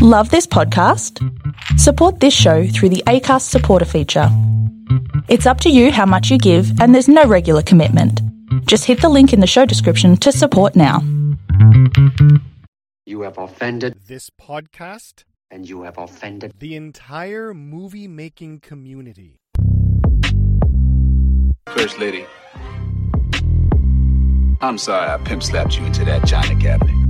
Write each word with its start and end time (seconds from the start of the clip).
Love 0.00 0.30
this 0.30 0.46
podcast? 0.46 1.18
Support 1.76 2.20
this 2.20 2.32
show 2.32 2.68
through 2.68 2.90
the 2.90 3.02
ACAST 3.08 3.42
supporter 3.42 3.84
feature. 3.84 4.28
It's 5.26 5.44
up 5.44 5.60
to 5.62 5.70
you 5.70 5.90
how 5.90 6.06
much 6.06 6.30
you 6.30 6.38
give, 6.38 6.80
and 6.80 6.94
there's 6.94 7.08
no 7.08 7.24
regular 7.24 7.62
commitment. 7.62 8.22
Just 8.66 8.84
hit 8.84 9.00
the 9.00 9.08
link 9.08 9.32
in 9.32 9.40
the 9.40 9.46
show 9.48 9.66
description 9.66 10.16
to 10.18 10.30
support 10.30 10.76
now. 10.76 11.00
You 13.06 13.22
have 13.22 13.38
offended, 13.38 13.96
this 14.06 14.30
podcast, 14.30 15.24
and 15.50 15.68
you 15.68 15.82
have 15.82 15.98
offended. 15.98 16.52
the 16.60 16.76
entire 16.76 17.52
movie 17.52 18.06
making 18.06 18.60
community. 18.60 19.40
First 21.70 21.98
lady, 21.98 22.24
I'm 24.60 24.78
sorry 24.78 25.10
I 25.10 25.16
pimp 25.24 25.42
slapped 25.42 25.76
you 25.76 25.84
into 25.86 26.04
that 26.04 26.24
china 26.24 26.54
cabinet. 26.60 27.07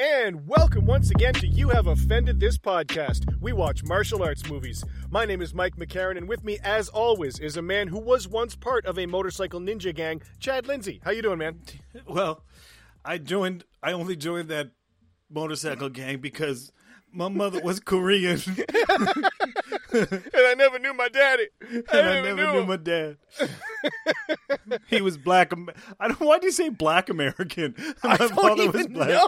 And 0.00 0.46
welcome 0.48 0.86
once 0.86 1.10
again 1.10 1.34
to 1.34 1.46
You 1.46 1.68
Have 1.68 1.86
Offended 1.86 2.40
This 2.40 2.56
Podcast. 2.56 3.38
We 3.38 3.52
watch 3.52 3.84
martial 3.84 4.22
arts 4.22 4.48
movies. 4.48 4.82
My 5.10 5.26
name 5.26 5.42
is 5.42 5.52
Mike 5.52 5.76
McCarran, 5.76 6.16
and 6.16 6.26
with 6.26 6.42
me, 6.42 6.58
as 6.64 6.88
always, 6.88 7.38
is 7.38 7.58
a 7.58 7.62
man 7.62 7.88
who 7.88 7.98
was 7.98 8.26
once 8.26 8.56
part 8.56 8.86
of 8.86 8.98
a 8.98 9.04
motorcycle 9.04 9.60
ninja 9.60 9.94
gang, 9.94 10.22
Chad 10.38 10.66
Lindsay. 10.66 11.02
How 11.04 11.10
you 11.10 11.20
doing, 11.20 11.36
man? 11.36 11.60
Well, 12.08 12.44
I 13.04 13.18
joined. 13.18 13.64
I 13.82 13.92
only 13.92 14.16
joined 14.16 14.48
that 14.48 14.70
motorcycle 15.28 15.90
gang 15.90 16.16
because 16.20 16.72
my 17.12 17.28
mother 17.28 17.60
was 17.60 17.80
Korean, 17.80 18.40
And 19.92 20.22
I 20.34 20.54
never 20.56 20.78
knew 20.78 20.94
my 20.94 21.08
daddy. 21.08 21.48
and 21.68 21.84
I 21.92 22.20
never 22.20 22.52
knew 22.52 22.60
him. 22.60 22.68
my 22.68 22.76
dad. 22.76 23.16
he 24.86 25.00
was 25.00 25.16
black. 25.16 25.52
I 25.98 26.08
don't. 26.08 26.20
Why 26.20 26.38
do 26.38 26.46
you 26.46 26.52
say 26.52 26.68
black 26.68 27.08
American? 27.08 27.74
My 28.04 28.16
father 28.16 28.70
was 28.70 28.86
black. 28.86 29.22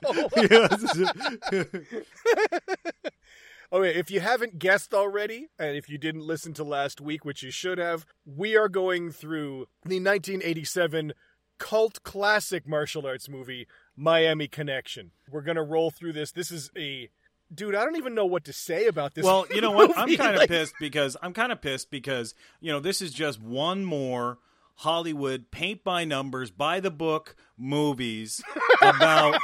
Okay, 3.73 3.95
if 3.99 4.11
you 4.11 4.21
haven't 4.21 4.59
guessed 4.59 4.93
already, 4.93 5.49
and 5.59 5.77
if 5.77 5.89
you 5.89 5.97
didn't 5.97 6.27
listen 6.27 6.53
to 6.55 6.65
last 6.65 7.01
week, 7.01 7.25
which 7.25 7.43
you 7.43 7.51
should 7.51 7.79
have, 7.79 8.05
we 8.27 8.55
are 8.55 8.69
going 8.69 9.11
through 9.11 9.67
the 9.83 9.99
1987 9.99 11.15
cult 11.59 12.03
classic 12.03 12.69
martial 12.69 13.07
arts 13.07 13.31
movie, 13.31 13.67
Miami 13.97 14.47
Connection. 14.47 15.13
We're 15.31 15.41
going 15.41 15.57
to 15.57 15.63
roll 15.63 15.91
through 15.91 16.13
this. 16.13 16.33
This 16.33 16.51
is 16.51 16.71
a. 16.77 17.09
Dude, 17.55 17.75
I 17.75 17.85
don't 17.85 17.97
even 17.97 18.15
know 18.15 18.27
what 18.27 18.45
to 18.45 18.53
say 18.53 18.87
about 18.87 19.15
this. 19.15 19.25
well, 19.25 19.47
you 19.51 19.61
know 19.61 19.73
what? 19.73 19.91
I'm 19.97 20.15
kind 20.17 20.35
of 20.35 20.41
Like, 20.41 20.49
pissed 20.49 20.75
because 20.81 21.17
I'm 21.23 21.33
kind 21.33 21.53
of 21.53 21.61
pissed 21.61 21.91
because 21.91 22.35
you 22.61 22.73
know 22.73 22.81
this 22.81 23.03
is 23.03 23.13
just 23.13 23.41
one 23.41 23.85
more 23.85 24.39
Hollywood 24.77 25.51
paint 25.51 25.85
by 25.85 26.05
numbers, 26.05 26.51
by 26.51 26.81
the 26.81 26.91
book 26.91 27.37
movies 27.59 28.43
about 28.83 29.39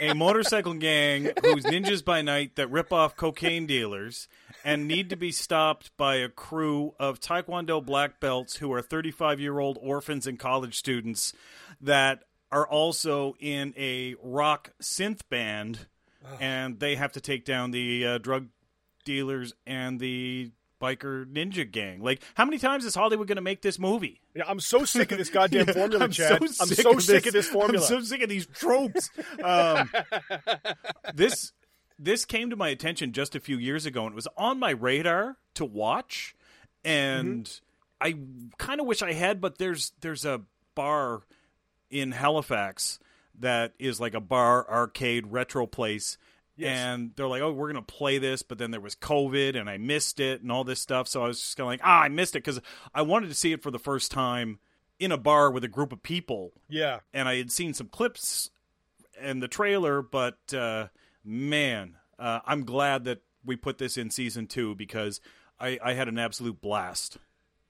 a 0.00 0.14
motorcycle 0.14 0.74
gang 0.74 1.30
who's 1.42 1.64
ninjas 1.64 2.04
by 2.04 2.22
night 2.22 2.56
that 2.56 2.70
rip 2.70 2.92
off 2.92 3.16
cocaine 3.16 3.66
dealers 3.66 4.28
and 4.64 4.88
need 4.88 5.10
to 5.10 5.16
be 5.16 5.30
stopped 5.30 5.96
by 5.96 6.16
a 6.16 6.28
crew 6.28 6.94
of 6.98 7.20
Taekwondo 7.20 7.84
black 7.84 8.18
belts 8.20 8.56
who 8.56 8.72
are 8.72 8.82
35 8.82 9.40
year 9.40 9.58
old 9.58 9.78
orphans 9.80 10.26
and 10.26 10.38
college 10.38 10.76
students 10.76 11.32
that 11.80 12.24
are 12.50 12.66
also 12.66 13.34
in 13.40 13.74
a 13.76 14.14
rock 14.22 14.72
synth 14.82 15.20
band 15.28 15.86
and 16.40 16.78
they 16.78 16.94
have 16.96 17.12
to 17.12 17.20
take 17.20 17.44
down 17.44 17.70
the 17.70 18.06
uh, 18.06 18.18
drug 18.18 18.48
dealers 19.04 19.54
and 19.66 20.00
the 20.00 20.50
biker 20.80 21.24
ninja 21.26 21.70
gang. 21.70 22.02
Like, 22.02 22.22
how 22.34 22.44
many 22.44 22.58
times 22.58 22.84
is 22.84 22.94
Hollywood 22.94 23.26
going 23.26 23.36
to 23.36 23.42
make 23.42 23.62
this 23.62 23.78
movie? 23.78 24.20
Yeah, 24.34 24.44
I'm 24.46 24.60
so 24.60 24.84
sick 24.84 25.12
of 25.12 25.18
this 25.18 25.30
goddamn 25.30 25.66
formula, 25.66 26.04
I'm 26.04 26.10
Chad. 26.10 26.42
So 26.50 26.62
I'm 26.62 26.68
sick 26.68 26.82
so 26.82 26.92
of 26.92 27.02
sick 27.02 27.24
this, 27.24 27.26
of 27.28 27.32
this 27.32 27.48
formula. 27.48 27.84
I'm 27.84 27.88
so 27.88 28.00
sick 28.00 28.22
of 28.22 28.28
these 28.28 28.46
tropes. 28.46 29.10
Um, 29.42 29.90
this 31.14 31.52
this 31.98 32.24
came 32.24 32.50
to 32.50 32.56
my 32.56 32.68
attention 32.68 33.12
just 33.12 33.34
a 33.34 33.40
few 33.40 33.56
years 33.56 33.86
ago, 33.86 34.04
and 34.04 34.12
it 34.12 34.16
was 34.16 34.28
on 34.36 34.58
my 34.58 34.70
radar 34.70 35.36
to 35.54 35.64
watch. 35.64 36.34
And 36.84 37.48
I 38.00 38.16
kind 38.58 38.80
of 38.80 38.86
wish 38.86 39.00
I 39.00 39.12
had, 39.12 39.40
but 39.40 39.58
there's 39.58 39.92
there's 40.00 40.24
a 40.24 40.42
bar 40.74 41.22
in 41.90 42.12
Halifax 42.12 42.98
that 43.40 43.72
is 43.78 44.00
like 44.00 44.14
a 44.14 44.20
bar 44.20 44.68
arcade 44.68 45.26
retro 45.28 45.66
place. 45.66 46.18
And 46.56 47.10
they're 47.16 47.26
like, 47.26 47.42
"Oh, 47.42 47.52
we're 47.52 47.66
gonna 47.66 47.82
play 47.82 48.18
this," 48.18 48.42
but 48.42 48.58
then 48.58 48.70
there 48.70 48.80
was 48.80 48.94
COVID, 48.94 49.58
and 49.58 49.68
I 49.68 49.76
missed 49.76 50.20
it, 50.20 50.40
and 50.40 50.52
all 50.52 50.62
this 50.62 50.80
stuff. 50.80 51.08
So 51.08 51.24
I 51.24 51.26
was 51.26 51.40
just 51.40 51.56
kind 51.56 51.64
of 51.64 51.72
like, 51.72 51.80
"Ah, 51.82 52.02
I 52.02 52.08
missed 52.08 52.36
it," 52.36 52.44
because 52.44 52.60
I 52.94 53.02
wanted 53.02 53.28
to 53.28 53.34
see 53.34 53.52
it 53.52 53.60
for 53.60 53.72
the 53.72 53.78
first 53.80 54.12
time 54.12 54.60
in 54.98 55.12
a 55.12 55.18
bar 55.18 55.50
with 55.50 55.64
a 55.64 55.68
group 55.68 55.92
of 55.92 56.02
people 56.02 56.52
yeah. 56.68 57.00
and 57.12 57.28
I 57.28 57.36
had 57.36 57.50
seen 57.50 57.74
some 57.74 57.88
clips 57.88 58.50
and 59.20 59.42
the 59.42 59.48
trailer, 59.48 60.02
but 60.02 60.38
uh, 60.54 60.88
man, 61.24 61.96
uh, 62.18 62.40
I'm 62.46 62.64
glad 62.64 63.04
that 63.04 63.22
we 63.44 63.56
put 63.56 63.78
this 63.78 63.96
in 63.96 64.10
season 64.10 64.46
two 64.46 64.74
because 64.74 65.20
I, 65.58 65.78
I 65.82 65.92
had 65.94 66.08
an 66.08 66.18
absolute 66.18 66.60
blast. 66.60 67.18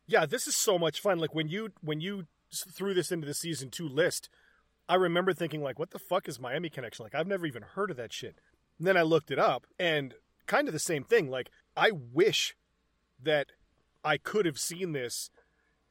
Yeah, 0.06 0.26
this 0.26 0.46
is 0.46 0.56
so 0.56 0.78
much 0.78 1.00
fun. 1.00 1.19
Like 1.19 1.34
when 1.34 1.48
you 1.48 1.70
when 1.81 2.00
you 2.00 2.26
threw 2.72 2.94
this 2.94 3.10
into 3.10 3.26
the 3.26 3.34
season 3.34 3.70
two 3.70 3.88
list, 3.88 4.28
I 4.88 4.96
remember 4.96 5.32
thinking 5.32 5.62
like, 5.62 5.78
"What 5.78 5.90
the 5.90 5.98
fuck 5.98 6.28
is 6.28 6.38
Miami 6.40 6.68
Connection?" 6.68 7.04
Like 7.04 7.14
I've 7.14 7.26
never 7.26 7.46
even 7.46 7.62
heard 7.62 7.90
of 7.90 7.96
that 7.96 8.12
shit. 8.12 8.36
And 8.78 8.86
then 8.86 8.96
I 8.96 9.02
looked 9.02 9.30
it 9.30 9.38
up, 9.38 9.66
and 9.78 10.14
kind 10.46 10.68
of 10.68 10.74
the 10.74 10.78
same 10.80 11.04
thing. 11.04 11.30
Like 11.30 11.50
I 11.76 11.90
wish 11.90 12.56
that 13.22 13.48
I 14.04 14.18
could 14.18 14.46
have 14.46 14.58
seen 14.58 14.92
this 14.92 15.30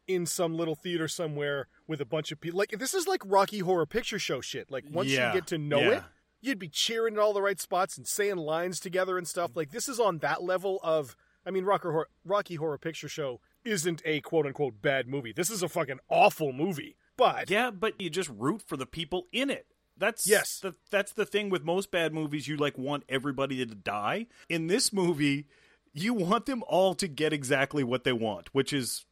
in 0.07 0.25
some 0.25 0.55
little 0.55 0.75
theater 0.75 1.07
somewhere 1.07 1.67
with 1.87 2.01
a 2.01 2.05
bunch 2.05 2.31
of 2.31 2.39
people. 2.39 2.57
Like 2.59 2.71
this 2.77 2.93
is 2.93 3.07
like 3.07 3.21
Rocky 3.25 3.59
Horror 3.59 3.85
Picture 3.85 4.19
Show 4.19 4.41
shit. 4.41 4.69
Like 4.69 4.85
once 4.89 5.09
Yeah, 5.09 5.29
you 5.29 5.39
get 5.39 5.47
to 5.47 5.57
know 5.57 5.79
yeah. 5.79 5.89
it, 5.91 6.03
you'd 6.41 6.59
be 6.59 6.69
cheering 6.69 7.15
in 7.15 7.19
all 7.19 7.33
the 7.33 7.41
right 7.41 7.59
spots 7.59 7.97
and 7.97 8.07
saying 8.07 8.37
lines 8.37 8.79
together 8.79 9.17
and 9.17 9.27
stuff. 9.27 9.51
Like 9.55 9.71
this 9.71 9.87
is 9.87 9.99
on 9.99 10.19
that 10.19 10.43
level 10.43 10.79
of. 10.83 11.15
I 11.45 11.51
mean, 11.51 11.65
Rocky 11.65 11.89
Horror, 11.89 12.07
Rocky 12.23 12.55
Horror 12.55 12.77
Picture 12.77 13.09
Show 13.09 13.41
isn't 13.65 14.01
a 14.05 14.21
quote 14.21 14.45
unquote 14.45 14.81
bad 14.81 15.07
movie. 15.07 15.33
This 15.33 15.49
is 15.49 15.61
a 15.63 15.67
fucking 15.67 15.99
awful 16.09 16.53
movie. 16.53 16.95
But 17.17 17.49
Yeah, 17.49 17.71
but 17.71 17.99
you 17.99 18.09
just 18.09 18.29
root 18.29 18.61
for 18.65 18.77
the 18.77 18.85
people 18.85 19.27
in 19.31 19.49
it. 19.49 19.67
That's 19.97 20.27
Yes. 20.27 20.59
The, 20.59 20.75
that's 20.89 21.13
the 21.13 21.25
thing 21.25 21.49
with 21.49 21.63
most 21.63 21.91
bad 21.91 22.13
movies. 22.13 22.47
You 22.47 22.57
like 22.57 22.77
want 22.77 23.03
everybody 23.07 23.65
to 23.65 23.75
die. 23.75 24.27
In 24.49 24.67
this 24.67 24.91
movie, 24.91 25.45
you 25.93 26.13
want 26.13 26.45
them 26.45 26.63
all 26.67 26.95
to 26.95 27.07
get 27.07 27.33
exactly 27.33 27.83
what 27.83 28.03
they 28.03 28.13
want, 28.13 28.49
which 28.53 28.73
is 28.73 29.05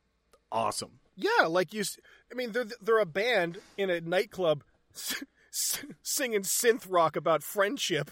awesome. 0.51 0.99
yeah, 1.15 1.45
like 1.47 1.73
you, 1.73 1.83
I 2.31 2.35
mean, 2.35 2.51
they're 2.51 2.65
they're 2.81 2.99
a 2.99 3.05
band 3.05 3.59
in 3.77 3.89
a 3.89 4.01
nightclub 4.01 4.63
singing 5.51 6.41
synth 6.41 6.85
rock 6.89 7.15
about 7.15 7.43
friendship, 7.43 8.09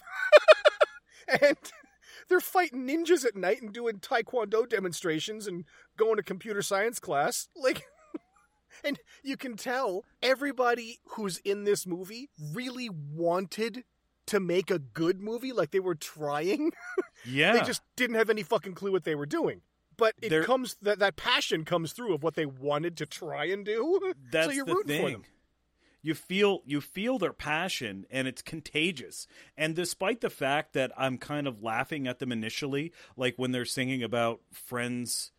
and 1.42 1.56
they're 2.28 2.40
fighting 2.40 2.86
ninjas 2.86 3.24
at 3.24 3.36
night 3.36 3.60
and 3.60 3.72
doing 3.72 3.98
taekwondo 3.98 4.68
demonstrations 4.68 5.46
and 5.46 5.64
going 5.96 6.16
to 6.16 6.22
computer 6.22 6.62
science 6.62 7.00
class. 7.00 7.48
Like, 7.56 7.84
and 8.84 8.98
you 9.22 9.36
can 9.36 9.56
tell 9.56 10.04
everybody 10.22 10.98
who's 11.10 11.38
in 11.38 11.64
this 11.64 11.86
movie 11.86 12.30
really 12.52 12.88
wanted 12.88 13.84
to 14.26 14.40
make 14.40 14.70
a 14.70 14.78
good 14.78 15.20
movie. 15.20 15.52
Like 15.52 15.70
they 15.70 15.80
were 15.80 15.94
trying. 15.94 16.72
Yeah, 17.26 17.52
They 17.52 17.60
just 17.66 17.82
didn't 17.96 18.16
have 18.16 18.30
any 18.30 18.42
fucking 18.42 18.72
clue 18.72 18.92
what 18.92 19.04
they 19.04 19.14
were 19.14 19.26
doing. 19.26 19.60
But 19.98 20.14
it 20.22 20.30
There- 20.30 20.42
comes 20.42 20.76
that 20.80 21.00
that 21.00 21.16
passion 21.16 21.66
comes 21.66 21.92
through 21.92 22.14
of 22.14 22.22
what 22.22 22.34
they 22.34 22.46
wanted 22.46 22.96
to 22.96 23.04
try 23.04 23.44
and 23.44 23.62
do. 23.62 24.14
That's 24.32 24.46
so 24.46 24.52
you're 24.52 24.64
the 24.64 24.72
rooting 24.74 24.88
thing. 24.88 25.04
for 25.04 25.10
them. 25.10 25.22
You 26.00 26.14
feel 26.14 26.62
you 26.64 26.80
feel 26.80 27.18
their 27.18 27.34
passion 27.34 28.06
and 28.10 28.26
it's 28.26 28.40
contagious. 28.40 29.26
And 29.58 29.76
despite 29.76 30.22
the 30.22 30.30
fact 30.30 30.72
that 30.72 30.92
I'm 30.96 31.18
kind 31.18 31.46
of 31.46 31.62
laughing 31.62 32.06
at 32.08 32.20
them 32.20 32.32
initially, 32.32 32.90
like 33.18 33.34
when 33.36 33.52
they're 33.52 33.66
singing 33.66 34.02
about 34.02 34.40
friends 34.50 35.30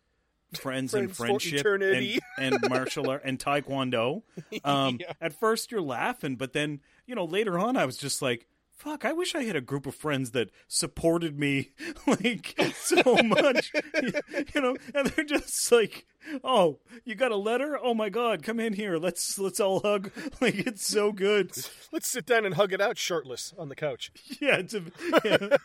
friends, 0.58 0.94
and 0.94 1.14
Friends 1.14 1.44
friendship 1.44 1.66
and, 1.66 2.20
and 2.38 2.68
martial 2.68 3.10
art 3.10 3.22
and 3.24 3.38
taekwondo. 3.38 4.22
Um 4.64 4.98
Yeah. 5.00 5.12
at 5.20 5.32
first 5.32 5.70
you're 5.70 5.82
laughing, 5.82 6.36
but 6.36 6.52
then, 6.52 6.80
you 7.06 7.14
know, 7.14 7.24
later 7.24 7.58
on 7.58 7.76
I 7.76 7.84
was 7.84 7.96
just 7.96 8.22
like 8.22 8.46
Fuck, 8.74 9.04
I 9.04 9.12
wish 9.12 9.36
I 9.36 9.44
had 9.44 9.54
a 9.54 9.60
group 9.60 9.86
of 9.86 9.94
friends 9.94 10.32
that 10.32 10.50
supported 10.66 11.38
me 11.38 11.70
like 12.06 12.60
so 12.74 13.14
much. 13.22 13.70
you 14.54 14.60
know, 14.60 14.76
and 14.92 15.06
they're 15.06 15.24
just 15.24 15.70
like, 15.70 16.04
"Oh, 16.42 16.80
you 17.04 17.14
got 17.14 17.30
a 17.30 17.36
letter? 17.36 17.78
Oh 17.80 17.94
my 17.94 18.08
god, 18.08 18.42
come 18.42 18.58
in 18.58 18.72
here. 18.72 18.96
Let's 18.96 19.38
let's 19.38 19.60
all 19.60 19.80
hug." 19.80 20.10
Like 20.40 20.66
it's 20.66 20.84
so 20.84 21.12
good. 21.12 21.52
Let's 21.92 22.08
sit 22.08 22.26
down 22.26 22.44
and 22.44 22.56
hug 22.56 22.72
it 22.72 22.80
out 22.80 22.98
shirtless 22.98 23.54
on 23.56 23.68
the 23.68 23.76
couch. 23.76 24.10
Yeah, 24.40 24.56
it's 24.56 24.74
a 24.74 24.82
yeah. 25.24 25.56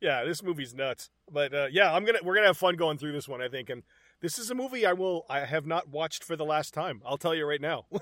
Yeah, 0.00 0.24
this 0.24 0.42
movie's 0.42 0.74
nuts. 0.74 1.10
But 1.30 1.54
uh, 1.54 1.66
yeah, 1.70 1.92
I'm 1.92 2.04
gonna 2.04 2.20
we're 2.22 2.34
gonna 2.34 2.46
have 2.46 2.58
fun 2.58 2.76
going 2.76 2.98
through 2.98 3.12
this 3.12 3.28
one, 3.28 3.42
I 3.42 3.48
think. 3.48 3.70
And 3.70 3.82
this 4.20 4.38
is 4.38 4.50
a 4.50 4.54
movie 4.54 4.86
I 4.86 4.92
will 4.92 5.26
I 5.28 5.40
have 5.40 5.66
not 5.66 5.88
watched 5.88 6.24
for 6.24 6.36
the 6.36 6.44
last 6.44 6.72
time. 6.74 7.02
I'll 7.04 7.18
tell 7.18 7.34
you 7.34 7.46
right 7.46 7.60
now. 7.60 7.86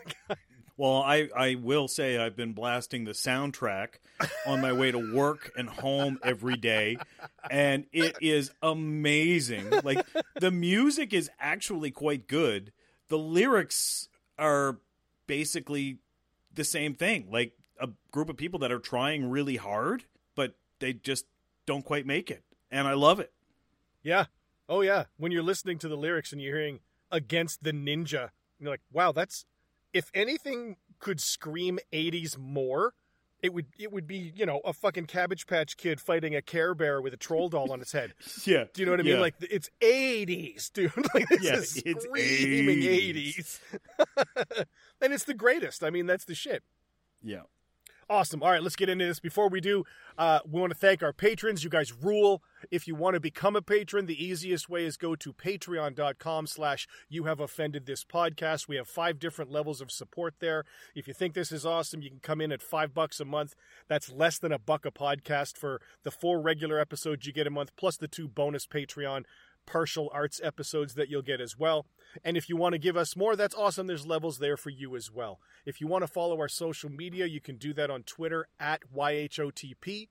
Well, 0.79 1.03
I, 1.03 1.29
I 1.35 1.55
will 1.55 1.89
say 1.89 2.19
I've 2.19 2.37
been 2.37 2.53
blasting 2.53 3.05
the 3.05 3.13
soundtrack 3.13 3.95
on 4.47 4.61
my 4.61 4.75
way 4.75 4.93
to 4.93 5.15
work 5.15 5.51
and 5.57 5.71
home 5.71 6.19
every 6.23 6.57
day, 6.57 6.99
and 7.51 7.87
it 7.93 8.17
is 8.21 8.51
amazing. 8.61 9.71
Like, 9.85 10.07
the 10.39 10.51
music 10.51 11.15
is 11.15 11.31
actually 11.41 11.91
quite 11.91 12.29
good. 12.29 12.73
The 13.09 13.17
lyrics 13.17 14.09
are 14.39 14.79
basically 15.27 15.99
the 16.53 16.65
same 16.65 16.95
thing. 16.95 17.29
Like, 17.31 17.55
a 17.81 17.89
group 18.11 18.29
of 18.29 18.37
people 18.37 18.61
that 18.61 18.71
are 18.71 18.79
trying 18.79 19.31
really 19.31 19.57
hard, 19.57 20.05
but 20.35 20.57
they 20.81 20.93
just 20.93 21.25
don't 21.67 21.85
quite 21.85 22.07
make 22.07 22.31
it, 22.31 22.43
and 22.71 22.87
I 22.89 22.95
love 22.95 23.21
it. 23.21 23.33
Yeah. 24.03 24.27
Oh 24.69 24.81
yeah. 24.81 25.05
When 25.17 25.33
you're 25.33 25.43
listening 25.43 25.79
to 25.79 25.89
the 25.89 25.97
lyrics 25.97 26.33
and 26.33 26.41
you're 26.41 26.57
hearing 26.57 26.81
against 27.11 27.63
the 27.63 27.73
ninja, 27.73 28.31
you're 28.59 28.71
like, 28.71 28.81
wow, 28.93 29.13
that's 29.13 29.45
if 29.93 30.11
anything 30.15 30.77
could 30.99 31.21
scream 31.21 31.79
80s 31.93 32.37
more, 32.39 32.95
it 33.43 33.53
would 33.53 33.67
it 33.79 33.93
would 33.93 34.07
be, 34.07 34.33
you 34.35 34.47
know, 34.47 34.61
a 34.65 34.73
fucking 34.73 35.07
cabbage 35.07 35.47
patch 35.47 35.77
kid 35.77 36.01
fighting 36.01 36.35
a 36.35 36.43
care 36.43 36.75
bear 36.75 37.01
with 37.01 37.13
a 37.15 37.17
troll 37.17 37.49
doll 37.49 37.71
on 37.73 37.81
its 37.81 37.93
head. 37.93 38.15
Yeah, 38.45 38.65
Do 38.73 38.81
you 38.83 38.87
know 38.87 38.93
what 38.93 39.01
I 39.01 39.05
mean? 39.05 39.15
Yeah. 39.15 39.21
Like 39.21 39.35
it's 39.41 39.71
80s, 39.81 40.73
dude. 40.73 40.93
Like 41.15 41.29
this 41.29 41.43
Yeah, 41.45 41.57
is 41.57 41.83
it's 41.85 42.05
screaming 42.05 42.79
80s. 42.79 43.61
and 45.01 45.13
it's 45.13 45.25
the 45.25 45.35
greatest. 45.35 45.85
I 45.85 45.91
mean, 45.91 46.07
that's 46.07 46.25
the 46.25 46.35
shit. 46.35 46.63
yeah. 47.23 47.43
Awesome. 48.09 48.41
All 48.41 48.53
right, 48.53 48.63
let's 48.63 48.77
get 48.77 48.89
into 48.89 49.05
this. 49.05 49.19
Before 49.19 49.49
we 49.49 49.61
do, 49.61 49.83
uh, 50.17 50.39
we 50.49 50.61
want 50.61 50.73
to 50.73 50.79
thank 50.79 51.03
our 51.03 51.13
patrons. 51.13 51.65
You 51.65 51.71
guys 51.71 51.93
rule. 51.93 52.41
If 52.71 52.87
you 52.87 52.95
want 52.95 53.15
to 53.15 53.21
become 53.21 53.57
a 53.57 53.63
patron, 53.63 54.07
the 54.07 54.25
easiest 54.25 54.69
way 54.69 54.85
is 54.85 54.97
go 54.97 55.17
to 55.17 55.33
patreon.com 55.33 56.47
slash 56.47 56.87
you 57.09 57.25
have 57.25 57.41
offended 57.41 57.85
this 57.85 58.05
podcast. 58.05 58.69
We 58.69 58.77
have 58.77 58.87
five 58.87 59.19
different 59.19 59.51
levels 59.51 59.81
of 59.81 59.91
support 59.91 60.35
there. 60.39 60.65
If 60.95 61.09
you 61.09 61.15
think 61.15 61.35
this 61.35 61.51
is 61.51 61.67
awesome, 61.67 62.01
you 62.01 62.11
can 62.11 62.21
come 62.21 62.41
in 62.41 62.53
at 62.53 62.63
five 62.63 62.95
bucks 62.95 63.19
a 63.19 63.25
month. 63.25 63.57
That's 63.89 64.09
less 64.13 64.39
than 64.39 64.53
a 64.53 64.59
buck 64.59 64.87
a 64.87 64.93
podcast 64.93 65.57
for 65.57 65.81
the 66.05 66.13
four 66.13 66.41
regular 66.41 66.79
episodes 66.79 67.27
you 67.27 67.33
get 67.33 67.49
a 67.49 67.51
month, 67.51 67.73
plus 67.77 67.97
the 67.97 68.07
two 68.07 68.29
bonus 68.29 68.69
Patreon 68.69 69.25
partial 69.67 70.11
arts 70.13 70.41
episodes 70.43 70.95
that 70.95 71.09
you'll 71.09 71.23
get 71.23 71.41
as 71.41 71.59
well. 71.59 71.87
And 72.25 72.37
if 72.37 72.49
you 72.49 72.57
want 72.57 72.73
to 72.73 72.79
give 72.79 72.97
us 72.97 73.17
more, 73.17 73.37
that's 73.37 73.55
awesome. 73.55 73.87
There's 73.87 74.07
levels 74.07 74.39
there 74.39 74.57
for 74.57 74.71
you 74.71 74.97
as 74.97 75.11
well. 75.11 75.41
If 75.65 75.81
you 75.81 75.87
want 75.87 76.03
to 76.03 76.09
follow 76.09 76.39
our 76.39 76.49
social 76.49 76.91
media, 76.91 77.27
you 77.27 77.41
can 77.41 77.57
do 77.57 77.75
that 77.75 77.91
on 77.91 78.05
Twitter 78.05 78.49
at 78.59 78.83
YHOTP. 78.95 80.09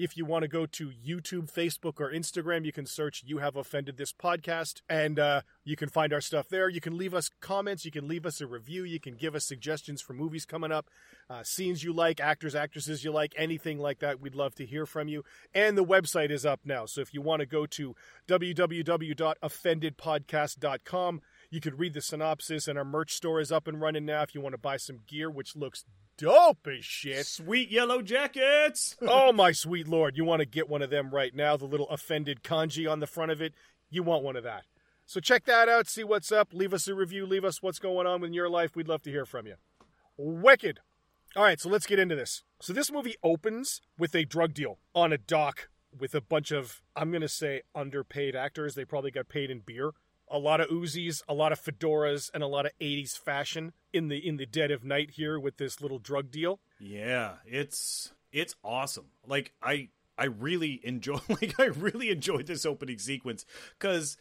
If 0.00 0.16
you 0.16 0.24
want 0.24 0.44
to 0.44 0.48
go 0.48 0.64
to 0.64 0.92
YouTube, 1.06 1.52
Facebook, 1.52 2.00
or 2.00 2.10
Instagram, 2.10 2.64
you 2.64 2.72
can 2.72 2.86
search 2.86 3.22
You 3.26 3.36
Have 3.36 3.54
Offended 3.54 3.98
This 3.98 4.14
Podcast, 4.14 4.80
and 4.88 5.18
uh, 5.18 5.42
you 5.62 5.76
can 5.76 5.90
find 5.90 6.14
our 6.14 6.22
stuff 6.22 6.48
there. 6.48 6.70
You 6.70 6.80
can 6.80 6.96
leave 6.96 7.12
us 7.12 7.28
comments, 7.40 7.84
you 7.84 7.90
can 7.90 8.08
leave 8.08 8.24
us 8.24 8.40
a 8.40 8.46
review, 8.46 8.84
you 8.84 8.98
can 8.98 9.14
give 9.14 9.34
us 9.34 9.44
suggestions 9.44 10.00
for 10.00 10.14
movies 10.14 10.46
coming 10.46 10.72
up, 10.72 10.88
uh, 11.28 11.42
scenes 11.42 11.84
you 11.84 11.92
like, 11.92 12.18
actors, 12.18 12.54
actresses 12.54 13.04
you 13.04 13.12
like, 13.12 13.34
anything 13.36 13.78
like 13.78 13.98
that. 13.98 14.22
We'd 14.22 14.34
love 14.34 14.54
to 14.54 14.64
hear 14.64 14.86
from 14.86 15.08
you. 15.08 15.22
And 15.52 15.76
the 15.76 15.84
website 15.84 16.30
is 16.30 16.46
up 16.46 16.60
now. 16.64 16.86
So 16.86 17.02
if 17.02 17.12
you 17.12 17.20
want 17.20 17.40
to 17.40 17.46
go 17.46 17.66
to 17.66 17.94
www.offendedpodcast.com, 18.26 21.20
you 21.50 21.60
could 21.60 21.78
read 21.78 21.94
the 21.94 22.00
synopsis, 22.00 22.68
and 22.68 22.78
our 22.78 22.84
merch 22.84 23.12
store 23.12 23.40
is 23.40 23.50
up 23.50 23.66
and 23.66 23.80
running 23.80 24.06
now 24.06 24.22
if 24.22 24.34
you 24.34 24.40
want 24.40 24.54
to 24.54 24.58
buy 24.58 24.76
some 24.76 25.00
gear, 25.06 25.28
which 25.30 25.56
looks 25.56 25.84
dope 26.16 26.66
as 26.66 26.84
shit. 26.84 27.26
Sweet 27.26 27.70
yellow 27.70 28.02
jackets. 28.02 28.96
oh 29.02 29.32
my 29.32 29.52
sweet 29.52 29.88
lord, 29.88 30.16
you 30.16 30.24
want 30.24 30.40
to 30.40 30.46
get 30.46 30.68
one 30.68 30.82
of 30.82 30.90
them 30.90 31.10
right 31.10 31.34
now, 31.34 31.56
the 31.56 31.64
little 31.64 31.88
offended 31.88 32.42
kanji 32.42 32.90
on 32.90 33.00
the 33.00 33.06
front 33.06 33.32
of 33.32 33.42
it. 33.42 33.54
You 33.88 34.02
want 34.02 34.22
one 34.22 34.36
of 34.36 34.44
that. 34.44 34.64
So 35.06 35.18
check 35.18 35.44
that 35.46 35.68
out, 35.68 35.88
see 35.88 36.04
what's 36.04 36.30
up, 36.30 36.52
leave 36.52 36.72
us 36.72 36.86
a 36.86 36.94
review, 36.94 37.26
leave 37.26 37.44
us 37.44 37.60
what's 37.60 37.80
going 37.80 38.06
on 38.06 38.22
in 38.22 38.32
your 38.32 38.48
life. 38.48 38.76
We'd 38.76 38.86
love 38.86 39.02
to 39.02 39.10
hear 39.10 39.26
from 39.26 39.46
you. 39.46 39.56
Wicked. 40.16 40.78
All 41.34 41.42
right, 41.42 41.60
so 41.60 41.68
let's 41.68 41.86
get 41.86 41.98
into 41.98 42.14
this. 42.14 42.44
So 42.60 42.72
this 42.72 42.92
movie 42.92 43.16
opens 43.22 43.80
with 43.98 44.14
a 44.14 44.24
drug 44.24 44.54
deal 44.54 44.78
on 44.94 45.12
a 45.12 45.18
dock 45.18 45.68
with 45.98 46.14
a 46.14 46.20
bunch 46.20 46.52
of 46.52 46.82
I'm 46.94 47.10
going 47.10 47.22
to 47.22 47.28
say 47.28 47.62
underpaid 47.74 48.36
actors. 48.36 48.74
They 48.74 48.84
probably 48.84 49.10
got 49.10 49.28
paid 49.28 49.50
in 49.50 49.60
beer. 49.60 49.92
A 50.30 50.38
lot 50.38 50.60
of 50.60 50.68
Uzis, 50.68 51.22
a 51.28 51.34
lot 51.34 51.52
of 51.52 51.60
fedoras, 51.60 52.30
and 52.32 52.42
a 52.42 52.46
lot 52.46 52.66
of 52.66 52.72
80s 52.80 53.18
fashion 53.18 53.72
in 53.92 54.08
the 54.08 54.16
in 54.26 54.36
the 54.36 54.46
dead 54.46 54.70
of 54.70 54.84
night 54.84 55.12
here 55.12 55.38
with 55.38 55.56
this 55.56 55.80
little 55.80 55.98
drug 55.98 56.30
deal. 56.30 56.60
Yeah, 56.78 57.34
it's 57.44 58.12
it's 58.32 58.54
awesome. 58.62 59.06
Like 59.26 59.52
I 59.62 59.88
I 60.16 60.26
really 60.26 60.80
enjoy 60.84 61.18
like 61.28 61.58
I 61.58 61.66
really 61.66 62.10
enjoyed 62.10 62.46
this 62.46 62.64
opening 62.64 62.98
sequence 62.98 63.44
cuz 63.78 64.16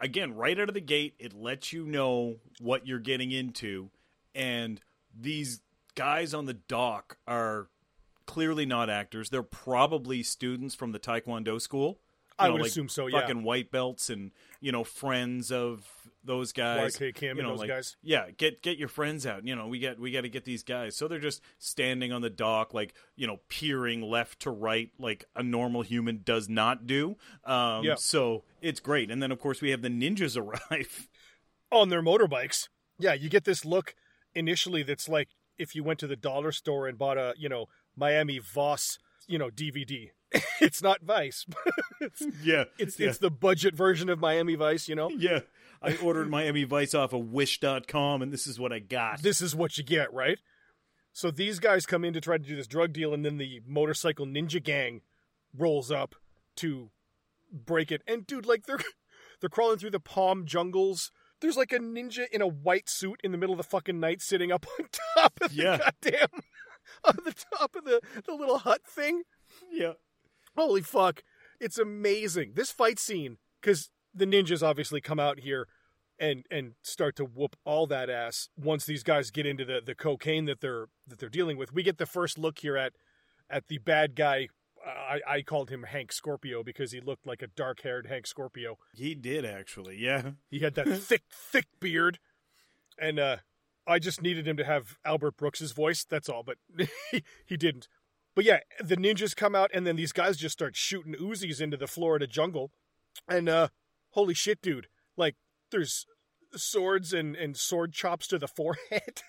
again, 0.00 0.34
right 0.34 0.58
out 0.58 0.68
of 0.68 0.74
the 0.74 0.80
gate 0.80 1.14
it 1.18 1.32
lets 1.32 1.72
you 1.72 1.86
know 1.86 2.36
what 2.60 2.86
you're 2.86 2.98
getting 2.98 3.30
into 3.30 3.90
and 4.34 4.80
these 5.18 5.60
guys 5.94 6.34
on 6.34 6.46
the 6.46 6.54
dock 6.54 7.18
are 7.26 7.68
clearly 8.26 8.66
not 8.66 8.90
actors. 8.90 9.30
They're 9.30 9.42
probably 9.42 10.22
students 10.22 10.74
from 10.74 10.92
the 10.92 10.98
taekwondo 10.98 11.60
school. 11.60 12.00
I 12.38 12.46
know, 12.46 12.54
would 12.54 12.62
like 12.62 12.70
assume 12.70 12.88
so, 12.88 13.06
yeah. 13.06 13.20
Fucking 13.20 13.42
white 13.44 13.70
belts 13.70 14.10
and, 14.10 14.32
you 14.60 14.72
know, 14.72 14.84
friends 14.84 15.52
of 15.52 15.86
those 16.24 16.52
guys. 16.52 16.96
YK 16.96 17.14
Kim 17.14 17.36
you 17.36 17.42
and 17.42 17.52
those 17.52 17.60
like, 17.60 17.68
guys. 17.68 17.96
yeah, 18.02 18.30
get 18.36 18.62
get 18.62 18.78
your 18.78 18.88
friends 18.88 19.26
out. 19.26 19.46
You 19.46 19.54
know, 19.54 19.68
we 19.68 19.78
get 19.78 20.00
we 20.00 20.10
got 20.10 20.22
to 20.22 20.28
get 20.28 20.44
these 20.44 20.62
guys. 20.62 20.96
So 20.96 21.06
they're 21.06 21.18
just 21.18 21.42
standing 21.58 22.12
on 22.12 22.22
the 22.22 22.30
dock, 22.30 22.74
like 22.74 22.94
you 23.14 23.26
know, 23.26 23.40
peering 23.48 24.02
left 24.02 24.40
to 24.40 24.50
right, 24.50 24.90
like 24.98 25.24
a 25.36 25.42
normal 25.42 25.82
human 25.82 26.22
does 26.24 26.48
not 26.48 26.86
do. 26.86 27.16
Um, 27.44 27.84
Yeah. 27.84 27.94
So 27.96 28.44
it's 28.60 28.80
great. 28.80 29.10
And 29.10 29.22
then 29.22 29.30
of 29.30 29.38
course 29.38 29.60
we 29.60 29.70
have 29.70 29.82
the 29.82 29.90
ninjas 29.90 30.36
arrive. 30.70 31.08
on 31.70 31.88
their 31.88 32.02
motorbikes. 32.02 32.68
Yeah, 32.98 33.14
you 33.14 33.28
get 33.28 33.44
this 33.44 33.64
look 33.64 33.94
initially 34.34 34.82
that's 34.82 35.08
like 35.08 35.28
if 35.58 35.74
you 35.74 35.84
went 35.84 35.98
to 36.00 36.06
the 36.06 36.16
dollar 36.16 36.52
store 36.52 36.88
and 36.88 36.98
bought 36.98 37.18
a, 37.18 37.34
you 37.36 37.48
know, 37.48 37.66
Miami 37.96 38.38
Voss, 38.38 38.98
you 39.28 39.38
know, 39.38 39.50
DVD. 39.50 40.10
it's 40.60 40.82
not 40.82 41.02
Vice. 41.02 41.46
it's 42.00 42.22
yeah, 42.42 42.64
it's, 42.78 42.98
yeah. 42.98 43.08
it's 43.08 43.18
the 43.18 43.30
budget 43.30 43.74
version 43.74 44.08
of 44.08 44.18
Miami 44.18 44.54
Vice, 44.54 44.88
you 44.88 44.94
know. 44.94 45.08
yeah. 45.10 45.40
I 45.82 45.96
ordered 46.02 46.30
Miami 46.30 46.64
Vice 46.64 46.94
off 46.94 47.12
of 47.12 47.30
Wish.com, 47.32 48.22
and 48.22 48.32
this 48.32 48.46
is 48.46 48.58
what 48.58 48.72
I 48.72 48.78
got. 48.78 49.20
This 49.20 49.42
is 49.42 49.54
what 49.54 49.76
you 49.76 49.84
get, 49.84 50.12
right? 50.14 50.38
So 51.12 51.30
these 51.30 51.58
guys 51.58 51.84
come 51.86 52.04
in 52.04 52.14
to 52.14 52.20
try 52.20 52.38
to 52.38 52.42
do 52.44 52.56
this 52.56 52.66
drug 52.66 52.92
deal 52.92 53.12
and 53.14 53.24
then 53.24 53.36
the 53.36 53.60
motorcycle 53.66 54.26
ninja 54.26 54.62
gang 54.62 55.02
rolls 55.56 55.90
up 55.92 56.14
to 56.56 56.90
break 57.52 57.92
it. 57.92 58.02
And 58.08 58.26
dude, 58.26 58.46
like 58.46 58.64
they're 58.66 58.80
they're 59.40 59.50
crawling 59.50 59.78
through 59.78 59.90
the 59.90 60.00
palm 60.00 60.46
jungles. 60.46 61.10
There's 61.40 61.56
like 61.56 61.72
a 61.72 61.78
ninja 61.78 62.24
in 62.32 62.40
a 62.40 62.46
white 62.48 62.88
suit 62.88 63.20
in 63.22 63.30
the 63.30 63.38
middle 63.38 63.52
of 63.52 63.58
the 63.58 63.62
fucking 63.64 64.00
night 64.00 64.22
sitting 64.22 64.50
up 64.50 64.66
on 64.80 64.86
top 65.18 65.38
of 65.42 65.52
Yeah. 65.52 65.76
the 65.76 65.84
goddamn 66.10 66.40
on 67.04 67.18
the 67.24 67.34
top 67.58 67.76
of 67.76 67.84
the, 67.84 68.00
the 68.26 68.34
little 68.34 68.58
hut 68.58 68.80
thing. 68.88 69.22
yeah, 69.70 69.92
Holy 70.56 70.82
fuck. 70.82 71.22
It's 71.60 71.78
amazing. 71.78 72.52
This 72.54 72.70
fight 72.70 72.98
scene, 72.98 73.38
because 73.60 73.90
the 74.14 74.26
ninjas 74.26 74.62
obviously 74.62 75.00
come 75.00 75.18
out 75.20 75.40
here 75.40 75.68
and 76.18 76.44
and 76.50 76.74
start 76.82 77.16
to 77.16 77.24
whoop 77.24 77.56
all 77.64 77.86
that 77.88 78.08
ass 78.08 78.48
once 78.56 78.84
these 78.86 79.02
guys 79.02 79.30
get 79.30 79.46
into 79.46 79.64
the, 79.64 79.80
the 79.84 79.94
cocaine 79.94 80.44
that 80.44 80.60
they're 80.60 80.86
that 81.06 81.18
they're 81.18 81.28
dealing 81.28 81.56
with. 81.56 81.72
We 81.72 81.82
get 81.82 81.98
the 81.98 82.06
first 82.06 82.38
look 82.38 82.58
here 82.60 82.76
at 82.76 82.92
at 83.50 83.68
the 83.68 83.78
bad 83.78 84.14
guy. 84.14 84.48
I, 84.86 85.20
I 85.26 85.42
called 85.42 85.70
him 85.70 85.84
Hank 85.84 86.12
Scorpio 86.12 86.62
because 86.62 86.92
he 86.92 87.00
looked 87.00 87.26
like 87.26 87.40
a 87.40 87.46
dark 87.46 87.80
haired 87.80 88.06
Hank 88.06 88.26
Scorpio. 88.26 88.76
he 88.92 89.14
did 89.14 89.44
actually. 89.46 89.96
Yeah, 89.98 90.32
He 90.50 90.58
had 90.58 90.74
that 90.74 90.86
thick, 91.00 91.22
thick 91.30 91.66
beard. 91.80 92.18
And 92.98 93.18
uh, 93.18 93.36
I 93.86 93.98
just 93.98 94.20
needed 94.20 94.46
him 94.46 94.58
to 94.58 94.64
have 94.64 94.98
Albert 95.02 95.38
Brooks's 95.38 95.72
voice. 95.72 96.04
That's 96.04 96.28
all, 96.28 96.42
but 96.42 96.58
he, 97.10 97.24
he 97.46 97.56
didn't. 97.56 97.88
But 98.34 98.44
yeah, 98.44 98.60
the 98.80 98.96
ninjas 98.96 99.36
come 99.36 99.54
out, 99.54 99.70
and 99.72 99.86
then 99.86 99.96
these 99.96 100.12
guys 100.12 100.36
just 100.36 100.54
start 100.54 100.76
shooting 100.76 101.14
Uzis 101.14 101.60
into 101.60 101.76
the 101.76 101.86
Florida 101.86 102.26
jungle. 102.26 102.70
And 103.28 103.48
uh, 103.48 103.68
holy 104.10 104.34
shit, 104.34 104.60
dude. 104.60 104.88
Like, 105.16 105.36
there's 105.70 106.04
swords 106.56 107.12
and, 107.12 107.36
and 107.36 107.56
sword 107.56 107.92
chops 107.92 108.26
to 108.28 108.38
the 108.38 108.48
forehead. 108.56 109.22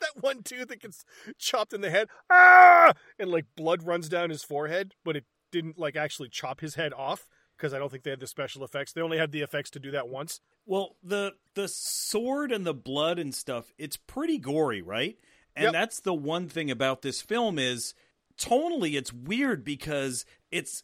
that 0.00 0.10
one 0.22 0.40
dude 0.42 0.68
that 0.68 0.80
gets 0.80 1.04
chopped 1.38 1.72
in 1.72 1.80
the 1.80 1.90
head. 1.90 2.08
Ah! 2.30 2.92
And 3.18 3.30
like 3.30 3.46
blood 3.56 3.82
runs 3.86 4.08
down 4.08 4.30
his 4.30 4.42
forehead, 4.42 4.92
but 5.04 5.16
it 5.16 5.24
didn't 5.52 5.78
like 5.78 5.96
actually 5.96 6.28
chop 6.28 6.60
his 6.60 6.74
head 6.74 6.92
off 6.92 7.26
because 7.56 7.72
I 7.72 7.78
don't 7.78 7.90
think 7.90 8.02
they 8.04 8.10
had 8.10 8.20
the 8.20 8.26
special 8.26 8.62
effects. 8.64 8.92
They 8.92 9.00
only 9.00 9.16
had 9.18 9.32
the 9.32 9.40
effects 9.40 9.70
to 9.70 9.78
do 9.78 9.90
that 9.92 10.08
once. 10.08 10.40
Well, 10.66 10.96
the 11.02 11.32
the 11.54 11.68
sword 11.68 12.52
and 12.52 12.66
the 12.66 12.74
blood 12.74 13.18
and 13.18 13.34
stuff, 13.34 13.72
it's 13.78 13.96
pretty 13.96 14.38
gory, 14.38 14.82
right? 14.82 15.16
And 15.54 15.64
Yep. 15.64 15.72
that's 15.72 16.00
the 16.00 16.12
one 16.12 16.48
thing 16.48 16.70
about 16.70 17.00
this 17.00 17.22
film 17.22 17.58
is 17.58 17.94
tonally 18.38 18.94
it's 18.96 19.12
weird 19.12 19.64
because 19.64 20.24
it's 20.50 20.82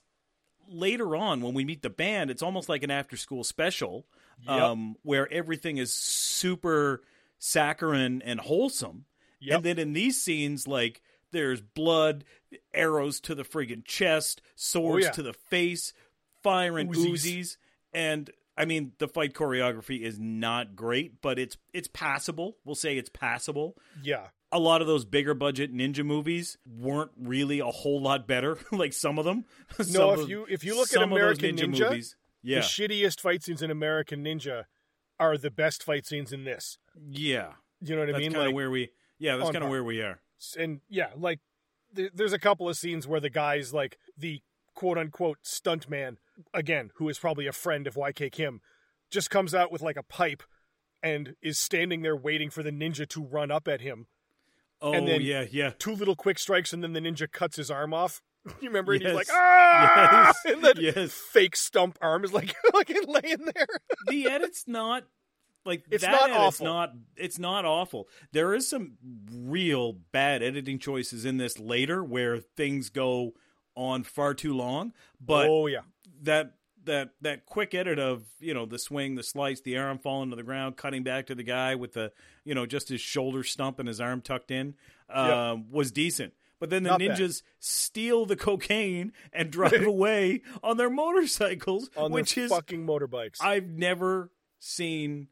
later 0.69 1.15
on 1.17 1.41
when 1.41 1.55
we 1.55 1.65
meet 1.65 1.83
the 1.83 1.91
band, 1.91 2.31
it's 2.31 2.43
almost 2.43 2.69
like 2.69 2.83
an 2.83 2.91
after 2.91 3.17
school 3.17 3.45
special 3.45 4.07
Yep. 4.45 4.51
um 4.61 4.97
where 5.03 5.33
everything 5.33 5.77
is 5.77 5.93
super 5.93 7.03
saccharine 7.39 8.23
and 8.23 8.41
wholesome. 8.41 9.05
Yep. 9.41 9.57
And 9.57 9.65
then 9.65 9.79
in 9.79 9.93
these 9.93 10.21
scenes 10.23 10.67
like 10.67 11.03
there's 11.33 11.61
blood, 11.61 12.25
arrows 12.75 13.21
to 13.21 13.35
the 13.35 13.43
friggin' 13.45 13.85
chest, 13.85 14.43
swords 14.55 15.07
Oh, 15.07 15.09
yeah. 15.09 15.13
to 15.13 15.23
the 15.23 15.33
face, 15.33 15.93
firing 16.43 16.89
Uzis. 16.93 17.13
Uzis. 17.13 17.57
and 17.93 18.31
I 18.57 18.65
mean 18.65 18.93
the 18.99 19.09
fight 19.09 19.33
choreography 19.35 20.01
is 20.01 20.19
not 20.19 20.75
great, 20.77 21.21
but 21.23 21.39
it's 21.39 21.57
it's 21.73 21.89
passable. 21.89 22.57
We'll 22.65 22.75
say 22.75 22.97
it's 22.99 23.11
passable. 23.11 23.77
Yeah. 24.03 24.29
A 24.55 24.59
lot 24.59 24.81
of 24.83 24.87
those 24.87 25.05
bigger 25.07 25.33
budget 25.35 25.73
ninja 25.75 26.05
movies 26.05 26.59
weren't 26.67 27.11
really 27.19 27.61
a 27.61 27.67
whole 27.67 28.01
lot 28.03 28.27
better, 28.29 28.59
like 28.73 28.93
some 28.93 29.19
of 29.19 29.25
them. 29.25 29.45
Some 29.81 29.93
No, 29.93 30.13
if 30.13 30.21
of- 30.21 30.29
you 30.29 30.47
if 30.49 30.63
you 30.65 30.75
look 30.75 30.89
at 30.89 31.01
some 31.01 31.05
of 31.05 31.19
those 31.19 31.39
American 31.39 31.57
Ninja, 31.57 31.89
movies, 31.91 32.17
yeah, 32.43 32.59
the 32.61 32.65
shittiest 32.67 33.21
fight 33.21 33.43
scenes 33.43 33.63
in 33.63 33.71
American 33.71 34.23
Ninja 34.25 34.65
are 35.19 35.39
the 35.39 35.51
best 35.51 35.83
fight 35.83 36.05
scenes 36.07 36.33
in 36.33 36.45
this. 36.45 36.79
yeah, 37.09 37.53
You 37.81 37.95
know 37.95 38.01
what 38.03 38.09
I 38.11 38.13
that's 38.13 38.21
mean? 38.23 38.33
kind 38.33 38.43
of 38.43 38.47
Like, 38.49 38.55
where 38.57 38.71
we, 38.71 38.91
yeah, 39.19 39.37
that's 39.37 39.51
kind 39.51 39.65
of 39.65 39.71
where 39.71 39.85
we 39.85 40.01
are. 40.03 40.21
and 40.59 40.81
yeah, 40.89 41.11
like 41.17 41.41
there, 41.93 42.11
there's 42.13 42.33
a 42.33 42.39
couple 42.39 42.69
of 42.69 42.77
scenes 42.77 43.07
where 43.07 43.21
the 43.21 43.31
guy's 43.31 43.73
like 43.73 43.97
the 44.19 44.43
quote 44.75 44.99
unquote 44.99 45.39
stunt 45.43 45.89
man 45.89 46.19
again, 46.53 46.91
who 46.97 47.09
is 47.09 47.19
probably 47.19 47.47
a 47.47 47.53
friend 47.53 47.87
of 47.87 47.95
YK 47.95 48.33
Kim, 48.33 48.61
just 49.11 49.31
comes 49.31 49.55
out 49.55 49.71
with 49.73 49.81
like 49.83 49.97
a 49.97 50.03
pipe 50.03 50.43
and 51.03 51.35
is 51.43 51.59
standing 51.59 52.03
there 52.03 52.17
waiting 52.17 52.51
for 52.51 52.63
the 52.63 52.71
ninja 52.71 53.09
to 53.09 53.23
run 53.23 53.51
up 53.51 53.67
at 53.69 53.81
him. 53.81 54.07
Oh 54.83 54.93
and 54.93 55.07
then- 55.09 55.21
yeah, 55.23 55.45
yeah. 55.51 55.71
Two 55.79 55.95
little 55.95 56.17
quick 56.17 56.39
strikes, 56.39 56.73
and 56.73 56.83
then 56.83 56.93
the 56.93 57.01
ninja 57.01 57.31
cuts 57.31 57.57
his 57.57 57.71
arm 57.71 57.95
off. 57.95 58.21
You 58.61 58.69
remember? 58.71 58.93
And 58.95 59.03
he's 59.03 59.15
like, 59.15 59.29
ah! 59.31 60.27
Yes. 60.27 60.37
And 60.55 60.65
then 60.65 60.75
Yes. 60.77 61.13
fake 61.13 61.55
stump 61.55 61.97
arm 62.03 62.25
is 62.25 62.33
like, 62.33 62.55
like 62.75 62.89
laying 63.07 63.45
there. 63.55 63.67
the 64.09 64.27
edit's 64.29 64.65
not 64.67 65.05
like 65.65 65.85
It's 65.93 66.03
that 66.03 66.11
not 66.11 66.31
awful. 66.33 66.67
Not 66.67 66.93
it's 67.17 67.39
not 67.39 67.65
awful. 67.65 68.09
There 68.33 68.53
is 68.53 68.69
some 68.69 68.95
real 69.33 69.93
bad 69.93 70.43
editing 70.43 70.81
choices 70.81 71.25
in 71.25 71.37
this 71.37 71.61
later 71.61 72.03
where 72.03 72.39
things 72.39 72.91
go 72.91 73.35
on 73.77 74.03
far 74.03 74.35
too 74.35 74.55
long, 74.55 74.93
but 75.21 75.49
oh 75.49 75.69
yeah, 75.69 75.83
that 76.23 76.55
that 76.85 77.11
that 77.21 77.47
quick 77.47 77.75
edit 77.75 77.99
of 77.99 78.25
you 78.41 78.55
know 78.55 78.67
the 78.67 78.79
swing, 78.79 79.15
the 79.15 79.23
slice, 79.23 79.61
the 79.61 79.77
arm 79.79 79.99
falling 79.99 80.31
to 80.31 80.37
the 80.37 80.43
ground, 80.43 80.77
cutting 80.77 81.03
back 81.03 81.27
to 81.27 81.35
the 81.35 81.43
guy 81.43 81.75
with 81.75 81.93
the 81.95 82.13
you 82.45 82.55
know 82.55 82.67
just 82.67 82.89
his 82.89 83.01
shoulder 83.01 83.43
stump 83.45 83.79
and 83.79 83.89
his 83.89 84.01
arm 84.01 84.21
tucked 84.21 84.51
in 84.51 84.75
Yeah. 85.09 85.51
um, 85.53 85.71
was 85.71 85.93
decent. 85.93 86.35
But 86.61 86.71
then 86.71 86.85
the 86.85 86.91
Not 86.91 87.01
bad. 87.01 87.11
ninjas 87.19 87.43
steal 87.59 88.25
the 88.25 88.37
cocaine 88.37 89.13
and 89.33 89.51
drive 89.51 89.83
away 89.87 90.43
on 90.63 90.77
their 90.77 90.91
motorcycles, 90.91 91.91
on 91.97 92.13
which 92.13 92.37
their 92.37 92.45
is 92.45 92.51
fucking 92.53 92.87
motorbikes. 92.87 93.39
I've 93.41 93.67
never 93.67 94.31
seen 94.61 95.27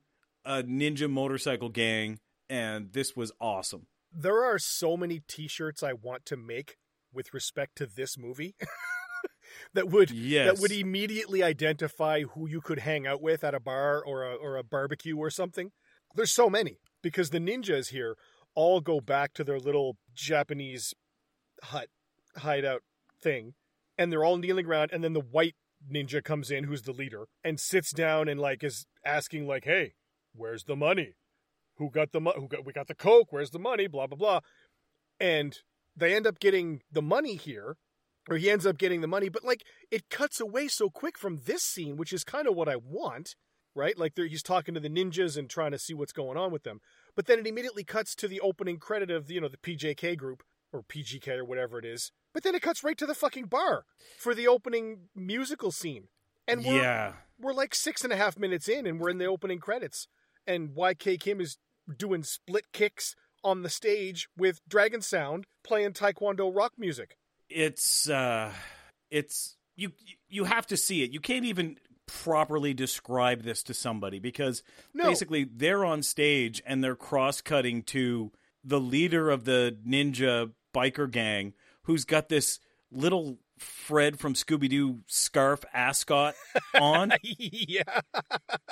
a 0.44 0.62
ninja 0.64 1.08
motorcycle 1.08 1.68
gang, 1.68 2.18
and 2.48 2.92
this 2.92 3.14
was 3.14 3.30
awesome. 3.40 3.86
there 4.12 4.42
are 4.42 4.58
so 4.58 4.96
many 4.96 5.20
T-shirts 5.28 5.84
I 5.84 5.92
want 5.92 6.26
to 6.26 6.36
make 6.36 6.78
with 7.12 7.32
respect 7.32 7.76
to 7.76 7.86
this 7.86 8.18
movie 8.18 8.56
that 9.74 9.88
would 9.88 10.10
Yes. 10.10 10.46
that 10.46 10.60
would 10.60 10.72
immediately 10.72 11.42
identify 11.42 12.22
who 12.22 12.48
you 12.48 12.60
could 12.60 12.80
hang 12.80 13.06
out 13.06 13.22
with 13.22 13.44
at 13.44 13.54
a 13.54 13.60
bar 13.60 14.02
or 14.04 14.24
a 14.24 14.34
or 14.34 14.56
a 14.56 14.62
barbecue 14.64 15.16
or 15.16 15.30
something. 15.30 15.70
There's 16.14 16.32
so 16.32 16.50
many 16.50 16.78
because 17.02 17.30
the 17.30 17.38
ninjas 17.38 17.88
here 17.90 18.16
all 18.54 18.80
go 18.80 19.00
back 19.00 19.32
to 19.34 19.44
their 19.44 19.58
little 19.58 19.96
Japanese 20.14 20.92
hut 21.64 21.88
hideout 22.36 22.82
thing, 23.22 23.54
and 23.96 24.10
they're 24.10 24.24
all 24.24 24.36
kneeling 24.36 24.66
around, 24.66 24.90
and 24.92 25.04
then 25.04 25.12
the 25.12 25.20
white 25.20 25.54
ninja 25.90 26.22
comes 26.22 26.50
in, 26.50 26.64
who's 26.64 26.82
the 26.82 26.92
leader, 26.92 27.26
and 27.44 27.58
sits 27.60 27.92
down 27.92 28.28
and 28.28 28.40
like 28.40 28.62
is 28.64 28.86
asking 29.04 29.46
like, 29.46 29.64
"Hey, 29.64 29.94
where's 30.34 30.64
the 30.64 30.76
money? 30.76 31.14
Who 31.76 31.90
got 31.90 32.12
the 32.12 32.20
money? 32.20 32.38
Who 32.40 32.48
got 32.48 32.64
we 32.66 32.72
got 32.72 32.88
the 32.88 32.94
coke? 32.94 33.28
Where's 33.30 33.50
the 33.50 33.58
money? 33.58 33.86
Blah 33.86 34.06
blah 34.08 34.18
blah." 34.18 34.40
And 35.18 35.56
they 35.96 36.14
end 36.14 36.26
up 36.26 36.38
getting 36.40 36.82
the 36.90 37.02
money 37.02 37.36
here, 37.36 37.76
or 38.28 38.36
he 38.36 38.50
ends 38.50 38.66
up 38.66 38.78
getting 38.78 39.00
the 39.00 39.06
money, 39.06 39.28
but 39.28 39.44
like 39.44 39.64
it 39.90 40.10
cuts 40.10 40.40
away 40.40 40.68
so 40.68 40.90
quick 40.90 41.18
from 41.18 41.40
this 41.44 41.62
scene, 41.62 41.96
which 41.96 42.12
is 42.12 42.24
kind 42.24 42.46
of 42.46 42.54
what 42.54 42.68
I 42.68 42.76
want, 42.76 43.34
right? 43.74 43.98
Like 43.98 44.12
he's 44.16 44.42
talking 44.42 44.74
to 44.74 44.80
the 44.80 44.90
ninjas 44.90 45.36
and 45.36 45.48
trying 45.48 45.72
to 45.72 45.78
see 45.78 45.94
what's 45.94 46.12
going 46.12 46.36
on 46.36 46.50
with 46.50 46.64
them, 46.64 46.80
but 47.16 47.26
then 47.26 47.38
it 47.38 47.46
immediately 47.46 47.84
cuts 47.84 48.14
to 48.16 48.28
the 48.28 48.40
opening 48.40 48.78
credit 48.78 49.10
of 49.10 49.30
you 49.30 49.40
know 49.40 49.48
the 49.48 49.56
PJK 49.56 50.16
group 50.16 50.42
or 50.72 50.82
PGK 50.82 51.38
or 51.38 51.44
whatever 51.44 51.78
it 51.78 51.84
is, 51.84 52.12
but 52.32 52.42
then 52.42 52.54
it 52.54 52.62
cuts 52.62 52.84
right 52.84 52.98
to 52.98 53.06
the 53.06 53.14
fucking 53.14 53.46
bar 53.46 53.84
for 54.18 54.34
the 54.34 54.46
opening 54.46 55.08
musical 55.16 55.72
scene, 55.72 56.08
and 56.46 56.64
we're 56.64 56.82
yeah, 56.82 57.12
we're 57.38 57.54
like 57.54 57.74
six 57.74 58.04
and 58.04 58.12
a 58.12 58.16
half 58.16 58.38
minutes 58.38 58.68
in 58.68 58.86
and 58.86 59.00
we're 59.00 59.10
in 59.10 59.18
the 59.18 59.26
opening 59.26 59.58
credits 59.58 60.06
and 60.46 60.70
YK 60.70 61.20
Kim 61.20 61.40
is 61.40 61.58
doing 61.96 62.22
split 62.22 62.66
kicks 62.72 63.14
on 63.42 63.62
the 63.62 63.68
stage 63.68 64.28
with 64.36 64.60
Dragon 64.68 65.00
Sound 65.00 65.46
playing 65.64 65.92
Taekwondo 65.92 66.54
rock 66.54 66.72
music. 66.76 67.16
It's 67.50 68.08
uh, 68.08 68.52
it's 69.10 69.56
you 69.76 69.92
you 70.28 70.44
have 70.44 70.66
to 70.68 70.76
see 70.76 71.02
it. 71.02 71.12
You 71.12 71.20
can't 71.20 71.44
even 71.44 71.76
properly 72.06 72.74
describe 72.74 73.42
this 73.42 73.62
to 73.64 73.74
somebody 73.74 74.18
because 74.18 74.62
No. 74.94 75.04
basically 75.04 75.44
they're 75.44 75.84
on 75.84 76.02
stage 76.02 76.60
and 76.66 76.82
they're 76.82 76.96
cross 76.96 77.40
cutting 77.40 77.82
to 77.84 78.32
the 78.64 78.80
leader 78.80 79.30
of 79.30 79.44
the 79.44 79.76
ninja 79.86 80.50
biker 80.74 81.08
gang 81.10 81.54
who's 81.84 82.04
got 82.04 82.28
this 82.28 82.58
little 82.90 83.38
Fred 83.58 84.18
from 84.18 84.34
Scooby 84.34 84.68
Doo 84.68 85.00
scarf 85.06 85.60
ascot 85.72 86.34
on. 86.74 87.12
yeah. 87.22 88.00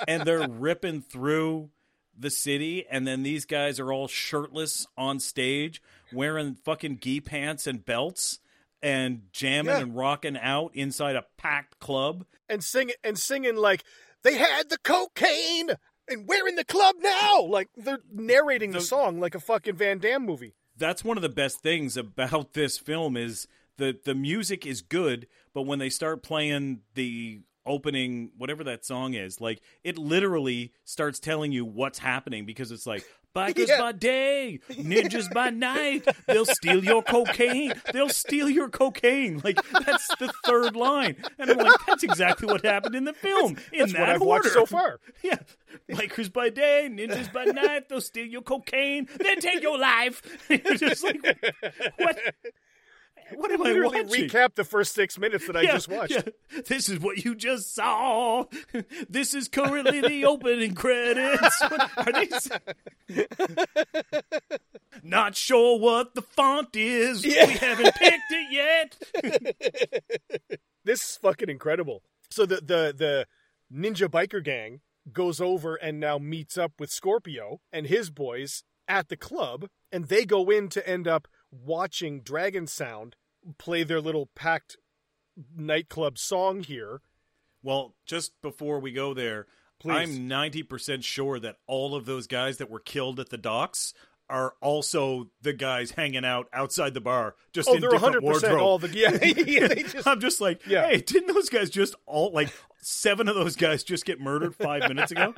and 0.07 0.23
they're 0.23 0.47
ripping 0.49 1.01
through 1.01 1.69
the 2.17 2.29
city 2.29 2.85
and 2.91 3.07
then 3.07 3.23
these 3.23 3.45
guys 3.45 3.79
are 3.79 3.93
all 3.93 4.07
shirtless 4.09 4.85
on 4.97 5.19
stage 5.21 5.81
wearing 6.11 6.55
fucking 6.55 6.99
gi 6.99 7.21
pants 7.21 7.65
and 7.67 7.85
belts 7.85 8.39
and 8.81 9.23
jamming 9.31 9.73
Yeah. 9.75 9.79
and 9.81 9.95
rocking 9.95 10.37
out 10.37 10.71
inside 10.73 11.15
a 11.15 11.25
packed 11.37 11.79
club 11.79 12.25
And 12.47 12.63
singing 12.63 12.95
and 13.03 13.17
singing 13.17 13.55
like 13.55 13.83
they 14.23 14.37
had 14.37 14.69
the 14.69 14.77
cocaine 14.79 15.71
and 16.07 16.27
we're 16.27 16.47
in 16.47 16.55
the 16.55 16.65
club 16.65 16.95
now. 16.99 17.41
Like 17.43 17.69
they're 17.77 17.99
narrating 18.11 18.71
the 18.71 18.79
The- 18.79 18.85
song 18.85 19.19
like 19.19 19.35
a 19.35 19.39
fucking 19.39 19.75
Van 19.75 19.99
Damme 19.99 20.25
movie. 20.25 20.53
that's 20.77 21.03
one 21.03 21.17
of 21.17 21.21
the 21.23 21.29
best 21.29 21.61
things 21.61 21.97
about 21.97 22.53
this 22.53 22.77
film 22.77 23.15
is 23.17 23.47
the 23.77 23.97
the 24.05 24.15
music 24.15 24.65
is 24.65 24.81
good 24.81 25.27
but 25.53 25.63
when 25.63 25.79
they 25.79 25.89
start 25.89 26.23
playing 26.23 26.81
the 26.95 27.41
opening 27.65 28.31
whatever 28.37 28.63
that 28.63 28.83
song 28.85 29.13
is 29.13 29.39
like 29.41 29.61
it 29.83 29.97
literally 29.97 30.71
starts 30.85 31.19
telling 31.19 31.51
you 31.51 31.63
what's 31.65 31.99
happening 31.99 32.45
because 32.45 32.71
it's 32.71 32.87
like 32.87 33.05
bikers 33.35 33.67
Yeah. 33.67 33.77
by 33.79 33.91
day 33.91 34.59
ninjas 34.71 35.31
by 35.31 35.49
night 35.51 36.07
they'll 36.27 36.45
steal 36.45 36.83
your 36.83 37.03
cocaine 37.03 37.73
they'll 37.93 38.09
steal 38.09 38.49
your 38.49 38.69
cocaine 38.69 39.39
like 39.43 39.59
that's 39.85 40.07
the 40.19 40.33
third 40.45 40.75
line 40.75 41.15
and 41.37 41.51
i'm 41.51 41.57
like 41.57 41.79
that's 41.85 42.03
exactly 42.03 42.47
what 42.47 42.65
happened 42.65 42.95
in 42.95 43.03
the 43.03 43.13
film 43.13 43.57
in 43.71 43.79
That's 43.81 43.93
that 43.93 43.99
what 43.99 44.09
I've 44.09 44.21
order 44.21 44.27
watched 44.49 44.53
so 44.53 44.65
far. 44.65 44.99
yeah. 45.23 45.37
Bikers 45.89 46.31
by 46.33 46.49
day, 46.49 46.89
ninjas 46.91 47.31
by 47.31 47.45
night, 47.45 47.89
they'll 47.89 48.01
steal 48.01 48.25
your 48.25 48.41
cocaine, 48.41 49.07
then 49.19 49.39
take 49.39 49.61
your 49.61 49.77
life. 49.77 50.21
You're 50.49 50.75
just 50.75 51.03
like, 51.03 51.21
what? 51.97 52.17
What 53.35 53.51
am 53.51 53.61
I 53.65 53.73
watching? 53.79 54.07
recap 54.07 54.55
the 54.55 54.63
first 54.63 54.93
six 54.93 55.17
minutes 55.19 55.45
that 55.47 55.55
I 55.55 55.61
Yeah, 55.61 55.73
just 55.73 55.87
watched. 55.87 56.11
yeah. 56.13 56.61
This 56.67 56.89
is 56.89 56.99
what 56.99 57.23
you 57.23 57.35
just 57.35 57.73
saw. 57.75 58.45
This 59.09 59.33
is 59.33 59.47
currently 59.47 60.01
the 60.01 60.25
opening 60.27 60.73
credits. 60.75 61.61
What 61.61 61.91
are 62.15 62.25
these? 62.25 62.49
Not 65.03 65.35
sure 65.35 65.79
what 65.79 66.15
the 66.15 66.21
font 66.21 66.75
is. 66.75 67.25
Yeah. 67.25 67.45
We 67.47 67.53
haven't 67.53 67.95
picked 67.95 68.31
it 68.31 68.51
yet. 68.51 70.21
this 70.83 71.01
is 71.01 71.17
fucking 71.21 71.49
incredible. 71.49 72.03
So 72.31 72.45
the 72.45 72.55
the 72.57 72.93
the 72.95 73.25
ninja 73.73 74.07
biker 74.07 74.43
gang 74.43 74.81
goes 75.11 75.39
over 75.39 75.75
and 75.75 75.99
now 75.99 76.17
meets 76.17 76.57
up 76.57 76.73
with 76.79 76.89
Scorpio 76.91 77.61
and 77.71 77.87
his 77.87 78.09
boys 78.09 78.63
at 78.87 79.09
the 79.09 79.17
club, 79.17 79.67
and 79.91 80.05
they 80.05 80.25
go 80.25 80.49
in 80.49 80.67
to 80.69 80.87
end 80.87 81.07
up 81.07 81.27
watching 81.51 82.21
Dragon 82.21 82.67
Sound 82.67 83.15
play 83.57 83.83
their 83.83 84.01
little 84.01 84.27
packed 84.35 84.77
nightclub 85.55 86.17
song 86.17 86.63
here. 86.63 87.01
Well, 87.63 87.95
just 88.05 88.33
before 88.41 88.79
we 88.79 88.91
go 88.91 89.13
there, 89.13 89.47
Please. 89.79 89.93
I'm 90.17 90.29
90% 90.29 91.03
sure 91.03 91.39
that 91.39 91.55
all 91.67 91.95
of 91.95 92.05
those 92.05 92.27
guys 92.27 92.57
that 92.57 92.69
were 92.69 92.79
killed 92.79 93.19
at 93.19 93.29
the 93.29 93.37
docks 93.37 93.93
are 94.29 94.53
also 94.61 95.31
the 95.41 95.53
guys 95.53 95.91
hanging 95.91 96.23
out 96.25 96.47
outside 96.53 96.93
the 96.93 97.01
bar, 97.01 97.35
just 97.53 97.67
Oh, 97.67 97.73
in 97.75 97.81
they're 97.81 97.89
different 97.89 98.17
100% 98.17 98.21
wardrobe. 98.21 98.61
all 98.61 98.77
the 98.77 98.89
yeah. 98.93 99.73
just, 99.83 100.05
I'm 100.07 100.19
just 100.19 100.39
like, 100.41 100.65
Yeah. 100.67 100.87
hey, 100.87 100.97
didn't 101.01 101.33
those 101.33 101.49
guys 101.49 101.69
just 101.69 101.95
all 102.05 102.31
like 102.31 102.49
seven 102.81 103.27
of 103.27 103.35
those 103.35 103.55
guys 103.55 103.83
just 103.83 104.05
get 104.05 104.19
murdered 104.19 104.53
five 104.55 104.83
minutes 104.87 105.11
ago? 105.11 105.33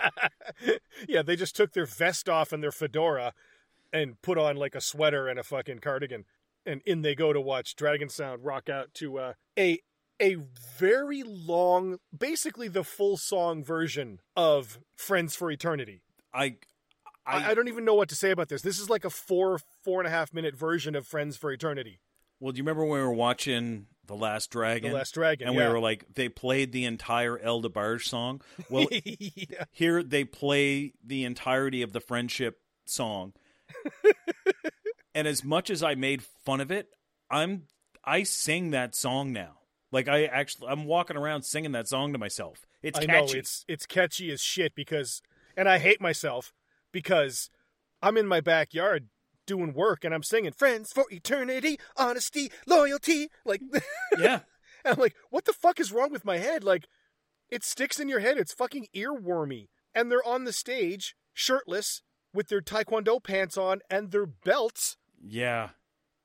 yeah, 1.08 1.22
they 1.22 1.36
just 1.38 1.56
took 1.56 1.72
their 1.74 1.86
vest 1.86 2.27
off 2.27 2.51
and 2.51 2.62
their 2.62 2.72
fedora 2.72 3.34
and 3.93 4.21
put 4.21 4.38
on 4.38 4.55
like 4.55 4.75
a 4.75 4.81
sweater 4.81 5.27
and 5.27 5.39
a 5.39 5.43
fucking 5.43 5.79
cardigan. 5.79 6.25
And 6.65 6.81
in 6.86 7.01
they 7.01 7.15
go 7.15 7.33
to 7.33 7.41
watch 7.41 7.75
Dragon 7.75 8.10
Sound 8.10 8.45
rock 8.45 8.69
out 8.69 8.93
to 8.95 9.17
uh, 9.17 9.33
a 9.57 9.79
a 10.21 10.38
very 10.77 11.24
long, 11.24 11.98
basically 12.15 12.67
the 12.67 12.83
full 12.83 13.17
song 13.17 13.63
version 13.63 14.19
of 14.36 14.79
Friends 14.95 15.36
for 15.36 15.50
Eternity. 15.50 16.03
I, 16.31 16.57
I, 17.25 17.51
I, 17.51 17.53
don't 17.55 17.67
even 17.67 17.86
know 17.86 17.95
what 17.95 18.07
to 18.10 18.15
say 18.15 18.29
about 18.29 18.48
this. 18.48 18.62
This 18.62 18.79
is 18.79 18.89
like 18.89 19.03
a 19.03 19.10
four, 19.10 19.60
four 19.83 20.00
and 20.00 20.07
a 20.07 20.12
half 20.12 20.31
minute 20.33 20.55
version 20.55 20.95
of 20.95 21.07
Friends 21.07 21.38
for 21.38 21.51
Eternity. 21.51 22.00
well, 22.39 22.51
do 22.51 22.57
you 22.57 22.63
remember 22.63 22.86
when 22.86 23.00
we 23.00 23.05
were 23.05 23.12
watching 23.12 23.88
The 24.05 24.15
Last 24.15 24.51
Dragon? 24.51 24.91
The 24.91 24.98
Last 24.98 25.15
Dragon. 25.15 25.48
and 25.48 25.57
yeah. 25.57 25.67
we 25.67 25.74
were 25.74 25.79
like, 25.79 26.05
they 26.13 26.29
played 26.29 26.71
the 26.71 26.86
entire 26.86 27.39
El 27.39 27.63
DeBarge 27.63 28.03
song. 28.03 28.41
Well, 28.69 28.88
yeah. 28.91 29.63
here 29.71 30.03
they 30.03 30.24
play 30.24 30.93
the 31.03 31.25
entirety 31.25 31.81
of 31.81 31.93
the 31.93 32.00
friendship 32.00 32.60
song 32.86 33.33
and 35.16 35.28
as 35.28 35.44
much 35.44 35.70
as 35.70 35.84
i 35.84 35.96
made 35.96 36.24
fun 36.46 36.62
of 36.62 36.72
it 36.72 36.88
i'm 37.30 37.63
i 38.04 38.24
sing 38.24 38.72
that 38.72 38.96
song 38.96 39.32
now 39.32 39.58
like 39.92 40.08
i 40.08 40.25
actually 40.25 40.68
i'm 40.68 40.86
walking 40.86 41.18
around 41.18 41.44
singing 41.44 41.72
that 41.72 41.88
song 41.88 42.12
to 42.13 42.20
myself 42.20 42.66
it's 42.84 42.98
I 42.98 43.06
catchy 43.06 43.34
know 43.34 43.40
it's 43.40 43.66
it's 43.68 43.86
catchy 43.86 44.32
as 44.32 44.42
shit 44.42 44.74
because, 44.75 45.22
and 45.56 45.70
I 45.70 45.78
hate 45.78 46.01
myself 46.01 46.51
because 46.92 47.50
I'm 48.01 48.18
in 48.18 48.25
my 48.28 48.42
backyard 48.42 49.10
doing 49.46 49.74
work 49.74 50.04
and 50.04 50.13
I'm 50.13 50.24
singing 50.24 50.51
"Friends 50.51 50.92
for 50.92 51.06
Eternity, 51.12 51.80
Honesty, 51.96 52.51
Loyalty." 52.66 53.30
Like, 53.46 53.62
Yeah. 54.18 54.40
and 54.84 54.96
I'm 54.96 55.00
like, 55.00 55.16
what 55.30 55.46
the 55.46 55.54
fuck 55.54 55.80
is 55.80 55.92
wrong 55.92 56.12
with 56.12 56.25
my 56.25 56.38
head? 56.38 56.63
Like, 56.63 56.88
it 57.50 57.63
sticks 57.63 58.00
in 58.00 58.10
your 58.10 58.20
head. 58.20 58.38
It's 58.38 58.54
fucking 58.54 58.88
earwormy. 58.96 59.68
And 59.94 60.10
they're 60.10 60.25
on 60.28 60.46
the 60.46 60.54
stage, 60.54 61.16
shirtless, 61.34 62.01
with 62.34 62.48
their 62.50 62.62
taekwondo 62.62 63.22
pants 63.24 63.58
on 63.58 63.82
and 63.90 64.12
their 64.12 64.26
belts. 64.26 64.98
Yeah. 65.24 65.70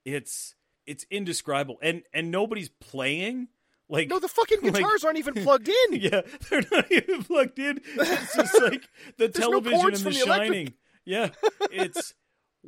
It's 0.05 0.55
it's 0.87 1.05
indescribable. 1.11 1.79
And 1.83 2.03
and 2.13 2.31
nobody's 2.31 2.69
playing. 2.69 3.49
Like 3.89 4.09
No, 4.09 4.19
the 4.19 4.29
fucking 4.29 4.61
Like- 4.63 4.75
guitars 4.75 5.05
aren't 5.05 5.19
even 5.19 5.35
plugged 5.35 5.69
in. 5.69 5.75
Yeah, 6.01 6.23
they're 6.51 6.63
not 6.73 6.91
even 6.91 7.23
plugged 7.25 7.59
in. 7.59 7.81
It's 7.85 8.35
just 8.37 8.61
like 8.63 8.89
the 9.17 9.29
There's 9.29 9.39
no 9.39 9.61
television 9.61 9.87
and 9.87 9.97
The 9.97 10.03
the. 10.11 10.13
Shining. 10.13 10.75
Yeah, 11.05 11.29
it's 11.71 12.15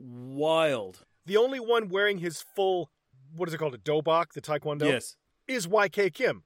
wild. 0.02 1.04
The 1.26 1.36
only 1.36 1.60
one 1.60 1.88
wearing 1.88 2.18
his 2.18 2.42
full, 2.54 2.90
what 3.34 3.48
is 3.48 3.54
it 3.54 3.58
called, 3.58 3.74
a 3.74 3.78
dobok, 3.78 4.32
the 4.32 4.40
taekwondo, 4.40 4.84
Yes. 4.86 5.16
is 5.46 5.66
YK 5.66 6.14
Kim. 6.14 6.44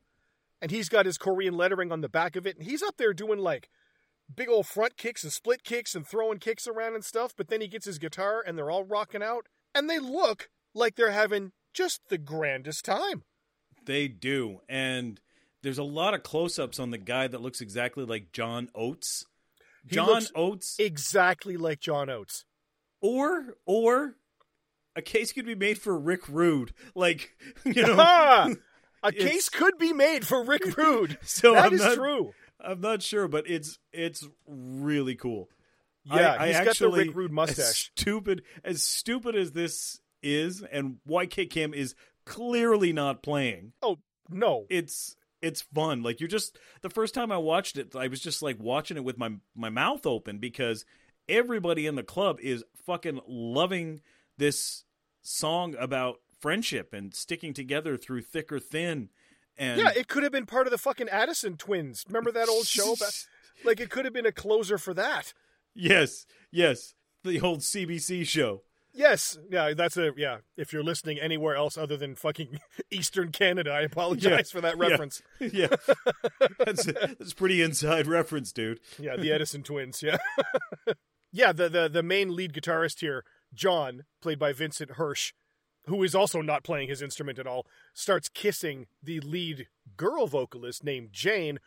And 0.60 0.70
he's 0.70 0.88
got 0.88 1.06
his 1.06 1.18
Korean 1.18 1.54
lettering 1.56 1.90
on 1.92 2.00
the 2.00 2.08
back 2.08 2.36
of 2.36 2.46
it. 2.46 2.56
And 2.56 2.64
he's 2.64 2.82
up 2.82 2.96
there 2.96 3.12
doing 3.12 3.38
like 3.38 3.68
big 4.34 4.48
old 4.48 4.66
front 4.66 4.96
kicks 4.96 5.22
and 5.24 5.32
split 5.32 5.64
kicks 5.64 5.94
and 5.94 6.06
throwing 6.06 6.38
kicks 6.38 6.66
around 6.66 6.94
and 6.94 7.04
stuff. 7.04 7.34
But 7.36 7.48
then 7.48 7.60
he 7.60 7.68
gets 7.68 7.86
his 7.86 7.98
guitar 7.98 8.42
and 8.46 8.56
they're 8.56 8.70
all 8.70 8.84
rocking 8.84 9.22
out. 9.22 9.46
And 9.74 9.88
they 9.88 9.98
look 9.98 10.50
like 10.74 10.96
they're 10.96 11.10
having 11.10 11.52
just 11.74 12.00
the 12.08 12.18
grandest 12.18 12.84
time. 12.84 13.22
They 13.84 14.08
do. 14.08 14.60
And 14.68 15.20
there's 15.62 15.78
a 15.78 15.84
lot 15.84 16.14
of 16.14 16.22
close 16.22 16.58
ups 16.58 16.78
on 16.78 16.90
the 16.90 16.98
guy 16.98 17.26
that 17.28 17.40
looks 17.40 17.60
exactly 17.60 18.04
like 18.04 18.32
John 18.32 18.68
Oates. 18.74 19.24
He 19.86 19.96
John 19.96 20.22
Oates 20.36 20.76
exactly 20.78 21.56
like 21.56 21.80
John 21.80 22.08
Oates. 22.08 22.44
or 23.00 23.56
or 23.66 24.14
a 24.94 25.02
case 25.02 25.32
could 25.32 25.46
be 25.46 25.54
made 25.54 25.78
for 25.78 25.98
Rick 25.98 26.28
Rude. 26.28 26.72
Like, 26.94 27.30
you 27.64 27.82
know. 27.82 28.54
A 29.04 29.10
case 29.12 29.48
could 29.48 29.78
be 29.78 29.92
made 29.92 30.24
for 30.24 30.44
Rick 30.44 30.76
Rude. 30.76 31.18
So 31.22 31.54
That 31.54 31.64
I'm 31.64 31.74
is 31.74 31.80
not, 31.80 31.94
true. 31.94 32.32
I'm 32.64 32.80
not 32.80 33.02
sure, 33.02 33.28
but 33.28 33.48
it's 33.48 33.78
it's 33.92 34.26
really 34.46 35.14
cool. 35.14 35.48
Yeah, 36.04 36.36
I, 36.38 36.48
he's 36.48 36.56
I 36.56 36.64
got 36.64 36.64
the 36.64 36.70
actually, 36.70 37.08
Rick 37.08 37.16
Rude 37.16 37.30
As 37.30 37.34
mustache. 37.34 37.90
stupid 37.96 38.42
as 38.64 38.82
stupid 38.82 39.36
as 39.36 39.52
this 39.52 40.00
is, 40.22 40.62
and 40.62 40.96
YK 41.08 41.50
Kim 41.50 41.74
is 41.74 41.94
clearly 42.24 42.92
not 42.92 43.22
playing. 43.22 43.72
Oh, 43.82 43.98
no. 44.28 44.66
It's 44.70 45.16
it's 45.40 45.62
fun. 45.62 46.02
Like 46.02 46.20
you're 46.20 46.28
just 46.28 46.58
the 46.82 46.90
first 46.90 47.14
time 47.14 47.32
I 47.32 47.36
watched 47.36 47.76
it, 47.76 47.94
I 47.96 48.08
was 48.08 48.20
just 48.20 48.42
like 48.42 48.58
watching 48.60 48.96
it 48.96 49.04
with 49.04 49.18
my 49.18 49.32
my 49.54 49.70
mouth 49.70 50.06
open 50.06 50.38
because 50.38 50.84
everybody 51.28 51.86
in 51.86 51.96
the 51.96 52.02
club 52.02 52.38
is 52.40 52.64
fucking 52.86 53.20
loving 53.26 54.00
this 54.38 54.84
song 55.22 55.74
about 55.78 56.20
friendship 56.40 56.92
and 56.92 57.14
sticking 57.14 57.54
together 57.54 57.96
through 57.96 58.22
thick 58.22 58.52
or 58.52 58.58
thin. 58.58 59.08
And 59.58 59.78
Yeah, 59.80 59.90
it 59.94 60.08
could 60.08 60.22
have 60.22 60.32
been 60.32 60.46
part 60.46 60.66
of 60.66 60.70
the 60.70 60.78
fucking 60.78 61.08
Addison 61.08 61.56
twins. 61.56 62.04
Remember 62.08 62.32
that 62.32 62.48
old 62.48 62.66
show? 62.66 62.92
About, 62.94 63.26
like, 63.64 63.80
it 63.80 63.90
could 63.90 64.04
have 64.04 64.14
been 64.14 64.26
a 64.26 64.32
closer 64.32 64.78
for 64.78 64.94
that. 64.94 65.32
yes, 65.74 66.26
yes, 66.50 66.94
the 67.24 67.40
old 67.40 67.60
CBC 67.60 68.26
show. 68.26 68.62
Yes, 68.94 69.38
yeah, 69.50 69.72
that's 69.74 69.96
a 69.96 70.10
yeah. 70.18 70.38
If 70.54 70.70
you're 70.74 70.82
listening 70.82 71.18
anywhere 71.18 71.56
else 71.56 71.78
other 71.78 71.96
than 71.96 72.14
fucking 72.14 72.60
Eastern 72.90 73.32
Canada, 73.32 73.70
I 73.70 73.80
apologize 73.80 74.50
for 74.50 74.60
that 74.60 74.76
reference. 74.76 75.22
yeah, 75.40 75.68
that's 76.58 76.84
that's 76.84 77.32
pretty 77.32 77.62
inside 77.62 78.06
reference, 78.06 78.52
dude. 78.52 78.80
Yeah, 78.98 79.16
the 79.16 79.32
Edison 79.32 79.62
twins. 79.62 80.02
Yeah, 80.02 80.18
yeah. 81.32 81.52
The 81.52 81.70
the 81.70 81.88
the 81.88 82.02
main 82.02 82.36
lead 82.36 82.52
guitarist 82.52 83.00
here, 83.00 83.24
John, 83.54 84.02
played 84.20 84.38
by 84.38 84.52
Vincent 84.52 84.92
Hirsch, 84.92 85.32
who 85.86 86.02
is 86.02 86.14
also 86.14 86.40
not 86.40 86.64
playing 86.64 86.88
his 86.88 87.02
instrument 87.02 87.38
at 87.38 87.46
all, 87.46 87.66
starts 87.92 88.28
kissing 88.28 88.86
the 89.02 89.20
lead 89.20 89.66
girl 89.96 90.26
vocalist 90.26 90.84
named 90.84 91.12
Jane, 91.12 91.58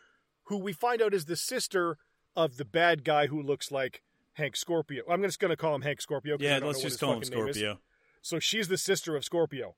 who 0.44 0.58
we 0.58 0.72
find 0.72 1.02
out 1.02 1.14
is 1.14 1.26
the 1.26 1.36
sister 1.36 1.98
of 2.34 2.56
the 2.56 2.64
bad 2.64 3.04
guy 3.04 3.26
who 3.26 3.40
looks 3.40 3.70
like 3.70 4.02
Hank 4.34 4.56
Scorpio. 4.56 5.02
I'm 5.08 5.22
just 5.22 5.40
going 5.40 5.50
to 5.50 5.56
call 5.56 5.74
him 5.74 5.82
Hank 5.82 6.00
Scorpio. 6.00 6.36
Yeah, 6.38 6.58
let's 6.62 6.82
just 6.82 7.00
call 7.00 7.14
him 7.14 7.20
fucking 7.20 7.38
name 7.38 7.48
is. 7.48 7.56
Scorpio. 7.56 7.80
So 8.22 8.38
she's 8.38 8.68
the 8.68 8.78
sister 8.78 9.16
of 9.16 9.24
Scorpio. 9.24 9.76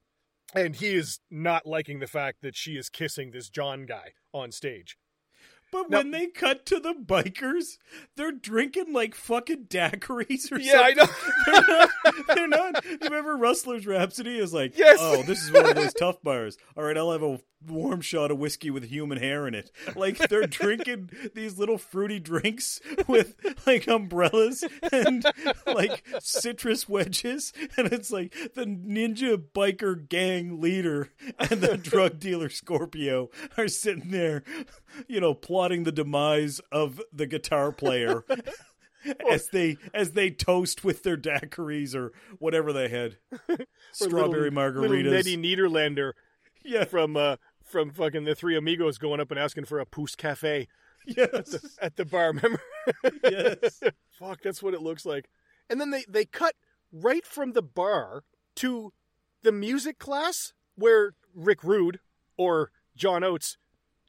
And 0.54 0.76
he 0.76 0.94
is 0.94 1.20
not 1.30 1.66
liking 1.66 1.98
the 1.98 2.06
fact 2.06 2.38
that 2.40 2.56
she 2.56 2.72
is 2.72 2.88
kissing 2.88 3.30
this 3.30 3.50
John 3.50 3.84
guy 3.84 4.12
on 4.32 4.50
stage. 4.50 4.96
But 5.70 5.90
Now- 5.90 5.98
when 5.98 6.10
they 6.12 6.26
cut 6.28 6.64
to 6.66 6.80
the 6.80 6.94
bikers, 6.94 7.78
they're 8.16 8.32
drinking 8.32 8.92
like 8.92 9.14
fucking 9.14 9.64
daiquiris 9.68 10.50
or 10.52 10.58
Yeah, 10.58 10.80
I 10.80 10.94
know. 10.94 11.06
they're 11.46 11.62
not. 11.68 11.90
They're 12.34 12.48
not. 12.48 12.84
Remember 13.02 13.36
Rustler's 13.36 13.86
Rhapsody 13.86 14.38
is 14.38 14.52
like, 14.54 14.76
Yes. 14.78 14.98
oh, 15.00 15.22
this 15.22 15.42
is 15.42 15.52
one 15.52 15.66
of 15.68 15.74
those 15.74 15.92
tough 15.94 16.22
bars. 16.22 16.56
All 16.76 16.84
right, 16.84 16.96
I'll 16.96 17.12
have 17.12 17.22
a 17.22 17.40
warm 17.66 18.00
shot 18.00 18.30
of 18.30 18.38
whiskey 18.38 18.70
with 18.70 18.84
human 18.84 19.18
hair 19.18 19.46
in 19.48 19.54
it. 19.54 19.70
Like 19.96 20.16
they're 20.28 20.46
drinking 20.46 21.10
these 21.34 21.58
little 21.58 21.76
fruity 21.76 22.20
drinks 22.20 22.80
with 23.08 23.34
like 23.66 23.88
umbrellas 23.88 24.62
and 24.92 25.24
like 25.66 26.04
citrus 26.20 26.88
wedges, 26.88 27.52
and 27.76 27.92
it's 27.92 28.10
like 28.12 28.32
the 28.54 28.64
ninja 28.64 29.36
biker 29.36 30.08
gang 30.08 30.60
leader 30.60 31.10
and 31.38 31.60
the 31.60 31.76
drug 31.76 32.20
dealer 32.20 32.48
Scorpio 32.48 33.28
are 33.56 33.66
sitting 33.68 34.10
there, 34.12 34.44
you 35.08 35.20
know, 35.20 35.34
plotting 35.34 35.84
the 35.84 35.92
demise 35.92 36.60
of 36.72 37.00
the 37.12 37.26
guitar 37.26 37.72
player 37.72 38.24
as 39.30 39.48
they 39.48 39.76
as 39.94 40.12
they 40.12 40.30
toast 40.30 40.84
with 40.84 41.02
their 41.02 41.16
daiquiris 41.16 41.94
or 41.94 42.12
whatever 42.38 42.72
they 42.72 42.88
had, 42.88 43.16
strawberry 43.92 44.50
little, 44.50 44.80
Little 44.80 44.96
margaritas. 44.96 45.24
Ned 45.24 45.42
Nederlander 45.44 46.12
yeah, 46.64 46.84
from 46.84 47.16
uh, 47.16 47.36
from 47.62 47.90
fucking 47.90 48.24
the 48.24 48.34
Three 48.34 48.56
Amigos 48.56 48.98
going 48.98 49.20
up 49.20 49.30
and 49.30 49.38
asking 49.38 49.64
for 49.64 49.78
a 49.78 49.86
Pousse 49.86 50.16
Cafe 50.16 50.68
yes, 51.06 51.76
at 51.80 51.96
the 51.96 52.04
bar. 52.04 52.28
Remember? 52.28 52.60
yes. 53.24 53.82
Fuck, 54.10 54.42
that's 54.42 54.62
what 54.62 54.74
it 54.74 54.82
looks 54.82 55.06
like. 55.06 55.28
And 55.70 55.80
then 55.80 55.90
they 55.90 56.04
they 56.08 56.24
cut 56.24 56.54
right 56.92 57.26
from 57.26 57.52
the 57.52 57.62
bar 57.62 58.24
to 58.56 58.92
the 59.42 59.52
music 59.52 59.98
class 59.98 60.52
where 60.74 61.14
Rick 61.34 61.62
Rude 61.62 62.00
or 62.36 62.70
John 62.96 63.22
Oates 63.22 63.56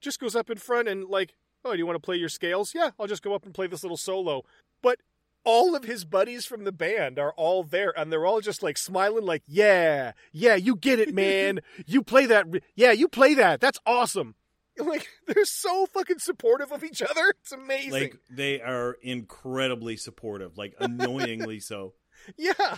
just 0.02 0.20
goes 0.20 0.36
up 0.36 0.50
in 0.50 0.58
front 0.58 0.88
and 0.88 1.06
like, 1.06 1.34
oh, 1.66 1.74
do 1.74 1.78
you 1.78 1.86
want 1.86 1.96
to 1.96 2.06
play 2.06 2.16
your 2.16 2.30
scales? 2.30 2.74
Yeah, 2.74 2.92
I'll 3.00 3.08
just 3.08 3.24
go 3.24 3.34
up 3.34 3.46
and 3.46 3.54
play 3.54 3.68
this 3.68 3.84
little 3.84 3.98
solo. 3.98 4.44
But 4.82 5.00
all 5.44 5.76
of 5.76 5.86
his 5.86 6.06
buddies 6.06 6.46
from 6.46 6.64
the 6.64 6.72
band 6.72 7.18
are 7.18 7.34
all 7.34 7.64
there 7.64 7.94
and 7.98 8.12
they're 8.12 8.26
all 8.26 8.42
just 8.42 8.62
like 8.62 8.78
smiling 8.78 9.26
like, 9.26 9.44
"Yeah. 9.48 10.14
Yeah, 10.32 10.56
you 10.56 10.76
get 10.76 11.00
it, 11.00 11.14
man. 11.14 11.62
you 11.86 12.04
play 12.04 12.26
that. 12.26 12.48
Yeah, 12.76 12.92
you 12.92 13.08
play 13.08 13.34
that. 13.36 13.60
That's 13.62 13.80
awesome." 13.86 14.36
Like 14.80 15.08
they're 15.28 15.44
so 15.44 15.88
fucking 15.88 16.20
supportive 16.20 16.72
of 16.72 16.86
each 16.86 17.02
other. 17.02 17.34
It's 17.42 17.52
amazing. 17.52 17.92
Like 17.92 18.18
they 18.30 18.62
are 18.62 18.96
incredibly 19.02 19.98
supportive, 19.98 20.58
like 20.58 20.74
annoyingly 20.80 21.60
so. 21.60 21.96
Yeah. 22.38 22.78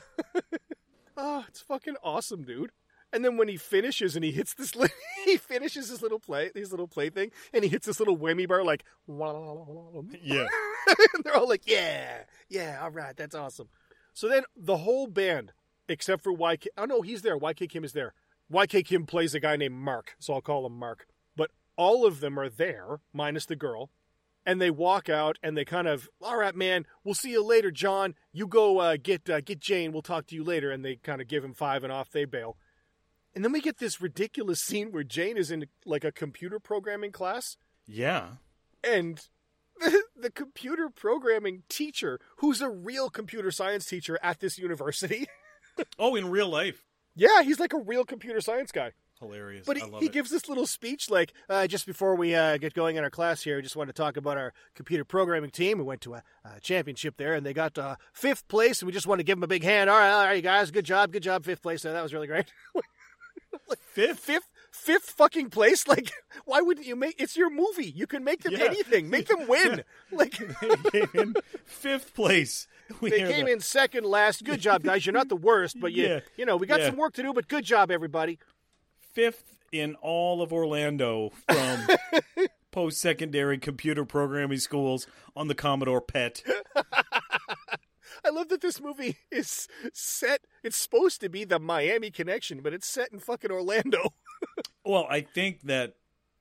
oh, 1.18 1.46
it's 1.48 1.62
fucking 1.62 1.98
awesome, 2.04 2.44
dude. 2.44 2.72
And 3.14 3.26
then 3.26 3.36
when 3.38 3.48
he 3.48 3.58
finishes 3.58 4.16
and 4.16 4.24
he 4.24 4.32
hits 4.32 4.54
this, 4.54 4.76
li- 4.76 4.88
he 5.26 5.38
finishes 5.38 5.90
his 5.90 6.02
little 6.02 6.20
play, 6.20 6.52
his 6.56 6.72
little 6.72 6.88
play 6.88 7.10
thing, 7.10 7.32
and 7.54 7.64
he 7.64 7.70
hits 7.70 7.86
this 7.86 8.00
little 8.00 8.18
whammy 8.18 8.48
bar 8.48 8.64
like, 8.64 8.84
Yeah. 9.08 10.48
and 11.14 11.24
they're 11.24 11.36
all 11.36 11.48
like, 11.50 11.68
yeah, 11.68 12.24
yeah, 12.50 12.80
all 12.82 12.92
right, 12.92 13.16
that's 13.16 13.36
awesome. 13.36 13.68
So 14.14 14.28
then 14.28 14.44
the 14.56 14.78
whole 14.78 15.08
band, 15.08 15.54
except 15.88 16.24
for 16.24 16.34
YK, 16.34 16.68
oh 16.78 16.86
no, 16.86 17.02
he's 17.02 17.22
there. 17.22 17.38
YK 17.38 17.70
Kim 17.70 17.84
is 17.84 17.94
there. 17.94 18.14
YK 18.52 18.86
Kim 18.86 19.06
plays 19.06 19.34
a 19.34 19.40
guy 19.40 19.56
named 19.56 19.76
Mark, 19.76 20.16
so 20.20 20.34
I'll 20.34 20.42
call 20.42 20.66
him 20.66 20.78
Mark. 20.78 21.06
But 21.36 21.52
all 21.78 22.06
of 22.06 22.20
them 22.20 22.38
are 22.40 22.50
there, 22.50 23.00
minus 23.14 23.46
the 23.46 23.56
girl. 23.56 23.90
And 24.44 24.60
they 24.60 24.72
walk 24.72 25.08
out 25.08 25.38
and 25.44 25.56
they 25.56 25.64
kind 25.64 25.88
of, 25.88 26.10
all 26.20 26.36
right, 26.36 26.56
man, 26.56 26.88
we'll 27.04 27.14
see 27.14 27.30
you 27.30 27.46
later, 27.46 27.70
John. 27.70 28.16
You 28.34 28.48
go 28.48 28.80
uh, 28.80 28.98
get 29.02 29.30
uh, 29.30 29.40
get 29.40 29.60
Jane. 29.60 29.92
We'll 29.92 30.02
talk 30.02 30.26
to 30.28 30.36
you 30.36 30.44
later. 30.44 30.72
And 30.72 30.84
they 30.84 30.96
kind 30.96 31.22
of 31.22 31.28
give 31.28 31.44
him 31.44 31.54
five 31.54 31.84
and 31.84 31.94
off 31.94 32.10
they 32.10 32.26
bail. 32.26 32.58
And 33.34 33.44
then 33.46 33.52
we 33.52 33.62
get 33.62 33.78
this 33.78 34.02
ridiculous 34.02 34.60
scene 34.62 34.92
where 34.92 35.04
Jane 35.04 35.38
is 35.38 35.52
in 35.52 35.66
like 35.86 36.04
a 36.04 36.12
computer 36.12 36.60
programming 36.60 37.12
class 37.12 37.56
Yeah. 37.88 38.28
and 38.84 39.22
the, 39.80 40.04
the 40.16 40.32
computer 40.32 40.90
programming 40.90 41.64
teacher, 41.70 42.20
who's 42.38 42.62
a 42.62 42.70
real 42.70 43.10
computer 43.10 43.52
science 43.52 43.86
teacher 43.86 44.20
at 44.22 44.40
this 44.40 44.58
university, 44.58 45.28
Oh, 46.00 46.16
in 46.16 46.30
real 46.30 46.50
life. 46.50 46.86
yeah, 47.16 47.42
he's 47.44 47.60
like 47.60 47.74
a 47.74 47.80
real 47.80 48.04
computer 48.04 48.42
science 48.42 48.72
guy. 48.72 48.92
Hilarious. 49.20 49.66
But 49.68 49.78
I 49.82 49.86
he, 49.86 49.92
he 50.00 50.06
it. 50.08 50.12
gives 50.12 50.30
this 50.32 50.50
little 50.50 50.66
speech 50.66 51.10
like, 51.10 51.32
uh, 51.48 51.68
just 51.68 51.86
before 51.86 52.16
we 52.16 52.34
uh, 52.36 52.58
get 52.58 52.74
going 52.74 52.96
in 52.98 53.04
our 53.04 53.10
class 53.12 53.44
here, 53.44 53.60
I 53.60 53.62
just 53.62 53.76
want 53.76 53.88
to 53.88 53.94
talk 53.94 54.18
about 54.18 54.36
our 54.38 54.52
computer 54.76 55.06
programming 55.06 55.52
team. 55.52 55.78
We 55.78 55.84
went 55.84 56.02
to 56.02 56.16
a, 56.16 56.24
a 56.44 56.60
championship 56.60 57.18
there, 57.18 57.36
and 57.36 57.46
they 57.46 57.54
got 57.54 57.78
uh, 57.78 57.98
fifth 58.14 58.48
place, 58.48 58.82
and 58.82 58.88
we 58.88 58.92
just 58.94 59.06
want 59.06 59.20
to 59.20 59.24
give 59.24 59.38
them 59.38 59.44
a 59.44 59.48
big 59.48 59.64
hand. 59.64 59.90
All 59.92 59.98
right, 59.98 60.10
all 60.12 60.26
right, 60.26 60.36
you 60.38 60.42
guys, 60.42 60.72
good 60.72 60.86
job, 60.86 61.12
good 61.12 61.22
job, 61.24 61.46
fifth 61.46 61.62
place 61.62 61.84
there. 61.84 61.94
That 61.94 62.02
was 62.04 62.14
really 62.16 62.26
great. 62.28 62.52
Fifth? 63.80 64.20
fifth, 64.20 64.50
fifth 64.72 65.10
fucking 65.12 65.50
place. 65.50 65.88
Like, 65.88 66.12
why 66.46 66.62
wouldn't 66.62 66.86
you 66.88 66.96
make? 66.96 67.16
It's 67.20 67.36
your 67.38 67.50
movie. 67.50 67.90
You 67.90 68.08
can 68.08 68.24
make 68.24 68.44
them 68.44 68.54
Yeah. 68.54 68.66
anything. 68.66 69.10
Make 69.10 69.28
them 69.28 69.48
win. 69.48 69.84
Like 70.12 70.38
They 70.92 71.06
came 71.06 71.10
in 71.14 71.34
fifth 71.66 72.14
place. 72.14 72.68
We 73.00 73.10
they 73.10 73.20
came 73.20 73.48
in 73.48 73.62
second 73.62 74.06
last. 74.06 74.44
Good 74.44 74.60
job, 74.60 74.84
guys. 74.84 75.06
You're 75.06 75.14
not 75.14 75.30
the 75.30 75.36
worst, 75.38 75.80
but 75.80 75.94
you 75.94 76.04
Yeah. 76.06 76.20
you 76.36 76.46
know 76.46 76.58
we 76.58 76.68
got 76.68 76.82
some 76.82 76.98
work 76.98 77.14
to 77.14 77.22
do. 77.24 77.32
But 77.34 77.48
good 77.48 77.64
job, 77.64 77.90
everybody. 77.92 78.40
fifth 79.14 79.56
in 79.72 79.96
all 80.02 80.42
of 80.42 80.52
Orlando 80.52 81.32
from 81.50 81.88
post-secondary 82.72 83.58
computer 83.58 84.04
programming 84.06 84.58
schools 84.60 85.08
on 85.36 85.48
the 85.48 85.56
Commodore 85.56 86.02
PET. 86.02 86.44
I 88.26 88.30
love 88.30 88.50
that 88.50 88.62
this 88.62 88.80
movie 88.82 89.18
is 89.32 89.68
set. 89.94 90.42
It's 90.64 90.78
supposed 90.78 91.22
to 91.22 91.30
be 91.30 91.44
the 91.44 91.60
Miami 91.60 92.12
connection, 92.12 92.62
but 92.62 92.74
it's 92.74 92.88
set 92.88 93.12
in 93.12 93.20
fucking 93.20 93.52
Orlando. 93.52 94.14
Well, 94.84 95.06
I 95.08 95.22
think 95.22 95.62
that 95.64 95.94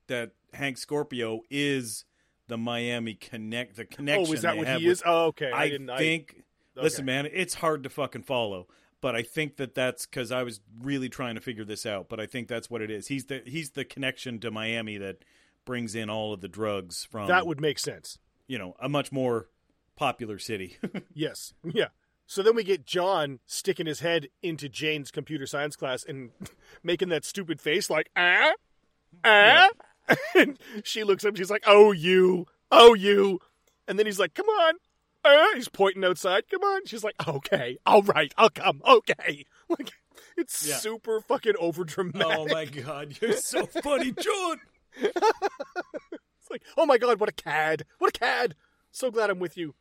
that 0.07 0.31
Hank 0.53 0.79
Scorpio 0.79 1.41
is 1.51 2.05
the 2.47 2.57
Miami 2.57 3.13
connect 3.13 3.75
the 3.75 3.85
connection. 3.85 4.25
oh, 4.27 4.33
is 4.33 4.41
that 4.41 4.57
what 4.57 4.67
he 4.67 4.73
with- 4.87 4.91
is? 4.93 5.03
Oh, 5.05 5.25
okay. 5.27 5.51
I, 5.51 5.63
I, 5.65 5.69
didn't. 5.69 5.95
think. 5.95 6.43
Listen, 6.75 7.01
okay. 7.03 7.05
man, 7.05 7.29
it's 7.31 7.53
hard 7.53 7.83
to 7.83 7.89
fucking 7.89 8.23
follow, 8.23 8.67
but 8.99 9.15
I 9.15 9.21
think 9.21 9.57
that 9.57 9.75
that's 9.75 10.07
because 10.07 10.31
I 10.31 10.41
was 10.41 10.59
really 10.81 11.07
trying 11.07 11.35
to 11.35 11.41
figure 11.41 11.63
this 11.63 11.85
out. 11.85 12.09
But 12.09 12.19
I 12.19 12.25
think 12.25 12.47
that's 12.47 12.67
what 12.67 12.81
it 12.81 12.89
is. 12.89 13.07
He's 13.09 13.25
the 13.25 13.43
he's 13.45 13.69
the 13.71 13.85
connection 13.85 14.39
to 14.39 14.49
Miami 14.49 14.97
that 14.97 15.17
brings 15.63 15.93
in 15.93 16.09
all 16.09 16.33
of 16.33 16.41
the 16.41 16.47
drugs 16.47 17.03
from 17.11 17.27
that 17.27 17.45
would 17.45 17.61
make 17.61 17.77
sense. 17.77 18.17
you 18.47 18.57
know 18.57 18.75
a 18.79 18.89
much 18.89 19.11
more 19.11 19.49
popular 20.01 20.39
city. 20.39 20.77
Yes. 21.13 21.53
Yeah. 21.63 21.89
So 22.25 22.41
then 22.41 22.55
we 22.55 22.63
get 22.63 22.85
John 22.85 23.39
sticking 23.45 23.85
his 23.85 23.99
head 23.99 24.29
into 24.41 24.67
Jane's 24.67 25.11
computer 25.11 25.45
science 25.45 25.75
class 25.75 26.03
and 26.03 26.31
making 26.83 27.09
that 27.09 27.23
stupid 27.25 27.61
face 27.61 27.87
like, 27.89 28.09
ah, 28.15 28.51
ah. 29.23 29.69
And 30.35 30.57
she 30.83 31.03
looks 31.03 31.23
up, 31.23 31.29
and 31.29 31.37
she's 31.37 31.51
like, 31.51 31.63
oh, 31.67 31.91
you, 31.91 32.47
oh, 32.71 32.95
you. 32.95 33.39
And 33.87 33.99
then 33.99 34.05
he's 34.07 34.17
like, 34.19 34.33
come 34.33 34.47
on. 34.47 34.73
Uh, 35.23 35.45
he's 35.55 35.69
pointing 35.69 36.03
outside. 36.03 36.45
Come 36.49 36.63
on. 36.63 36.85
She's 36.87 37.03
like, 37.03 37.15
okay, 37.27 37.77
all 37.85 38.01
right, 38.01 38.33
I'll 38.37 38.49
come. 38.49 38.81
Okay. 38.87 39.45
Like, 39.69 39.91
it's 40.35 40.67
Yeah. 40.67 40.77
super 40.77 41.21
fucking 41.21 41.53
overdramatic. 41.61 42.35
oh 42.35 42.45
my 42.47 42.65
god, 42.65 43.17
you're 43.21 43.33
so 43.37 43.65
funny, 43.67 44.11
John. 44.13 44.57
It's 44.97 46.49
like, 46.49 46.63
oh 46.77 46.85
my 46.85 46.97
god, 46.97 47.19
what 47.19 47.29
a 47.29 47.33
cad. 47.33 47.85
What 47.99 48.15
a 48.15 48.19
cad. 48.19 48.55
So 48.91 49.11
glad 49.11 49.29
I'm 49.29 49.39
with 49.39 49.55
you. 49.57 49.75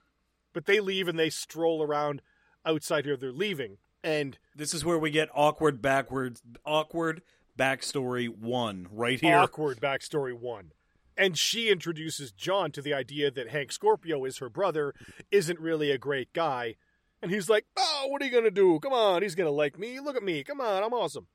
But 0.52 0.66
they 0.66 0.80
leave 0.80 1.08
and 1.08 1.18
they 1.18 1.30
stroll 1.30 1.82
around 1.82 2.22
outside 2.64 3.04
here. 3.04 3.16
They're 3.16 3.32
leaving. 3.32 3.78
And 4.02 4.38
This 4.56 4.74
is 4.74 4.84
where 4.84 4.98
we 4.98 5.10
get 5.10 5.28
awkward 5.34 5.82
backwards, 5.82 6.42
awkward 6.64 7.22
backstory 7.58 8.28
one 8.28 8.88
right 8.90 9.20
here. 9.20 9.36
awkward 9.36 9.80
backstory 9.80 10.32
one. 10.32 10.72
And 11.16 11.36
she 11.36 11.68
introduces 11.68 12.32
John 12.32 12.72
to 12.72 12.80
the 12.80 12.94
idea 12.94 13.30
that 13.30 13.50
Hank 13.50 13.72
Scorpio 13.72 14.24
is 14.24 14.38
her 14.38 14.48
brother, 14.48 14.94
isn't 15.30 15.60
really 15.60 15.90
a 15.90 15.98
great 15.98 16.32
guy. 16.32 16.76
And 17.20 17.30
he's 17.30 17.50
like, 17.50 17.66
Oh, 17.76 18.06
what 18.08 18.22
are 18.22 18.24
you 18.24 18.30
going 18.30 18.44
to 18.44 18.50
do? 18.50 18.78
Come 18.80 18.94
on, 18.94 19.20
he's 19.22 19.34
going 19.34 19.46
to 19.48 19.52
like 19.54 19.78
me. 19.78 20.00
Look 20.00 20.16
at 20.16 20.22
me. 20.22 20.42
Come 20.42 20.60
on, 20.60 20.82
I'm 20.82 20.94
awesome. 20.94 21.26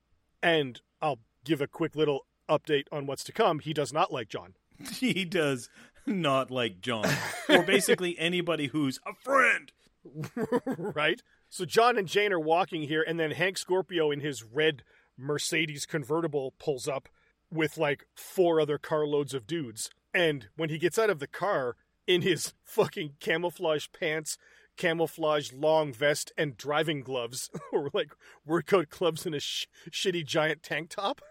And 0.41 0.81
I'll 1.01 1.19
give 1.43 1.61
a 1.61 1.67
quick 1.67 1.95
little 1.95 2.25
update 2.49 2.85
on 2.91 3.05
what's 3.05 3.23
to 3.25 3.31
come. 3.31 3.59
He 3.59 3.73
does 3.73 3.93
not 3.93 4.11
like 4.11 4.27
John. 4.27 4.55
he 4.93 5.23
does 5.25 5.69
not 6.21 6.51
like 6.51 6.81
John, 6.81 7.09
or 7.49 7.63
basically 7.63 8.17
anybody 8.19 8.67
who's 8.67 8.99
a 9.05 9.13
friend. 9.13 9.71
right? 10.65 11.21
So 11.49 11.65
John 11.65 11.97
and 11.97 12.07
Jane 12.07 12.33
are 12.33 12.39
walking 12.39 12.83
here, 12.83 13.03
and 13.05 13.19
then 13.19 13.31
Hank 13.31 13.57
Scorpio 13.57 14.11
in 14.11 14.19
his 14.19 14.43
red 14.43 14.83
Mercedes 15.17 15.85
convertible 15.85 16.53
pulls 16.59 16.87
up 16.87 17.09
with 17.51 17.77
like 17.77 18.05
four 18.15 18.59
other 18.59 18.77
carloads 18.77 19.33
of 19.33 19.47
dudes. 19.47 19.89
And 20.13 20.49
when 20.55 20.69
he 20.69 20.77
gets 20.77 20.99
out 20.99 21.09
of 21.09 21.19
the 21.19 21.27
car 21.27 21.75
in 22.07 22.21
his 22.21 22.53
fucking 22.63 23.15
camouflage 23.19 23.87
pants, 23.97 24.37
camouflage 24.77 25.51
long 25.53 25.93
vest, 25.93 26.31
and 26.37 26.57
driving 26.57 27.01
gloves, 27.01 27.49
or 27.71 27.89
like 27.93 28.13
workout 28.45 28.89
gloves 28.89 29.25
and 29.25 29.35
a 29.35 29.39
sh- 29.39 29.67
shitty 29.89 30.25
giant 30.25 30.61
tank 30.63 30.89
top, 30.89 31.21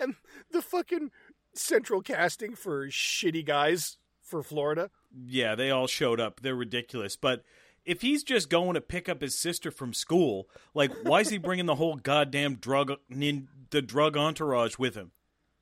and 0.00 0.14
the 0.50 0.62
fucking 0.62 1.10
central 1.58 2.02
casting 2.02 2.54
for 2.54 2.86
shitty 2.88 3.44
guys 3.44 3.98
for 4.22 4.42
Florida. 4.42 4.90
Yeah, 5.12 5.54
they 5.54 5.70
all 5.70 5.86
showed 5.86 6.20
up. 6.20 6.40
They're 6.40 6.54
ridiculous. 6.54 7.16
But 7.16 7.42
if 7.84 8.02
he's 8.02 8.22
just 8.22 8.50
going 8.50 8.74
to 8.74 8.80
pick 8.80 9.08
up 9.08 9.20
his 9.20 9.38
sister 9.38 9.70
from 9.70 9.94
school, 9.94 10.48
like, 10.74 10.92
why 11.02 11.20
is 11.20 11.30
he 11.30 11.38
bringing 11.38 11.66
the 11.66 11.76
whole 11.76 11.96
goddamn 11.96 12.56
drug, 12.56 12.92
nin, 13.08 13.48
the 13.70 13.82
drug 13.82 14.16
entourage 14.16 14.78
with 14.78 14.94
him? 14.94 15.12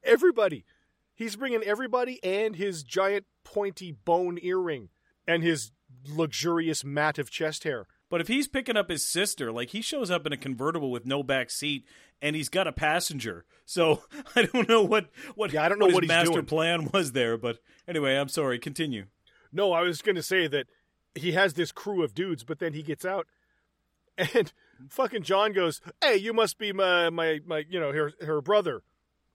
everybody. 0.06 0.64
He's 1.14 1.36
bringing 1.36 1.62
everybody 1.62 2.22
and 2.22 2.56
his 2.56 2.82
giant 2.82 3.26
pointy 3.44 3.92
bone 3.92 4.38
earring 4.42 4.90
and 5.26 5.42
his 5.42 5.72
luxurious 6.08 6.84
mat 6.84 7.18
of 7.18 7.30
chest 7.30 7.64
hair. 7.64 7.86
But 8.08 8.20
if 8.20 8.28
he's 8.28 8.46
picking 8.46 8.76
up 8.76 8.88
his 8.88 9.04
sister, 9.04 9.50
like 9.50 9.70
he 9.70 9.80
shows 9.80 10.10
up 10.10 10.26
in 10.26 10.32
a 10.32 10.36
convertible 10.36 10.90
with 10.90 11.06
no 11.06 11.22
back 11.22 11.50
seat 11.50 11.84
and 12.22 12.36
he's 12.36 12.48
got 12.48 12.66
a 12.68 12.72
passenger. 12.72 13.44
So 13.64 14.02
I 14.36 14.42
don't 14.42 14.68
know 14.68 14.82
what 14.82 15.08
what, 15.34 15.52
Yeah, 15.52 15.64
I 15.64 15.68
don't 15.68 15.78
know 15.78 15.86
his 15.86 15.94
what 15.94 16.04
he's 16.04 16.08
master 16.08 16.32
doing. 16.34 16.46
plan 16.46 16.88
was 16.92 17.12
there, 17.12 17.36
but 17.36 17.58
anyway, 17.88 18.16
I'm 18.16 18.28
sorry, 18.28 18.58
continue. 18.58 19.06
No, 19.52 19.72
I 19.72 19.82
was 19.82 20.02
going 20.02 20.16
to 20.16 20.22
say 20.22 20.46
that 20.48 20.66
he 21.14 21.32
has 21.32 21.54
this 21.54 21.72
crew 21.72 22.02
of 22.04 22.14
dudes, 22.14 22.44
but 22.44 22.58
then 22.58 22.74
he 22.74 22.82
gets 22.82 23.04
out 23.04 23.26
and 24.18 24.52
fucking 24.88 25.22
John 25.22 25.52
goes, 25.52 25.80
"Hey, 26.02 26.16
you 26.16 26.32
must 26.32 26.58
be 26.58 26.72
my 26.72 27.10
my 27.10 27.40
my, 27.44 27.64
you 27.68 27.78
know, 27.80 27.92
her 27.92 28.12
her 28.22 28.40
brother. 28.40 28.82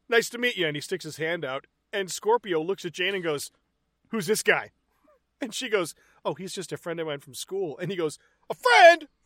Nice 0.10 0.30
to 0.30 0.38
meet 0.38 0.58
you." 0.58 0.66
And 0.66 0.76
he 0.76 0.82
sticks 0.82 1.04
his 1.04 1.18
hand 1.18 1.46
out, 1.46 1.68
and 1.94 2.10
Scorpio 2.10 2.62
looks 2.62 2.84
at 2.86 2.94
Jane 2.94 3.14
and 3.14 3.24
goes, 3.24 3.52
"Who's 4.10 4.28
this 4.28 4.44
guy?" 4.44 4.72
And 5.44 5.56
she 5.56 5.70
goes, 5.70 5.96
"Oh, 6.24 6.36
he's 6.36 6.54
just 6.54 6.72
a 6.72 6.78
friend 6.78 7.00
of 7.00 7.08
mine 7.08 7.20
from 7.20 7.34
school." 7.34 7.78
And 7.80 7.90
he 7.90 7.98
goes, 7.98 8.20
"A 8.52 8.54
friend?" 8.54 9.08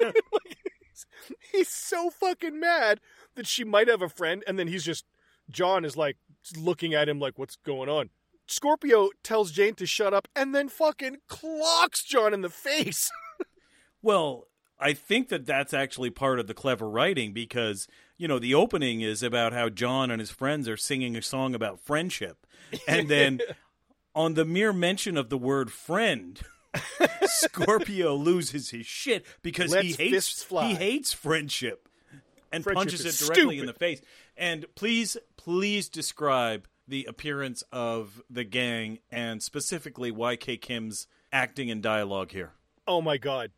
Like, 0.32 0.56
he's, 0.90 1.06
he's 1.52 1.68
so 1.68 2.10
fucking 2.10 2.60
mad 2.60 3.00
that 3.34 3.46
she 3.46 3.64
might 3.64 3.88
have 3.88 4.02
a 4.02 4.08
friend, 4.08 4.44
and 4.46 4.58
then 4.58 4.68
he's 4.68 4.84
just 4.84 5.04
John 5.50 5.84
is 5.84 5.96
like 5.96 6.16
looking 6.56 6.94
at 6.94 7.08
him 7.08 7.18
like, 7.18 7.38
"What's 7.38 7.56
going 7.56 7.88
on?" 7.88 8.10
Scorpio 8.46 9.10
tells 9.22 9.50
Jane 9.50 9.74
to 9.74 9.86
shut 9.86 10.14
up, 10.14 10.28
and 10.34 10.54
then 10.54 10.68
fucking 10.68 11.18
clocks 11.28 12.04
John 12.04 12.32
in 12.32 12.42
the 12.42 12.50
face. 12.50 13.10
Well, 14.00 14.46
I 14.78 14.92
think 14.92 15.28
that 15.28 15.44
that's 15.44 15.74
actually 15.74 16.10
part 16.10 16.38
of 16.38 16.46
the 16.46 16.54
clever 16.54 16.88
writing 16.88 17.32
because, 17.32 17.88
you 18.16 18.28
know, 18.28 18.38
the 18.38 18.54
opening 18.54 19.00
is 19.00 19.24
about 19.24 19.52
how 19.52 19.68
John 19.68 20.10
and 20.10 20.20
his 20.20 20.30
friends 20.30 20.68
are 20.68 20.76
singing 20.76 21.16
a 21.16 21.22
song 21.22 21.54
about 21.54 21.80
friendship. 21.80 22.46
And 22.86 23.08
then 23.08 23.40
on 24.14 24.34
the 24.34 24.44
mere 24.44 24.72
mention 24.72 25.16
of 25.16 25.30
the 25.30 25.38
word 25.38 25.72
friend, 25.72 26.40
Scorpio 27.24 28.14
loses 28.14 28.70
his 28.70 28.86
shit 28.86 29.24
because 29.42 29.72
he 29.74 29.92
hates 29.92 30.46
he 30.48 30.74
hates 30.74 31.12
friendship 31.12 31.88
and 32.52 32.64
Friendship 32.64 32.78
punches 32.78 33.22
it 33.22 33.26
directly 33.26 33.58
in 33.58 33.66
the 33.66 33.72
face. 33.72 34.00
And 34.36 34.66
please 34.74 35.16
please 35.36 35.88
describe 35.88 36.66
the 36.86 37.04
appearance 37.04 37.62
of 37.72 38.22
the 38.30 38.44
gang 38.44 38.98
and 39.10 39.42
specifically 39.42 40.10
YK 40.10 40.60
Kim's 40.60 41.06
acting 41.32 41.70
and 41.70 41.82
dialogue 41.82 42.32
here. 42.32 42.52
Oh 42.86 43.00
my 43.00 43.18
god. 43.18 43.50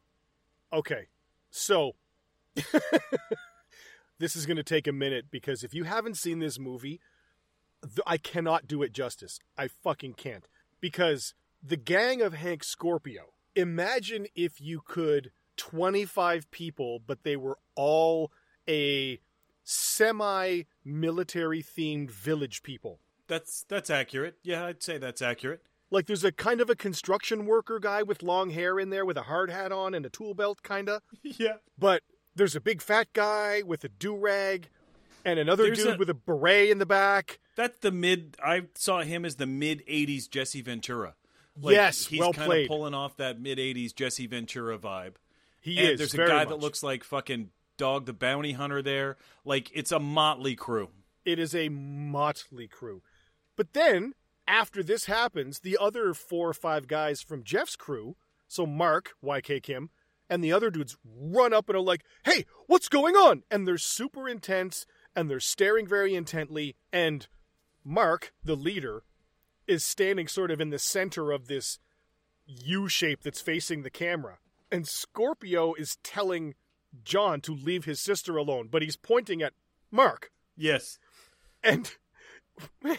Okay. 0.72 1.08
So 1.50 1.94
this 4.18 4.36
is 4.36 4.46
going 4.46 4.56
to 4.56 4.62
take 4.62 4.86
a 4.86 4.92
minute 4.92 5.26
because 5.30 5.62
if 5.62 5.74
you 5.74 5.84
haven't 5.84 6.16
seen 6.16 6.40
this 6.40 6.58
movie, 6.58 7.00
I 8.06 8.18
cannot 8.18 8.66
do 8.66 8.82
it 8.82 8.92
justice. 8.92 9.38
I 9.56 9.68
fucking 9.68 10.14
can't. 10.14 10.46
Because 10.80 11.34
the 11.62 11.76
gang 11.76 12.22
of 12.22 12.34
Hank 12.34 12.64
Scorpio, 12.64 13.32
imagine 13.54 14.26
if 14.34 14.60
you 14.60 14.80
could 14.84 15.32
25 15.56 16.50
people, 16.50 17.00
but 17.06 17.22
they 17.22 17.36
were 17.36 17.58
all 17.74 18.32
a 18.68 19.20
semi 19.62 20.62
military 20.84 21.62
themed 21.62 22.10
village 22.10 22.62
people. 22.62 23.00
That's 23.28 23.64
that's 23.68 23.90
accurate. 23.90 24.36
Yeah, 24.42 24.64
I'd 24.66 24.82
say 24.82 24.98
that's 24.98 25.22
accurate. 25.22 25.62
Like 25.90 26.06
there's 26.06 26.24
a 26.24 26.32
kind 26.32 26.60
of 26.60 26.70
a 26.70 26.76
construction 26.76 27.46
worker 27.46 27.78
guy 27.78 28.02
with 28.02 28.22
long 28.22 28.50
hair 28.50 28.78
in 28.78 28.90
there 28.90 29.04
with 29.04 29.16
a 29.16 29.22
hard 29.22 29.50
hat 29.50 29.72
on 29.72 29.94
and 29.94 30.06
a 30.06 30.10
tool 30.10 30.34
belt, 30.34 30.62
kinda. 30.62 31.02
Yeah. 31.22 31.56
But 31.78 32.02
there's 32.34 32.56
a 32.56 32.60
big 32.60 32.80
fat 32.80 33.08
guy 33.12 33.62
with 33.62 33.84
a 33.84 33.88
do 33.88 34.16
rag, 34.16 34.68
and 35.24 35.38
another 35.38 35.64
There's 35.64 35.78
dude 35.84 35.94
a- 35.94 35.98
with 35.98 36.10
a 36.10 36.14
beret 36.14 36.70
in 36.70 36.78
the 36.78 36.86
back. 36.86 37.38
That's 37.56 37.78
the 37.78 37.90
mid. 37.90 38.36
I 38.42 38.62
saw 38.74 39.00
him 39.02 39.24
as 39.24 39.36
the 39.36 39.46
mid 39.46 39.84
'80s 39.86 40.28
Jesse 40.30 40.62
Ventura. 40.62 41.14
Like, 41.60 41.74
Yes, 41.74 42.06
he's 42.06 42.20
well 42.20 42.32
kind 42.32 42.52
of 42.52 42.68
pulling 42.68 42.94
off 42.94 43.16
that 43.16 43.40
mid 43.40 43.58
'80s 43.58 43.94
Jesse 43.94 44.26
Ventura 44.26 44.78
vibe. 44.78 45.14
He 45.60 45.78
and 45.78 45.90
is. 45.90 45.98
there's 45.98 46.14
a 46.14 46.28
guy 46.28 46.40
much. 46.40 46.48
that 46.48 46.60
looks 46.60 46.82
like 46.82 47.04
fucking 47.04 47.50
Dog 47.76 48.06
the 48.06 48.12
Bounty 48.12 48.52
Hunter 48.52 48.82
there. 48.82 49.16
Like 49.44 49.70
it's 49.74 49.92
a 49.92 49.98
motley 49.98 50.56
crew. 50.56 50.88
It 51.24 51.38
is 51.38 51.54
a 51.54 51.68
motley 51.68 52.66
crew. 52.66 53.02
But 53.56 53.74
then, 53.74 54.14
after 54.48 54.82
this 54.82 55.04
happens, 55.04 55.60
the 55.60 55.76
other 55.78 56.14
four 56.14 56.48
or 56.48 56.54
five 56.54 56.88
guys 56.88 57.20
from 57.20 57.44
Jeff's 57.44 57.76
crew, 57.76 58.16
so 58.48 58.64
Mark, 58.64 59.12
YK 59.22 59.62
Kim, 59.62 59.90
and 60.30 60.42
the 60.42 60.52
other 60.52 60.70
dudes 60.70 60.96
run 61.04 61.52
up 61.52 61.68
and 61.68 61.76
are 61.76 61.82
like, 61.82 62.04
hey, 62.24 62.46
what's 62.66 62.88
going 62.88 63.16
on? 63.16 63.42
And 63.50 63.66
they're 63.66 63.78
super 63.78 64.28
intense 64.28 64.86
and 65.14 65.28
they're 65.28 65.40
staring 65.40 65.86
very 65.86 66.14
intently. 66.14 66.76
And 66.92 67.26
Mark, 67.84 68.32
the 68.42 68.54
leader, 68.56 69.02
is 69.70 69.84
standing 69.84 70.28
sort 70.28 70.50
of 70.50 70.60
in 70.60 70.70
the 70.70 70.78
center 70.78 71.30
of 71.30 71.46
this 71.46 71.78
U 72.46 72.88
shape 72.88 73.22
that's 73.22 73.40
facing 73.40 73.82
the 73.82 73.90
camera. 73.90 74.38
And 74.70 74.86
Scorpio 74.86 75.74
is 75.74 75.96
telling 76.02 76.54
John 77.04 77.40
to 77.42 77.54
leave 77.54 77.84
his 77.84 78.00
sister 78.00 78.36
alone, 78.36 78.68
but 78.70 78.82
he's 78.82 78.96
pointing 78.96 79.42
at 79.42 79.52
Mark. 79.90 80.30
Yes. 80.56 80.98
And 81.62 81.90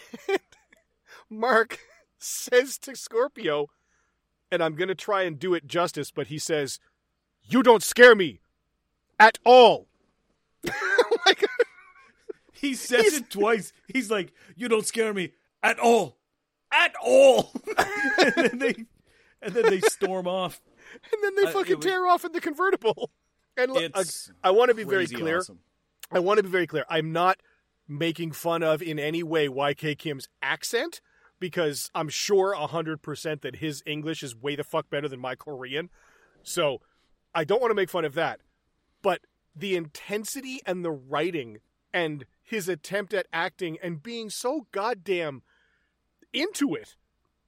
Mark 1.30 1.78
says 2.18 2.78
to 2.78 2.96
Scorpio, 2.96 3.68
and 4.50 4.62
I'm 4.62 4.74
going 4.74 4.88
to 4.88 4.94
try 4.94 5.22
and 5.22 5.38
do 5.38 5.54
it 5.54 5.66
justice, 5.66 6.10
but 6.10 6.28
he 6.28 6.38
says, 6.38 6.78
You 7.42 7.62
don't 7.62 7.82
scare 7.82 8.14
me 8.14 8.40
at 9.18 9.38
all. 9.44 9.88
like, 11.26 11.44
He 12.62 12.74
says 12.74 13.14
it 13.14 13.28
twice. 13.28 13.72
He's 13.88 14.08
like, 14.08 14.32
"You 14.54 14.68
don't 14.68 14.86
scare 14.86 15.12
me 15.12 15.32
at 15.64 15.80
all, 15.80 16.16
at 16.72 16.94
all." 17.02 17.52
and 17.78 18.34
then 18.36 18.58
they, 18.58 18.74
and 19.42 19.54
then 19.54 19.64
they 19.70 19.80
storm 19.80 20.26
off. 20.26 20.60
and 21.12 21.22
then 21.22 21.34
they 21.36 21.50
Uh, 21.50 21.52
fucking 21.52 21.76
was- 21.76 21.84
tear 21.86 22.06
off 22.06 22.24
in 22.24 22.32
the 22.32 22.40
convertible. 22.40 23.10
And 23.56 23.70
look, 23.72 23.92
It's 23.96 24.30
I, 24.42 24.50
want 24.50 24.70
to 24.70 24.74
be 24.74 24.84
very 24.84 25.06
clear. 25.06 25.38
awesome. 25.38 25.58
I 26.10 26.20
want 26.20 26.38
to 26.38 26.42
be 26.42 26.48
very 26.48 26.66
clear. 26.66 26.86
I'm 26.88 27.12
not 27.12 27.38
making 27.86 28.32
fun 28.32 28.62
of 28.62 28.80
in 28.80 28.98
any 28.98 29.22
way 29.22 29.46
YK 29.46 29.98
Kim's 29.98 30.26
accent 30.40 31.02
because 31.38 31.90
I'm 31.94 32.08
sure 32.08 32.54
100% 32.56 33.40
that 33.42 33.56
his 33.56 33.82
English 33.84 34.22
is 34.22 34.34
way 34.34 34.56
the 34.56 34.64
fuck 34.64 34.88
better 34.88 35.06
than 35.08 35.20
my 35.20 35.34
Korean. 35.34 35.90
So 36.42 36.80
I 37.34 37.44
don't 37.44 37.60
want 37.60 37.72
to 37.72 37.74
make 37.74 37.90
fun 37.90 38.04
of 38.06 38.14
that. 38.14 38.40
But 39.02 39.20
the 39.54 39.76
intensity 39.76 40.60
and 40.64 40.82
the 40.82 40.90
writing 40.92 41.58
and 41.92 42.24
his 42.42 42.68
attempt 42.70 43.12
at 43.12 43.26
acting 43.34 43.76
and 43.82 44.02
being 44.02 44.30
so 44.30 44.66
goddamn 44.72 45.42
into 46.32 46.74
it 46.74 46.96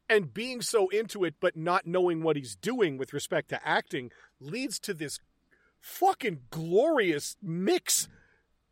and 0.08 0.34
being 0.34 0.60
so 0.60 0.88
into 0.88 1.24
it 1.24 1.34
but 1.40 1.56
not 1.56 1.86
knowing 1.86 2.22
what 2.22 2.36
he's 2.36 2.56
doing 2.56 2.98
with 2.98 3.12
respect 3.12 3.48
to 3.48 3.66
acting 3.66 4.10
leads 4.40 4.78
to 4.78 4.94
this 4.94 5.18
fucking 5.80 6.40
glorious 6.50 7.36
mix 7.42 8.08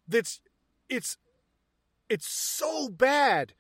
that's 0.09 0.41
it's 0.89 1.17
it's 2.09 2.27
so 2.27 2.89
bad 2.89 3.55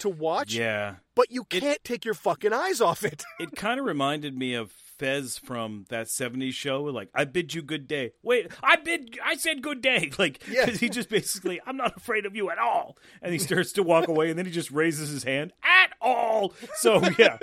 to 0.00 0.08
watch 0.08 0.54
Yeah, 0.54 0.96
but 1.14 1.30
you 1.30 1.44
can't 1.44 1.82
take 1.84 2.04
your 2.04 2.14
fucking 2.14 2.52
eyes 2.52 2.80
off 2.80 3.04
it 3.04 3.24
it 3.40 3.54
kind 3.56 3.78
of 3.80 3.86
reminded 3.86 4.36
me 4.36 4.54
of 4.54 4.70
Fez 4.98 5.38
from 5.38 5.84
that 5.90 6.08
'70s 6.08 6.54
show. 6.54 6.82
Like, 6.82 7.08
I 7.14 7.24
bid 7.24 7.54
you 7.54 7.62
good 7.62 7.86
day. 7.86 8.12
Wait, 8.22 8.50
I 8.64 8.74
bid, 8.76 9.16
I 9.24 9.36
said 9.36 9.62
good 9.62 9.80
day. 9.80 10.10
Like, 10.18 10.42
Yeah. 10.48 10.64
because 10.64 10.80
he 10.80 10.88
just 10.88 11.08
basically, 11.08 11.60
I'm 11.64 11.76
not 11.76 11.96
afraid 11.96 12.26
of 12.26 12.34
you 12.34 12.50
at 12.50 12.58
all. 12.58 12.98
And 13.22 13.32
he 13.32 13.38
starts 13.38 13.70
to 13.74 13.84
walk 13.84 14.08
away, 14.08 14.28
and 14.30 14.36
then 14.36 14.44
he 14.44 14.50
just 14.50 14.72
raises 14.72 15.08
his 15.10 15.22
hand 15.22 15.52
at 15.62 15.92
all. 16.00 16.52
So 16.78 17.00
yeah, 17.18 17.38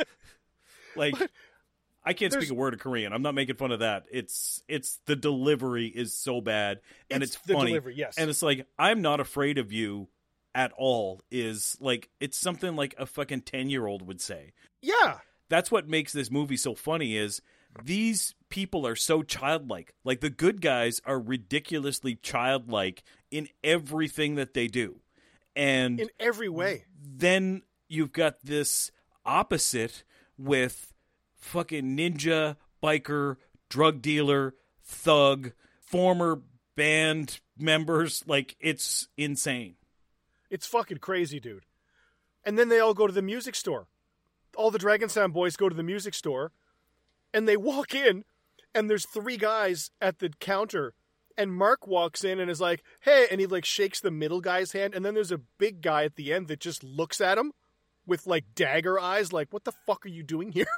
like. 0.96 1.16
I 2.08 2.14
can't 2.14 2.32
There's- 2.32 2.46
speak 2.46 2.56
a 2.56 2.60
word 2.60 2.76
of 2.76 2.80
Korean. 2.80 3.14
I'm 3.14 3.24
not 3.24 3.34
making 3.34 3.56
fun 3.56 3.72
of 3.72 3.80
that. 3.80 4.04
It's 4.12 4.62
it's 4.68 5.00
the 5.08 5.16
delivery 5.16 5.88
is 5.88 6.14
so 6.16 6.40
bad 6.40 6.82
and 7.10 7.24
It's 7.24 7.36
it's, 7.36 7.52
funny. 7.52 7.72
delivery, 7.72 7.96
yes. 7.98 8.16
And 8.20 8.30
it's 8.30 8.44
like 8.44 8.68
I'm 8.78 9.02
not 9.02 9.20
afraid 9.20 9.58
of 9.58 9.72
you 9.72 10.08
at 10.56 10.72
all 10.78 11.22
is 11.30 11.78
like 11.82 12.10
it's 12.20 12.40
something 12.40 12.76
like 12.76 12.96
a 12.98 13.06
fucking 13.06 13.42
10-year-old 13.42 14.08
would 14.08 14.22
say. 14.22 14.54
Yeah. 14.82 15.20
That's 15.50 15.70
what 15.70 15.88
makes 15.88 16.14
this 16.14 16.32
movie 16.32 16.58
so 16.58 16.74
funny 16.74 17.18
is 17.18 17.42
these 17.84 18.34
people 18.50 18.88
are 18.88 18.96
so 18.96 19.22
childlike. 19.22 19.94
Like 20.04 20.22
the 20.22 20.30
good 20.30 20.62
guys 20.62 21.02
are 21.06 21.20
ridiculously 21.20 22.16
childlike 22.16 23.04
in 23.30 23.50
everything 23.64 24.36
that 24.36 24.54
they 24.54 24.68
do. 24.68 25.02
And 25.56 26.00
in 26.00 26.10
every 26.20 26.50
way. 26.50 26.86
then 27.00 27.62
you've 27.88 28.14
got 28.14 28.42
this 28.44 28.92
opposite 29.26 30.04
with 30.38 30.94
fucking 31.36 31.98
ninja 31.98 32.56
biker 32.82 33.38
drug 33.70 34.02
dealer 34.02 34.56
thug 34.84 35.52
former 35.82 36.42
band 36.76 37.40
members. 37.58 38.24
Like 38.26 38.56
it's 38.60 39.10
insane 39.18 39.76
it's 40.50 40.68
fucking 40.68 40.98
crazy 40.98 41.40
dude 41.40 41.66
and 42.44 42.58
then 42.58 42.70
they 42.70 42.80
all 42.80 42.94
go 42.94 43.08
to 43.08 43.14
the 43.14 43.22
music 43.22 43.56
store 43.56 43.88
all 44.56 44.72
the 44.72 44.80
dragon 44.80 45.10
sound 45.10 45.34
boys 45.34 45.56
go 45.56 45.70
to 45.70 45.76
the 45.76 45.84
music 45.84 46.14
store 46.14 46.52
and 47.34 47.48
they 47.48 47.58
walk 47.58 47.94
in 47.94 48.24
and 48.74 48.90
there's 48.90 49.06
three 49.06 49.38
guys 49.38 49.92
at 50.02 50.20
the 50.20 50.30
counter 50.40 50.94
and 51.38 51.54
mark 51.54 51.86
walks 51.88 52.24
in 52.24 52.40
and 52.40 52.50
is 52.50 52.62
like 52.62 52.84
hey 53.02 53.28
and 53.30 53.40
he 53.40 53.48
like 53.48 53.66
shakes 53.66 54.00
the 54.00 54.12
middle 54.12 54.42
guy's 54.42 54.72
hand 54.72 54.94
and 54.96 55.04
then 55.04 55.14
there's 55.14 55.32
a 55.32 55.42
big 55.58 55.82
guy 55.82 56.04
at 56.04 56.16
the 56.16 56.32
end 56.34 56.48
that 56.48 56.60
just 56.60 56.84
looks 56.84 57.20
at 57.20 57.38
him 57.38 57.52
with 58.08 58.28
like 58.28 58.46
dagger 58.56 59.00
eyes 59.00 59.34
like 59.34 59.52
what 59.52 59.64
the 59.64 59.74
fuck 59.86 60.06
are 60.06 60.10
you 60.10 60.24
doing 60.24 60.52
here 60.52 60.68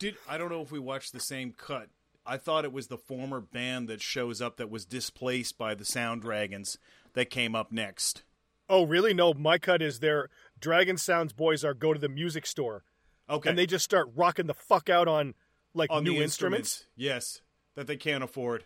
Did 0.00 0.16
I 0.26 0.38
don't 0.38 0.48
know 0.50 0.62
if 0.62 0.72
we 0.72 0.78
watched 0.78 1.12
the 1.12 1.20
same 1.20 1.52
cut. 1.52 1.90
I 2.24 2.38
thought 2.38 2.64
it 2.64 2.72
was 2.72 2.86
the 2.86 2.96
former 2.96 3.38
band 3.38 3.86
that 3.88 4.00
shows 4.00 4.40
up 4.40 4.56
that 4.56 4.70
was 4.70 4.86
displaced 4.86 5.58
by 5.58 5.74
the 5.74 5.84
Sound 5.84 6.22
Dragons 6.22 6.78
that 7.12 7.28
came 7.28 7.54
up 7.54 7.70
next. 7.70 8.22
Oh 8.70 8.84
really 8.86 9.12
no 9.12 9.34
my 9.34 9.58
cut 9.58 9.82
is 9.82 9.98
their 10.00 10.28
dragon 10.58 10.96
sounds 10.96 11.34
boys 11.34 11.62
are 11.64 11.74
go 11.74 11.92
to 11.92 12.00
the 12.00 12.08
music 12.08 12.46
store 12.46 12.84
Okay. 13.28 13.48
and 13.50 13.58
they 13.58 13.66
just 13.66 13.84
start 13.84 14.08
rocking 14.16 14.46
the 14.46 14.54
fuck 14.54 14.88
out 14.88 15.06
on 15.08 15.34
like 15.74 15.90
on 15.90 16.02
new 16.04 16.14
the 16.14 16.22
instruments 16.22 16.86
Yes. 16.96 17.42
That 17.76 17.86
they 17.86 17.96
can't 17.96 18.24
afford. 18.24 18.64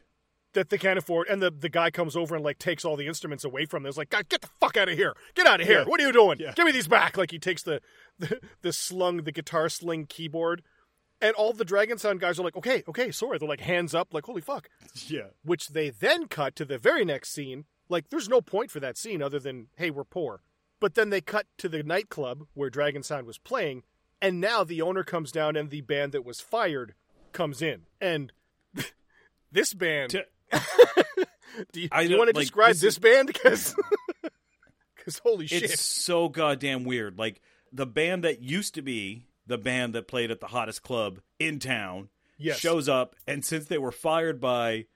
that 0.54 0.70
they 0.70 0.78
can't 0.78 0.98
afford, 0.98 1.28
and 1.28 1.42
the, 1.42 1.50
the 1.50 1.68
guy 1.68 1.90
comes 1.90 2.16
over 2.16 2.34
and 2.34 2.42
like 2.44 2.58
takes 2.58 2.84
all 2.84 2.96
the 2.96 3.06
instruments 3.06 3.44
away 3.44 3.66
from 3.66 3.82
them. 3.82 3.88
It's 3.90 3.98
like, 3.98 4.08
God, 4.10 4.28
get 4.28 4.40
the 4.40 4.48
fuck 4.60 4.76
out 4.76 4.88
of 4.88 4.96
here! 4.96 5.12
Get 5.34 5.46
out 5.46 5.60
of 5.60 5.66
here! 5.66 5.80
Yeah. 5.80 5.84
What 5.84 6.00
are 6.00 6.06
you 6.06 6.12
doing? 6.12 6.38
Yeah. 6.40 6.52
Give 6.54 6.64
me 6.64 6.72
these 6.72 6.88
back! 6.88 7.16
Like 7.18 7.30
he 7.32 7.38
takes 7.38 7.62
the, 7.64 7.80
the 8.18 8.40
the 8.62 8.72
slung 8.72 9.18
the 9.24 9.32
guitar 9.32 9.68
sling 9.68 10.06
keyboard, 10.06 10.62
and 11.20 11.34
all 11.34 11.52
the 11.52 11.64
Dragon 11.66 11.98
Sound 11.98 12.18
guys 12.20 12.38
are 12.40 12.42
like, 12.44 12.56
okay, 12.56 12.82
okay, 12.88 13.10
sorry. 13.10 13.36
They're 13.38 13.48
like 13.48 13.60
hands 13.60 13.94
up, 13.94 14.14
like 14.14 14.24
holy 14.24 14.40
fuck. 14.40 14.70
Yeah. 15.06 15.28
Which 15.44 15.68
they 15.68 15.90
then 15.90 16.28
cut 16.28 16.56
to 16.56 16.64
the 16.64 16.78
very 16.78 17.04
next 17.04 17.30
scene. 17.32 17.64
Like 17.88 18.08
there's 18.10 18.28
no 18.28 18.40
point 18.40 18.70
for 18.70 18.80
that 18.80 18.96
scene 18.96 19.22
other 19.22 19.38
than 19.38 19.68
hey, 19.76 19.90
we're 19.90 20.04
poor. 20.04 20.40
But 20.80 20.94
then 20.94 21.10
they 21.10 21.20
cut 21.20 21.46
to 21.58 21.68
the 21.68 21.82
nightclub 21.82 22.46
where 22.54 22.68
Dragon 22.70 23.02
Sound 23.02 23.26
was 23.26 23.38
playing, 23.38 23.84
and 24.20 24.40
now 24.40 24.64
the 24.64 24.82
owner 24.82 25.02
comes 25.04 25.32
down 25.32 25.56
and 25.56 25.70
the 25.70 25.80
band 25.80 26.12
that 26.12 26.24
was 26.24 26.40
fired 26.40 26.94
comes 27.32 27.62
in, 27.62 27.82
and 28.00 28.32
this 29.52 29.72
band. 29.74 30.10
To- 30.10 30.26
Do 31.72 31.80
you, 31.80 31.88
I 31.92 32.00
you 32.02 32.18
want 32.18 32.30
to 32.30 32.36
like, 32.36 32.44
describe 32.46 32.70
this 32.74 32.80
this, 32.80 32.94
is- 32.94 32.98
band? 32.98 33.28
Because, 34.96 35.18
holy 35.18 35.46
shit, 35.46 35.64
It's 35.64 35.82
so 35.82 36.30
goddamn 36.30 36.84
weird. 36.84 37.18
Like 37.18 37.42
the 37.72 37.84
band 37.86 38.24
that 38.24 38.40
used 38.42 38.74
to 38.76 38.82
be 38.82 39.26
the 39.46 39.58
band 39.58 39.94
that 39.94 40.08
played 40.08 40.30
at 40.30 40.40
the 40.40 40.46
hottest 40.46 40.82
club 40.82 41.20
in 41.38 41.58
town 41.58 42.08
Yes. 42.38 42.58
shows 42.58 42.88
up, 42.88 43.14
and 43.26 43.44
since 43.44 43.66
they 43.66 43.76
were 43.78 43.92
fired 43.92 44.40
by, 44.40 44.86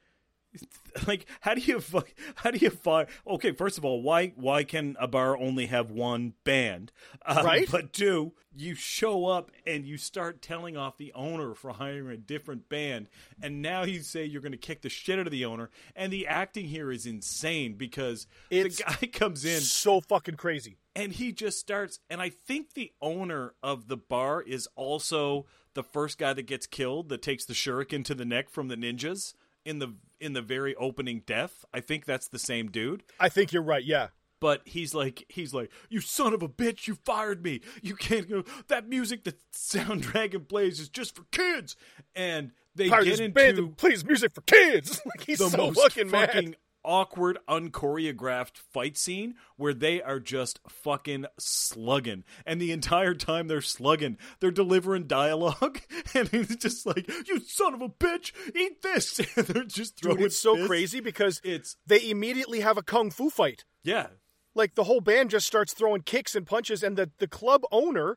like, 1.06 1.26
how 1.40 1.54
do 1.54 1.61
you 1.61 1.82
how 2.37 2.50
do 2.50 2.58
you 2.58 2.70
fire? 2.70 3.06
Okay, 3.26 3.52
first 3.52 3.78
of 3.78 3.84
all, 3.84 4.02
why 4.02 4.28
why 4.37 4.64
can 4.64 4.96
a 4.98 5.06
bar 5.08 5.37
only 5.37 5.66
have 5.66 5.90
one 5.90 6.34
band? 6.44 6.92
Um, 7.26 7.44
Right? 7.44 7.68
But 7.70 7.92
two, 7.92 8.32
you 8.56 8.74
show 8.74 9.26
up 9.26 9.50
and 9.66 9.84
you 9.87 9.96
start 9.96 10.42
telling 10.42 10.76
off 10.76 10.96
the 10.96 11.12
owner 11.14 11.54
for 11.54 11.72
hiring 11.72 12.08
a 12.11 12.16
different 12.16 12.68
band, 12.68 13.08
and 13.42 13.62
now 13.62 13.82
you 13.84 14.00
say 14.00 14.24
you're 14.24 14.42
going 14.42 14.52
to 14.52 14.58
kick 14.58 14.82
the 14.82 14.88
shit 14.88 15.18
out 15.18 15.26
of 15.26 15.32
the 15.32 15.44
owner, 15.44 15.70
and 15.94 16.12
the 16.12 16.26
acting 16.26 16.66
here 16.66 16.90
is 16.90 17.06
insane 17.06 17.74
because 17.74 18.26
It's 18.50 18.78
the 18.78 18.84
guy 18.84 19.06
comes 19.12 19.44
in 19.44 19.61
so 19.61 20.00
fucking 20.00 20.37
crazy. 20.37 20.78
and 20.96 21.12
he 21.12 21.30
just 21.32 21.58
starts 21.61 22.00
and 22.11 22.20
i 22.20 22.28
think 22.28 22.74
the 22.74 22.90
owner 23.00 23.54
of 23.62 23.87
the 23.88 23.96
bar 23.96 24.42
is 24.42 24.66
also 24.74 25.46
the 25.74 25.82
first 25.84 26.18
guy 26.18 26.32
that 26.32 26.46
gets 26.46 26.66
killed 26.66 27.08
that 27.11 27.22
takes 27.22 27.44
the 27.44 27.54
shuriken 27.54 28.04
to 28.04 28.14
the 28.14 28.24
neck 28.24 28.48
from 28.50 28.66
the 28.68 28.74
ninjas 28.76 29.34
in 29.64 29.79
the 29.79 29.94
in 30.21 30.33
the 30.33 30.42
very 30.42 30.75
opening 30.77 31.23
death 31.27 31.64
i 31.73 31.81
think 31.81 32.05
that's 32.05 32.29
the 32.29 32.38
same 32.38 32.71
dude 32.71 33.03
I 33.21 33.29
think 33.29 33.53
you're 33.53 33.62
right. 33.62 33.85
Yeah, 33.85 34.09
but 34.40 34.62
he's 34.64 34.94
like 34.94 35.25
he's 35.29 35.53
like 35.55 35.71
you 35.88 36.01
son 36.01 36.33
of 36.33 36.42
a 36.42 36.49
bitch 36.49 36.87
you 36.87 36.97
fired 37.05 37.42
me 37.42 37.61
you 37.83 37.94
can't 37.94 38.29
go 38.29 38.44
that 38.68 38.88
music 38.88 39.25
that 39.25 39.37
sound 39.53 40.03
dragon 40.03 40.44
plays 40.44 40.81
is 40.81 40.88
just 40.88 41.14
for 41.14 41.25
kids 41.33 41.77
and 42.14 42.53
they 42.79 42.88
of 42.90 43.05
get 43.05 43.21
into 43.21 43.35
band 43.35 43.59
that 43.59 43.77
plays 43.77 44.05
music 44.05 44.33
for 44.33 44.40
kids. 44.42 45.01
like 45.07 45.27
he's 45.27 45.38
the 45.38 45.51
so 45.51 45.57
most 45.57 45.81
fucking 45.81 46.09
fucking 46.09 46.44
mad. 46.51 46.57
Awkward, 46.88 47.37
unchoreographed 47.48 48.57
fight 48.57 48.96
scene 48.96 49.35
where 49.57 49.74
they 49.74 50.01
are 50.03 50.18
just 50.18 50.59
fucking 50.68 51.27
slugging, 51.38 52.24
and 52.46 52.61
the 52.61 52.72
entire 52.72 53.14
time 53.14 53.46
they're 53.48 53.61
slugging, 53.61 54.16
they're 54.40 54.51
delivering 54.51 55.07
dialogue, 55.07 55.81
and 56.14 56.31
it's 56.33 56.57
just 56.57 56.87
like, 56.87 57.07
"You 57.29 57.40
son 57.40 57.74
of 57.74 57.83
a 57.83 57.88
bitch, 57.88 58.33
eat 58.57 58.83
this!" 58.83 59.18
and 59.37 59.46
they're 59.46 59.64
just 59.64 60.01
throwing. 60.01 60.16
Dude, 60.18 60.27
it's 60.27 60.38
so 60.38 60.55
fists. 60.55 60.68
crazy 60.68 61.01
because 61.01 61.40
It's 61.44 61.77
they 61.87 62.09
immediately 62.11 62.61
have 62.61 62.79
a 62.79 62.83
kung 62.83 63.11
fu 63.11 63.29
fight. 63.31 63.64
yeah, 63.85 64.09
Like 64.55 64.74
the 64.74 64.85
whole 64.85 65.01
band 65.01 65.31
just 65.31 65.46
starts 65.46 65.74
throwing 65.74 66.03
kicks 66.03 66.35
and 66.35 66.46
punches, 66.46 66.83
and 66.83 66.96
the 66.96 67.11
the 67.18 67.29
club 67.29 67.62
owner 67.70 68.16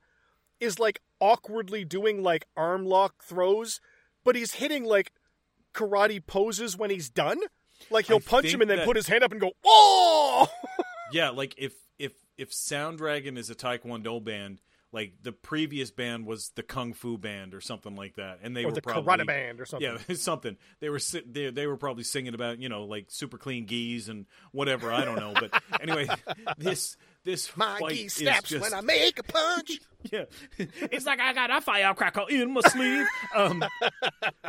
is 0.59 0.79
like 0.79 1.01
awkwardly 1.19 1.83
doing 1.83 2.23
like 2.23 2.45
arm 2.55 2.85
lock 2.85 3.23
throws, 3.23 3.81
but 4.23 4.35
he's 4.35 4.53
hitting 4.55 4.85
like 4.85 5.11
karate 5.73 6.25
poses 6.25 6.77
when 6.77 6.89
he's 6.89 7.09
done. 7.09 7.39
Like 7.89 8.05
he'll 8.05 8.17
I 8.17 8.19
punch 8.19 8.53
him 8.53 8.61
and 8.61 8.69
then 8.69 8.79
that- 8.79 8.85
put 8.85 8.95
his 8.95 9.07
hand 9.07 9.23
up 9.23 9.31
and 9.31 9.41
go, 9.41 9.51
"Oh!" 9.65 10.47
Yeah, 11.13 11.31
like 11.31 11.55
if 11.57 11.73
if 11.99 12.13
if 12.37 12.53
Sound 12.53 12.97
Dragon 12.97 13.37
is 13.37 13.49
a 13.49 13.55
Taekwondo 13.55 14.23
band, 14.23 14.61
like 14.93 15.13
the 15.21 15.31
previous 15.31 15.91
band 15.91 16.25
was 16.25 16.51
the 16.55 16.63
Kung 16.63 16.93
Fu 16.93 17.17
band 17.17 17.53
or 17.53 17.61
something 17.61 17.95
like 17.95 18.15
that, 18.15 18.39
and 18.41 18.55
they 18.55 18.63
or 18.63 18.67
were 18.67 18.73
the 18.73 18.81
probably 18.81 19.25
karate 19.25 19.27
band 19.27 19.61
or 19.61 19.65
something. 19.65 19.97
Yeah, 20.07 20.15
something. 20.15 20.57
They 20.79 20.89
were 20.89 20.99
they, 21.25 21.49
they 21.49 21.67
were 21.67 21.77
probably 21.77 22.03
singing 22.03 22.33
about 22.33 22.59
you 22.59 22.69
know 22.69 22.83
like 22.85 23.07
super 23.09 23.37
clean 23.37 23.65
geese 23.65 24.07
and 24.07 24.25
whatever. 24.51 24.91
I 24.91 25.03
don't 25.03 25.17
know, 25.17 25.33
but 25.33 25.61
anyway, 25.81 26.07
this 26.57 26.95
this 27.23 27.55
My 27.55 27.79
fight 27.79 27.97
is 27.97 28.13
snaps 28.13 28.49
just, 28.49 28.61
when 28.61 28.73
I 28.73 28.81
make 28.81 29.19
a 29.19 29.23
punch. 29.23 29.79
yeah, 30.11 30.25
it's 30.57 31.05
like 31.05 31.19
I 31.19 31.33
got 31.33 31.51
a 31.51 31.61
firecracker 31.61 32.25
in 32.29 32.53
my 32.53 32.61
sleeve. 32.61 33.05
Um, 33.35 33.63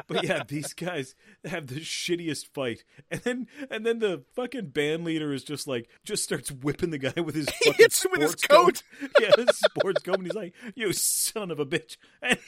but 0.06 0.24
yeah, 0.24 0.42
these 0.46 0.72
guys 0.72 1.14
have 1.44 1.66
the 1.66 1.80
shittiest 1.80 2.46
fight, 2.54 2.84
and 3.10 3.20
then 3.20 3.46
and 3.70 3.84
then 3.84 3.98
the 3.98 4.24
fucking 4.34 4.68
band 4.68 5.04
leader 5.04 5.32
is 5.32 5.44
just 5.44 5.66
like 5.66 5.88
just 6.04 6.24
starts 6.24 6.50
whipping 6.50 6.90
the 6.90 6.98
guy 6.98 7.20
with 7.20 7.34
his 7.34 7.50
fucking 7.50 7.74
hits 7.74 8.04
him 8.04 8.12
with 8.12 8.22
his 8.22 8.34
coat. 8.34 8.82
yeah, 9.20 9.30
his 9.36 9.58
sports 9.58 10.02
coat, 10.02 10.16
and 10.16 10.26
he's 10.26 10.34
like, 10.34 10.54
"You 10.74 10.92
son 10.92 11.50
of 11.50 11.60
a 11.60 11.66
bitch!" 11.66 11.96
and 12.22 12.38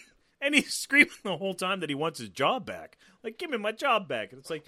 and 0.40 0.54
he's 0.54 0.72
screaming 0.72 1.10
the 1.22 1.36
whole 1.36 1.54
time 1.54 1.80
that 1.80 1.90
he 1.90 1.94
wants 1.94 2.18
his 2.18 2.30
job 2.30 2.64
back. 2.64 2.96
Like, 3.22 3.38
give 3.38 3.50
me 3.50 3.58
my 3.58 3.72
job 3.72 4.08
back. 4.08 4.32
And 4.32 4.40
it's 4.40 4.50
like. 4.50 4.64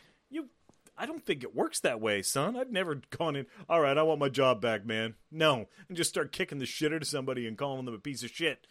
I 0.98 1.06
don't 1.06 1.24
think 1.24 1.42
it 1.42 1.54
works 1.54 1.80
that 1.80 2.00
way, 2.00 2.22
son. 2.22 2.56
I've 2.56 2.70
never 2.70 3.00
gone 3.10 3.36
in. 3.36 3.46
All 3.68 3.80
right, 3.80 3.96
I 3.98 4.02
want 4.02 4.20
my 4.20 4.28
job 4.30 4.60
back, 4.60 4.86
man. 4.86 5.14
No, 5.30 5.66
and 5.88 5.96
just 5.96 6.10
start 6.10 6.32
kicking 6.32 6.58
the 6.58 6.66
shit 6.66 6.92
out 6.92 7.02
of 7.02 7.08
somebody 7.08 7.46
and 7.46 7.58
calling 7.58 7.84
them 7.84 7.94
a 7.94 7.98
piece 7.98 8.22
of 8.22 8.30
shit. 8.30 8.66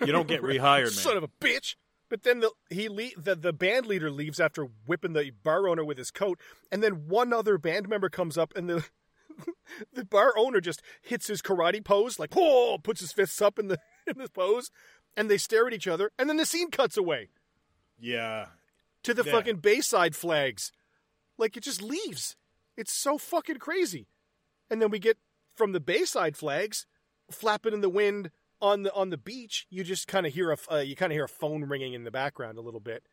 You 0.00 0.12
don't 0.12 0.28
get 0.28 0.42
rehired, 0.42 0.84
man. 0.84 0.90
Son 0.90 1.16
of 1.16 1.22
a 1.24 1.28
bitch. 1.28 1.74
But 2.08 2.22
then 2.22 2.38
the 2.38 2.50
he 2.70 2.88
le- 2.88 3.20
the 3.20 3.34
the 3.34 3.52
band 3.52 3.86
leader 3.86 4.12
leaves 4.12 4.38
after 4.38 4.68
whipping 4.86 5.12
the 5.12 5.32
bar 5.42 5.66
owner 5.68 5.84
with 5.84 5.98
his 5.98 6.12
coat, 6.12 6.38
and 6.70 6.80
then 6.82 7.08
one 7.08 7.32
other 7.32 7.58
band 7.58 7.88
member 7.88 8.08
comes 8.08 8.38
up, 8.38 8.52
and 8.56 8.70
the 8.70 8.84
the 9.92 10.04
bar 10.04 10.32
owner 10.38 10.60
just 10.60 10.82
hits 11.02 11.26
his 11.26 11.42
karate 11.42 11.84
pose, 11.84 12.18
like 12.20 12.30
oh, 12.36 12.78
puts 12.82 13.00
his 13.00 13.12
fists 13.12 13.42
up 13.42 13.58
in 13.58 13.66
the 13.66 13.80
in 14.06 14.18
this 14.18 14.30
pose, 14.30 14.70
and 15.16 15.28
they 15.28 15.36
stare 15.36 15.66
at 15.66 15.72
each 15.72 15.88
other, 15.88 16.12
and 16.16 16.28
then 16.28 16.36
the 16.36 16.46
scene 16.46 16.70
cuts 16.70 16.96
away 16.96 17.28
yeah, 17.98 18.46
to 19.02 19.12
the 19.12 19.24
Yeah. 19.24 19.32
fucking 19.32 19.56
Bayside 19.56 20.14
flags, 20.14 20.70
like 21.38 21.56
it 21.56 21.62
just 21.62 21.82
leaves. 21.82 22.36
It's 22.76 22.92
so 22.92 23.18
fucking 23.18 23.56
crazy, 23.58 24.06
and 24.70 24.80
then 24.82 24.90
we 24.90 24.98
get 24.98 25.16
from 25.54 25.72
the 25.72 25.80
Bayside 25.80 26.36
flags 26.36 26.86
flapping 27.30 27.72
in 27.72 27.80
the 27.80 27.88
wind 27.88 28.30
on 28.60 28.82
the 28.82 28.92
on 28.94 29.10
the 29.10 29.16
beach. 29.16 29.66
You 29.70 29.84
just 29.84 30.06
kind 30.08 30.26
of 30.26 30.34
hear 30.34 30.50
a 30.52 30.56
uh, 30.70 30.76
you 30.78 30.94
kind 30.96 31.12
of 31.12 31.14
hear 31.16 31.24
a 31.24 31.28
phone 31.28 31.64
ringing 31.64 31.92
in 31.94 32.04
the 32.04 32.10
background 32.10 32.58
a 32.58 32.62
little 32.62 32.80
bit, 32.80 33.04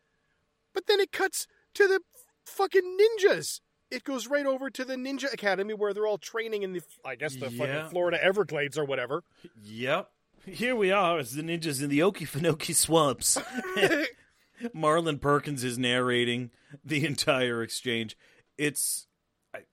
but 0.74 0.86
then 0.86 1.00
it 1.00 1.12
cuts 1.12 1.46
to 1.74 1.86
the 1.88 2.00
fucking 2.44 2.98
ninjas. 2.98 3.60
It 3.90 4.02
goes 4.04 4.26
right 4.26 4.46
over 4.46 4.70
to 4.70 4.84
the 4.84 4.96
Ninja 4.96 5.32
Academy 5.32 5.72
where 5.72 5.94
they're 5.94 6.06
all 6.06 6.18
training 6.18 6.62
in 6.62 6.72
the 6.72 6.80
I 7.04 7.14
guess 7.14 7.36
the 7.36 7.48
Yeah. 7.50 7.58
fucking 7.58 7.90
Florida 7.90 8.22
Everglades 8.22 8.76
or 8.76 8.84
whatever. 8.84 9.22
Yep. 9.62 10.08
Here 10.46 10.74
we 10.74 10.90
are 10.90 11.18
as 11.18 11.34
the 11.34 11.42
ninjas 11.42 11.82
in 11.82 11.90
the 11.90 12.00
Okefenokee 12.00 12.74
swamps. 12.74 13.38
Marlin 14.72 15.18
Perkins 15.18 15.64
is 15.64 15.78
narrating 15.78 16.50
the 16.84 17.04
entire 17.04 17.62
exchange. 17.62 18.16
It's 18.56 19.06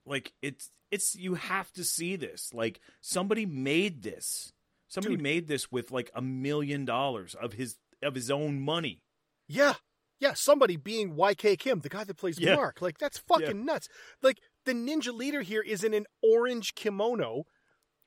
like 0.04 0.32
it's 0.42 0.70
it's 0.90 1.14
you 1.14 1.34
have 1.34 1.72
to 1.72 1.84
see 1.84 2.16
this. 2.16 2.52
Like 2.52 2.80
somebody 3.00 3.46
made 3.46 4.02
this. 4.02 4.52
Somebody 4.88 5.16
Dude. 5.16 5.22
made 5.22 5.48
this 5.48 5.72
with 5.72 5.90
like 5.90 6.10
a 6.14 6.20
million 6.20 6.84
dollars 6.84 7.34
of 7.34 7.54
his 7.54 7.76
of 8.02 8.14
his 8.14 8.30
own 8.30 8.60
money. 8.60 9.02
Yeah. 9.48 9.74
Yeah, 10.20 10.34
somebody 10.34 10.76
being 10.76 11.16
YK 11.16 11.58
Kim, 11.58 11.80
the 11.80 11.88
guy 11.88 12.04
that 12.04 12.16
plays 12.16 12.38
Yeah. 12.38 12.54
Mark. 12.54 12.80
Like, 12.80 12.98
that's 12.98 13.18
fucking 13.18 13.64
nuts. 13.64 13.88
Like, 14.22 14.38
the 14.64 14.72
ninja 14.72 15.12
leader 15.12 15.40
here 15.42 15.62
is 15.62 15.82
in 15.82 15.92
an 15.94 16.06
orange 16.22 16.76
kimono, 16.76 17.42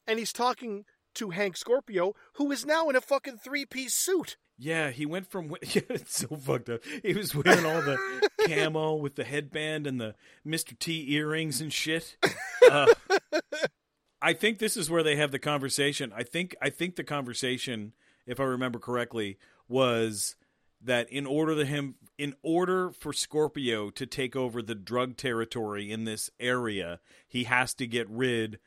and 0.07 0.17
he's 0.17 0.31
talking 0.31 0.85
to 1.15 1.31
Hank 1.31 1.57
Scorpio, 1.57 2.13
who 2.35 2.53
is 2.53 2.65
now 2.65 2.87
in 2.87 2.95
a 2.95 3.01
fucking 3.01 3.39
three 3.43 3.65
piece 3.65 3.95
suit. 3.95 4.37
Yeah, 4.57 4.91
he 4.91 5.05
went 5.05 5.27
from 5.27 5.49
yeah, 5.61 5.81
it's 5.89 6.19
so 6.19 6.35
fucked 6.35 6.69
up. 6.69 6.81
He 7.03 7.13
was 7.13 7.35
wearing 7.35 7.65
all 7.65 7.81
the 7.81 7.97
camo 8.47 8.95
with 8.95 9.15
the 9.15 9.23
headband 9.23 9.85
and 9.87 9.99
the 9.99 10.15
Mr. 10.47 10.77
T 10.77 11.11
earrings 11.13 11.61
and 11.61 11.71
shit. 11.71 12.17
Uh, 12.69 12.93
I 14.21 14.33
think 14.33 14.59
this 14.59 14.77
is 14.77 14.89
where 14.89 15.03
they 15.03 15.17
have 15.17 15.31
the 15.31 15.39
conversation. 15.39 16.11
I 16.15 16.23
think 16.23 16.55
I 16.61 16.69
think 16.69 16.95
the 16.95 17.03
conversation, 17.03 17.93
if 18.25 18.39
I 18.39 18.43
remember 18.43 18.79
correctly, 18.79 19.37
was 19.67 20.35
that 20.81 21.11
in 21.11 21.25
order 21.25 21.55
to 21.55 21.65
him 21.65 21.95
in 22.17 22.33
order 22.41 22.91
for 22.91 23.11
Scorpio 23.11 23.89
to 23.89 24.05
take 24.05 24.35
over 24.35 24.61
the 24.61 24.75
drug 24.75 25.17
territory 25.17 25.91
in 25.91 26.05
this 26.05 26.29
area, 26.39 26.99
he 27.27 27.43
has 27.43 27.73
to 27.75 27.87
get 27.87 28.09
rid 28.09 28.59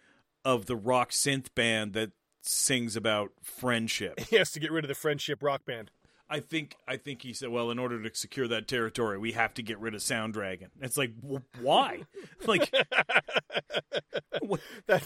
of 0.44 0.66
the 0.66 0.76
rock 0.76 1.10
synth 1.10 1.54
band 1.54 1.92
that 1.94 2.12
sings 2.48 2.96
about 2.96 3.32
friendship. 3.42 4.18
He 4.30 4.36
has 4.36 4.50
to 4.52 4.60
get 4.60 4.72
rid 4.72 4.84
of 4.84 4.88
the 4.88 4.94
friendship 4.94 5.42
rock 5.42 5.64
band. 5.64 5.90
I 6.30 6.40
think 6.40 6.76
I 6.86 6.96
think 6.98 7.22
he 7.22 7.32
said, 7.32 7.48
well, 7.48 7.70
in 7.70 7.78
order 7.78 8.02
to 8.02 8.14
secure 8.14 8.46
that 8.48 8.68
territory, 8.68 9.16
we 9.18 9.32
have 9.32 9.54
to 9.54 9.62
get 9.62 9.78
rid 9.78 9.94
of 9.94 10.02
Sound 10.02 10.34
Dragon. 10.34 10.68
It's 10.80 10.96
like, 10.98 11.12
wh- 11.22 11.62
why? 11.62 12.02
like. 12.46 12.72
That 14.86 15.02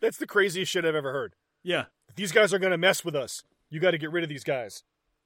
That's 0.00 0.18
the 0.18 0.26
craziest 0.26 0.70
shit 0.70 0.84
I've 0.84 0.94
ever 0.94 1.12
heard. 1.12 1.34
yeah, 1.62 1.86
These 2.14 2.32
guys 2.32 2.52
are 2.54 2.58
going 2.58 2.70
to 2.72 2.78
mess 2.78 3.04
with 3.04 3.16
us. 3.16 3.42
You 3.70 3.80
got 3.80 3.92
to 3.92 3.98
get 3.98 4.12
rid 4.12 4.22
of 4.22 4.28
these 4.28 4.44
guys. 4.44 4.84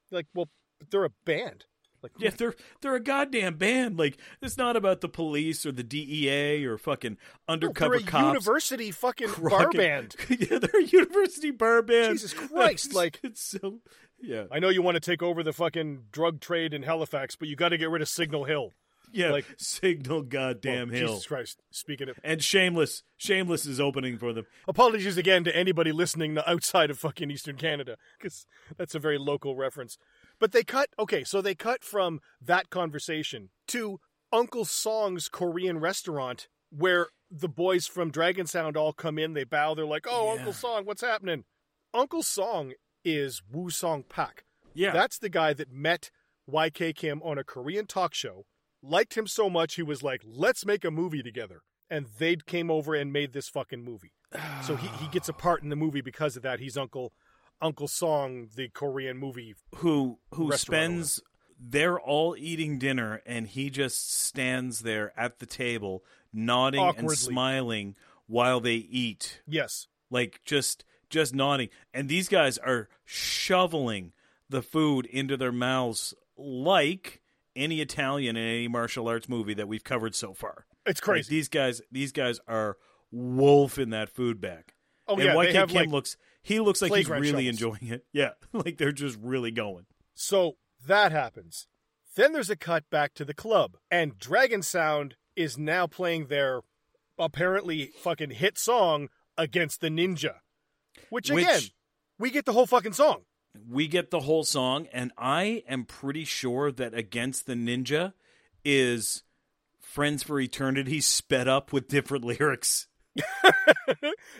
Like, 0.09 0.25
well, 0.33 0.49
they're 0.89 1.05
a 1.05 1.11
band. 1.25 1.65
Like, 2.03 2.11
yeah, 2.17 2.31
they're 2.35 2.55
they're 2.81 2.95
a 2.95 2.99
goddamn 2.99 3.55
band. 3.57 3.97
Like, 3.99 4.17
it's 4.41 4.57
not 4.57 4.75
about 4.75 5.01
the 5.01 5.09
police 5.09 5.65
or 5.65 5.71
the 5.71 5.83
DEA 5.83 6.65
or 6.65 6.77
fucking 6.77 7.17
no, 7.47 7.53
undercover 7.53 7.97
they're 7.97 8.07
a 8.07 8.09
cops. 8.09 8.25
university 8.25 8.91
fucking 8.91 9.29
bar 9.41 9.69
band. 9.73 10.15
yeah, 10.29 10.57
they're 10.59 10.81
a 10.81 10.85
university 10.85 11.51
bar 11.51 11.81
band. 11.81 12.13
Jesus 12.13 12.33
Christ, 12.33 12.85
It's- 12.87 12.93
like- 12.95 13.19
it's 13.23 13.41
so 13.41 13.79
yeah, 14.23 14.43
I 14.51 14.59
know 14.59 14.69
you 14.69 14.81
want 14.83 14.95
to 14.95 14.99
take 15.01 15.23
over 15.23 15.41
the 15.43 15.53
fucking 15.53 16.03
drug 16.11 16.41
trade 16.41 16.73
in 16.75 16.83
Halifax, 16.83 17.35
but 17.35 17.47
you 17.47 17.55
got 17.55 17.69
to 17.69 17.77
get 17.77 17.89
rid 17.89 18.01
of 18.03 18.07
Signal 18.09 18.43
Hill. 18.45 18.71
yeah. 19.11 19.31
like- 19.31 19.45
Signal 19.57 20.21
goddamn 20.21 20.89
Oh, 20.89 20.93
hill. 20.93 21.07
Jesus 21.09 21.25
Christ. 21.25 21.59
Speaking 21.71 22.07
of 22.07 22.19
And 22.23 22.43
Shameless, 22.43 23.01
Shameless 23.17 23.65
is 23.65 23.79
opening 23.79 24.17
for 24.19 24.31
them. 24.31 24.45
apologies 24.67 25.17
again 25.17 25.43
to 25.45 25.55
anybody 25.55 25.91
listening 25.91 26.37
outside 26.45 26.89
of 26.91 26.99
fucking 26.99 27.29
Eastern 27.31 27.57
Canada 27.57 27.97
because 28.17 28.45
that's 28.77 28.93
a 28.95 28.99
very 28.99 29.17
local 29.17 29.55
reference. 29.55 29.97
But 30.41 30.51
they 30.51 30.63
cut 30.63 30.89
okay, 30.99 31.23
so 31.23 31.41
they 31.41 31.55
cut 31.55 31.83
from 31.83 32.19
that 32.41 32.69
conversation 32.69 33.51
to 33.69 34.01
Uncle 34.33 34.65
Song's 34.65 35.29
Korean 35.29 35.79
restaurant 35.79 36.49
where 36.71 37.07
the 37.29 37.47
boys 37.47 37.85
from 37.87 38.11
Dragon 38.11 38.47
Sound 38.47 38.75
all 38.75 38.91
come 38.91 39.17
in, 39.17 39.33
they 39.33 39.43
bow, 39.45 39.73
they're 39.75 39.85
like, 39.85 40.07
"Oh, 40.09 40.25
Yeah. 40.25 40.39
Uncle 40.39 40.53
Song, 40.53 40.85
what's 40.85 41.01
happening?" 41.01 41.45
Uncle 41.93 42.23
Song 42.23 42.73
is 43.05 43.41
Woo 43.49 43.69
Song 43.69 44.03
Pak. 44.07 44.43
Yeah, 44.73 44.91
That's 44.91 45.19
the 45.19 45.29
guy 45.29 45.53
that 45.53 45.71
met 45.71 46.09
YK 46.49 46.95
Kim 46.95 47.21
on 47.23 47.37
a 47.37 47.43
Korean 47.43 47.85
talk 47.85 48.13
show, 48.13 48.45
liked 48.81 49.15
him 49.15 49.27
so 49.27 49.49
much 49.49 49.75
he 49.75 49.83
was 49.83 50.01
like, 50.01 50.21
let's 50.25 50.65
make 50.65 50.83
a 50.85 50.91
movie 50.91 51.21
together. 51.21 51.61
And 51.89 52.07
they 52.17 52.37
came 52.37 52.71
over 52.71 52.95
and 52.95 53.11
made 53.11 53.33
this 53.33 53.49
fucking 53.49 53.83
movie. 53.83 54.13
So 54.65 54.77
he, 54.77 54.87
he 55.03 55.07
gets 55.07 55.27
a 55.27 55.33
part 55.33 55.61
in 55.61 55.67
the 55.69 55.75
movie 55.75 55.99
because 55.99 56.37
of 56.37 56.43
that. 56.43 56.61
He's 56.61 56.77
Uncle 56.77 57.11
Uncle 57.61 57.87
Song, 57.87 58.47
the 58.55 58.67
Korean 58.69 59.17
movie. 59.17 59.55
who 59.75 60.19
who 60.33 60.51
spends 60.53 61.21
they're 61.63 61.99
all 61.99 62.35
eating 62.37 62.79
dinner 62.79 63.21
and 63.25 63.47
he 63.47 63.69
just 63.69 64.11
stands 64.19 64.79
there 64.79 65.13
at 65.15 65.37
the 65.39 65.45
table 65.45 66.03
nodding 66.33 66.79
Awkwardly. 66.81 67.09
and 67.09 67.17
smiling 67.17 67.95
while 68.25 68.59
they 68.59 68.75
eat 68.75 69.41
Yes. 69.45 69.87
like 70.09 70.41
just 70.43 70.83
just 71.09 71.35
nodding 71.35 71.69
and 71.93 72.09
these 72.09 72.27
guys 72.29 72.57
are 72.57 72.89
shoveling 73.05 74.11
the 74.49 74.61
food 74.63 75.05
into 75.05 75.37
their 75.37 75.51
mouths 75.51 76.13
like 76.37 77.21
any 77.55 77.79
Italian 77.81 78.35
in 78.37 78.43
any 78.43 78.67
martial 78.67 79.07
arts 79.07 79.29
movie 79.29 79.53
that 79.53 79.67
we've 79.67 79.83
covered 79.83 80.15
so 80.15 80.33
far. 80.33 80.65
It's 80.85 80.99
Like, 81.01 81.03
crazy. 81.05 81.29
these 81.29 81.47
guys 81.49 81.81
these 81.91 82.11
guys 82.11 82.39
are 82.47 82.77
wolfing 83.11 83.89
that 83.91 84.09
food 84.09 84.41
back. 84.41 84.73
oh, 85.07 85.15
and 85.15 85.23
yeah. 85.25 85.35
YK 85.35 85.67
Kim 85.67 85.75
like, 85.75 85.89
looks 85.89 86.17
he 86.43 86.59
looks 86.59 86.81
like 86.81 86.93
he's 86.93 87.09
really 87.09 87.45
shovels. 87.45 87.47
enjoying 87.47 87.93
it. 87.93 88.05
Yeah, 88.13 88.31
like 88.53 88.77
they're 88.77 88.91
just 88.91 89.17
really 89.21 89.51
going. 89.51 89.85
So 90.15 90.53
that 90.87 91.11
happens. 91.11 91.67
Then 92.15 92.33
there's 92.33 92.49
a 92.49 92.55
cut 92.57 92.83
back 92.89 93.13
to 93.15 93.25
the 93.25 93.33
club, 93.33 93.77
and 93.89 94.17
Dragon 94.17 94.61
Sound 94.61 95.15
is 95.35 95.57
now 95.57 95.87
playing 95.87 96.27
their 96.27 96.61
apparently 97.17 97.91
fucking 98.01 98.31
hit 98.31 98.57
song 98.57 99.07
against 99.37 99.79
the 99.81 99.87
ninja. 99.89 100.35
Which 101.09 101.29
Which- 101.31 101.45
again, 101.45 101.61
we 102.19 102.29
get 102.31 102.45
the 102.45 102.51
whole 102.53 102.65
fucking 102.67 102.93
song. 102.93 103.21
we 103.69 103.87
get 103.87 104.11
the 104.11 104.19
whole 104.21 104.43
song, 104.43 104.87
and 104.91 105.11
I 105.17 105.63
am 105.69 105.85
pretty 105.85 106.25
sure 106.25 106.71
that 106.71 106.93
Against 106.93 107.45
the 107.45 107.53
Ninja 107.53 108.13
is 108.65 109.23
Friends 109.79 110.23
for 110.23 110.39
Eternity 110.39 110.99
sped 111.01 111.47
up 111.47 111.71
with 111.73 111.87
different 111.87 112.23
lyrics. 112.25 112.87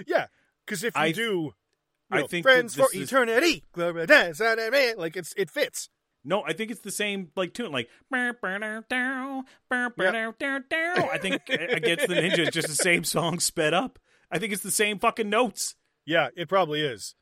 yeah, 0.06 0.28
because 0.66 0.84
if 0.84 0.96
you 0.96 1.02
I- 1.02 1.12
do, 1.12 1.54
you 2.12 2.24
I 2.24 2.28
think 2.28 2.44
friends 2.44 2.76
for 2.76 2.88
is- 2.94 3.02
eternity, 3.02 3.64
glory 3.74 4.06
dance, 4.06 4.42
amen, 4.42 4.96
like 4.98 5.16
it's 5.16 5.34
it 5.38 5.50
fits. 5.50 5.90
No, 6.24 6.44
I 6.44 6.54
think 6.54 6.70
it's 6.70 6.82
the 6.82 6.92
same 6.92 7.32
like 7.36 7.54
tune, 7.54 7.72
like 7.72 7.90
I 11.12 11.18
think 11.18 11.42
Against 11.50 12.08
the 12.08 12.16
Ninja 12.16 12.40
is 12.40 12.50
just 12.50 12.68
the 12.68 12.76
same 12.76 13.04
song 13.04 13.40
sped 13.40 13.74
up, 13.74 13.98
I 14.32 14.38
think 14.40 14.54
it's 14.54 14.64
the 14.64 14.72
same 14.72 15.00
fucking 15.00 15.30
notes. 15.30 15.76
Yeah, 16.06 16.30
it 16.36 16.48
probably 16.50 16.82
is. 16.82 17.16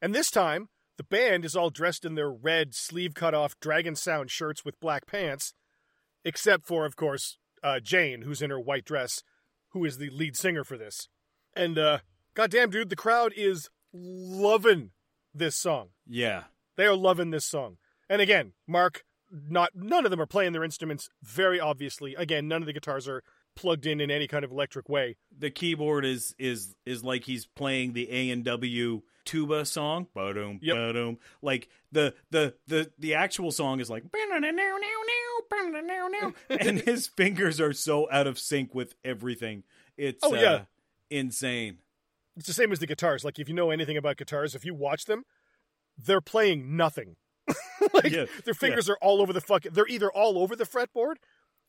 And 0.00 0.14
this 0.14 0.30
time, 0.30 0.68
the 0.96 1.04
band 1.04 1.44
is 1.44 1.56
all 1.56 1.70
dressed 1.70 2.04
in 2.04 2.14
their 2.14 2.30
red, 2.30 2.74
sleeve 2.74 3.14
cut 3.14 3.34
off 3.34 3.58
Dragon 3.60 3.94
Sound 3.94 4.30
shirts 4.30 4.64
with 4.64 4.80
black 4.80 5.06
pants, 5.06 5.54
except 6.24 6.66
for, 6.66 6.84
of 6.86 6.96
course, 6.96 7.38
uh, 7.62 7.80
Jane, 7.80 8.22
who's 8.22 8.42
in 8.42 8.50
her 8.50 8.60
white 8.60 8.84
dress, 8.84 9.22
who 9.70 9.84
is 9.84 9.98
the 9.98 10.10
lead 10.10 10.36
singer 10.36 10.64
for 10.64 10.76
this. 10.78 11.08
And, 11.54 11.78
uh, 11.78 11.98
goddamn, 12.34 12.70
dude, 12.70 12.90
the 12.90 12.96
crowd 12.96 13.32
is 13.36 13.68
loving 13.92 14.90
this 15.34 15.56
song. 15.56 15.88
Yeah. 16.06 16.44
They 16.76 16.86
are 16.86 16.94
loving 16.96 17.30
this 17.30 17.44
song. 17.44 17.76
And 18.08 18.22
again, 18.22 18.52
Mark, 18.66 19.04
not 19.30 19.70
none 19.74 20.04
of 20.04 20.10
them 20.10 20.20
are 20.20 20.26
playing 20.26 20.52
their 20.52 20.64
instruments 20.64 21.08
very 21.22 21.60
obviously. 21.60 22.14
Again, 22.14 22.48
none 22.48 22.62
of 22.62 22.66
the 22.66 22.72
guitars 22.72 23.08
are 23.08 23.22
plugged 23.56 23.86
in 23.86 24.00
in 24.00 24.10
any 24.10 24.28
kind 24.28 24.44
of 24.44 24.50
electric 24.52 24.88
way. 24.88 25.16
The 25.36 25.50
keyboard 25.50 26.04
is 26.04 26.34
is 26.38 26.74
is 26.86 27.04
like 27.04 27.24
he's 27.24 27.46
playing 27.46 27.92
the 27.92 28.10
A 28.10 28.30
and 28.30 28.44
W 28.44 29.02
tuba 29.24 29.66
song. 29.66 30.06
Ba-dum, 30.14 30.60
Yep. 30.62 30.76
ba-dum. 30.76 31.18
Like 31.42 31.68
the 31.92 32.14
the 32.30 32.54
the 32.66 32.90
the 32.98 33.14
actual 33.14 33.50
song 33.52 33.80
is 33.80 33.90
like 33.90 34.04
and 36.48 36.80
his 36.80 37.08
fingers 37.08 37.60
are 37.60 37.74
so 37.74 38.08
out 38.10 38.26
of 38.26 38.38
sync 38.38 38.74
with 38.74 38.94
everything. 39.04 39.64
It's 39.98 40.20
Oh, 40.22 40.34
uh, 40.34 40.40
yeah. 40.40 40.60
insane. 41.10 41.78
It's 42.38 42.46
the 42.46 42.54
same 42.54 42.72
as 42.72 42.78
the 42.78 42.86
guitars. 42.86 43.24
Like 43.24 43.38
if 43.38 43.48
you 43.48 43.54
know 43.54 43.70
anything 43.70 43.96
about 43.96 44.16
guitars, 44.16 44.54
if 44.54 44.64
you 44.64 44.74
watch 44.74 45.04
them, 45.04 45.24
they're 45.96 46.20
playing 46.20 46.76
nothing. 46.76 47.16
like 47.92 48.12
Yeah, 48.12 48.26
their 48.44 48.54
fingers 48.54 48.88
are 48.88 48.98
all 49.02 49.20
over 49.20 49.32
the 49.32 49.40
fucking. 49.40 49.72
They're 49.74 49.88
either 49.88 50.10
all 50.10 50.38
over 50.38 50.54
the 50.54 50.64
fretboard, 50.64 51.14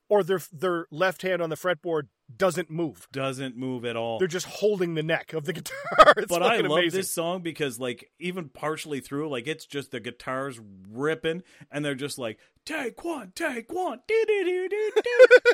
or 0.09 0.23
their 0.23 0.41
their 0.51 0.85
left 0.91 1.21
hand 1.23 1.41
on 1.41 1.49
the 1.49 1.55
fretboard 1.55 2.09
doesn't 2.35 2.69
move. 2.69 3.07
Doesn't 3.11 3.57
move 3.57 3.85
at 3.85 3.95
all. 3.95 4.19
They're 4.19 4.27
just 4.27 4.45
holding 4.45 4.93
the 4.93 5.03
neck 5.03 5.33
of 5.33 5.45
the 5.45 5.53
guitar. 5.59 6.13
It's 6.17 6.27
but 6.27 6.43
I 6.43 6.57
love 6.57 6.79
amazing. 6.79 6.99
this 6.99 7.11
song 7.11 7.41
because 7.41 7.79
like 7.79 8.09
even 8.19 8.49
partially 8.49 8.99
through 8.99 9.29
like 9.29 9.47
it's 9.47 9.65
just 9.65 9.91
the 9.91 9.99
guitars 9.99 10.59
ripping 10.91 11.43
and 11.71 11.83
they're 11.83 11.95
just 11.95 12.17
like 12.19 12.37
take 12.65 13.03
one 13.03 13.31
take 13.35 13.71
one 13.73 13.99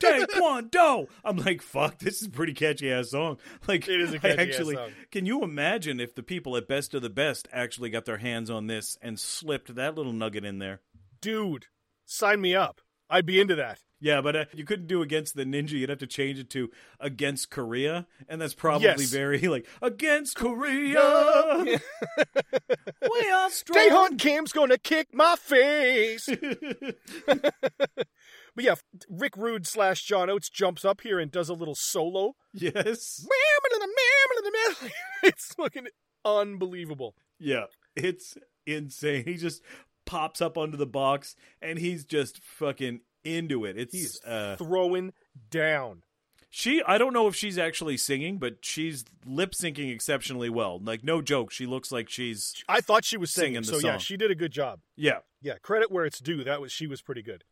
take 0.02 0.30
one 0.42 0.68
do 0.70 1.08
I'm 1.24 1.38
like 1.38 1.62
fuck 1.62 2.00
this 2.00 2.22
is 2.22 2.28
a 2.28 2.32
pretty 2.32 2.54
catchy 2.54 2.92
ass 2.92 3.12
song 3.12 3.38
like 3.68 3.88
It 3.88 4.02
is 4.02 4.12
a 4.14 4.16
I 4.18 4.20
catchy-ass 4.20 4.40
actually 4.40 4.76
song. 4.76 4.90
can 5.12 5.26
you 5.26 5.44
imagine 5.44 6.00
if 6.00 6.16
the 6.16 6.24
people 6.24 6.58
at 6.58 6.68
Best 6.68 6.94
of 6.94 7.02
the 7.02 7.10
Best 7.10 7.48
actually 7.54 7.90
got 7.90 8.06
their 8.06 8.18
hands 8.18 8.50
on 8.50 8.68
this 8.68 8.98
and 9.02 9.20
slipped 9.20 9.76
that 9.76 9.96
little 9.96 10.14
nugget 10.14 10.44
in 10.46 10.60
there 10.60 10.82
Dude, 11.22 11.66
sign 12.06 12.40
me 12.42 12.54
up. 12.54 12.82
I'd 13.10 13.26
be 13.26 13.40
into 13.40 13.56
that. 13.56 13.80
yeah 14.02 14.22
but 14.22 14.36
uh, 14.36 14.46
you 14.54 14.66
couldn't 14.66 14.88
do 14.88 15.02
against 15.02 15.36
the 15.36 15.44
ninja 15.46 15.72
you'd 15.72 15.90
have 15.90 16.00
to 16.00 16.08
change 16.08 16.40
it 16.40 16.50
to 16.52 16.70
against 17.00 17.50
Korea 17.50 18.08
and 18.28 18.42
that's 18.42 18.54
probably 18.54 18.86
Yes. 18.88 19.10
very 19.12 19.40
like 19.48 19.68
against 19.82 20.36
Korea 20.36 21.64
we 21.66 23.30
are 23.32 23.50
strong 23.50 23.90
Dayhunt 23.90 24.20
Kim's 24.20 24.52
gonna 24.52 24.78
kick 24.78 25.08
my 25.14 25.36
face. 25.38 26.28
but 27.28 28.64
yeah, 28.64 28.76
Rick 29.10 29.36
Rude 29.38 29.68
slash 29.68 30.04
John 30.04 30.30
Oates 30.30 30.50
jumps 30.50 30.86
up 30.86 31.02
here 31.02 31.20
and 31.20 31.32
does 31.32 31.50
a 31.50 31.54
little 31.54 31.76
solo. 31.76 32.36
Yes. 32.54 33.26
It's 35.24 35.52
looking 35.58 35.88
unbelievable. 36.24 37.16
Yeah. 37.40 37.66
It's 37.96 38.38
insane. 38.66 39.26
He 39.26 39.36
just 39.36 39.62
pops 40.06 40.42
up 40.42 40.58
onto 40.58 40.78
the 40.78 40.86
box 40.86 41.36
and 41.62 41.80
he's 41.80 42.04
just 42.06 42.42
fucking 42.44 43.02
into 43.24 43.66
it. 43.66 43.78
It's 43.78 43.94
He's 43.94 44.22
uh 44.24 44.56
throwing 44.58 45.14
down. 45.50 46.04
she 46.50 46.82
I 46.88 46.98
don't 46.98 47.14
know 47.14 47.28
if 47.28 47.36
she's 47.36 47.58
actually 47.58 47.98
singing, 47.98 48.38
but 48.38 48.58
she's 48.62 49.04
lip 49.26 49.52
syncing 49.54 49.92
exceptionally 49.92 50.50
well. 50.50 50.80
Like 50.82 51.04
no 51.04 51.22
joke, 51.22 51.52
she 51.52 51.66
looks 51.66 51.92
like 51.92 52.10
she's 52.10 52.54
I 52.70 52.82
thought 52.82 53.04
she 53.04 53.18
was 53.18 53.32
singing, 53.32 53.64
Singing 53.64 53.82
so 53.82 53.88
yeah, 53.88 53.98
she 53.98 54.16
did 54.18 54.32
a 54.32 54.36
good 54.36 54.52
job. 54.52 54.80
yeah. 54.96 55.20
Yeah, 55.42 55.58
credit 55.62 55.92
where 55.92 56.06
it's 56.06 56.20
due. 56.20 56.44
That 56.44 56.60
was 56.62 56.72
she 56.72 56.88
was 56.88 57.04
pretty 57.04 57.22
good. 57.22 57.44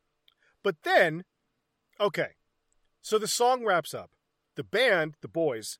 But 0.63 0.77
then, 0.83 1.25
okay, 1.99 2.29
so 3.03 3.19
the 3.19 3.27
song 3.27 3.65
wraps 3.65 3.93
up. 3.93 4.11
The 4.55 4.63
band, 4.63 5.15
the 5.21 5.27
boys, 5.27 5.77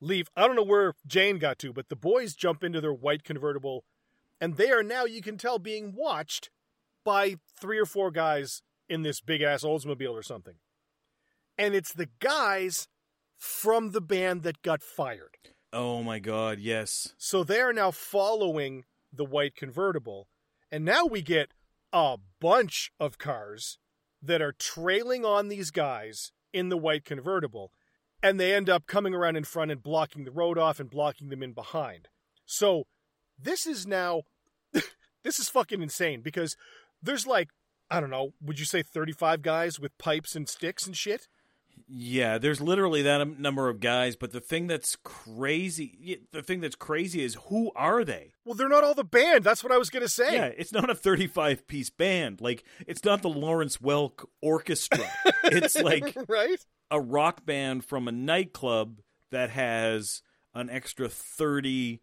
leave. 0.00 0.28
I 0.36 0.46
don't 0.46 0.54
know 0.54 0.62
where 0.62 0.94
Jane 1.06 1.38
got 1.38 1.58
to, 1.60 1.72
but 1.72 1.88
the 1.88 1.96
boys 1.96 2.34
jump 2.34 2.62
into 2.62 2.80
their 2.80 2.92
white 2.92 3.24
convertible, 3.24 3.84
and 4.44 4.58
they 4.58 4.70
are 4.70 4.82
now, 4.82 5.06
you 5.06 5.22
can 5.22 5.38
tell, 5.38 5.58
being 5.58 5.94
watched 5.96 6.50
by 7.02 7.36
three 7.58 7.78
or 7.78 7.86
four 7.86 8.10
guys 8.10 8.60
in 8.90 9.00
this 9.00 9.22
big 9.22 9.40
ass 9.40 9.64
Oldsmobile 9.64 10.12
or 10.12 10.22
something. 10.22 10.56
And 11.56 11.74
it's 11.74 11.94
the 11.94 12.10
guys 12.18 12.86
from 13.38 13.92
the 13.92 14.02
band 14.02 14.42
that 14.42 14.60
got 14.60 14.82
fired. 14.82 15.54
Oh 15.72 16.02
my 16.02 16.18
god, 16.18 16.58
yes. 16.58 17.14
So 17.16 17.42
they 17.42 17.62
are 17.62 17.72
now 17.72 17.90
following 17.90 18.84
the 19.10 19.24
white 19.24 19.56
convertible. 19.56 20.28
And 20.70 20.84
now 20.84 21.06
we 21.06 21.22
get 21.22 21.54
a 21.90 22.18
bunch 22.38 22.92
of 23.00 23.16
cars 23.16 23.78
that 24.20 24.42
are 24.42 24.52
trailing 24.52 25.24
on 25.24 25.48
these 25.48 25.70
guys 25.70 26.32
in 26.52 26.68
the 26.68 26.76
white 26.76 27.06
convertible. 27.06 27.72
And 28.22 28.38
they 28.38 28.52
end 28.52 28.68
up 28.68 28.86
coming 28.86 29.14
around 29.14 29.36
in 29.36 29.44
front 29.44 29.70
and 29.70 29.82
blocking 29.82 30.24
the 30.24 30.30
road 30.30 30.58
off 30.58 30.80
and 30.80 30.90
blocking 30.90 31.30
them 31.30 31.42
in 31.42 31.54
behind. 31.54 32.08
So 32.44 32.84
this 33.38 33.66
is 33.66 33.86
now, 33.86 34.24
this 35.24 35.38
is 35.38 35.48
fucking 35.48 35.82
insane 35.82 36.20
because 36.20 36.56
there's 37.02 37.26
like, 37.26 37.48
I 37.90 38.00
don't 38.00 38.10
know, 38.10 38.34
would 38.40 38.58
you 38.58 38.64
say 38.64 38.82
35 38.82 39.42
guys 39.42 39.80
with 39.80 39.96
pipes 39.98 40.36
and 40.36 40.48
sticks 40.48 40.86
and 40.86 40.96
shit? 40.96 41.26
Yeah, 41.86 42.38
there's 42.38 42.60
literally 42.60 43.02
that 43.02 43.20
um, 43.20 43.36
number 43.38 43.68
of 43.68 43.80
guys, 43.80 44.16
but 44.16 44.32
the 44.32 44.40
thing 44.40 44.68
that's 44.68 44.96
crazy 45.02 46.20
the 46.32 46.42
thing 46.42 46.60
that's 46.60 46.76
crazy 46.76 47.22
is 47.22 47.36
who 47.48 47.72
are 47.76 48.04
they? 48.04 48.32
Well, 48.44 48.54
they're 48.54 48.68
not 48.68 48.84
all 48.84 48.94
the 48.94 49.04
band. 49.04 49.44
That's 49.44 49.62
what 49.62 49.72
I 49.72 49.76
was 49.76 49.90
going 49.90 50.02
to 50.02 50.08
say. 50.08 50.34
Yeah, 50.34 50.46
it's 50.46 50.72
not 50.72 50.88
a 50.88 50.94
35 50.94 51.66
piece 51.66 51.90
band. 51.90 52.40
Like 52.40 52.64
it's 52.86 53.04
not 53.04 53.22
the 53.22 53.28
Lawrence 53.28 53.78
Welk 53.78 54.24
Orchestra. 54.40 55.04
it's 55.44 55.76
like 55.76 56.16
right? 56.28 56.64
a 56.90 57.00
rock 57.00 57.44
band 57.44 57.84
from 57.84 58.08
a 58.08 58.12
nightclub 58.12 59.00
that 59.30 59.50
has 59.50 60.22
an 60.54 60.70
extra 60.70 61.08
30 61.08 62.00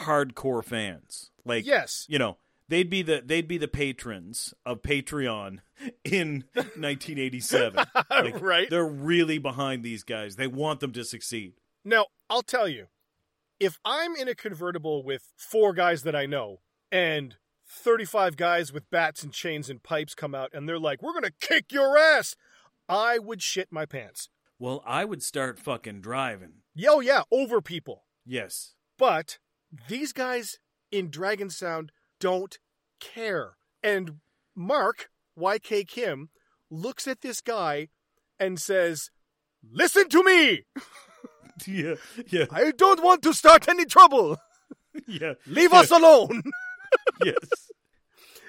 hardcore 0.00 0.62
fans. 0.62 1.30
Like 1.44 1.66
Yes. 1.66 2.06
you 2.08 2.18
know, 2.18 2.36
they'd 2.68 2.90
be 2.90 3.02
the 3.02 3.22
they'd 3.24 3.48
be 3.48 3.58
the 3.58 3.68
patrons 3.68 4.54
of 4.64 4.82
Patreon 4.82 5.58
in 6.04 6.44
1987. 6.54 7.84
Like, 8.10 8.40
Right. 8.40 8.70
They're 8.70 8.86
really 8.86 9.38
behind 9.38 9.82
these 9.82 10.02
guys. 10.04 10.36
They 10.36 10.46
want 10.46 10.80
them 10.80 10.92
to 10.92 11.04
succeed. 11.04 11.54
Now, 11.84 12.06
I'll 12.30 12.42
tell 12.42 12.68
you, 12.68 12.86
if 13.60 13.78
I'm 13.84 14.14
in 14.16 14.28
a 14.28 14.34
convertible 14.34 15.02
with 15.04 15.32
four 15.36 15.72
guys 15.72 16.02
that 16.02 16.14
I 16.16 16.26
know 16.26 16.60
and 16.90 17.36
35 17.68 18.36
guys 18.36 18.72
with 18.72 18.88
bats 18.90 19.22
and 19.22 19.32
chains 19.32 19.68
and 19.68 19.82
pipes 19.82 20.14
come 20.14 20.34
out 20.34 20.50
and 20.52 20.68
they're 20.68 20.78
like, 20.78 21.02
we're 21.02 21.12
going 21.12 21.24
to 21.24 21.32
kick 21.40 21.72
your 21.72 21.98
ass, 21.98 22.36
I 22.88 23.18
would 23.18 23.42
shit 23.42 23.68
my 23.70 23.84
pants. 23.86 24.28
Well, 24.58 24.82
I 24.86 25.04
would 25.04 25.22
start 25.22 25.58
fucking 25.58 26.00
driving. 26.00 26.62
Yo, 26.74 26.94
oh, 26.96 27.00
yeah, 27.00 27.22
over 27.30 27.60
people. 27.60 28.04
Yes. 28.24 28.74
But 28.98 29.38
these 29.88 30.12
guys 30.12 30.58
in 30.92 31.10
Dragon 31.10 31.50
Sound 31.50 31.90
don't 32.24 32.58
care. 33.00 33.52
And 33.82 34.20
Mark, 34.56 35.10
YK 35.38 35.86
Kim, 35.86 36.30
looks 36.70 37.06
at 37.06 37.20
this 37.20 37.42
guy 37.42 37.88
and 38.40 38.58
says, 38.58 39.10
Listen 39.62 40.08
to 40.08 40.24
me! 40.24 40.62
Yeah. 41.68 41.94
Yeah. 42.26 42.46
I 42.50 42.72
don't 42.72 43.00
want 43.00 43.22
to 43.22 43.32
start 43.32 43.68
any 43.68 43.84
trouble! 43.84 44.38
Yeah. 45.06 45.34
Leave 45.46 45.72
us 45.72 45.90
alone! 45.90 46.42
Yes. 47.24 47.70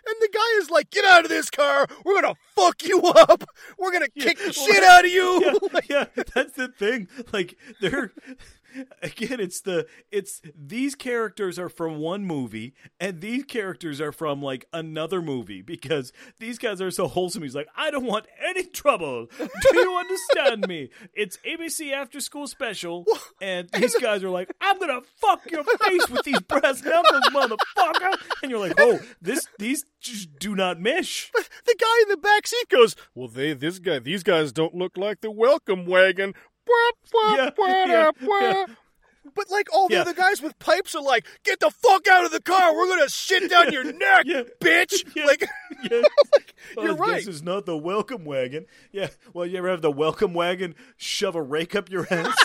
And 0.08 0.16
the 0.22 0.30
guy 0.32 0.60
is 0.60 0.70
like, 0.70 0.92
"Get 0.92 1.04
out 1.04 1.24
of 1.24 1.30
this 1.30 1.50
car! 1.50 1.88
We're 2.04 2.22
gonna 2.22 2.36
fuck 2.56 2.84
you 2.84 3.02
up! 3.02 3.44
We're 3.78 3.92
gonna 3.92 4.10
kick 4.10 4.38
the 4.38 4.54
well, 4.56 4.68
shit 4.68 4.84
out 4.84 5.04
of 5.04 5.12
you!" 5.12 5.60
yeah, 5.90 6.06
yeah, 6.16 6.24
that's 6.36 6.54
the 6.54 6.68
thing. 6.68 7.08
Like 7.34 7.56
they're 7.82 8.12
again, 9.02 9.40
it's 9.40 9.62
the 9.62 9.88
it's 10.12 10.42
these 10.56 10.96
characters 10.96 11.58
are 11.60 11.70
from 11.70 11.98
one 11.98 12.26
movie 12.26 12.74
and 13.00 13.22
these 13.22 13.44
characters 13.44 14.02
are 14.02 14.12
from 14.12 14.42
like 14.42 14.66
another 14.74 15.22
movie 15.22 15.62
because 15.62 16.12
these 16.40 16.58
guys 16.58 16.82
are 16.82 16.92
so 16.92 17.08
wholesome. 17.08 17.44
He's 17.44 17.56
like, 17.56 17.68
I 17.76 17.92
don't 17.92 18.06
want 18.06 18.26
any 18.48 18.66
trouble. 18.66 19.28
Do 19.38 19.48
you 19.74 19.98
understand 19.98 20.68
me? 20.68 20.90
It's 21.14 21.38
ABC 21.48 21.94
After 21.94 22.20
School 22.20 22.48
Special, 22.48 23.06
and 23.42 23.70
these 23.70 23.96
guys 23.96 24.24
are 24.24 24.30
like, 24.30 24.54
I'm 24.60 24.78
gonna 24.80 25.02
fuck 25.18 25.50
your 25.50 25.64
face 25.64 26.10
with 26.10 26.24
these 26.24 26.40
brass 26.42 26.84
knuckles, 26.84 27.24
motherfucker. 27.34 28.18
And 28.42 28.52
you're 28.52 28.60
like, 28.60 28.74
oh, 28.78 29.00
this 29.22 29.48
these 29.60 29.86
just 30.02 30.38
do 30.40 30.56
not 30.56 30.80
mesh. 30.80 31.32
the 31.34 31.76
guy 31.80 32.02
in 32.04 32.10
the 32.10 32.18
back 32.18 32.48
seat 32.48 32.70
goes, 32.70 32.96
"Well, 33.14 33.28
they 33.28 33.54
this 33.54 33.80
guy, 33.80 34.00
these 34.00 34.24
guys 34.24 34.52
don't 34.52 34.76
look 34.76 34.98
like 34.98 35.22
the 35.22 35.32
welcome 35.32 35.86
wagon." 35.86 36.34
Bwah, 36.68 36.92
bwah, 37.14 37.38
Yeah, 37.38 38.12
yeah, 38.22 38.42
yeah. 38.42 38.66
But 39.34 39.50
like 39.50 39.68
all 39.74 39.88
the 39.90 39.96
Yeah. 39.96 40.02
other 40.02 40.14
guys 40.14 40.42
with 40.42 40.58
pipes 40.60 40.96
are 40.96 41.02
like, 41.02 41.26
"Get 41.44 41.60
the 41.60 41.70
fuck 41.72 42.08
out 42.08 42.26
of 42.26 42.32
the 42.32 42.40
car! 42.42 42.76
We're 42.76 42.88
gonna 42.88 43.10
shit 43.10 43.50
down 43.50 43.72
your 43.74 43.84
neck, 43.92 44.24
Yeah. 44.26 44.44
bitch!" 44.62 45.04
Yeah. 45.16 45.26
Like, 45.26 45.42
Yeah. 45.84 46.02
Oh, 46.78 46.84
you're 46.84 46.92
oh, 46.94 46.96
right. 46.96 47.16
This 47.18 47.28
is 47.28 47.44
not 47.44 47.66
the 47.66 47.78
welcome 47.78 48.24
wagon. 48.24 48.66
Yeah. 48.92 49.10
Well, 49.34 49.46
you 49.46 49.58
ever 49.58 49.70
have 49.70 49.82
the 49.82 49.92
welcome 49.92 50.34
wagon 50.34 50.76
shove 50.98 51.36
a 51.36 51.42
rake 51.42 51.76
up 51.76 51.90
your 51.90 52.08
ass? 52.12 52.36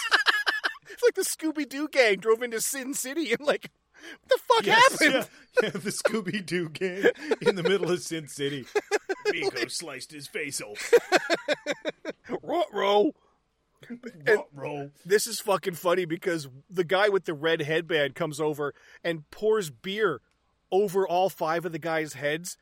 it's 0.90 1.02
like 1.02 1.14
the 1.14 1.22
Scooby 1.22 1.68
Doo 1.68 1.86
gang 1.88 2.16
drove 2.18 2.42
into 2.42 2.60
Sin 2.60 2.92
City 2.94 3.30
and 3.32 3.40
like, 3.40 3.70
what 4.00 4.28
the 4.28 4.38
fuck 4.54 4.66
Yes, 4.66 4.92
happened? 5.00 5.28
yeah, 5.62 5.62
yeah, 5.64 5.70
the 5.70 5.90
Scooby 5.90 6.44
Doo 6.44 6.68
gang 6.70 7.04
in 7.42 7.54
the 7.56 7.62
middle 7.62 7.90
of 7.90 8.00
Sin 8.02 8.26
City. 8.28 8.66
Miko 9.30 9.68
sliced 9.68 10.10
his 10.12 10.26
face 10.26 10.60
open. 10.60 10.98
Ruh-roh. 12.42 13.02
And- 13.04 13.12
Roll. 14.54 14.90
This 15.04 15.26
is 15.26 15.40
fucking 15.40 15.74
funny 15.74 16.04
because 16.04 16.48
the 16.68 16.84
guy 16.84 17.08
with 17.08 17.24
the 17.24 17.34
red 17.34 17.62
headband 17.62 18.14
comes 18.14 18.40
over 18.40 18.74
and 19.04 19.28
pours 19.30 19.70
beer 19.70 20.20
over 20.72 21.06
all 21.06 21.28
five 21.28 21.64
of 21.64 21.72
the 21.72 21.78
guys' 21.78 22.14
heads, 22.14 22.56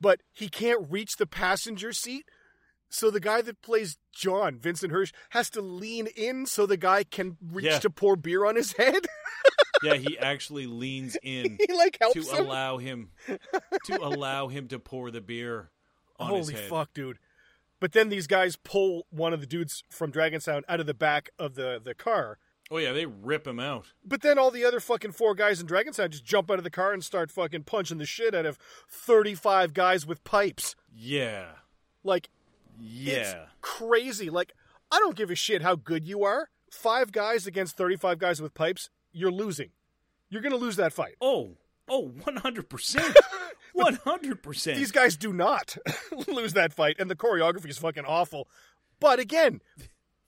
but 0.00 0.20
he 0.32 0.48
can't 0.48 0.86
reach 0.90 1.16
the 1.16 1.26
passenger 1.26 1.92
seat. 1.92 2.24
So 2.88 3.10
the 3.10 3.20
guy 3.20 3.40
that 3.42 3.62
plays 3.62 3.96
John, 4.14 4.58
Vincent 4.58 4.92
Hirsch, 4.92 5.12
has 5.30 5.48
to 5.50 5.62
lean 5.62 6.08
in 6.08 6.44
so 6.46 6.66
the 6.66 6.76
guy 6.76 7.04
can 7.04 7.38
reach 7.50 7.64
Yeah. 7.66 7.78
to 7.78 7.90
pour 7.90 8.16
beer 8.16 8.44
on 8.44 8.56
his 8.56 8.72
head. 8.72 9.06
Yeah, 9.84 9.94
he 9.94 10.16
actually 10.16 10.66
leans 10.68 11.16
in 11.24 11.58
he 11.66 11.74
like 11.74 11.96
helps 12.00 12.14
to 12.28 12.36
him. 12.36 12.46
allow 12.46 12.78
him 12.78 13.10
to 13.86 14.00
allow 14.00 14.46
him 14.46 14.68
to 14.68 14.78
pour 14.78 15.10
the 15.10 15.20
beer 15.20 15.70
on 16.20 16.36
his 16.36 16.50
Holy 16.50 16.60
head. 16.60 16.70
fuck, 16.70 16.94
dude. 16.94 17.18
But 17.82 17.90
then 17.94 18.10
these 18.10 18.28
guys 18.28 18.54
pull 18.54 19.08
one 19.10 19.32
of 19.32 19.40
the 19.40 19.46
dudes 19.46 19.82
from 19.90 20.12
Dragon 20.12 20.38
Sound 20.40 20.64
out 20.68 20.78
of 20.78 20.86
the 20.86 20.94
back 20.94 21.30
of 21.36 21.56
the, 21.56 21.80
the 21.82 21.96
car. 21.96 22.38
Oh 22.70 22.76
yeah, 22.78 22.92
they 22.92 23.06
rip 23.06 23.44
him 23.44 23.58
out. 23.58 23.86
But 24.04 24.22
then 24.22 24.38
all 24.38 24.52
the 24.52 24.64
other 24.64 24.78
fucking 24.78 25.10
four 25.10 25.34
guys 25.34 25.60
in 25.60 25.66
Dragon 25.66 25.92
Sound 25.92 26.12
just 26.12 26.24
jump 26.24 26.48
out 26.48 26.58
of 26.58 26.62
the 26.64 26.70
car 26.70 26.92
and 26.92 27.02
start 27.02 27.32
fucking 27.32 27.64
punching 27.64 27.98
the 27.98 28.06
shit 28.06 28.36
out 28.36 28.46
of 28.46 28.56
35 28.88 29.74
guys 29.74 30.06
with 30.06 30.22
pipes. 30.22 30.76
Yeah. 30.94 31.46
Like, 32.04 32.28
it's 32.80 33.32
Yeah. 33.32 33.46
crazy. 33.62 34.30
Like, 34.30 34.52
I 34.92 35.00
don't 35.00 35.16
give 35.16 35.32
a 35.32 35.34
shit 35.34 35.62
how 35.62 35.74
good 35.74 36.04
you 36.06 36.22
are. 36.22 36.50
Five 36.70 37.10
guys 37.10 37.48
against 37.48 37.76
35 37.76 38.16
guys 38.20 38.40
with 38.40 38.54
pipes, 38.54 38.90
you're 39.10 39.32
losing. 39.32 39.70
You're 40.30 40.40
going 40.40 40.52
to 40.52 40.56
lose 40.56 40.76
that 40.76 40.92
fight. 40.92 41.16
Oh, 41.20 41.56
oh, 41.92 42.10
100%. 42.24 43.16
100%. 43.76 44.64
These 44.76 44.92
guys 44.92 45.16
do 45.16 45.32
not 45.32 45.76
lose 46.26 46.54
that 46.54 46.72
fight, 46.72 46.96
and 46.98 47.10
the 47.10 47.14
choreography 47.14 47.68
is 47.68 47.78
fucking 47.78 48.06
awful. 48.06 48.48
But 48.98 49.18
again, 49.18 49.60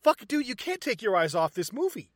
fuck, 0.03 0.27
dude, 0.29 0.47
you 0.47 0.55
can't 0.55 0.81
take 0.81 1.01
your 1.01 1.17
eyes 1.17 1.35
off 1.35 1.55
this 1.55 1.73
movie. 1.73 2.11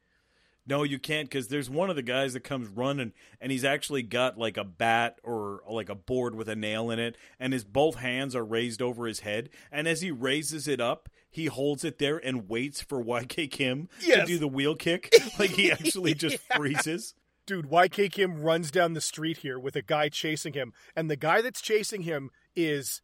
No, 0.66 0.82
you 0.82 0.99
can't 0.99 1.30
because 1.30 1.49
there's 1.49 1.70
one 1.70 1.88
of 1.88 1.96
the 1.96 2.03
guys 2.03 2.34
that 2.34 2.44
comes 2.44 2.68
running 2.68 3.14
and 3.40 3.51
he's 3.51 3.64
actually 3.64 4.03
got 4.03 4.36
like 4.36 4.59
a 4.59 4.64
bat 4.64 5.18
or 5.24 5.62
like 5.66 5.88
a 5.88 5.94
board 5.94 6.34
with 6.34 6.46
a 6.46 6.57
nail 6.57 6.90
in 6.90 6.99
it, 6.99 7.16
and 7.40 7.55
his 7.55 7.64
both 7.64 7.94
hands 7.94 8.36
are 8.36 8.44
raised 8.44 8.82
over 8.82 9.07
his 9.07 9.20
head. 9.20 9.49
And 9.72 9.88
as 9.88 10.03
he 10.03 10.11
raises 10.11 10.68
it 10.68 10.78
up, 10.78 11.09
he 11.30 11.46
holds 11.46 11.84
it 11.84 11.99
there 11.99 12.18
and 12.18 12.51
waits 12.51 12.82
for 12.82 13.03
YK 13.03 13.51
Kim 13.51 13.88
to 14.03 14.26
do 14.26 14.38
the 14.38 14.49
wheel 14.49 14.76
kick. 14.76 15.11
Like 15.38 15.51
he 15.51 15.70
actually 15.70 16.14
just 16.14 16.38
freezes. 16.55 17.14
Dude, 17.49 17.70
YK 17.70 18.12
Kim 18.12 18.42
runs 18.42 18.70
down 18.70 18.92
the 18.92 19.01
street 19.01 19.38
here 19.38 19.59
with 19.59 19.74
a 19.74 19.80
guy 19.80 20.11
chasing 20.11 20.53
him, 20.53 20.74
and 20.94 21.11
the 21.11 21.16
guy 21.16 21.40
that's 21.40 21.62
chasing 21.62 22.03
him 22.03 22.30
is 22.55 23.01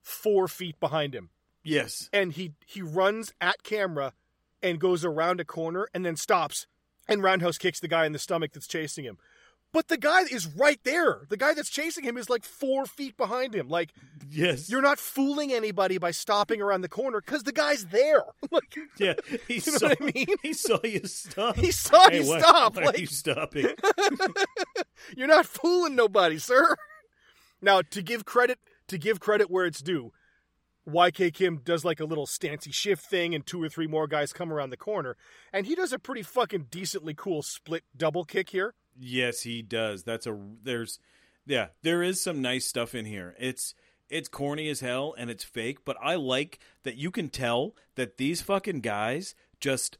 four 0.00 0.48
feet 0.48 0.80
behind 0.80 1.14
him. 1.14 1.28
Yes. 1.62 2.08
And 2.10 2.32
he 2.32 2.54
he 2.64 2.80
runs 2.80 3.34
at 3.42 3.62
camera 3.62 4.14
and 4.62 4.80
goes 4.80 5.04
around 5.04 5.38
a 5.38 5.44
corner 5.44 5.86
and 5.92 6.02
then 6.02 6.16
stops 6.16 6.66
and 7.06 7.22
roundhouse 7.22 7.58
kicks 7.58 7.78
the 7.78 7.88
guy 7.88 8.06
in 8.06 8.12
the 8.12 8.18
stomach 8.18 8.52
that's 8.54 8.66
chasing 8.66 9.04
him. 9.04 9.18
But 9.72 9.88
the 9.88 9.98
guy 9.98 10.22
is 10.22 10.46
right 10.46 10.80
there. 10.84 11.26
The 11.28 11.36
guy 11.36 11.52
that's 11.52 11.68
chasing 11.68 12.02
him 12.02 12.16
is 12.16 12.30
like 12.30 12.42
four 12.44 12.86
feet 12.86 13.16
behind 13.16 13.54
him. 13.54 13.68
Like 13.68 13.92
Yes. 14.30 14.68
you're 14.70 14.82
not 14.82 14.98
fooling 14.98 15.52
anybody 15.52 15.98
by 15.98 16.10
stopping 16.10 16.60
around 16.62 16.80
the 16.80 16.88
corner 16.88 17.20
because 17.20 17.42
the 17.42 17.52
guy's 17.52 17.86
there. 17.86 18.22
Like 18.50 18.74
yeah. 18.98 19.14
He 19.46 19.54
You 19.64 19.72
know 19.72 19.78
saw, 19.78 19.88
what 19.88 19.98
I 20.00 20.04
mean? 20.14 20.26
He 20.42 20.52
saw 20.54 20.78
you 20.84 21.00
stop. 21.06 21.56
he 21.56 21.70
saw 21.70 22.08
Hey, 22.08 22.22
you 22.22 22.28
why- 22.30 22.40
stop. 22.40 22.76
Why 22.76 22.84
like 22.84 22.96
are 22.96 23.00
you 23.00 23.06
stopping? 23.06 23.68
You're 25.16 25.28
not 25.28 25.46
fooling 25.46 25.94
nobody, 25.94 26.38
sir. 26.38 26.76
Now, 27.60 27.82
to 27.82 28.02
give 28.02 28.24
credit, 28.24 28.58
to 28.88 28.98
give 28.98 29.20
credit 29.20 29.50
where 29.50 29.66
it's 29.66 29.80
due, 29.82 30.12
YK 30.88 31.34
Kim 31.34 31.58
does 31.64 31.84
like 31.84 32.00
a 32.00 32.04
little 32.04 32.26
stancy 32.26 32.70
shift 32.72 33.04
thing, 33.04 33.34
and 33.34 33.44
two 33.46 33.62
or 33.62 33.68
three 33.68 33.86
more 33.86 34.06
guys 34.06 34.32
come 34.32 34.52
around 34.52 34.70
the 34.70 34.76
corner, 34.76 35.16
and 35.52 35.66
he 35.66 35.74
does 35.74 35.92
a 35.92 35.98
pretty 35.98 36.22
fucking 36.22 36.66
decently 36.70 37.14
cool 37.14 37.42
split 37.42 37.84
double 37.96 38.24
kick 38.24 38.50
here. 38.50 38.74
Yes, 38.98 39.42
he 39.42 39.62
does. 39.62 40.02
That's 40.02 40.26
a 40.26 40.38
there's 40.62 40.98
yeah, 41.46 41.68
there 41.82 42.02
is 42.02 42.20
some 42.22 42.42
nice 42.42 42.66
stuff 42.66 42.94
in 42.94 43.04
here. 43.04 43.34
It's 43.38 43.74
it's 44.10 44.28
corny 44.28 44.68
as 44.68 44.80
hell 44.80 45.14
and 45.16 45.30
it's 45.30 45.44
fake, 45.44 45.84
but 45.84 45.96
I 46.02 46.14
like 46.16 46.58
that 46.84 46.96
you 46.96 47.10
can 47.10 47.28
tell 47.28 47.74
that 47.94 48.16
these 48.16 48.40
fucking 48.40 48.80
guys 48.80 49.34
just 49.60 49.98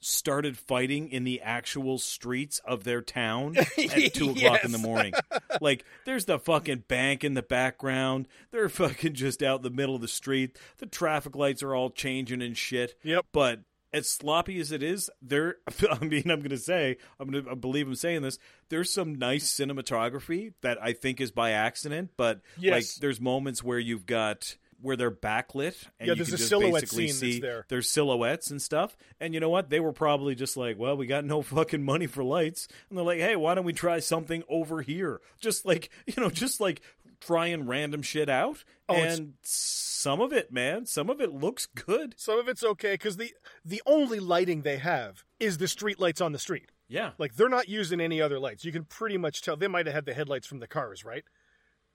started 0.00 0.56
fighting 0.56 1.08
in 1.08 1.24
the 1.24 1.40
actual 1.42 1.98
streets 1.98 2.58
of 2.64 2.84
their 2.84 3.02
town 3.02 3.56
at 3.78 4.14
two 4.14 4.30
o'clock 4.30 4.64
in 4.64 4.72
the 4.72 4.78
morning. 4.78 5.12
like, 5.60 5.84
there's 6.06 6.24
the 6.24 6.38
fucking 6.38 6.84
bank 6.88 7.22
in 7.22 7.34
the 7.34 7.42
background. 7.42 8.26
They're 8.50 8.68
fucking 8.70 9.14
just 9.14 9.42
out 9.42 9.58
in 9.58 9.62
the 9.62 9.70
middle 9.70 9.94
of 9.94 10.00
the 10.00 10.08
street. 10.08 10.58
The 10.78 10.86
traffic 10.86 11.36
lights 11.36 11.62
are 11.62 11.74
all 11.74 11.90
changing 11.90 12.40
and 12.42 12.56
shit. 12.56 12.94
Yep. 13.02 13.26
But 13.32 13.60
as 13.92 14.08
sloppy 14.08 14.60
as 14.60 14.72
it 14.72 14.82
is, 14.82 15.10
there. 15.22 15.56
I 15.90 16.04
mean, 16.04 16.30
I'm 16.30 16.40
going 16.40 16.50
to 16.50 16.58
say, 16.58 16.96
I'm 17.18 17.30
going 17.30 17.44
to 17.44 17.56
believe 17.56 17.86
I'm 17.88 17.94
saying 17.94 18.22
this. 18.22 18.38
There's 18.68 18.92
some 18.92 19.14
nice 19.16 19.52
cinematography 19.52 20.52
that 20.62 20.78
I 20.82 20.92
think 20.92 21.20
is 21.20 21.30
by 21.30 21.50
accident, 21.52 22.10
but 22.16 22.40
Yes. 22.58 22.72
like, 22.72 23.00
there's 23.00 23.20
moments 23.20 23.62
where 23.62 23.78
you've 23.78 24.06
got 24.06 24.56
where 24.82 24.96
they're 24.96 25.10
backlit 25.10 25.76
and 25.98 26.06
Yeah, 26.08 26.12
you 26.12 26.14
there's 26.14 26.28
can 26.28 26.34
a 26.36 26.38
just 26.38 26.48
silhouette 26.48 26.80
basically 26.84 27.08
scene 27.08 27.32
see 27.34 27.40
there. 27.40 27.66
their 27.68 27.82
silhouettes 27.82 28.50
and 28.50 28.62
stuff. 28.62 28.96
And 29.20 29.34
you 29.34 29.40
know 29.40 29.50
what? 29.50 29.68
They 29.68 29.78
were 29.78 29.92
probably 29.92 30.34
just 30.34 30.56
like, 30.56 30.78
well, 30.78 30.96
we 30.96 31.06
got 31.06 31.22
no 31.26 31.42
fucking 31.42 31.82
money 31.82 32.06
for 32.06 32.24
lights, 32.24 32.66
and 32.88 32.96
they're 32.96 33.04
like, 33.04 33.18
hey, 33.18 33.36
why 33.36 33.54
don't 33.54 33.66
we 33.66 33.74
try 33.74 33.98
something 34.00 34.42
over 34.48 34.80
here? 34.80 35.20
Just 35.38 35.66
like 35.66 35.90
you 36.06 36.14
know, 36.22 36.30
just 36.30 36.60
like 36.62 36.80
trying 37.20 37.66
random 37.66 38.02
shit 38.02 38.28
out. 38.28 38.64
Oh, 38.88 38.94
and 38.94 39.34
some 39.42 40.20
of 40.20 40.32
it, 40.32 40.52
man, 40.52 40.86
some 40.86 41.10
of 41.10 41.20
it 41.20 41.32
looks 41.32 41.66
good. 41.66 42.14
Some 42.18 42.38
of 42.38 42.48
it's 42.48 42.64
okay 42.64 42.94
because 42.94 43.16
the 43.16 43.32
the 43.64 43.82
only 43.86 44.18
lighting 44.20 44.62
they 44.62 44.78
have 44.78 45.24
is 45.38 45.58
the 45.58 45.68
street 45.68 46.00
lights 46.00 46.20
on 46.20 46.32
the 46.32 46.38
street. 46.38 46.70
Yeah, 46.88 47.12
Like 47.18 47.36
they're 47.36 47.48
not 47.48 47.68
using 47.68 48.00
any 48.00 48.20
other 48.20 48.40
lights. 48.40 48.64
You 48.64 48.72
can 48.72 48.84
pretty 48.84 49.16
much 49.16 49.42
tell 49.42 49.56
they 49.56 49.68
might 49.68 49.86
have 49.86 49.94
had 49.94 50.06
the 50.06 50.14
headlights 50.14 50.48
from 50.48 50.58
the 50.58 50.66
cars, 50.66 51.04
right? 51.04 51.22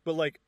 But 0.05 0.15
like, 0.15 0.39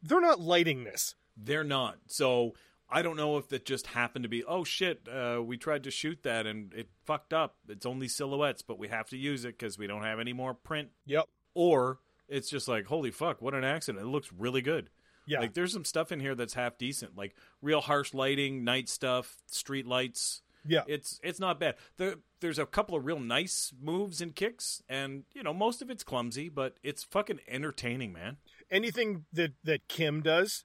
they're 0.00 0.20
not 0.20 0.38
lighting 0.40 0.84
this. 0.84 1.16
They're 1.36 1.64
not. 1.64 1.98
So 2.06 2.54
I 2.88 3.02
don't 3.02 3.16
know 3.16 3.38
if 3.38 3.48
that 3.48 3.64
just 3.64 3.88
happened 3.88 4.22
to 4.22 4.28
be, 4.28 4.44
oh 4.44 4.62
shit, 4.62 5.08
uh, 5.08 5.42
we 5.42 5.56
tried 5.56 5.82
to 5.82 5.90
shoot 5.90 6.22
that 6.22 6.46
and 6.46 6.72
it 6.74 6.90
fucked 7.06 7.32
up. 7.32 7.56
It's 7.68 7.84
only 7.84 8.06
silhouettes, 8.06 8.62
but 8.62 8.78
we 8.78 8.86
have 8.86 9.08
to 9.10 9.16
use 9.16 9.44
it 9.44 9.58
because 9.58 9.76
we 9.78 9.88
don't 9.88 10.04
have 10.04 10.20
any 10.20 10.32
more 10.32 10.54
print. 10.54 10.90
Yep. 11.06 11.24
Or 11.54 11.98
it's 12.28 12.48
just 12.50 12.68
like, 12.68 12.86
holy 12.86 13.10
fuck, 13.10 13.40
what 13.42 13.54
an 13.54 13.64
accident. 13.64 14.04
It 14.04 14.08
looks 14.08 14.30
really 14.36 14.62
good. 14.62 14.90
Yeah. 15.26 15.40
Like 15.40 15.54
there's 15.54 15.72
some 15.72 15.84
stuff 15.84 16.10
in 16.12 16.20
here 16.20 16.34
that's 16.34 16.54
half 16.54 16.78
decent, 16.78 17.16
like 17.16 17.34
real 17.60 17.80
harsh 17.82 18.14
lighting, 18.14 18.64
night 18.64 18.88
stuff, 18.88 19.36
street 19.46 19.86
lights. 19.86 20.42
yeah. 20.66 20.82
It's 20.86 21.20
it's 21.22 21.38
not 21.38 21.60
bad. 21.60 21.74
There 21.98 22.14
there's 22.40 22.58
a 22.58 22.64
couple 22.66 22.96
of 22.96 23.04
real 23.04 23.20
nice 23.20 23.72
moves 23.80 24.20
and 24.22 24.34
kicks, 24.34 24.82
and 24.88 25.24
you 25.34 25.42
know 25.42 25.52
most 25.52 25.82
of 25.82 25.90
it's 25.90 26.02
clumsy, 26.02 26.48
but 26.48 26.76
it's 26.82 27.02
fucking 27.04 27.40
entertaining, 27.48 28.12
man. 28.12 28.36
anything 28.70 29.24
that 29.32 29.52
that 29.64 29.86
Kim 29.88 30.22
does 30.22 30.64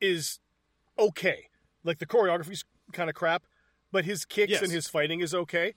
is 0.00 0.38
okay. 0.98 1.48
Like 1.82 1.98
the 1.98 2.06
choreography's 2.06 2.64
kind 2.92 3.08
of 3.10 3.16
crap, 3.16 3.44
but 3.90 4.04
his 4.04 4.24
kicks 4.24 4.52
Yes. 4.52 4.62
and 4.62 4.70
his 4.72 4.88
fighting 4.88 5.20
is 5.20 5.34
okay. 5.34 5.74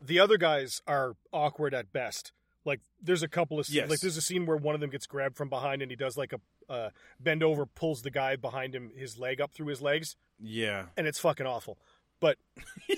The 0.00 0.20
other 0.20 0.36
guys 0.38 0.82
are 0.86 1.16
awkward 1.32 1.74
at 1.74 1.92
best. 1.92 2.32
Like 2.66 2.80
there's 3.00 3.22
a 3.22 3.28
couple 3.28 3.58
of 3.58 3.66
Yes. 3.70 3.88
like 3.88 4.00
there's 4.00 4.18
a 4.18 4.20
scene 4.22 4.44
where 4.44 4.56
one 4.58 4.74
of 4.74 4.80
them 4.82 4.90
gets 4.90 5.06
grabbed 5.06 5.36
from 5.36 5.48
behind 5.48 5.80
and 5.80 5.90
he 5.90 5.96
does 5.96 6.18
like 6.18 6.34
a 6.34 6.40
uh, 6.70 6.90
bend 7.18 7.42
over, 7.42 7.64
pulls 7.64 8.02
the 8.02 8.10
guy 8.10 8.36
behind 8.36 8.74
him 8.74 8.90
his 8.94 9.18
leg 9.18 9.40
up 9.40 9.52
through 9.54 9.68
his 9.68 9.80
legs, 9.80 10.16
Yeah, 10.38 10.86
and 10.98 11.06
it's 11.06 11.18
fucking 11.20 11.46
awful. 11.46 11.78
But 12.20 12.36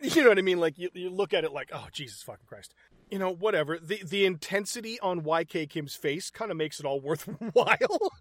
you 0.00 0.22
know 0.22 0.28
what 0.28 0.38
I 0.38 0.42
mean? 0.42 0.60
Like 0.60 0.78
you, 0.78 0.88
you 0.94 1.10
look 1.10 1.34
at 1.34 1.44
it 1.44 1.52
like, 1.52 1.70
oh 1.74 1.88
Jesus 1.92 2.22
fucking 2.22 2.46
Christ. 2.46 2.72
You 3.10 3.18
know, 3.18 3.32
whatever. 3.34 3.78
The 3.78 4.00
the 4.04 4.24
intensity 4.24 5.00
on 5.00 5.22
YK 5.22 5.68
Kim's 5.68 5.96
face 5.96 6.30
kind 6.30 6.50
of 6.52 6.56
makes 6.56 6.78
it 6.78 6.86
all 6.86 7.00
worthwhile. 7.54 8.12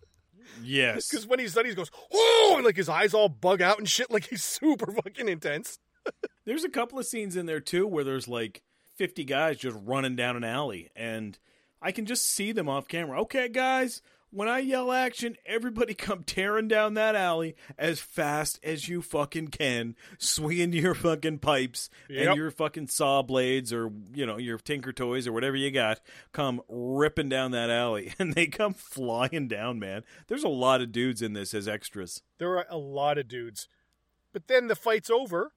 yes, 0.64 1.08
Because 1.08 1.28
when 1.28 1.38
he's 1.40 1.54
done, 1.54 1.66
he 1.66 1.76
goes, 1.76 1.92
"Oh!" 2.12 2.54
and 2.58 2.66
like 2.66 2.76
his 2.78 2.90
eyes 2.90 3.14
all 3.14 3.30
bug 3.30 3.62
out 3.62 3.78
and 3.78 3.88
shit. 3.88 4.10
Like 4.10 4.26
he's 4.28 4.44
super 4.60 4.92
fucking 4.92 5.30
intense. 5.30 5.78
There's 6.46 6.64
a 6.64 6.70
couple 6.70 6.98
of 6.98 7.06
scenes 7.06 7.36
in 7.36 7.46
there 7.46 7.60
too 7.60 7.86
where 7.86 8.04
there's 8.04 8.28
like 8.28 8.64
50 9.00 9.24
guys 9.24 9.58
just 9.58 9.78
running 9.86 10.18
down 10.18 10.36
an 10.36 10.44
alley, 10.44 10.90
and 10.94 11.40
I 11.82 11.94
can 11.94 12.06
just 12.06 12.26
see 12.26 12.52
them 12.52 12.68
off 12.68 12.90
camera. 12.90 13.22
Okay, 13.22 13.48
guys, 13.48 14.02
when 14.30 14.50
I 14.50 14.60
yell 14.60 14.92
action, 14.92 15.38
everybody 15.46 15.94
come 15.96 16.24
tearing 16.24 16.68
down 16.68 16.96
that 16.96 17.16
alley 17.16 17.56
as 17.78 18.02
fast 18.02 18.60
as 18.62 18.90
you 18.90 19.02
fucking 19.02 19.48
can, 19.48 19.96
swinging 20.18 20.74
your 20.74 20.94
fucking 20.94 21.40
pipes 21.40 21.90
Yep. 22.10 22.28
and 22.28 22.36
your 22.36 22.52
fucking 22.52 22.88
saw 22.90 23.22
blades 23.22 23.72
or 23.72 23.90
you 24.14 24.26
know 24.26 24.36
your 24.38 24.58
tinker 24.58 24.92
toys 24.92 25.28
or 25.28 25.32
whatever 25.32 25.56
you 25.56 25.72
got. 25.72 26.02
Come 26.34 26.62
ripping 26.68 27.30
down 27.30 27.52
that 27.52 27.70
alley, 27.70 28.14
and 28.20 28.34
they 28.34 28.48
come 28.48 28.74
flying 28.74 29.48
down, 29.48 29.80
man. 29.80 30.04
There's 30.28 30.44
a 30.44 30.50
lot 30.50 30.82
of 30.82 30.92
dudes 30.92 31.22
in 31.22 31.32
this 31.32 31.54
as 31.54 31.70
extras. 31.70 32.22
There 32.38 32.58
are 32.58 32.66
a 32.70 32.78
lot 32.78 33.18
of 33.18 33.30
dudes, 33.30 33.70
but 34.34 34.50
then 34.50 34.68
the 34.68 34.76
fight's 34.76 35.10
over, 35.10 35.54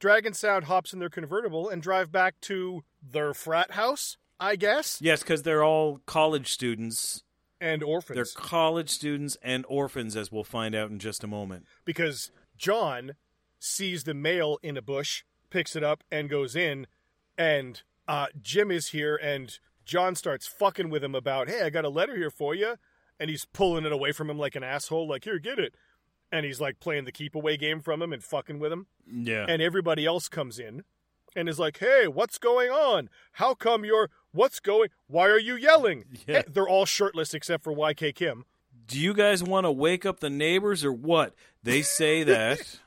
Dragon 0.00 0.34
Sound 0.34 0.64
hops 0.64 0.92
in 0.92 0.98
their 0.98 1.08
convertible 1.10 1.68
and 1.68 1.80
drive 1.80 2.10
back 2.10 2.40
to 2.42 2.82
their 3.02 3.32
frat 3.34 3.72
house, 3.72 4.16
I 4.40 4.56
guess, 4.56 4.98
Yes, 5.00 5.22
because 5.22 5.42
they're 5.42 5.62
all 5.62 6.00
college 6.06 6.50
students. 6.50 7.22
and 7.60 7.82
orphans. 7.82 8.16
They're 8.16 8.42
college 8.42 8.88
students 8.90 9.36
and 9.42 9.64
orphans, 9.68 10.16
as 10.16 10.32
we'll 10.32 10.44
find 10.44 10.74
out 10.74 10.90
in 10.90 10.98
just 10.98 11.22
a 11.22 11.26
moment. 11.26 11.66
because 11.84 12.32
John 12.56 13.12
sees 13.58 14.04
the 14.04 14.14
mail 14.14 14.58
in 14.62 14.76
a 14.78 14.82
bush, 14.82 15.22
picks 15.50 15.76
it 15.76 15.84
up, 15.84 16.02
and 16.10 16.30
goes 16.30 16.56
in, 16.56 16.86
and 17.36 17.82
uh, 18.08 18.26
Jim 18.40 18.70
is 18.70 18.88
here, 18.88 19.16
and 19.16 19.58
John 19.84 20.14
starts 20.14 20.46
fucking 20.46 20.88
with 20.88 21.04
him 21.04 21.14
about, 21.14 21.48
hey, 21.48 21.62
I 21.62 21.68
got 21.70 21.84
a 21.84 21.90
letter 21.90 22.16
here 22.16 22.30
for 22.30 22.54
you, 22.54 22.76
and 23.18 23.28
he's 23.28 23.44
pulling 23.44 23.84
it 23.84 23.92
away 23.92 24.12
from 24.12 24.30
him 24.30 24.38
like 24.38 24.56
an 24.56 24.62
asshole, 24.62 25.06
like, 25.06 25.24
here, 25.24 25.38
get 25.38 25.58
it. 25.58 25.74
And 26.32 26.46
he's 26.46 26.60
like 26.60 26.78
playing 26.80 27.04
the 27.04 27.12
keep 27.12 27.34
away 27.34 27.56
game 27.56 27.80
from 27.80 28.00
him 28.02 28.12
and 28.12 28.22
fucking 28.22 28.58
with 28.58 28.72
him. 28.72 28.86
Yeah. 29.10 29.46
and 29.48 29.60
everybody 29.60 30.06
else 30.06 30.28
comes 30.28 30.58
in 30.60 30.84
and 31.34 31.48
is 31.48 31.58
like, 31.58 31.78
"Hey, 31.78 32.06
what's 32.06 32.38
going 32.38 32.70
on? 32.70 33.08
How 33.32 33.54
come 33.54 33.84
you're 33.84 34.10
what's 34.32 34.60
going? 34.60 34.90
Why 35.08 35.28
are 35.28 35.38
you 35.38 35.56
yelling?" 35.56 36.04
Yeah. 36.26 36.36
Hey, 36.38 36.44
they're 36.48 36.68
all 36.68 36.86
shirtless 36.86 37.34
except 37.34 37.64
for 37.64 37.72
YK 37.74 38.14
Kim. 38.14 38.44
Do 38.86 38.98
you 38.98 39.14
guys 39.14 39.42
want 39.42 39.64
to 39.66 39.70
wake 39.72 40.04
up 40.06 40.20
the 40.20 40.30
neighbors 40.30 40.84
or 40.84 40.92
what? 40.92 41.34
They 41.62 41.82
say 41.82 42.22
that. 42.24 42.78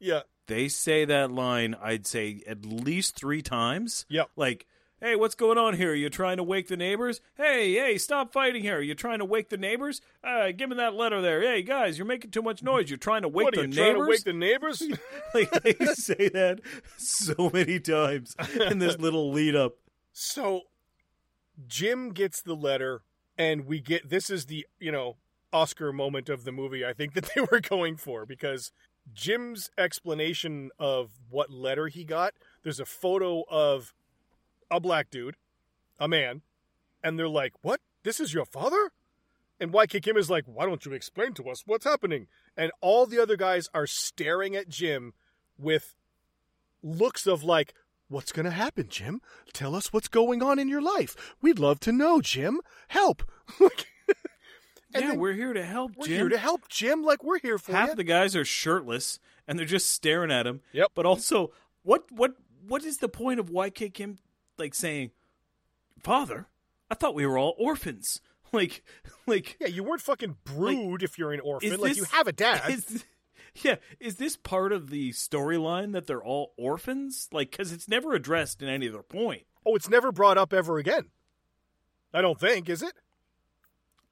Yeah, 0.00 0.22
they 0.48 0.66
say 0.68 1.04
that 1.04 1.30
line, 1.30 1.76
I'd 1.80 2.06
say 2.06 2.42
at 2.48 2.64
least 2.66 3.14
three 3.16 3.42
times. 3.42 4.04
Yeah. 4.08 4.24
Like, 4.36 4.66
hey, 5.02 5.16
what's 5.16 5.34
going 5.34 5.58
on 5.58 5.74
here? 5.74 5.90
Are 5.90 5.96
you 5.96 6.08
trying 6.08 6.36
to 6.36 6.44
wake 6.44 6.68
the 6.68 6.76
neighbors? 6.76 7.20
Hey, 7.36 7.74
hey, 7.74 7.98
stop 7.98 8.32
fighting 8.32 8.62
here. 8.62 8.76
Are 8.76 8.82
you 8.82 8.94
trying 8.94 9.18
to 9.18 9.24
wake 9.24 9.48
the 9.48 9.56
neighbors? 9.56 10.00
Uh, 10.22 10.52
give 10.52 10.70
me 10.70 10.76
that 10.76 10.94
letter 10.94 11.20
there. 11.20 11.42
Hey, 11.42 11.62
guys, 11.62 11.98
you're 11.98 12.06
making 12.06 12.30
too 12.30 12.40
much 12.40 12.62
noise. 12.62 12.88
You're 12.88 12.98
trying 12.98 13.22
to 13.22 13.28
wake 13.28 13.46
what 13.46 13.54
the 13.54 13.62
are 13.62 13.64
you 13.64 13.72
trying 13.72 13.86
to 13.86 13.92
neighbors? 13.94 14.08
wake 14.08 14.24
the 14.24 14.32
neighbors? 14.32 14.82
like, 15.34 15.50
they 15.62 15.74
say 15.94 16.28
that 16.28 16.60
so 16.96 17.50
many 17.52 17.80
times 17.80 18.36
in 18.70 18.78
this 18.78 18.96
little 18.98 19.32
lead 19.32 19.56
up. 19.56 19.74
so 20.12 20.62
Jim 21.66 22.12
gets 22.12 22.40
the 22.40 22.54
letter, 22.54 23.02
and 23.36 23.66
we 23.66 23.80
get 23.80 24.08
this 24.08 24.30
is 24.30 24.46
the 24.46 24.66
you 24.78 24.92
know 24.92 25.16
Oscar 25.52 25.92
moment 25.92 26.28
of 26.28 26.44
the 26.44 26.52
movie. 26.52 26.84
I 26.84 26.92
think 26.92 27.14
that 27.14 27.30
they 27.34 27.40
were 27.40 27.60
going 27.60 27.96
for 27.96 28.24
because 28.24 28.70
Jim's 29.12 29.68
explanation 29.76 30.70
of 30.78 31.10
what 31.28 31.50
letter 31.50 31.88
he 31.88 32.04
got. 32.04 32.34
There's 32.62 32.80
a 32.80 32.86
photo 32.86 33.42
of 33.50 33.92
a 34.72 34.80
black 34.80 35.10
dude, 35.10 35.36
a 36.00 36.08
man, 36.08 36.42
and 37.04 37.18
they're 37.18 37.28
like, 37.28 37.52
"What? 37.62 37.80
This 38.02 38.18
is 38.18 38.34
your 38.34 38.44
father?" 38.46 38.90
And 39.60 39.72
YK 39.72 40.02
Kim 40.02 40.16
is 40.16 40.28
like, 40.30 40.44
"Why 40.46 40.66
don't 40.66 40.84
you 40.84 40.92
explain 40.92 41.34
to 41.34 41.48
us 41.50 41.62
what's 41.66 41.84
happening?" 41.84 42.26
And 42.56 42.72
all 42.80 43.06
the 43.06 43.20
other 43.20 43.36
guys 43.36 43.68
are 43.72 43.86
staring 43.86 44.56
at 44.56 44.68
Jim 44.68 45.12
with 45.56 45.94
looks 46.82 47.26
of 47.26 47.44
like, 47.44 47.74
"What's 48.08 48.32
going 48.32 48.46
to 48.46 48.50
happen, 48.50 48.88
Jim? 48.88 49.20
Tell 49.52 49.76
us 49.76 49.92
what's 49.92 50.08
going 50.08 50.42
on 50.42 50.58
in 50.58 50.68
your 50.68 50.82
life. 50.82 51.34
We'd 51.40 51.58
love 51.60 51.78
to 51.80 51.92
know, 51.92 52.20
Jim. 52.20 52.60
Help!" 52.88 53.22
And 54.94 55.04
yeah, 55.04 55.10
then 55.12 55.20
we're 55.20 55.32
here 55.32 55.54
to 55.54 55.64
help, 55.64 55.92
we're 55.96 56.06
Jim. 56.06 56.16
here 56.16 56.28
to 56.28 56.36
help, 56.38 56.68
Jim. 56.68 57.02
Like 57.02 57.24
we're 57.24 57.38
here 57.38 57.56
for 57.56 57.72
Half 57.72 57.90
you. 57.90 57.94
the 57.94 58.04
guys 58.04 58.36
are 58.36 58.44
shirtless 58.44 59.18
and 59.48 59.58
they're 59.58 59.64
just 59.64 59.88
staring 59.90 60.30
at 60.30 60.46
him. 60.46 60.60
Yep. 60.72 60.88
But 60.94 61.06
also, 61.06 61.50
what 61.82 62.04
what 62.12 62.34
what 62.66 62.84
is 62.84 62.98
the 62.98 63.08
point 63.08 63.40
of 63.40 63.48
YK 63.50 63.94
Kim 63.94 64.18
like 64.58 64.74
saying, 64.74 65.10
"Father, 66.02 66.46
I 66.90 66.94
thought 66.94 67.14
we 67.14 67.26
were 67.26 67.38
all 67.38 67.54
orphans." 67.58 68.20
Like, 68.54 68.82
like 69.26 69.56
yeah, 69.58 69.68
you 69.68 69.82
weren't 69.82 70.02
fucking 70.02 70.36
brood 70.44 71.02
if 71.02 71.16
you're 71.18 71.32
an 71.32 71.40
orphan. 71.40 71.70
Like 71.80 71.92
this- 71.92 71.96
you 71.96 72.04
have 72.12 72.26
a 72.28 72.32
dad. 72.32 72.68
Is, 72.70 73.02
yeah, 73.62 73.76
is 73.98 74.16
this 74.16 74.36
part 74.36 74.72
of 74.72 74.90
the 74.90 75.12
storyline 75.12 75.92
that 75.94 76.06
they're 76.06 76.22
all 76.22 76.52
orphans? 76.58 77.30
Like, 77.32 77.50
because 77.52 77.72
it's 77.72 77.88
never 77.88 78.12
addressed 78.12 78.60
in 78.60 78.68
any 78.68 78.90
other 78.90 79.02
point. 79.02 79.44
Oh, 79.64 79.74
it's 79.74 79.88
never 79.88 80.12
brought 80.12 80.36
up 80.36 80.52
ever 80.52 80.76
again. 80.76 81.06
I 82.12 82.20
don't 82.20 82.38
think, 82.38 82.68
is 82.68 82.82
it? 82.82 82.92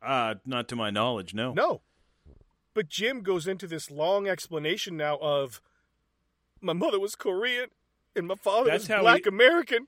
Uh, 0.03 0.37
not 0.47 0.69
to 0.69 0.77
my 0.77 0.89
knowledge, 0.89 1.35
no. 1.35 1.53
No. 1.53 1.83
But 2.73 2.89
Jim 2.89 3.21
goes 3.21 3.47
into 3.47 3.67
this 3.67 3.91
long 3.91 4.27
explanation 4.27 4.97
now 4.97 5.19
of 5.21 5.61
my 6.63 6.73
mother 6.73 6.99
was 6.99 7.15
Korean 7.15 7.69
and 8.17 8.27
my 8.27 8.37
father 8.37 8.71
That's 8.71 8.85
was 8.85 8.89
how 8.89 9.03
black 9.03 9.25
he- 9.25 9.29
American. 9.29 9.87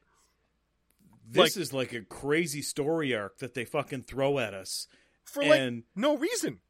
This 1.33 1.57
like- 1.57 1.63
is 1.63 1.73
like 1.73 1.93
a 1.93 2.03
crazy 2.03 2.63
story 2.63 3.15
arc 3.15 3.39
that 3.39 3.55
they 3.55 3.65
fucking 3.65 4.03
throw 4.03 4.39
at 4.39 4.55
us. 4.55 4.87
For 5.25 5.43
like 5.45 5.85
no 5.97 6.17
reason. 6.17 6.61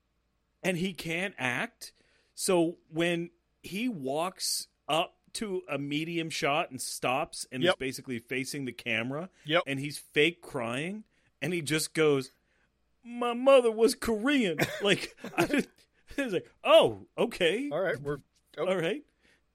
and 0.62 0.76
he 0.76 0.92
can't 0.92 1.34
act. 1.38 1.92
So 2.34 2.76
when 2.88 3.30
he 3.62 3.88
walks 3.88 4.68
up 4.88 5.14
to 5.34 5.62
a 5.68 5.78
medium 5.78 6.28
shot 6.30 6.70
and 6.70 6.80
stops 6.80 7.46
and 7.50 7.64
is 7.64 7.74
basically 7.78 8.18
facing 8.18 8.64
the 8.66 8.72
camera, 8.72 9.30
Yep. 9.46 9.62
and 9.66 9.80
he's 9.80 9.98
fake 9.98 10.42
crying, 10.42 11.04
and 11.40 11.52
he 11.54 11.62
just 11.62 11.94
goes, 11.94 12.30
"My 13.02 13.32
mother 13.32 13.70
was 13.72 13.94
Korean." 13.94 14.58
like, 14.82 15.16
I 15.36 15.64
like, 16.18 16.46
oh, 16.62 17.06
okay, 17.16 17.70
All 17.72 17.80
right, 17.80 18.00
we're 18.00 18.18
all 18.58 18.76
right. 18.76 19.02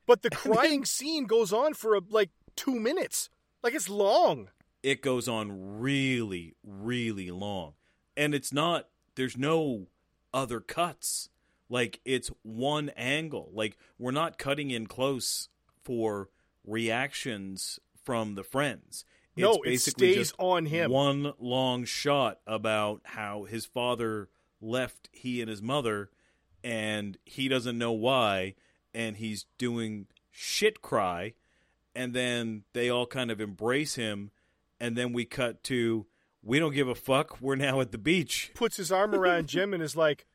but 0.07 0.23
the 0.23 0.29
crying 0.31 0.83
scene 0.85 1.25
goes 1.25 1.53
on 1.53 1.75
for 1.75 1.95
uh, 1.95 2.01
like 2.09 2.31
2 2.55 2.79
minutes. 2.79 3.29
Like 3.61 3.75
it's 3.75 3.87
long. 3.89 4.49
It 4.87 5.01
goes 5.01 5.27
on 5.27 5.79
really, 5.81 6.55
really 6.63 7.29
long, 7.29 7.73
and 8.15 8.33
it's 8.33 8.53
not. 8.53 8.87
There's 9.15 9.35
no 9.35 9.87
other 10.33 10.61
cuts. 10.61 11.27
Like 11.67 11.99
it's 12.05 12.31
one 12.41 12.91
angle. 12.95 13.49
Like 13.53 13.77
we're 13.99 14.11
not 14.11 14.37
cutting 14.37 14.71
in 14.71 14.87
close 14.87 15.49
for 15.83 16.29
reactions 16.65 17.81
from 18.05 18.35
the 18.35 18.45
friends. 18.45 19.03
It's 19.35 19.41
No, 19.43 19.55
it 19.55 19.63
basically 19.65 20.13
stays 20.13 20.29
just 20.29 20.35
on 20.39 20.67
him. 20.67 20.89
One 20.89 21.33
long 21.37 21.83
shot 21.83 22.39
about 22.47 23.01
how 23.03 23.43
his 23.43 23.65
father 23.65 24.29
left 24.61 25.09
he 25.11 25.41
and 25.41 25.49
his 25.49 25.61
mother, 25.61 26.11
and 26.63 27.17
he 27.25 27.49
doesn't 27.49 27.77
know 27.77 27.91
why, 27.91 28.55
and 28.93 29.17
he's 29.17 29.47
doing 29.57 30.07
shit 30.31 30.81
cry, 30.81 31.33
and 31.93 32.13
then 32.13 32.63
they 32.71 32.89
all 32.89 33.05
kind 33.05 33.31
of 33.31 33.41
embrace 33.41 33.95
him, 33.95 34.31
and 34.79 34.97
then 34.97 35.13
we 35.13 35.25
cut 35.25 35.63
to 35.65 36.05
we 36.43 36.59
don't 36.59 36.73
give 36.73 36.87
a 36.87 36.95
fuck. 36.95 37.41
We're 37.41 37.55
now 37.55 37.81
at 37.81 37.91
the 37.91 37.97
beach. 37.97 38.51
Puts 38.55 38.77
his 38.77 38.91
arm 38.91 39.13
around 39.13 39.47
Jim 39.47 39.73
and 39.73 39.83
is 39.83 39.95
like, 39.95 40.25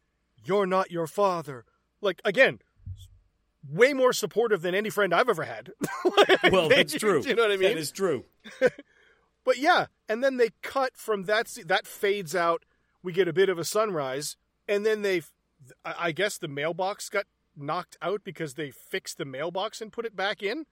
"You're 0.45 0.67
not 0.67 0.91
your 0.91 1.07
father." 1.07 1.65
Like 2.01 2.21
again, 2.25 2.59
way 3.69 3.93
more 3.93 4.13
supportive 4.13 4.63
than 4.63 4.75
any 4.75 4.91
friend 4.91 5.15
I've 5.15 5.29
ever 5.29 5.45
had. 5.45 5.73
Well, 6.51 6.69
that's 6.69 6.93
true. 6.99 7.23
you 7.25 7.35
know 7.37 7.43
what 7.43 7.53
I 7.53 7.57
mean? 7.57 7.69
That 7.69 7.79
is 7.79 7.93
true. 7.93 8.25
But 9.45 9.59
yeah, 9.59 9.87
and 10.09 10.23
then 10.23 10.37
they 10.37 10.51
cut 10.61 10.97
from 10.97 11.25
that. 11.25 11.47
That 11.67 11.87
fades 11.87 12.35
out. 12.35 12.65
We 13.03 13.13
get 13.13 13.29
a 13.29 13.33
bit 13.33 13.49
of 13.49 13.59
a 13.59 13.65
sunrise, 13.65 14.37
and 14.69 14.85
then 14.85 15.03
they, 15.03 15.23
I 15.85 15.95
I 15.99 16.13
guess 16.13 16.37
the 16.39 16.49
mailbox 16.49 17.09
got 17.09 17.27
knocked 17.57 17.97
out 18.03 18.23
because 18.25 18.55
they 18.55 18.71
fixed 18.71 19.19
the 19.19 19.25
mailbox 19.25 19.81
and 19.81 19.93
put 19.93 20.05
it 20.05 20.17
back 20.17 20.43
in 20.43 20.67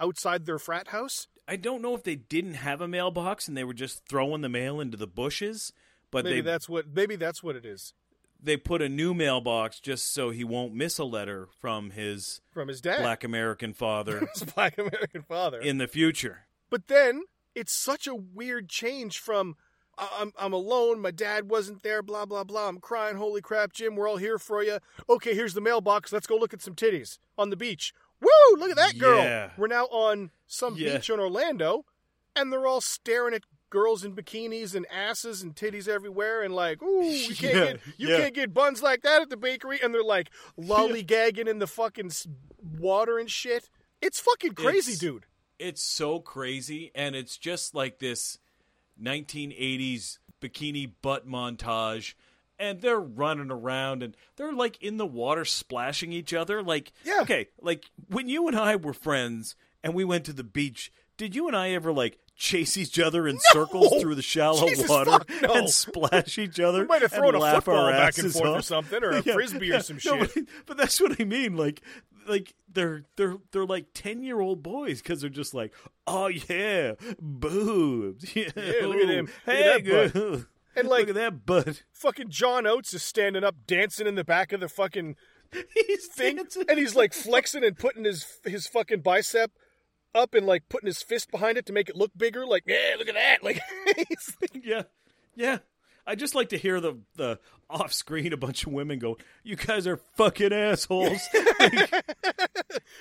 outside 0.00 0.46
their 0.46 0.58
frat 0.58 0.88
house. 0.88 1.28
I 1.48 1.56
don't 1.56 1.82
know 1.82 1.94
if 1.94 2.02
they 2.02 2.16
didn't 2.16 2.54
have 2.54 2.80
a 2.80 2.88
mailbox 2.88 3.46
and 3.48 3.56
they 3.56 3.64
were 3.64 3.74
just 3.74 4.06
throwing 4.08 4.40
the 4.40 4.48
mail 4.48 4.80
into 4.80 4.96
the 4.96 5.06
bushes, 5.06 5.72
but 6.10 6.24
Maybe 6.24 6.36
they 6.36 6.40
that's 6.42 6.68
what. 6.68 6.86
Maybe 6.92 7.16
that's 7.16 7.42
what 7.42 7.56
it 7.56 7.64
is 7.64 7.92
they 8.42 8.56
put 8.56 8.82
a 8.82 8.88
new 8.88 9.14
mailbox 9.14 9.80
just 9.80 10.12
so 10.12 10.30
he 10.30 10.44
won't 10.44 10.74
miss 10.74 10.98
a 10.98 11.04
letter 11.04 11.48
from 11.60 11.90
his 11.90 12.40
from 12.50 12.68
his 12.68 12.80
dad, 12.80 13.00
black 13.00 13.24
American 13.24 13.72
father 13.72 14.28
his 14.34 14.44
black 14.44 14.78
American 14.78 15.22
father. 15.22 15.60
in 15.60 15.78
the 15.78 15.88
future. 15.88 16.46
But 16.70 16.88
then 16.88 17.22
it's 17.54 17.72
such 17.72 18.06
a 18.06 18.14
weird 18.14 18.68
change 18.68 19.18
from 19.18 19.56
"I- 19.98 20.10
I'm 20.20 20.32
I'm 20.38 20.52
alone, 20.52 21.00
my 21.00 21.10
dad 21.10 21.48
wasn't 21.48 21.82
there, 21.82 22.02
blah 22.02 22.26
blah 22.26 22.44
blah. 22.44 22.68
I'm 22.68 22.78
crying, 22.78 23.16
holy 23.16 23.40
crap, 23.40 23.72
Jim, 23.72 23.96
we're 23.96 24.08
all 24.08 24.18
here 24.18 24.38
for 24.38 24.62
you. 24.62 24.78
Okay, 25.08 25.34
here's 25.34 25.54
the 25.54 25.60
mailbox. 25.60 26.12
Let's 26.12 26.26
go 26.26 26.36
look 26.36 26.54
at 26.54 26.62
some 26.62 26.74
titties 26.74 27.18
on 27.38 27.50
the 27.50 27.56
beach. 27.56 27.92
Woo! 28.20 28.56
Look 28.58 28.70
at 28.70 28.76
that 28.76 28.98
girl. 28.98 29.18
Yeah. 29.18 29.50
We're 29.56 29.66
now 29.66 29.84
on 29.86 30.30
some 30.46 30.76
Yeah. 30.76 30.96
beach 30.96 31.10
in 31.10 31.20
Orlando, 31.20 31.84
and 32.34 32.52
they're 32.52 32.66
all 32.66 32.80
staring 32.80 33.34
at 33.34 33.42
girls 33.68 34.04
in 34.04 34.14
bikinis 34.14 34.74
and 34.74 34.86
asses 34.90 35.42
and 35.42 35.54
titties 35.54 35.88
everywhere, 35.88 36.42
and 36.42 36.54
like, 36.54 36.82
ooh, 36.82 37.02
you 37.10 37.34
can't 37.34 37.54
Yeah, 37.54 37.64
get 37.64 37.80
you 37.98 38.08
yeah. 38.08 38.16
can't 38.18 38.34
get 38.34 38.54
buns 38.54 38.82
like 38.82 39.02
that 39.02 39.22
at 39.22 39.30
the 39.30 39.36
bakery, 39.36 39.80
and 39.82 39.92
they're 39.92 40.02
like 40.04 40.30
lollygagging 40.58 41.48
in 41.48 41.58
the 41.58 41.66
fucking 41.66 42.10
water 42.78 43.18
and 43.18 43.30
shit. 43.30 43.68
It's 44.00 44.20
fucking 44.20 44.52
crazy, 44.54 44.92
It's- 44.92 44.98
dude. 44.98 45.26
It's 45.58 45.82
so 45.82 46.20
crazy, 46.20 46.90
and 46.94 47.16
it's 47.16 47.38
just 47.38 47.74
like 47.74 47.98
this 47.98 48.38
1980s 49.02 50.18
bikini 50.40 50.92
butt 51.02 51.26
montage. 51.26 52.14
And 52.58 52.80
they're 52.80 53.00
running 53.00 53.50
around 53.50 54.02
and 54.02 54.16
they're 54.36 54.52
like 54.52 54.82
in 54.82 54.96
the 54.96 55.06
water 55.06 55.44
splashing 55.44 56.12
each 56.12 56.32
other. 56.32 56.62
Like, 56.62 56.92
Yeah. 57.04 57.18
okay, 57.22 57.48
like 57.60 57.90
when 58.08 58.28
you 58.28 58.48
and 58.48 58.56
I 58.56 58.76
were 58.76 58.94
friends 58.94 59.56
and 59.82 59.92
we 59.94 60.04
went 60.04 60.24
to 60.26 60.32
the 60.32 60.44
beach, 60.44 60.90
did 61.16 61.34
you 61.34 61.48
and 61.48 61.56
I 61.56 61.70
ever 61.70 61.92
like 61.92 62.18
chase 62.34 62.76
each 62.76 62.98
other 62.98 63.26
in 63.26 63.38
circles 63.52 64.00
through 64.00 64.14
the 64.14 64.22
shallow 64.22 64.68
Jesus, 64.68 64.88
water 64.88 65.10
fuck 65.10 65.30
no. 65.42 65.52
and 65.54 65.68
splash 65.70 66.38
each 66.38 66.60
other? 66.60 66.80
We 66.80 66.86
might 66.86 67.02
have 67.02 67.12
thrown 67.12 67.34
a 67.34 67.40
football 67.40 67.90
back 67.90 68.16
and 68.18 68.32
forth 68.32 68.48
or 68.48 68.62
something, 68.62 69.02
or 69.02 69.10
a 69.10 69.22
frisbee 69.22 69.72
or 69.72 69.80
some 69.80 69.98
no, 70.04 70.24
shit. 70.24 70.48
But, 70.66 70.76
that's 70.76 71.00
what 71.00 71.20
I 71.20 71.24
mean. 71.24 71.56
Like 71.56 71.82
like 72.26 72.54
they're 72.72 73.04
they're 73.16 73.36
they're 73.52 73.66
like 73.66 73.86
ten 73.94 74.22
year 74.22 74.40
old 74.40 74.62
boys 74.62 75.00
because 75.02 75.20
they're 75.20 75.30
just 75.30 75.54
like, 75.54 75.72
oh 76.06 76.26
yeah, 76.28 76.94
boobs. 77.20 78.34
Yeah, 78.34 78.48
look 78.54 78.96
at 78.96 79.08
him. 79.08 79.28
Look 79.46 79.86
at 79.86 80.46
Hey, 80.76 80.82
that 80.82 80.84
butt." 80.84 80.84
good. 80.84 80.84
And 80.84 80.88
like 80.88 81.00
look 81.00 81.08
at 81.10 81.14
that 81.14 81.46
butt. 81.46 81.82
fucking 81.92 82.30
John 82.30 82.66
Oates 82.66 82.94
is 82.94 83.02
standing 83.02 83.44
up, 83.44 83.56
dancing 83.66 84.06
in 84.06 84.14
the 84.14 84.24
back 84.24 84.52
of 84.52 84.60
the 84.60 84.68
fucking 84.68 85.16
He's 85.74 86.06
thing, 86.06 86.36
dancing. 86.36 86.64
and 86.68 86.78
he's 86.78 86.94
like 86.96 87.12
flexing 87.14 87.64
and 87.64 87.78
putting 87.78 88.04
his 88.04 88.26
his 88.44 88.66
fucking 88.66 89.00
bicep 89.00 89.52
up 90.14 90.34
and 90.34 90.46
like 90.46 90.68
putting 90.68 90.86
his 90.86 91.02
fist 91.02 91.30
behind 91.30 91.56
it 91.58 91.66
to 91.66 91.72
make 91.72 91.88
it 91.88 91.96
look 91.96 92.10
bigger. 92.16 92.46
Like, 92.46 92.64
yeah, 92.66 92.94
look 92.98 93.08
at 93.08 93.14
that. 93.14 93.42
Like, 93.42 93.60
he's 94.08 94.36
Yeah, 94.62 94.82
yeah. 95.34 95.58
I 96.08 96.14
just 96.14 96.34
like 96.36 96.48
to 96.50 96.56
hear 96.58 96.80
the 96.80 96.98
the 97.16 97.38
off 97.68 97.92
screen 97.92 98.32
a 98.32 98.36
bunch 98.36 98.64
of 98.66 98.72
women 98.72 98.98
go, 99.00 99.18
"You 99.42 99.56
guys 99.56 99.86
are 99.88 99.96
fucking 100.16 100.52
assholes." 100.52 101.20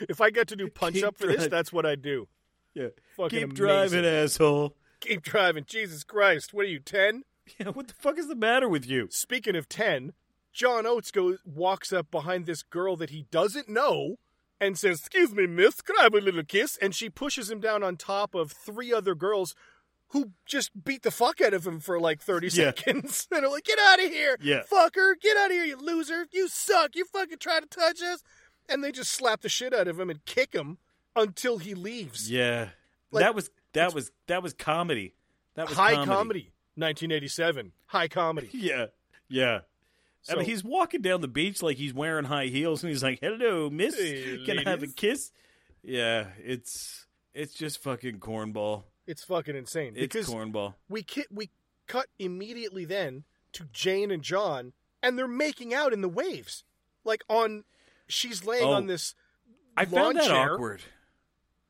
if 0.09 0.21
I 0.21 0.29
get 0.29 0.47
to 0.49 0.55
do 0.55 0.69
punch 0.69 1.03
up 1.03 1.17
for 1.17 1.27
this, 1.27 1.47
that's 1.47 1.71
what 1.71 1.85
I 1.85 1.95
do. 1.95 2.27
yeah, 2.73 2.87
Fucking 3.17 3.29
keep 3.29 3.43
amazing. 3.49 3.55
driving, 3.55 4.05
asshole. 4.05 4.75
Keep 5.01 5.21
driving. 5.23 5.65
Jesus 5.67 6.03
Christ, 6.03 6.53
what 6.53 6.65
are 6.65 6.69
you 6.69 6.79
ten? 6.79 7.23
Yeah, 7.59 7.69
what 7.69 7.87
the 7.87 7.93
fuck 7.93 8.17
is 8.17 8.27
the 8.27 8.35
matter 8.35 8.67
with 8.67 8.85
you? 8.87 9.07
Speaking 9.11 9.55
of 9.55 9.69
ten, 9.69 10.13
John 10.51 10.85
Oates 10.85 11.11
goes 11.11 11.37
walks 11.45 11.93
up 11.93 12.09
behind 12.11 12.45
this 12.45 12.63
girl 12.63 12.95
that 12.97 13.09
he 13.11 13.27
doesn't 13.31 13.69
know 13.69 14.15
and 14.59 14.77
says, 14.79 14.99
"Excuse 14.99 15.31
me, 15.33 15.45
miss, 15.47 15.81
could 15.81 15.99
I 15.99 16.03
have 16.03 16.13
a 16.15 16.19
little 16.21 16.43
kiss?" 16.43 16.77
And 16.81 16.95
she 16.95 17.09
pushes 17.09 17.49
him 17.51 17.59
down 17.59 17.83
on 17.83 17.97
top 17.97 18.33
of 18.35 18.51
three 18.51 18.91
other 18.93 19.13
girls 19.15 19.53
who 20.09 20.31
just 20.45 20.71
beat 20.83 21.01
the 21.03 21.11
fuck 21.11 21.41
out 21.41 21.53
of 21.53 21.67
him 21.67 21.79
for 21.79 21.99
like 21.99 22.21
thirty 22.21 22.47
Yeah. 22.47 22.71
seconds. 22.75 23.27
and 23.31 23.45
are 23.45 23.51
like, 23.51 23.65
"Get 23.65 23.79
out 23.79 24.03
of 24.03 24.09
here, 24.09 24.37
Yeah. 24.41 24.61
fucker! 24.71 25.13
Get 25.21 25.37
out 25.37 25.47
of 25.47 25.51
here, 25.51 25.65
you 25.65 25.77
loser! 25.77 26.25
You 26.31 26.47
suck! 26.47 26.95
You 26.95 27.05
fucking 27.05 27.37
try 27.39 27.59
to 27.59 27.67
touch 27.67 28.01
us!" 28.01 28.23
And 28.67 28.83
they 28.83 28.91
just 28.91 29.11
slap 29.11 29.41
the 29.41 29.49
shit 29.49 29.73
out 29.73 29.87
of 29.87 29.99
him 29.99 30.09
and 30.09 30.23
kick 30.25 30.53
him 30.53 30.79
until 31.15 31.59
he 31.59 31.75
leaves. 31.75 32.31
Yeah, 32.31 32.69
Like, 33.11 33.21
that 33.23 33.35
was 33.35 33.51
that 33.73 33.93
was 33.93 34.11
that 34.27 34.41
was 34.41 34.53
comedy. 34.53 35.13
That 35.55 35.69
was 35.69 35.77
High 35.77 35.93
comedy. 35.93 36.09
comedy. 36.11 36.51
1987. 36.75 37.71
High 37.87 38.07
comedy. 38.07 38.49
Yeah, 38.53 38.87
yeah. 39.27 39.59
I 40.29 40.35
mean, 40.35 40.45
he's 40.45 40.63
walking 40.63 41.01
down 41.01 41.21
the 41.21 41.27
beach 41.27 41.61
like 41.61 41.77
he's 41.77 41.93
wearing 41.93 42.25
high 42.25 42.47
heels, 42.47 42.81
and 42.83 42.89
he's 42.91 43.03
like, 43.03 43.19
"Hello, 43.21 43.69
miss, 43.69 43.95
Hey, 43.95 44.43
can 44.45 44.57
I 44.59 44.67
have 44.69 44.81
a 44.81 44.87
kiss?" 44.87 45.31
Yeah, 45.83 46.27
it's 46.43 47.05
it's 47.33 47.53
just 47.53 47.81
fucking 47.83 48.19
cornball. 48.19 48.85
It's 49.05 49.23
fucking 49.23 49.55
insane 49.55 49.93
It's 49.95 50.13
because 50.13 50.27
cornball. 50.27 50.73
we 50.89 51.03
ki- 51.03 51.27
we 51.29 51.51
cut 51.85 52.07
immediately 52.17 52.85
then 52.85 53.23
to 53.53 53.65
Jane 53.71 54.09
and 54.09 54.23
John, 54.23 54.73
and 55.03 55.15
they're 55.15 55.27
making 55.27 55.75
out 55.75 55.93
in 55.93 56.01
the 56.01 56.09
waves, 56.09 56.63
like 57.03 57.23
on. 57.29 57.63
She's 58.07 58.43
laying 58.45 58.65
Oh. 58.67 58.71
on 58.73 58.87
this. 58.87 59.13
I 59.77 59.85
found 59.85 60.17
that 60.17 60.25
chair. 60.27 60.53
awkward. 60.53 60.81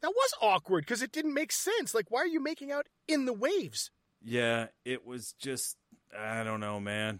That 0.01 0.11
was 0.15 0.31
awkward 0.41 0.85
because 0.85 1.01
it 1.01 1.11
didn't 1.11 1.33
make 1.33 1.51
sense. 1.51 1.93
Like, 1.93 2.09
why 2.11 2.19
are 2.21 2.27
you 2.27 2.41
making 2.41 2.71
out 2.71 2.87
in 3.07 3.25
the 3.25 3.33
waves? 3.33 3.89
Yeah, 4.27 4.67
it 4.83 5.05
was 5.05 5.33
just 5.39 5.77
I 6.17 6.43
don't 6.43 6.59
know, 6.59 6.79
man. 6.79 7.19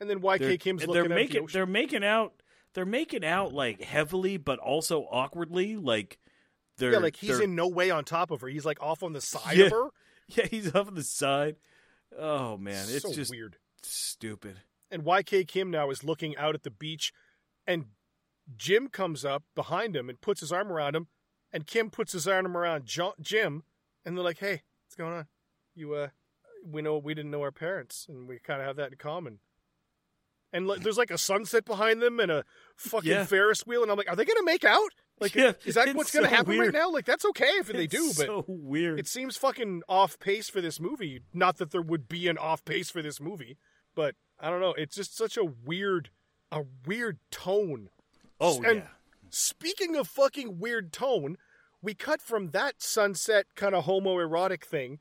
And 0.00 0.10
then 0.10 0.20
YK 0.20 0.38
They're, 0.40 0.56
Kim's 0.56 0.80
they're 0.80 0.88
looking 0.88 1.02
at 1.04 1.08
the 1.08 1.14
making 1.14 1.42
ocean. 1.44 1.52
they're 1.58 1.66
making 1.66 2.04
out 2.04 2.42
they're 2.74 2.84
making 2.84 3.24
out 3.24 3.52
like 3.54 3.80
heavily, 3.82 4.36
but 4.38 4.58
also 4.58 5.02
awkwardly. 5.10 5.76
Like 5.76 6.18
they're 6.78 6.92
Yeah, 6.92 6.98
like 6.98 7.16
he's 7.16 7.38
in 7.38 7.54
no 7.54 7.68
way 7.68 7.90
on 7.90 8.04
top 8.04 8.30
of 8.32 8.40
her. 8.40 8.48
He's 8.48 8.64
like 8.64 8.82
off 8.82 9.02
on 9.02 9.12
the 9.12 9.20
side 9.20 9.56
Yeah. 9.56 9.66
of 9.66 9.72
her. 9.72 9.86
yeah 10.28 10.46
he's 10.46 10.74
off 10.74 10.88
on 10.88 10.94
the 10.94 11.04
side. 11.04 11.56
Oh 12.18 12.56
man, 12.56 12.86
it's 12.88 13.02
so 13.02 13.12
just 13.12 13.30
weird. 13.30 13.56
stupid. 13.82 14.56
And 14.90 15.04
YK 15.04 15.46
Kim 15.48 15.70
now 15.70 15.90
is 15.90 16.02
looking 16.04 16.36
out 16.36 16.54
at 16.54 16.64
the 16.64 16.70
beach, 16.70 17.12
and 17.66 17.86
Jim 18.56 18.88
comes 18.88 19.24
up 19.24 19.44
behind 19.54 19.94
him 19.96 20.08
and 20.10 20.20
puts 20.20 20.40
his 20.40 20.52
arm 20.52 20.70
around 20.70 20.96
him, 20.96 21.06
and 21.52 21.66
Kim 21.66 21.88
puts 21.88 22.12
his 22.12 22.26
arm 22.28 22.54
around 22.56 22.84
Jim, 23.20 23.62
and 24.04 24.16
they're 24.16 24.24
like, 24.24 24.38
"Hey, 24.40 24.62
what's 24.84 24.96
going 24.96 25.12
on? 25.14 25.26
You 25.74 25.94
uh, 25.94 26.08
we 26.64 26.82
know 26.82 26.98
we 26.98 27.14
didn't 27.14 27.30
know 27.30 27.42
our 27.42 27.52
parents, 27.52 28.06
and 28.08 28.28
we 28.28 28.38
kind 28.38 28.60
of 28.60 28.66
have 28.66 28.76
that 28.76 28.92
in 28.92 28.98
common." 28.98 29.38
And 30.54 30.66
like, 30.66 30.80
there's 30.82 30.98
like 30.98 31.10
a 31.10 31.18
sunset 31.18 31.64
behind 31.64 32.02
them 32.02 32.20
and 32.20 32.30
a 32.30 32.44
fucking 32.76 33.10
Yeah. 33.10 33.24
Ferris 33.24 33.66
wheel, 33.66 33.82
and 33.82 33.90
I'm 33.90 33.96
like, 33.96 34.08
"Are 34.10 34.16
they 34.16 34.24
gonna 34.24 34.42
make 34.42 34.64
out? 34.64 34.90
Like, 35.18 35.34
Yeah, 35.34 35.52
is 35.64 35.76
that 35.76 35.88
it's 35.88 35.96
what's 35.96 36.10
gonna 36.10 36.28
happen 36.28 36.48
weird. 36.58 36.74
right 36.74 36.80
now? 36.82 36.90
Like, 36.90 37.04
that's 37.06 37.24
okay 37.26 37.48
if 37.58 37.68
they 37.68 37.86
do, 37.86 38.08
but." 38.08 38.26
so 38.26 38.44
weird. 38.48 38.98
It 38.98 39.06
seems 39.06 39.36
fucking 39.36 39.82
off 39.88 40.18
pace 40.18 40.50
for 40.50 40.60
this 40.60 40.78
movie. 40.80 41.20
Not 41.32 41.56
that 41.58 41.70
there 41.70 41.80
would 41.82 42.08
be 42.08 42.28
an 42.28 42.36
off 42.38 42.64
pace 42.64 42.90
for 42.90 43.00
this 43.02 43.20
movie, 43.20 43.56
but 43.94 44.14
I 44.38 44.50
don't 44.50 44.60
know. 44.60 44.74
It's 44.74 44.94
just 44.96 45.16
such 45.16 45.36
a 45.36 45.44
weird, 45.44 46.10
a 46.50 46.64
weird 46.86 47.18
tone. 47.30 47.88
oh 48.40 48.62
and 48.62 48.78
yeah. 48.78 48.88
Speaking 49.30 49.96
of 49.96 50.08
fucking 50.08 50.58
weird 50.58 50.92
tone, 50.92 51.38
we 51.80 51.94
cut 51.94 52.20
from 52.20 52.50
that 52.50 52.82
sunset 52.82 53.46
kind 53.54 53.74
of 53.74 53.86
homoerotic 53.86 54.62
thing 54.64 54.98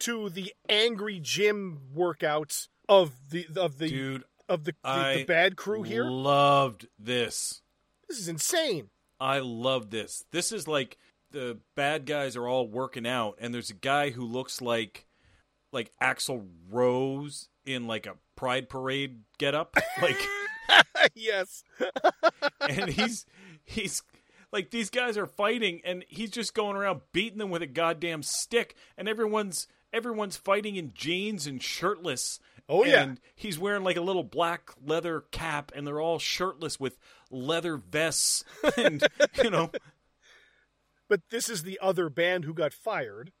to 0.00 0.28
the 0.28 0.52
angry 0.68 1.20
gym 1.20 1.80
workouts 1.94 2.68
of 2.88 3.12
the 3.30 3.46
of 3.56 3.78
the 3.78 3.88
Dude, 3.88 4.24
of 4.48 4.64
the, 4.64 4.74
the, 4.84 5.14
the 5.18 5.24
bad 5.24 5.56
crew 5.56 5.82
here. 5.82 6.04
Loved 6.04 6.86
this. 6.98 7.62
This 8.08 8.18
is 8.18 8.28
insane. 8.28 8.90
I 9.18 9.38
love 9.38 9.90
this. 9.90 10.24
This 10.30 10.52
is 10.52 10.68
like 10.68 10.98
the 11.30 11.58
bad 11.74 12.06
guys 12.06 12.36
are 12.36 12.46
all 12.46 12.68
working 12.68 13.06
out, 13.06 13.36
and 13.40 13.52
there's 13.52 13.70
a 13.70 13.74
guy 13.74 14.10
who 14.10 14.24
looks 14.24 14.60
like 14.60 15.06
like 15.72 15.92
Axl 16.02 16.46
Rose 16.70 17.48
in 17.64 17.86
like 17.86 18.06
a 18.06 18.14
Pride 18.36 18.68
Parade 18.68 19.20
getup, 19.38 19.76
like, 20.02 20.18
yes. 21.14 21.64
and 22.60 22.90
he's 22.90 23.26
he's 23.64 24.02
like 24.52 24.70
these 24.70 24.90
guys 24.90 25.18
are 25.18 25.26
fighting, 25.26 25.80
and 25.84 26.04
he's 26.08 26.30
just 26.30 26.54
going 26.54 26.76
around 26.76 27.00
beating 27.12 27.38
them 27.38 27.50
with 27.50 27.62
a 27.62 27.66
goddamn 27.66 28.22
stick, 28.22 28.76
and 28.96 29.08
everyone's 29.08 29.66
everyone's 29.92 30.36
fighting 30.36 30.76
in 30.76 30.92
jeans 30.94 31.46
and 31.46 31.62
shirtless. 31.62 32.38
Oh, 32.68 32.84
yeah. 32.84 33.02
and 33.02 33.20
he's 33.36 33.58
wearing 33.60 33.84
like 33.84 33.96
a 33.96 34.00
little 34.00 34.24
black 34.24 34.70
leather 34.84 35.24
cap, 35.30 35.70
and 35.74 35.86
they're 35.86 36.00
all 36.00 36.18
shirtless 36.18 36.80
with 36.80 36.98
leather 37.30 37.76
vests, 37.76 38.42
and 38.76 39.06
you 39.42 39.50
know. 39.50 39.70
But 41.08 41.20
this 41.30 41.48
is 41.48 41.62
the 41.62 41.78
other 41.80 42.08
band 42.08 42.44
who 42.44 42.52
got 42.54 42.72
fired, 42.72 43.32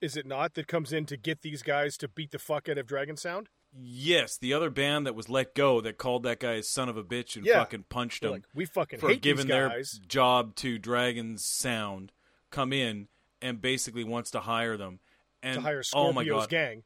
is 0.00 0.16
it 0.16 0.26
not? 0.26 0.54
That 0.54 0.66
comes 0.68 0.92
in 0.92 1.06
to 1.06 1.16
get 1.16 1.40
these 1.42 1.62
guys 1.62 1.96
to 1.98 2.08
beat 2.08 2.30
the 2.32 2.38
fuck 2.38 2.68
out 2.68 2.76
of 2.78 2.86
Dragon 2.86 3.16
Sound. 3.16 3.48
Yes, 3.76 4.36
the 4.36 4.52
other 4.52 4.70
band 4.70 5.06
that 5.06 5.14
was 5.16 5.28
let 5.28 5.54
go 5.54 5.80
that 5.80 5.98
called 5.98 6.22
that 6.24 6.38
guy 6.38 6.52
a 6.52 6.62
son 6.62 6.88
of 6.88 6.96
a 6.96 7.02
bitch 7.02 7.36
and 7.36 7.44
Yeah. 7.46 7.60
fucking 7.60 7.86
punched 7.88 8.20
They're 8.20 8.28
him 8.28 8.34
like, 8.34 8.44
we 8.54 8.66
fucking 8.66 9.00
for 9.00 9.08
hate 9.08 9.22
giving 9.22 9.46
these 9.46 9.54
their 9.56 9.82
job 10.06 10.54
to 10.56 10.78
Dragon's 10.78 11.44
Sound 11.44 12.12
come 12.50 12.72
in 12.72 13.08
and 13.42 13.60
basically 13.60 14.04
wants 14.04 14.30
to 14.32 14.40
hire 14.40 14.76
them. 14.76 15.00
And 15.44 15.56
to 15.56 15.60
hire 15.60 15.82
oh 15.94 16.12
my 16.12 16.22
Scorpio's 16.24 16.42
god, 16.42 16.50
gang. 16.50 16.82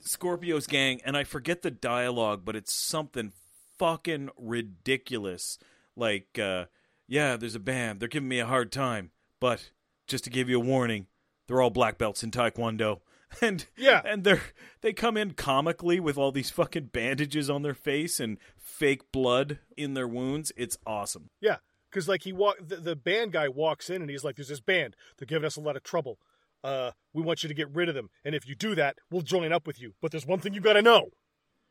Scorpio's 0.00 0.66
gang, 0.66 1.00
and 1.04 1.16
I 1.16 1.24
forget 1.24 1.62
the 1.62 1.70
dialogue, 1.70 2.42
but 2.44 2.56
it's 2.56 2.72
something 2.72 3.32
fucking 3.78 4.30
ridiculous. 4.38 5.58
Like, 5.96 6.38
uh, 6.38 6.66
yeah, 7.06 7.36
there's 7.36 7.54
a 7.54 7.60
band. 7.60 8.00
They're 8.00 8.08
giving 8.08 8.28
me 8.28 8.38
a 8.38 8.46
hard 8.46 8.70
time, 8.72 9.10
but 9.40 9.70
just 10.06 10.24
to 10.24 10.30
give 10.30 10.48
you 10.48 10.56
a 10.56 10.64
warning, 10.64 11.06
they're 11.46 11.60
all 11.60 11.70
black 11.70 11.98
belts 11.98 12.22
in 12.22 12.30
Taekwondo. 12.30 13.00
And 13.42 13.66
Yeah. 13.76 14.00
and 14.06 14.24
they're 14.24 14.40
they 14.80 14.94
come 14.94 15.18
in 15.18 15.32
comically 15.32 16.00
with 16.00 16.16
all 16.16 16.32
these 16.32 16.48
fucking 16.48 16.86
bandages 16.86 17.50
on 17.50 17.60
their 17.60 17.74
face 17.74 18.20
and 18.20 18.38
fake 18.56 19.12
blood 19.12 19.58
in 19.76 19.92
their 19.92 20.08
wounds. 20.08 20.50
It's 20.56 20.78
awesome. 20.86 21.28
Yeah, 21.38 21.56
because 21.90 22.08
like 22.08 22.22
he 22.22 22.32
walk, 22.32 22.56
the, 22.66 22.76
the 22.76 22.96
band 22.96 23.32
guy 23.32 23.48
walks 23.48 23.90
in 23.90 24.00
and 24.00 24.10
he's 24.10 24.24
like, 24.24 24.36
"There's 24.36 24.48
this 24.48 24.60
band. 24.62 24.96
They're 25.18 25.26
giving 25.26 25.44
us 25.44 25.56
a 25.56 25.60
lot 25.60 25.76
of 25.76 25.82
trouble. 25.82 26.18
Uh, 26.64 26.90
we 27.14 27.22
want 27.22 27.42
you 27.42 27.48
to 27.48 27.54
get 27.54 27.70
rid 27.74 27.88
of 27.88 27.94
them, 27.94 28.08
and 28.24 28.34
if 28.34 28.46
you 28.48 28.54
do 28.54 28.74
that, 28.74 28.96
we'll 29.10 29.22
join 29.22 29.52
up 29.52 29.66
with 29.66 29.80
you. 29.80 29.92
But 30.02 30.10
there's 30.10 30.26
one 30.26 30.40
thing 30.40 30.54
you 30.54 30.60
got 30.60 30.72
to 30.74 30.82
know: 30.82 31.10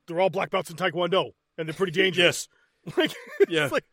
they're 0.08 0.20
all 0.20 0.30
black 0.30 0.50
belts 0.50 0.70
in 0.70 0.76
Taekwondo, 0.78 1.32
and 1.58 1.68
they're 1.68 1.74
pretty 1.74 1.92
dangerous. 1.92 2.48
like, 2.98 3.14
it's 3.42 3.52
Yeah. 3.52 3.68
like, 3.72 3.84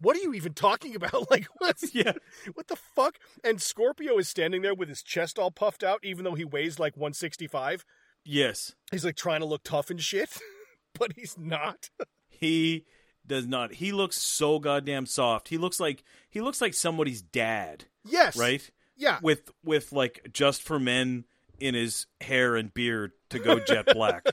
what 0.00 0.16
are 0.16 0.20
you 0.20 0.34
even 0.34 0.52
talking 0.54 0.94
about? 0.94 1.12
Like, 1.30 1.46
what's 1.58 1.94
Yeah. 1.94 2.12
what 2.54 2.68
the 2.68 2.76
fuck? 2.76 3.16
And 3.44 3.60
Scorpio 3.62 4.18
is 4.18 4.28
standing 4.28 4.62
there 4.62 4.74
with 4.74 4.88
his 4.88 5.02
chest 5.02 5.38
all 5.38 5.50
puffed 5.50 5.82
out, 5.84 6.00
even 6.02 6.24
though 6.24 6.34
he 6.34 6.44
weighs 6.44 6.78
like 6.78 6.96
165. 6.96 7.84
Yes. 8.24 8.74
He's 8.90 9.04
like 9.04 9.16
trying 9.16 9.40
to 9.40 9.46
look 9.46 9.62
tough 9.64 9.90
and 9.90 10.00
shit, 10.00 10.36
but 10.98 11.12
he's 11.16 11.36
not. 11.38 11.88
He 12.28 12.84
does 13.26 13.46
not. 13.46 13.74
He 13.74 13.92
looks 13.92 14.16
so 14.16 14.58
goddamn 14.58 15.06
soft. 15.06 15.48
He 15.48 15.56
looks 15.58 15.78
like 15.80 16.02
he 16.28 16.40
looks 16.40 16.60
like 16.60 16.74
somebody's 16.74 17.22
dad, 17.22 17.84
Yes, 18.04 18.36
right? 18.36 18.68
Yeah, 18.96 19.18
With 19.22 19.50
with 19.64 19.92
like 19.92 20.28
just 20.32 20.62
for 20.62 20.78
men 20.78 21.24
in 21.58 21.74
his 21.74 22.06
hair 22.20 22.56
and 22.56 22.72
beard 22.74 23.12
to 23.30 23.38
go 23.38 23.58
jet 23.60 23.86
black. 23.92 24.26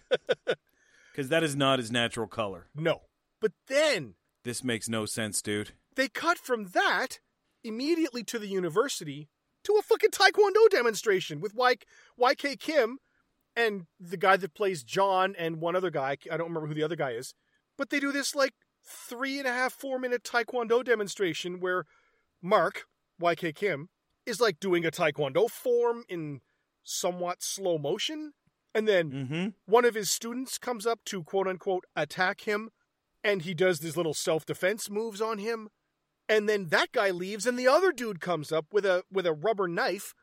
Cuz 1.15 1.29
that 1.29 1.43
is 1.43 1.55
not 1.55 1.79
his 1.79 1.91
natural 1.91 2.27
color. 2.27 2.67
no. 2.75 3.01
But 3.41 3.53
then 3.67 4.15
This 4.43 4.63
makes 4.65 4.89
no 4.89 5.05
sense, 5.05 5.41
dude. 5.41 5.71
they 5.95 6.07
cut 6.09 6.37
from 6.37 6.65
that 6.67 7.19
immediately 7.63 8.23
to 8.25 8.37
the 8.39 8.47
university 8.47 9.29
to 9.63 9.73
a 9.77 9.81
fucking 9.81 10.11
taekwondo 10.11 10.69
demonstration 10.69 11.39
with 11.41 11.53
like 11.53 11.85
YK 12.19 12.59
Kim 12.59 12.99
and 13.55 13.85
the 13.99 14.17
guy 14.17 14.35
that 14.37 14.53
plays 14.53 14.83
John 14.83 15.35
and 15.37 15.61
one 15.61 15.75
other 15.75 15.89
guy. 15.89 16.17
I 16.31 16.37
don't 16.37 16.47
remember 16.47 16.67
who 16.67 16.73
the 16.73 16.83
other 16.83 16.95
guy 16.95 17.11
is. 17.11 17.33
But 17.77 17.89
they 17.89 17.99
do 17.99 18.11
this 18.11 18.35
like 18.35 18.53
three 18.85 19.39
and 19.39 19.47
a 19.47 19.51
half, 19.53 19.73
four 19.73 19.99
minute 19.99 20.23
Taekwondo 20.23 20.83
demonstration 20.83 21.59
where 21.59 21.85
Mark, 22.41 22.85
YK 23.21 23.55
Kim, 23.55 23.89
is 24.29 24.39
like 24.39 24.59
doing 24.59 24.85
a 24.85 24.91
Taekwondo 24.91 25.49
form 25.49 26.03
in 26.07 26.39
somewhat 26.83 27.41
slow 27.43 27.77
motion. 27.77 28.31
And 28.73 28.87
then 28.87 29.11
Mm-hmm. 29.11 29.47
one 29.65 29.85
of 29.85 29.95
his 29.95 30.09
students 30.11 30.57
comes 30.57 30.85
up 30.85 30.99
to 31.05 31.23
quote 31.23 31.47
unquote 31.47 31.85
attack 31.95 32.41
him 32.41 32.69
and 33.23 33.41
he 33.41 33.53
does 33.53 33.79
these 33.79 33.97
little 33.97 34.13
self-defense 34.13 34.89
moves 34.89 35.19
on 35.21 35.39
him 35.39 35.69
and 36.29 36.47
then 36.47 36.67
that 36.69 36.91
guy 36.91 37.09
leaves 37.09 37.45
and 37.47 37.57
the 37.57 37.67
other 37.67 37.91
dude 37.91 38.21
comes 38.21 38.51
up 38.51 38.67
with 38.71 38.85
a 38.85 39.03
with 39.11 39.25
a 39.25 39.33
rubber 39.33 39.67
knife 39.67 40.13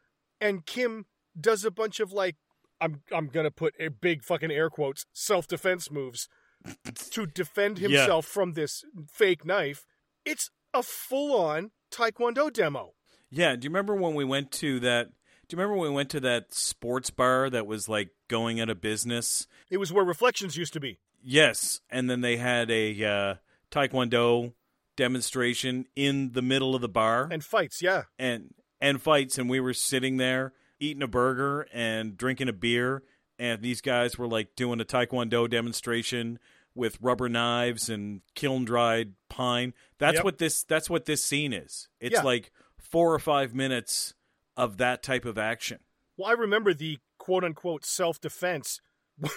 and 0.40 0.64
Kim 0.64 1.04
does 1.38 1.64
a 1.64 1.70
bunch 1.70 1.98
of 2.00 2.12
like 2.12 2.36
I'm 2.80 3.02
I'm 3.12 3.26
going 3.26 3.44
to 3.44 3.50
put 3.50 3.74
a 3.80 3.88
big 3.88 4.22
fucking 4.24 4.50
air 4.52 4.70
quotes 4.70 5.04
self-defense 5.12 5.90
moves 5.90 6.28
to 7.10 7.26
defend 7.26 7.78
Yeah. 7.80 7.88
himself 7.88 8.26
from 8.26 8.52
this 8.52 8.84
fake 9.12 9.44
knife 9.44 9.84
it's 10.24 10.50
a 10.72 10.82
full-on 10.82 11.72
taekwondo 11.92 12.52
demo 12.52 12.92
Yeah. 13.36 13.54
Do 13.56 13.64
you 13.66 13.70
remember 13.70 13.94
when 13.94 14.14
we 14.14 14.24
went 14.24 14.50
to 14.52 14.80
that? 14.80 15.08
Do 15.48 15.54
you 15.54 15.58
remember 15.62 15.76
when 15.80 15.90
we 15.90 15.94
went 15.94 16.10
to 16.10 16.20
that 16.20 16.52
sports 16.52 17.10
bar 17.10 17.48
that 17.50 17.66
was 17.66 17.88
like 17.88 18.10
going 18.28 18.60
out 18.60 18.68
of 18.70 18.80
business? 18.80 19.46
it 19.70 19.76
was 19.78 19.92
where 19.92 20.04
reflections 20.04 20.56
used 20.56 20.72
to 20.72 20.80
be 20.80 20.98
Yes, 21.22 21.80
and 21.90 22.08
then 22.08 22.20
they 22.20 22.36
had 22.36 22.70
a 22.70 23.04
uh, 23.04 23.34
taekwondo 23.72 24.52
demonstration 24.96 25.86
in 25.94 26.32
the 26.32 26.42
middle 26.42 26.74
of 26.74 26.80
the 26.80 26.88
bar, 26.88 27.28
and 27.30 27.44
fights 27.44 27.82
yeah 27.82 28.04
and 28.18 28.54
and 28.80 29.00
fights, 29.00 29.38
and 29.38 29.48
we 29.48 29.60
were 29.60 29.74
sitting 29.74 30.16
there 30.16 30.52
eating 30.78 31.02
a 31.02 31.06
burger 31.08 31.66
and 31.72 32.16
drinking 32.16 32.48
a 32.48 32.52
beer, 32.52 33.02
and 33.38 33.62
these 33.62 33.80
guys 33.80 34.18
were 34.18 34.28
like 34.28 34.54
doing 34.56 34.80
a 34.80 34.84
taekwondo 34.84 35.48
demonstration 35.48 36.38
with 36.74 36.98
rubber 37.00 37.28
knives 37.28 37.88
and 37.88 38.20
kiln 38.34 38.64
dried 38.64 39.12
pine. 39.30 39.72
That's 39.98 40.16
Yep. 40.16 40.24
what 40.24 40.38
this. 40.38 40.62
That's 40.64 40.90
what 40.90 41.06
this 41.06 41.22
scene 41.24 41.52
is. 41.52 41.88
It's 42.00 42.14
Yeah. 42.16 42.22
like 42.22 42.52
four 42.96 43.12
or 43.12 43.18
five 43.18 43.54
minutes 43.54 44.14
of 44.56 44.78
that 44.78 45.02
type 45.02 45.26
of 45.26 45.36
action. 45.36 45.80
Well, 46.16 46.30
I 46.30 46.32
remember 46.32 46.72
the 46.72 46.96
quote 47.18 47.44
unquote 47.44 47.84
self 47.84 48.18
defense. 48.18 48.80
Do 49.20 49.28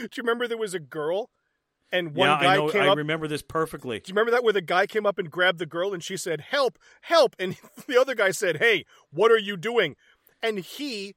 you 0.00 0.22
remember 0.22 0.48
there 0.48 0.56
was 0.56 0.72
a 0.72 0.78
girl 0.78 1.28
and 1.92 2.14
one 2.14 2.30
yeah, 2.30 2.40
guy 2.40 2.54
I 2.54 2.56
know. 2.56 2.70
came 2.70 2.82
I 2.84 2.88
up? 2.88 2.96
remember 2.96 3.28
this 3.28 3.42
perfectly. 3.42 3.98
Do 4.00 4.08
you 4.08 4.14
remember 4.14 4.30
that 4.30 4.42
where 4.42 4.54
the 4.54 4.62
guy 4.62 4.86
came 4.86 5.04
up 5.04 5.18
and 5.18 5.30
grabbed 5.30 5.58
the 5.58 5.66
girl 5.66 5.92
and 5.92 6.02
she 6.02 6.16
said, 6.16 6.40
Help, 6.40 6.78
help? 7.02 7.36
And 7.38 7.58
the 7.86 8.00
other 8.00 8.14
guy 8.14 8.30
said, 8.30 8.56
Hey, 8.56 8.86
what 9.10 9.30
are 9.30 9.38
you 9.38 9.58
doing? 9.58 9.94
And 10.42 10.60
he 10.60 11.16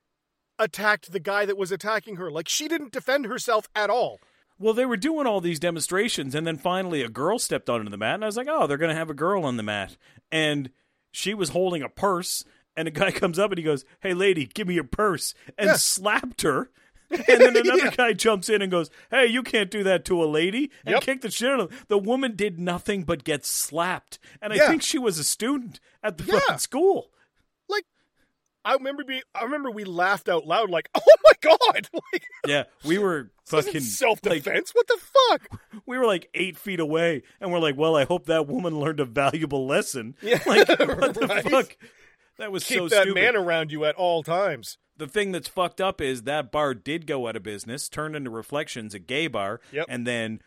attacked 0.59 1.13
the 1.13 1.19
guy 1.21 1.45
that 1.45 1.57
was 1.57 1.71
attacking 1.71 2.17
her. 2.17 2.29
Like 2.29 2.49
she 2.49 2.67
didn't 2.67 2.91
defend 2.91 3.25
herself 3.25 3.69
at 3.73 3.89
all. 3.89 4.19
Well, 4.59 4.73
they 4.73 4.85
were 4.85 4.97
doing 4.97 5.25
all 5.25 5.39
these 5.39 5.61
demonstrations, 5.61 6.35
and 6.35 6.45
then 6.45 6.57
finally 6.57 7.03
a 7.03 7.09
girl 7.09 7.39
stepped 7.39 7.69
onto 7.69 7.89
the 7.89 7.95
mat, 7.95 8.15
and 8.15 8.23
I 8.23 8.27
was 8.27 8.35
like, 8.35 8.47
"Oh, 8.49 8.67
they're 8.67 8.75
going 8.75 8.89
to 8.89 8.97
have 8.97 9.09
a 9.09 9.13
girl 9.13 9.45
on 9.45 9.55
the 9.55 9.61
mat." 9.61 9.95
And 10.31 10.71
she 11.17 11.33
was 11.33 11.49
holding 11.49 11.81
a 11.81 11.89
purse, 11.89 12.43
and 12.75 12.87
a 12.87 12.91
guy 12.91 13.11
comes 13.21 13.39
up 13.39 13.51
and 13.51 13.57
he 13.57 13.63
goes, 13.63 13.83
"Hey, 14.01 14.13
lady, 14.13 14.45
give 14.45 14.67
me 14.67 14.75
your 14.75 14.83
purse," 14.83 15.33
and 15.57 15.67
Yeah. 15.67 15.75
slapped 15.75 16.43
her. 16.43 16.69
And 17.09 17.23
then 17.27 17.55
another 17.55 17.85
Yeah. 17.85 17.95
guy 17.95 18.11
jumps 18.13 18.49
in 18.49 18.61
and 18.61 18.69
goes, 18.69 18.89
"Hey, 19.09 19.27
you 19.27 19.41
can't 19.41 19.71
do 19.71 19.81
that 19.83 20.03
to 20.05 20.21
a 20.21 20.25
lady!" 20.27 20.69
and 20.85 20.93
Yep. 20.95 21.03
kicked 21.03 21.21
the 21.21 21.31
shit 21.31 21.49
out 21.49 21.59
of. 21.61 21.85
The 21.87 21.97
woman 21.97 22.35
did 22.35 22.59
nothing 22.59 23.03
but 23.03 23.23
get 23.23 23.45
slapped, 23.45 24.19
and 24.41 24.51
I 24.51 24.57
Yeah. 24.57 24.67
think 24.67 24.81
she 24.83 24.97
was 24.99 25.17
a 25.17 25.23
student 25.23 25.79
at 26.03 26.17
the 26.17 26.25
Yeah. 26.25 26.39
fucking 26.39 26.57
school. 26.59 27.11
Like 28.67 28.73
I 28.73 28.77
remember 28.77 29.03
be 29.03 29.21
I 29.35 29.43
remember 29.43 29.71
we 29.71 29.83
laughed 29.83 30.29
out 30.29 30.45
loud 30.45 30.69
like, 30.69 30.89
Oh 30.95 31.01
my 31.23 31.31
god! 31.41 31.89
Like 32.13 32.23
Yeah, 32.45 32.63
we 32.85 32.97
were 32.99 33.31
fucking 33.45 33.81
self 33.81 34.19
like, 34.25 34.43
defense? 34.43 34.71
what 34.73 34.87
the 34.87 34.97
fuck? 35.29 35.61
we 35.85 35.97
were 35.97 36.05
like 36.05 36.29
eight 36.33 36.57
feet 36.57 36.79
away, 36.79 37.23
and 37.41 37.51
we're 37.51 37.59
like, 37.59 37.77
"Well, 37.77 37.95
I 37.95 38.03
hope 38.05 38.25
that 38.27 38.47
woman 38.47 38.79
learned 38.79 38.99
a 38.99 39.05
valuable 39.05 39.65
lesson." 39.67 40.15
Yeah, 40.21 40.41
Like, 40.45 40.67
what 40.67 41.13
the 41.13 41.27
right. 41.29 41.49
fuck? 41.49 41.77
That 42.39 42.51
was 42.51 42.63
Keep 42.65 42.77
so 42.77 42.87
that 42.89 43.01
stupid. 43.03 43.15
man 43.15 43.35
around 43.35 43.71
you 43.71 43.83
at 43.85 43.95
all 43.95 44.21
times. 44.23 44.77
the 44.95 45.07
thing 45.07 45.31
that's 45.31 45.47
fucked 45.47 45.79
up 45.81 46.01
is 46.01 46.23
that 46.23 46.51
bar 46.51 46.73
did 46.73 47.07
go 47.07 47.27
out 47.27 47.35
of 47.35 47.43
business, 47.43 47.87
turned 47.89 48.15
into 48.15 48.29
Reflections, 48.29 48.93
a 48.93 48.99
gay 48.99 49.27
bar, 49.27 49.59
Yep. 49.71 49.85
and 49.89 50.05
then 50.05 50.41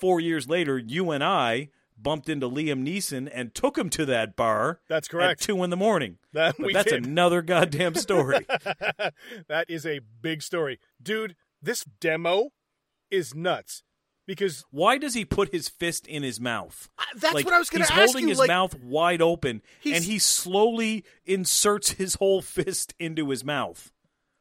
four 0.00 0.18
years 0.20 0.48
later, 0.48 0.76
you 0.78 1.10
and 1.10 1.22
I 1.24 1.68
bumped 2.00 2.28
into 2.28 2.48
Liam 2.48 2.86
Neeson 2.86 3.28
and 3.32 3.54
took 3.54 3.76
him 3.78 3.90
to 3.90 4.04
that 4.06 4.36
bar. 4.36 4.80
That's 4.88 5.08
correct. 5.08 5.40
At 5.40 5.46
two 5.46 5.62
in 5.64 5.70
the 5.70 5.76
morning. 5.76 6.18
That 6.32 6.56
But 6.58 6.72
that's 6.72 6.92
did. 6.92 7.06
another 7.06 7.42
goddamn 7.42 7.94
story. 7.94 8.46
that 9.48 9.66
is 9.68 9.86
a 9.86 10.00
big 10.20 10.42
story. 10.42 10.78
Dude, 11.02 11.36
this 11.62 11.84
demo 12.00 12.50
is 13.10 13.34
nuts. 13.34 13.82
Because 14.26 14.64
Why 14.72 14.98
does 14.98 15.14
he 15.14 15.24
put 15.24 15.52
his 15.52 15.68
fist 15.68 16.06
in 16.08 16.24
his 16.24 16.40
mouth? 16.40 16.88
that's 17.16 17.32
Like, 17.32 17.44
what 17.44 17.54
I 17.54 17.58
was 17.60 17.70
going 17.70 17.84
to 17.84 17.92
ask. 17.92 17.92
He's 18.00 18.10
holding 18.12 18.24
you. 18.24 18.30
his 18.30 18.38
like, 18.40 18.48
mouth 18.48 18.74
wide 18.82 19.22
open, 19.22 19.62
and 19.84 20.02
he 20.02 20.18
slowly 20.18 21.04
inserts 21.24 21.92
his 21.92 22.16
whole 22.16 22.42
fist 22.42 22.92
into 22.98 23.30
his 23.30 23.44
mouth. 23.44 23.92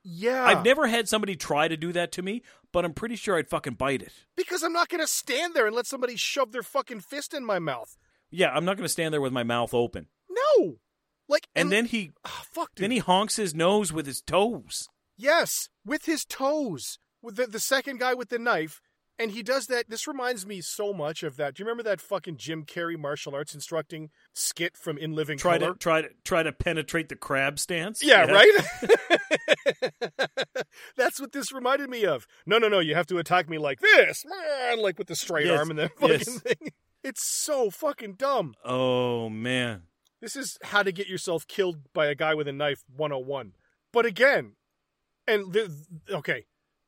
Yeah. 0.07 0.45
I've 0.45 0.63
never 0.63 0.85
had 0.87 1.09
somebody 1.09 1.35
try 1.35 1.67
to 1.67 1.75
do 1.75 1.91
that 1.93 2.11
to 2.13 2.21
me, 2.21 2.43
but 2.71 2.85
I'm 2.85 2.93
pretty 2.93 3.15
sure 3.15 3.35
I'd 3.37 3.49
fucking 3.49 3.73
bite 3.73 4.01
it. 4.03 4.13
because 4.37 4.61
I'm 4.63 4.71
not 4.73 4.87
going 4.89 5.01
to 5.01 5.07
stand 5.07 5.53
there 5.55 5.65
and 5.65 5.75
let 5.75 5.87
somebody 5.87 6.15
shove 6.15 6.51
their 6.51 6.63
fucking 6.63 7.01
fist 7.01 7.33
in 7.33 7.43
my 7.43 7.59
mouth. 7.59 7.97
Yeah, 8.29 8.49
I'm 8.51 8.63
not 8.65 8.77
going 8.77 8.85
to 8.85 8.91
stand 8.93 9.13
there 9.13 9.21
with 9.21 9.33
my 9.33 9.43
mouth 9.43 9.73
open. 9.73 10.07
No. 10.29 10.75
Like 11.27 11.47
And 11.55 11.71
then 11.71 11.85
he 11.85 12.11
Ah, 12.23 12.43
fuck 12.51 12.75
dude. 12.75 12.83
then 12.83 12.91
he 12.91 12.99
honks 12.99 13.35
his 13.37 13.55
nose 13.55 13.91
with 13.91 14.05
his 14.05 14.21
toes. 14.21 14.87
Yes, 15.17 15.69
with 15.83 16.05
his 16.05 16.23
toes. 16.23 16.99
With 17.21 17.35
the, 17.37 17.47
the 17.47 17.59
second 17.59 17.99
guy 17.99 18.13
with 18.13 18.29
the 18.29 18.37
knife. 18.37 18.79
And 19.17 19.31
he 19.31 19.43
does 19.43 19.67
that. 19.67 19.89
This 19.89 20.07
reminds 20.07 20.45
me 20.45 20.59
so 20.59 20.91
much 20.91 21.23
of 21.23 21.37
that. 21.37 21.55
Do 21.55 21.61
you 21.61 21.65
remember 21.65 21.83
that 21.83 22.01
fucking 22.01 22.35
Jim 22.37 22.65
Carrey 22.65 22.97
martial 22.99 23.33
arts 23.33 23.53
instructing 23.55 24.09
skit 24.33 24.75
from 24.75 24.97
In 24.97 25.13
Living 25.15 25.37
Try 25.37 25.57
Color? 25.57 25.73
to 25.73 25.79
try 25.79 26.01
to 26.01 26.09
try 26.25 26.43
to 26.43 26.51
penetrate 26.51 27.07
the 27.07 27.15
crab 27.15 27.57
stance. 27.57 28.03
Yeah, 28.03 28.25
right? 28.25 28.51
That's 30.97 31.19
what 31.19 31.31
this 31.31 31.51
reminded 31.51 31.89
me 31.89 32.05
of. 32.05 32.27
No, 32.45 32.57
no, 32.57 32.67
no, 32.67 32.79
you 32.79 32.95
have 32.95 33.07
to 33.07 33.17
attack 33.17 33.49
me 33.49 33.57
like 33.57 33.79
this. 33.79 34.23
man, 34.25 34.81
Like 34.81 34.97
with 34.97 35.07
the 35.07 35.15
straight 35.15 35.45
Yes, 35.47 35.59
arm 35.59 35.69
and 35.69 35.79
the 35.79 35.89
fucking 35.89 36.09
yes. 36.19 36.39
thing. 36.39 36.55
It's 37.03 37.23
so 37.23 37.69
fucking 37.69 38.13
dumb. 38.15 38.55
Oh 38.65 39.29
man. 39.29 39.83
This 40.21 40.35
is 40.35 40.57
how 40.63 40.81
to 40.81 40.91
get 40.91 41.07
yourself 41.07 41.47
killed 41.47 41.77
by 41.93 42.07
a 42.07 42.15
guy 42.15 42.33
with 42.33 42.47
a 42.47 42.51
knife 42.51 42.79
101. 42.97 43.51
But 43.93 44.07
again, 44.07 44.53
and 45.27 45.53
the, 45.53 45.71
okay, 46.09 46.45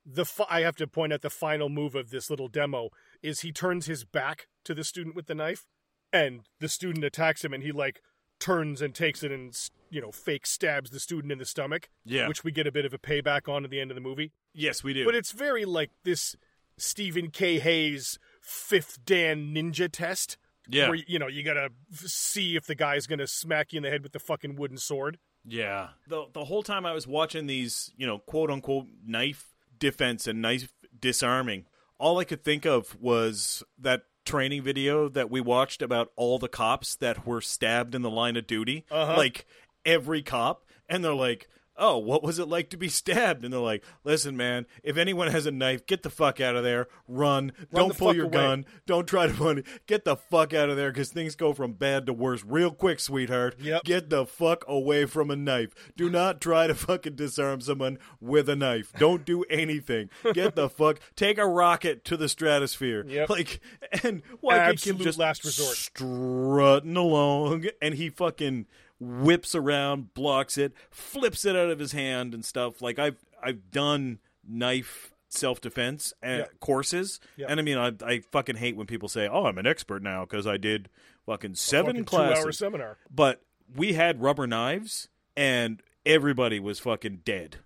the 0.10 0.24
fi- 0.26 0.48
I 0.50 0.62
have 0.62 0.78
to 0.78 0.88
point 0.88 1.12
out 1.12 1.22
the 1.22 1.30
final 1.30 1.68
move 1.70 1.94
of 1.94 2.10
this 2.10 2.30
little 2.30 2.48
demo 2.48 2.90
is 3.22 3.42
he 3.42 3.52
turns 3.52 3.88
his 3.88 4.06
back 4.06 4.48
to 4.64 4.74
the 4.74 4.84
student 4.86 5.16
with 5.16 5.28
the 5.28 5.36
knife 5.36 5.66
and 6.14 6.42
the 6.62 6.70
student 6.70 7.04
attacks 7.04 7.44
him 7.44 7.54
and 7.54 7.62
he 7.64 7.72
like 7.74 8.02
turns 8.40 8.82
and 8.82 8.96
takes 8.96 9.22
it 9.24 9.32
and 9.32 9.54
you 9.90 10.00
know 10.00 10.12
fake 10.12 10.46
stabs 10.46 10.92
the 10.92 11.00
student 11.00 11.32
in 11.32 11.40
the 11.40 11.46
stomach 11.46 11.90
Yeah. 12.06 12.28
which 12.28 12.44
we 12.44 12.52
get 12.52 12.68
a 12.68 12.72
bit 12.72 12.86
of 12.86 12.94
a 12.94 12.98
payback 12.98 13.52
on 13.52 13.66
at 13.66 13.70
the 13.72 13.82
end 13.82 13.92
of 13.92 13.96
the 13.96 14.02
movie 14.02 14.32
yes, 14.54 14.84
we 14.84 14.94
do. 14.94 15.04
but 15.06 15.16
it's 15.16 15.32
very 15.32 15.66
like 15.66 15.92
this 16.04 16.36
Stephen 16.78 17.30
K 17.32 17.60
Hayes 17.60 18.18
fifth 18.42 19.00
Dan 19.06 19.54
ninja 19.54 19.90
test 19.92 20.38
yeah. 20.70 20.88
where 20.90 21.00
you 21.08 21.18
know 21.20 21.28
you 21.28 21.44
gotta 21.44 21.70
see 21.92 22.56
if 22.56 22.66
the 22.66 22.76
guy's 22.76 23.08
gonna 23.08 23.28
smack 23.28 23.74
you 23.74 23.78
in 23.78 23.84
the 23.84 23.90
head 23.90 24.04
with 24.04 24.12
the 24.14 24.20
fucking 24.20 24.56
wooden 24.56 24.78
sword. 24.78 25.18
Yeah. 25.44 25.90
The 26.08 26.26
the 26.34 26.46
whole 26.46 26.62
time 26.64 26.86
I 26.86 26.94
was 26.94 27.08
watching 27.08 27.48
these, 27.48 27.92
you 27.98 28.06
know, 28.06 28.20
quote 28.20 28.52
unquote 28.52 28.86
knife 29.06 29.54
defense 29.80 30.28
and 30.28 30.42
knife 30.42 30.74
disarming, 31.00 31.66
all 31.98 32.20
I 32.20 32.24
could 32.24 32.44
think 32.44 32.66
of 32.66 32.96
was 33.00 33.64
that 33.80 34.04
training 34.26 34.62
video 34.62 35.10
that 35.10 35.32
we 35.32 35.42
watched 35.42 35.82
about 35.82 36.12
all 36.16 36.38
the 36.38 36.50
cops 36.50 36.96
that 36.98 37.26
were 37.26 37.42
stabbed 37.42 37.96
in 37.96 38.02
the 38.02 38.10
line 38.10 38.36
of 38.36 38.46
duty. 38.46 38.86
Uh-huh. 38.92 39.16
Like 39.16 39.46
every 39.86 40.22
cop. 40.22 40.66
And 40.90 41.04
they're 41.04 41.14
like, 41.14 41.50
Oh, 41.78 41.98
what 41.98 42.24
was 42.24 42.40
it 42.40 42.48
like 42.48 42.70
to 42.72 42.78
be 42.78 42.90
stabbed? 42.90 43.44
And 43.44 43.54
they're 43.54 43.60
like, 43.60 43.84
Listen, 44.04 44.36
man, 44.36 44.66
if 44.84 44.98
anyone 44.98 45.28
has 45.30 45.46
a 45.46 45.52
knife, 45.52 45.86
get 45.86 46.04
the 46.04 46.10
fuck 46.10 46.40
out 46.42 46.56
of 46.56 46.64
there. 46.64 46.88
Run. 47.08 47.52
Don't 47.74 47.90
the 47.90 47.94
pull 47.94 48.16
your 48.16 48.26
away." 48.26 48.34
gun. 48.34 48.66
Don't 48.86 49.08
try 49.08 49.28
to 49.28 49.34
run. 49.34 49.64
Get 49.86 50.04
the 50.06 50.16
fuck 50.16 50.54
out 50.54 50.70
of 50.70 50.78
there 50.78 50.92
because 50.92 51.10
things 51.10 51.36
go 51.36 51.54
from 51.54 51.74
bad 51.74 52.06
to 52.08 52.14
worse 52.14 52.44
real 52.46 52.72
quick, 52.72 53.00
sweetheart. 53.00 53.56
Yep. 53.60 53.84
Get 53.84 54.10
the 54.10 54.26
fuck 54.26 54.64
away 54.68 55.06
from 55.06 55.30
a 55.32 55.36
knife. 55.36 55.74
Do 55.96 56.10
not 56.10 56.42
try 56.42 56.68
to 56.68 56.76
fucking 56.76 57.16
disarm 57.16 57.62
someone 57.62 58.00
with 58.20 58.50
a 58.50 58.56
knife. 58.56 58.92
Don't 58.98 59.26
do 59.26 59.44
anything. 59.44 60.10
Get 60.34 60.56
the 60.56 60.70
fuck. 60.70 61.00
Take 61.16 61.38
a 61.38 61.46
rocket 61.48 62.04
to 62.06 62.18
the 62.18 62.30
stratosphere. 62.30 63.06
Yep. 63.08 63.30
Like, 63.30 63.60
and 64.04 64.22
why 64.42 64.58
Absolute 64.58 65.04
just 65.04 65.20
last 65.20 65.44
resort. 65.44 65.76
strutting 65.76 66.96
along, 66.98 67.66
and 67.82 67.96
he 67.96 68.10
fucking 68.10 68.66
whips 69.00 69.56
around, 69.56 70.14
blocks 70.14 70.58
it, 70.58 70.74
flips 70.90 71.46
it 71.46 71.56
out 71.56 71.70
of 71.70 71.80
his 71.80 71.92
hand 71.92 72.34
and 72.34 72.44
stuff. 72.44 72.82
Like 72.82 73.00
I've 73.00 73.24
I've 73.42 73.72
done 73.72 74.20
knife 74.48 75.12
self 75.30 75.62
defense 75.62 76.14
courses, 76.60 77.20
and 77.48 77.60
I 77.60 77.64
mean 77.64 77.78
I 77.78 77.92
I 78.06 78.20
fucking 78.32 78.56
hate 78.58 78.76
when 78.76 78.88
people 78.88 79.10
say, 79.10 79.28
"Oh, 79.28 79.46
I'm 79.46 79.58
an 79.58 79.68
expert 79.68 80.02
now 80.02 80.26
because 80.26 80.48
I 80.48 80.58
did 80.58 80.90
fucking 81.26 81.56
seven 81.56 81.88
fucking 81.92 82.06
classes." 82.06 82.40
two 82.40 82.46
hour 82.46 82.52
seminar. 82.52 82.98
but 83.14 83.42
we 83.76 83.94
had 83.94 84.22
rubber 84.22 84.48
knives 84.48 85.10
and 85.36 85.82
everybody 86.06 86.60
was 86.60 86.80
fucking 86.80 87.22
dead 87.26 87.58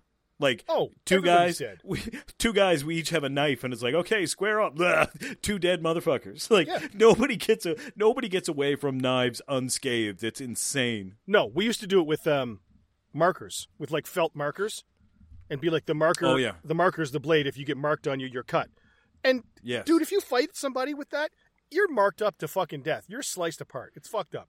Like 0.42 0.64
Oh, 0.68 0.90
two 1.06 1.22
guys, 1.22 1.58
dead. 1.58 1.78
we, 1.84 2.02
two 2.38 2.52
guys, 2.52 2.84
we 2.84 2.96
each 2.96 3.10
have 3.10 3.24
a 3.24 3.28
knife, 3.28 3.64
and 3.64 3.72
it's 3.72 3.82
like, 3.82 3.94
okay, 3.94 4.26
square 4.26 4.60
up. 4.60 4.74
Blah. 4.74 5.06
Two 5.42 5.58
dead 5.58 5.82
motherfuckers. 5.82 6.50
Like 6.50 6.66
Yeah. 6.66 6.80
nobody 6.92 7.36
gets 7.36 7.64
a 7.64 7.76
nobody 7.96 8.28
gets 8.28 8.48
away 8.48 8.74
from 8.76 8.98
knives 8.98 9.40
unscathed. 9.48 10.22
It's 10.24 10.40
insane. 10.40 11.14
No, 11.26 11.46
we 11.46 11.64
used 11.64 11.80
to 11.80 11.86
do 11.86 12.00
it 12.00 12.06
with 12.06 12.26
um, 12.26 12.60
markers, 13.14 13.68
with 13.78 13.90
like 13.90 14.06
felt 14.06 14.34
markers, 14.34 14.84
and 15.48 15.60
be 15.60 15.70
like 15.70 15.86
the 15.86 15.94
marker. 15.94 16.26
Oh, 16.26 16.36
yeah. 16.36 16.52
the 16.64 16.74
marker's 16.74 17.12
the 17.12 17.20
blade. 17.20 17.46
If 17.46 17.56
you 17.56 17.64
get 17.64 17.76
marked 17.76 18.06
on 18.08 18.20
you, 18.20 18.26
you're 18.26 18.42
cut. 18.42 18.68
And 19.24 19.44
Yes. 19.62 19.84
dude, 19.86 20.02
if 20.02 20.10
you 20.10 20.20
fight 20.20 20.56
somebody 20.56 20.92
with 20.94 21.10
that, 21.10 21.30
you're 21.70 21.90
marked 21.90 22.20
up 22.20 22.38
to 22.38 22.48
fucking 22.48 22.82
death. 22.82 23.04
You're 23.08 23.22
sliced 23.22 23.60
apart. 23.60 23.92
It's 23.94 24.08
fucked 24.08 24.34
up. 24.34 24.48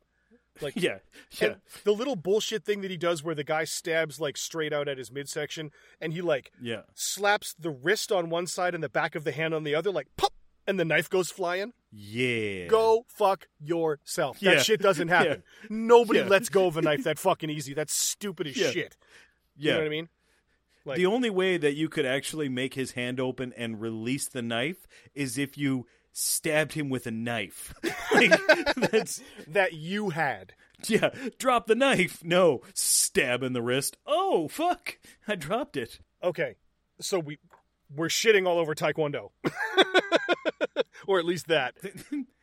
Like 0.62 0.74
Yeah, 0.78 1.00
yeah, 1.42 1.56
the 1.84 1.94
little 1.94 2.16
bullshit 2.16 2.64
thing 2.64 2.82
that 2.82 2.92
he 2.92 2.98
does 2.98 3.24
where 3.24 3.36
the 3.36 3.44
guy 3.44 3.64
stabs 3.64 4.20
like 4.20 4.38
straight 4.38 4.72
out 4.74 4.88
at 4.88 4.98
his 4.98 5.12
midsection 5.12 5.72
and 6.00 6.14
he 6.14 6.22
like 6.22 6.52
yeah. 6.62 6.82
slaps 6.94 7.54
the 7.58 7.72
wrist 7.72 8.12
on 8.12 8.30
one 8.30 8.48
side 8.48 8.76
and 8.76 8.84
the 8.84 8.90
back 8.90 9.16
of 9.16 9.24
the 9.24 9.32
hand 9.32 9.54
on 9.54 9.64
the 9.64 9.74
other, 9.76 9.92
like 9.92 10.08
pop, 10.18 10.34
and 10.68 10.80
the 10.80 10.86
knife 10.86 11.10
goes 11.10 11.30
flying. 11.32 11.74
Yeah. 11.92 12.68
Go 12.68 13.06
fuck 13.08 13.48
yourself. 13.60 14.38
Yeah. 14.42 14.56
That 14.56 14.66
shit 14.66 14.80
doesn't 14.82 15.08
happen. 15.10 15.44
Nobody 15.70 16.20
Yeah. 16.20 16.28
lets 16.28 16.50
go 16.50 16.68
of 16.68 16.78
a 16.78 16.82
knife 16.84 17.04
that 17.04 17.20
fucking 17.20 17.50
easy. 17.50 17.74
That's 17.74 17.94
stupid 17.94 18.48
as 18.48 18.58
Yeah. 18.58 18.70
shit. 18.72 18.98
Yeah. 19.58 19.66
You 19.66 19.72
know 19.72 19.78
what 19.80 19.86
I 19.86 19.90
mean? 19.90 20.10
Like, 20.86 20.98
the 20.98 21.06
only 21.06 21.30
way 21.30 21.58
that 21.58 21.76
you 21.76 21.88
could 21.88 22.06
actually 22.06 22.50
make 22.50 22.74
his 22.74 22.92
hand 22.92 23.20
open 23.20 23.54
and 23.56 23.80
release 23.80 24.28
the 24.28 24.42
knife 24.42 24.86
is 25.14 25.38
if 25.38 25.58
you 25.58 25.86
stabbed 26.14 26.74
him 26.74 26.90
with 26.90 27.06
a 27.08 27.12
knife. 27.12 27.74
like, 28.14 28.32
that's 28.92 29.22
that 29.48 29.74
you 29.74 30.12
had. 30.12 30.54
yeah. 30.88 31.10
Drop 31.38 31.68
the 31.68 31.76
knife. 31.76 32.24
No. 32.24 32.62
Stab 32.74 33.44
in 33.44 33.54
the 33.54 33.62
wrist. 33.62 33.98
Oh 34.06 34.48
fuck! 34.48 34.98
I 35.28 35.36
dropped 35.36 35.76
it. 35.76 36.00
Okay, 36.24 36.56
so 37.02 37.20
we 37.20 37.40
we're 37.94 38.08
shitting 38.08 38.48
all 38.48 38.58
over 38.58 38.74
Taekwondo, 38.74 39.32
or 41.08 41.20
at 41.20 41.26
least 41.26 41.48
that. 41.48 41.76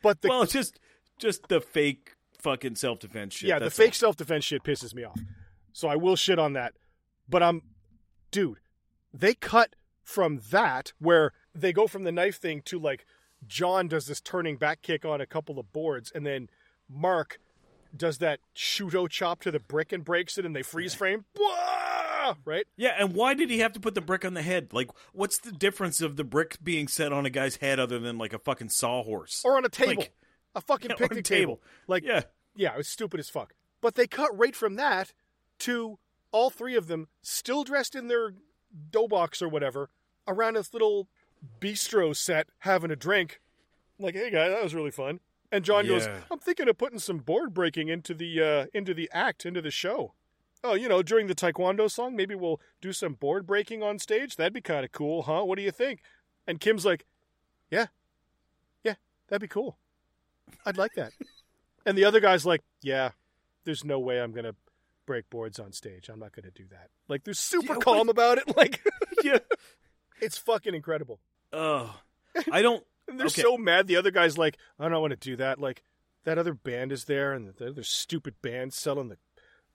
But 0.02 0.20
the 0.20 0.28
well, 0.28 0.44
just 0.44 0.78
just 1.18 1.48
the 1.48 1.60
fake 1.60 2.14
fucking 2.38 2.76
self 2.76 2.98
defense 2.98 3.34
shit. 3.34 3.48
yeah, 3.48 3.58
the 3.58 3.70
fake 3.70 3.94
self 3.94 4.16
defense 4.16 4.44
shit 4.44 4.62
pisses 4.62 4.94
me 4.94 5.04
off. 5.04 5.18
So 5.72 5.88
I 5.88 5.96
will 5.96 6.16
shit 6.16 6.38
on 6.38 6.54
that. 6.54 6.74
But 7.28 7.42
I'm, 7.42 7.62
dude, 8.30 8.58
they 9.14 9.34
cut 9.34 9.76
from 10.02 10.40
that 10.50 10.92
where 10.98 11.32
they 11.54 11.72
go 11.72 11.86
from 11.86 12.02
the 12.04 12.12
knife 12.12 12.38
thing 12.38 12.60
to 12.66 12.78
like 12.78 13.06
John 13.46 13.88
does 13.88 14.06
this 14.06 14.20
turning 14.20 14.56
back 14.56 14.82
kick 14.82 15.04
on 15.04 15.20
a 15.20 15.26
couple 15.26 15.58
of 15.58 15.72
boards, 15.72 16.12
and 16.14 16.26
then 16.26 16.48
Mark 16.88 17.38
does 17.96 18.18
that 18.18 18.40
shuto 18.54 19.08
chop 19.08 19.40
to 19.42 19.50
the 19.50 19.58
brick 19.60 19.92
and 19.92 20.04
breaks 20.04 20.38
it, 20.38 20.44
and 20.46 20.54
they 20.54 20.62
freeze 20.62 20.94
frame. 20.94 21.24
Right? 22.44 22.66
Yeah, 22.76 22.94
and 22.98 23.14
why 23.14 23.34
did 23.34 23.50
he 23.50 23.58
have 23.60 23.72
to 23.72 23.80
put 23.80 23.94
the 23.94 24.00
brick 24.02 24.24
on 24.24 24.34
the 24.34 24.42
head? 24.42 24.72
Like, 24.72 24.90
what's 25.12 25.38
the 25.38 25.50
difference 25.50 26.00
of 26.00 26.14
the 26.16 26.22
brick 26.22 26.58
being 26.62 26.86
set 26.86 27.12
on 27.12 27.26
a 27.26 27.30
guy's 27.30 27.56
head 27.56 27.80
other 27.80 27.98
than 27.98 28.18
like 28.18 28.32
a 28.32 28.38
fucking 28.38 28.68
sawhorse? 28.68 29.42
Or 29.44 29.56
on 29.56 29.64
a 29.64 29.68
table, 29.70 30.02
Like- 30.02 30.12
a 30.54 30.60
fucking 30.60 30.90
Yeah, 30.90 30.94
a 30.94 30.98
picnic 30.98 31.24
table. 31.24 31.56
table. 31.56 31.62
Like, 31.88 32.04
yeah, 32.04 32.22
Yeah, 32.54 32.74
it 32.74 32.76
was 32.76 32.88
stupid 32.88 33.18
as 33.20 33.28
fuck. 33.30 33.54
But 33.80 33.94
they 33.96 34.06
cut 34.06 34.36
right 34.38 34.54
from 34.54 34.76
that 34.76 35.12
to 35.60 35.98
all 36.30 36.50
three 36.50 36.76
of 36.76 36.86
them 36.86 37.08
still 37.22 37.64
dressed 37.64 37.96
in 37.96 38.06
their 38.08 38.34
doboks 38.92 39.40
or 39.42 39.48
whatever 39.48 39.90
around 40.28 40.54
this 40.54 40.72
little 40.72 41.08
bistro 41.60 42.14
set 42.14 42.48
having 42.60 42.90
a 42.90 42.96
drink. 42.96 43.40
Like, 43.98 44.14
hey 44.14 44.30
guys, 44.30 44.50
that 44.50 44.62
was 44.62 44.74
really 44.74 44.90
fun. 44.90 45.20
And 45.52 45.64
John 45.64 45.86
goes, 45.86 46.08
"I'm 46.30 46.38
thinking 46.38 46.68
of 46.68 46.78
putting 46.78 47.00
some 47.00 47.18
board 47.18 47.52
breaking 47.52 47.88
into 47.88 48.14
the 48.14 48.40
uh, 48.42 48.66
into 48.72 48.94
the 48.94 49.10
act, 49.12 49.44
into 49.44 49.60
the 49.60 49.70
show. 49.70 50.14
Oh, 50.62 50.74
you 50.74 50.88
know, 50.88 51.02
during 51.02 51.26
the 51.26 51.34
taekwondo 51.34 51.90
song, 51.90 52.14
maybe 52.14 52.34
we'll 52.34 52.60
do 52.80 52.92
some 52.92 53.14
board 53.14 53.46
breaking 53.46 53.82
on 53.82 53.98
stage. 53.98 54.36
That'd 54.36 54.52
be 54.52 54.60
kind 54.60 54.84
of 54.84 54.92
cool, 54.92 55.22
huh? 55.22 55.44
What 55.44 55.56
do 55.56 55.62
you 55.62 55.72
think?" 55.72 56.02
And 56.46 56.60
Kim's 56.60 56.84
like, 56.84 57.04
"Yeah, 57.70 57.86
yeah, 58.84 58.94
that'd 59.28 59.40
be 59.40 59.48
cool. 59.48 59.78
I'd 60.64 60.76
like 60.76 60.92
that." 60.94 61.12
and 61.86 61.98
the 61.98 62.04
other 62.04 62.20
guy's 62.20 62.46
like, 62.46 62.62
"Yeah, 62.80 63.10
there's 63.64 63.84
no 63.84 63.98
way 63.98 64.20
I'm 64.20 64.32
gonna 64.32 64.54
break 65.04 65.28
boards 65.30 65.58
on 65.58 65.72
stage. 65.72 66.08
I'm 66.08 66.20
not 66.20 66.32
gonna 66.32 66.52
do 66.52 66.66
that." 66.70 66.90
Like, 67.08 67.24
they're 67.24 67.34
super 67.34 67.74
Yeah, 67.74 67.80
calm 67.80 68.08
about 68.08 68.38
it. 68.38 68.56
Like, 68.56 68.80
yeah. 69.24 69.38
it's 70.20 70.38
fucking 70.38 70.74
incredible. 70.74 71.18
Oh, 71.52 71.94
I 72.52 72.62
don't. 72.62 72.84
And 73.08 73.18
they're 73.18 73.26
Okay. 73.26 73.42
so 73.42 73.56
mad. 73.56 73.86
The 73.88 73.96
other 73.96 74.10
guy's 74.10 74.38
like, 74.38 74.56
I 74.78 74.88
don't 74.88 75.00
want 75.00 75.10
to 75.12 75.16
do 75.16 75.36
that. 75.36 75.58
Like, 75.58 75.82
that 76.24 76.38
other 76.38 76.54
band 76.54 76.92
is 76.92 77.04
there, 77.06 77.32
and 77.32 77.52
the 77.56 77.68
other 77.70 77.82
stupid 77.82 78.34
band 78.42 78.72
selling 78.72 79.08
the 79.08 79.18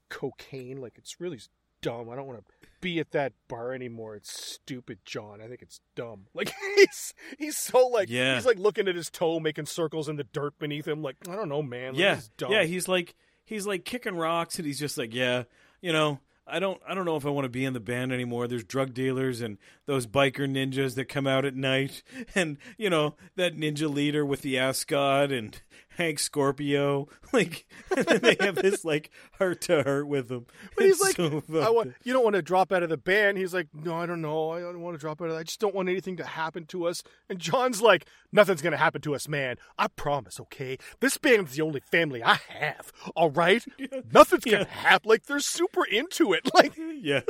cocaine. 0.09 0.79
Like, 0.81 0.93
it's 0.97 1.19
really 1.19 1.39
dumb. 1.81 2.09
I 2.09 2.15
don't 2.15 2.27
want 2.27 2.39
to 2.45 2.67
be 2.81 2.99
at 2.99 3.11
that 3.11 3.33
bar 3.47 3.73
anymore. 3.73 4.15
It's 4.15 4.31
stupid, 4.53 4.99
John. 5.05 5.41
I 5.41 5.47
think 5.47 5.61
it's 5.61 5.79
dumb. 5.95 6.27
Like, 6.33 6.53
he's 6.77 7.13
he's 7.37 7.57
so 7.57 7.87
like, 7.87 8.09
Yeah. 8.09 8.35
he's 8.35 8.45
like 8.45 8.59
looking 8.59 8.87
at 8.87 8.95
his 8.95 9.09
toe, 9.09 9.39
making 9.39 9.65
circles 9.65 10.07
in 10.09 10.15
the 10.17 10.23
dirt 10.23 10.57
beneath 10.59 10.87
him. 10.87 11.01
Like, 11.01 11.15
I 11.29 11.35
don't 11.35 11.49
know, 11.49 11.61
man. 11.63 11.93
Like, 11.93 11.99
yeah, 12.01 12.19
dumb. 12.37 12.51
yeah. 12.51 12.63
He's 12.63 12.87
like 12.87 13.15
he's 13.45 13.65
like 13.67 13.85
kicking 13.85 14.15
rocks, 14.15 14.57
and 14.57 14.65
he's 14.65 14.79
just 14.79 14.97
like, 14.97 15.13
yeah, 15.13 15.43
you 15.81 15.91
know. 15.93 16.19
I 16.47 16.59
don't 16.59 16.79
I 16.87 16.93
don't 16.93 17.05
know 17.05 17.15
if 17.15 17.25
I 17.25 17.29
want 17.29 17.45
to 17.45 17.49
be 17.49 17.65
in 17.65 17.73
the 17.73 17.79
band 17.79 18.13
anymore. 18.13 18.47
There's 18.47 18.63
drug 18.63 18.93
dealers 18.93 19.41
and 19.41 19.57
those 19.85 20.05
biker 20.05 20.47
ninjas 20.47 20.95
that 20.95 21.05
come 21.05 21.25
out 21.25 21.45
at 21.45 21.55
night 21.55 22.03
and 22.35 22.57
you 22.77 22.89
know, 22.89 23.15
that 23.35 23.55
ninja 23.55 23.91
leader 23.91 24.25
with 24.25 24.41
the 24.41 24.57
ascot 24.57 25.31
and 25.31 25.59
Hank 25.97 26.19
Scorpio. 26.19 27.07
Like 27.33 27.65
and 27.93 28.05
then 28.07 28.21
they 28.21 28.37
have 28.39 28.55
this 28.55 28.85
like 28.85 29.09
heart 29.37 29.59
to 29.61 29.83
heart 29.83 30.07
with 30.07 30.31
him. 30.31 30.45
But 30.77 30.85
he's 30.85 31.01
It's 31.01 31.03
like, 31.03 31.15
so 31.17 31.43
I 31.59 31.69
want, 31.69 31.93
you 32.03 32.13
don't 32.13 32.23
want 32.23 32.37
to 32.37 32.41
drop 32.41 32.71
out 32.71 32.81
of 32.81 32.87
the 32.87 32.95
band. 32.95 33.37
He's 33.37 33.53
like, 33.53 33.67
no, 33.73 33.93
I 33.95 34.05
don't 34.05 34.21
know. 34.21 34.51
I 34.51 34.61
don't 34.61 34.79
want 34.79 34.95
to 34.95 34.99
drop 35.01 35.21
out 35.21 35.29
of. 35.29 35.35
I 35.35 35.43
just 35.43 35.59
don't 35.59 35.75
want 35.75 35.89
anything 35.89 36.15
to 36.17 36.23
happen 36.23 36.65
to 36.67 36.87
us. 36.87 37.03
And 37.29 37.37
John's 37.37 37.81
like, 37.81 38.05
nothing's 38.31 38.61
gonna 38.61 38.77
happen 38.77 39.01
to 39.01 39.15
us, 39.15 39.27
man. 39.27 39.57
I 39.77 39.87
promise. 39.87 40.39
Okay, 40.39 40.77
this 41.01 41.17
band's 41.17 41.55
the 41.57 41.61
only 41.63 41.81
family 41.91 42.23
I 42.23 42.39
have. 42.47 42.93
All 43.17 43.31
right, 43.31 43.65
nothing's 44.13 44.45
gonna 44.45 44.59
Yeah. 44.59 44.65
happen. 44.67 45.09
Like 45.09 45.25
they're 45.25 45.41
super 45.41 45.83
into 45.83 46.31
it. 46.31 46.49
Like 46.53 46.77
yeah. 46.77 47.21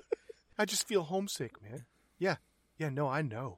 I 0.59 0.66
just 0.66 0.88
feel 0.88 1.01
homesick, 1.03 1.63
man. 1.63 1.86
Yeah, 2.20 2.36
yeah. 2.78 2.89
No, 2.89 3.07
I 3.07 3.24
know. 3.24 3.57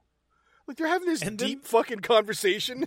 Like 0.66 0.78
they're 0.78 0.86
having 0.88 1.08
this 1.08 1.20
And 1.20 1.38
then- 1.38 1.46
deep 1.48 1.64
fucking 1.66 2.00
conversation. 2.00 2.86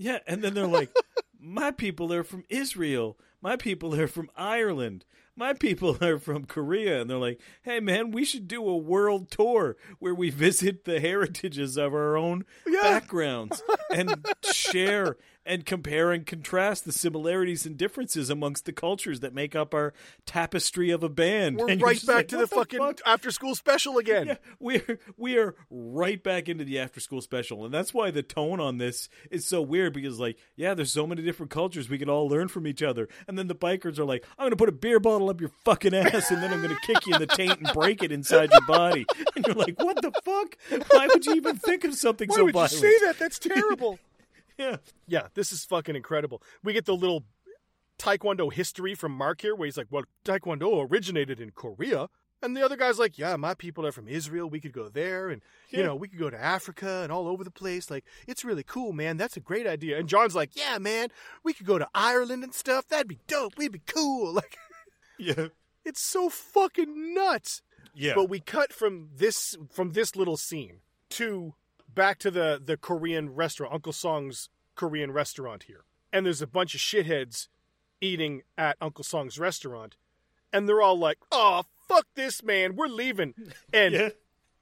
Yeah, 0.00 0.20
and 0.28 0.42
then 0.42 0.54
they're 0.54 0.66
like, 0.66 0.90
"My 1.40 1.70
people 1.72 2.12
are 2.12 2.22
from 2.24 2.44
Israel. 2.48 3.18
My 3.42 3.56
people 3.56 3.94
are 4.00 4.06
from 4.06 4.30
Ireland. 4.36 5.04
My 5.36 5.52
people 5.54 5.98
are 6.02 6.18
from 6.18 6.44
Korea." 6.44 7.00
And 7.00 7.10
they're 7.10 7.18
like, 7.18 7.40
"Hey, 7.62 7.80
man, 7.80 8.12
we 8.12 8.24
should 8.24 8.46
do 8.46 8.66
a 8.68 8.76
world 8.76 9.28
tour 9.30 9.76
where 9.98 10.14
we 10.14 10.30
visit 10.46 10.84
the 10.84 11.00
heritages 11.00 11.76
of 11.76 11.92
our 11.94 12.16
own 12.16 12.44
Yeah. 12.66 12.82
backgrounds 12.82 13.60
and 13.90 14.24
share 14.52 15.16
and 15.48 15.64
compare 15.64 16.12
and 16.12 16.26
contrast 16.26 16.84
the 16.84 16.92
similarities 16.92 17.66
and 17.66 17.76
differences 17.76 18.30
amongst 18.30 18.66
the 18.66 18.72
cultures 18.72 19.20
that 19.20 19.34
make 19.34 19.56
up 19.56 19.74
our 19.74 19.92
tapestry 20.26 20.90
of 20.90 21.02
a 21.02 21.08
band." 21.08 21.56
We're 21.56 21.76
right 21.78 22.06
back 22.06 22.16
like, 22.16 22.28
to 22.28 22.36
"What 22.36 22.50
the 22.50 22.56
fucking 22.56 22.78
fuck?" 22.78 23.00
after 23.06 23.30
school 23.30 23.54
special 23.54 23.98
again. 23.98 24.26
Yeah, 24.26 24.36
we're 24.60 24.98
we 25.16 25.38
are 25.38 25.56
right 25.70 26.22
back 26.22 26.48
into 26.48 26.64
the 26.64 26.78
after 26.78 27.00
school 27.00 27.22
special, 27.22 27.64
and 27.64 27.72
that's 27.72 27.94
why 27.94 28.10
the 28.10 28.22
tone 28.22 28.60
on 28.60 28.78
this 28.78 29.08
is 29.30 29.46
so 29.46 29.62
weird 29.62 29.94
because, 29.94 30.20
like, 30.20 30.36
yeah, 30.54 30.74
there's 30.74 30.92
so 30.92 31.06
many 31.06 31.22
different 31.22 31.50
cultures 31.50 31.88
we 31.88 31.98
can 31.98 32.10
all 32.10 32.28
learn 32.28 32.48
from 32.48 32.66
each 32.66 32.82
other, 32.82 33.08
and 33.26 33.38
then 33.38 33.48
the 33.48 33.54
bikers 33.54 33.98
are 33.98 34.04
like, 34.04 34.24
"I'm 34.38 34.44
going 34.44 34.50
to 34.50 34.56
put 34.56 34.68
a 34.68 34.72
beer 34.72 35.00
bottle 35.00 35.30
up 35.30 35.40
your 35.40 35.50
fucking 35.64 35.94
ass, 35.94 36.30
and 36.30 36.42
then 36.42 36.52
I'm 36.52 36.62
going 36.62 36.74
to 36.74 36.86
kick 36.86 37.06
you 37.06 37.14
in 37.14 37.20
the 37.20 37.26
taint 37.26 37.58
and 37.58 37.72
break 37.72 38.02
it 38.02 38.12
inside 38.12 38.50
your 38.52 38.66
body," 38.66 39.06
and 39.34 39.46
you're 39.46 39.56
like, 39.56 39.82
"What 39.82 40.02
the 40.02 40.12
fuck? 40.22 40.56
Why 40.90 41.06
would 41.06 41.24
you 41.24 41.34
even 41.34 41.56
think 41.56 41.84
of 41.84 41.94
something 41.94 42.28
Why 42.28 42.36
so 42.36 42.44
would 42.44 42.52
violent?" 42.52 42.72
you 42.72 42.78
say 42.78 43.06
that? 43.06 43.18
That's 43.18 43.38
terrible. 43.38 43.98
Yeah, 44.58 44.76
Yeah, 45.06 45.28
this 45.34 45.52
is 45.52 45.64
fucking 45.64 45.96
incredible. 45.96 46.42
We 46.64 46.72
get 46.72 46.84
the 46.84 46.96
little 46.96 47.24
Taekwondo 47.98 48.52
history 48.52 48.94
from 48.94 49.12
Mark 49.12 49.40
here, 49.40 49.54
where 49.54 49.66
he's 49.66 49.76
like, 49.76 49.88
well, 49.90 50.04
Taekwondo 50.24 50.88
originated 50.90 51.40
in 51.40 51.50
Korea. 51.50 52.08
And 52.40 52.56
the 52.56 52.64
other 52.64 52.76
guy's 52.76 53.00
like, 53.00 53.18
yeah, 53.18 53.34
my 53.34 53.54
people 53.54 53.84
are 53.84 53.90
from 53.90 54.06
Israel. 54.06 54.48
We 54.48 54.60
could 54.60 54.72
go 54.72 54.88
there 54.88 55.28
and, 55.28 55.42
you 55.70 55.82
know, 55.82 55.96
we 55.96 56.06
could 56.06 56.20
go 56.20 56.30
to 56.30 56.40
Africa 56.40 57.00
and 57.02 57.10
all 57.10 57.26
over 57.26 57.42
the 57.42 57.50
place. 57.50 57.90
Like, 57.90 58.04
it's 58.28 58.44
really 58.44 58.62
cool, 58.62 58.92
man. 58.92 59.16
That's 59.16 59.36
a 59.36 59.40
great 59.40 59.66
idea. 59.66 59.98
And 59.98 60.08
John's 60.08 60.36
like, 60.36 60.54
yeah, 60.54 60.78
man, 60.78 61.08
we 61.42 61.52
could 61.52 61.66
go 61.66 61.78
to 61.78 61.88
Ireland 61.96 62.44
and 62.44 62.54
stuff. 62.54 62.86
That'd 62.86 63.08
be 63.08 63.18
dope. 63.26 63.58
We'd 63.58 63.72
be 63.72 63.82
cool. 63.86 64.34
Like, 64.38 64.56
yeah, 65.18 65.48
it's 65.84 66.00
so 66.00 66.28
fucking 66.28 67.12
nuts. 67.12 67.60
yeah. 67.92 68.12
But 68.14 68.28
we 68.28 68.38
cut 68.38 68.72
from 68.72 69.08
this 69.16 69.56
from 69.72 69.90
this 69.94 70.14
little 70.14 70.36
scene 70.36 70.78
to 71.10 71.54
back 71.98 72.20
to 72.20 72.30
the 72.30 72.62
the 72.64 72.76
Korean 72.76 73.34
restaurant, 73.34 73.74
Uncle 73.74 73.92
Song's 73.92 74.48
Korean 74.76 75.10
restaurant 75.10 75.64
here. 75.64 75.84
And 76.12 76.24
there's 76.24 76.40
a 76.40 76.46
bunch 76.46 76.74
of 76.74 76.80
shitheads 76.80 77.48
eating 78.00 78.42
at 78.56 78.76
Uncle 78.80 79.02
Song's 79.02 79.36
restaurant, 79.36 79.96
and 80.52 80.68
they're 80.68 80.80
all 80.80 80.96
like, 80.96 81.18
"Oh, 81.32 81.64
fuck 81.88 82.06
this, 82.14 82.42
man, 82.42 82.76
we're 82.76 82.86
leaving." 82.86 83.34
And 83.72 83.94
yeah. 83.94 84.08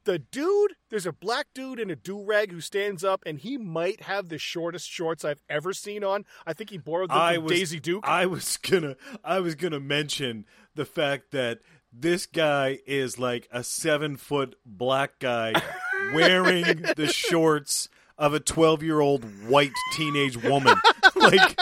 the 0.04 0.18
dude, 0.18 0.76
there's 0.88 1.04
a 1.04 1.12
black 1.12 1.48
dude 1.54 1.78
in 1.78 1.90
a 1.90 1.96
do 1.96 2.24
rag 2.24 2.50
who 2.50 2.62
stands 2.62 3.04
up, 3.04 3.22
and 3.26 3.38
he 3.38 3.58
might 3.58 4.00
have 4.04 4.30
the 4.30 4.38
shortest 4.38 4.88
shorts 4.88 5.22
I've 5.22 5.42
ever 5.48 5.74
seen 5.74 6.02
on. 6.02 6.24
I 6.46 6.54
think 6.54 6.70
he 6.70 6.78
borrowed 6.78 7.10
them 7.10 7.18
I 7.18 7.34
from 7.34 7.44
was 7.44 7.52
Daisy 7.52 7.80
Duke. 7.80 8.08
I 8.08 8.24
was 8.24 8.56
gonna 8.56 8.96
I 9.22 9.40
was 9.40 9.54
gonna 9.54 9.80
mention 9.80 10.46
the 10.74 10.86
fact 10.86 11.32
that 11.32 11.58
this 11.92 12.24
guy 12.24 12.78
is 12.86 13.18
like 13.18 13.46
a 13.52 13.62
seven 13.62 14.16
foot 14.16 14.56
black 14.64 15.18
guy 15.18 15.52
wearing 16.14 16.64
the 16.96 17.10
shorts 17.12 17.88
of 18.18 18.34
a 18.34 18.40
12 18.40 18.82
year 18.82 19.00
old 19.00 19.24
white 19.48 19.72
teenage 19.94 20.42
woman. 20.42 20.76
like, 21.16 21.58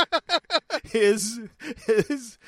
his, 0.84 1.40
his, 1.86 2.38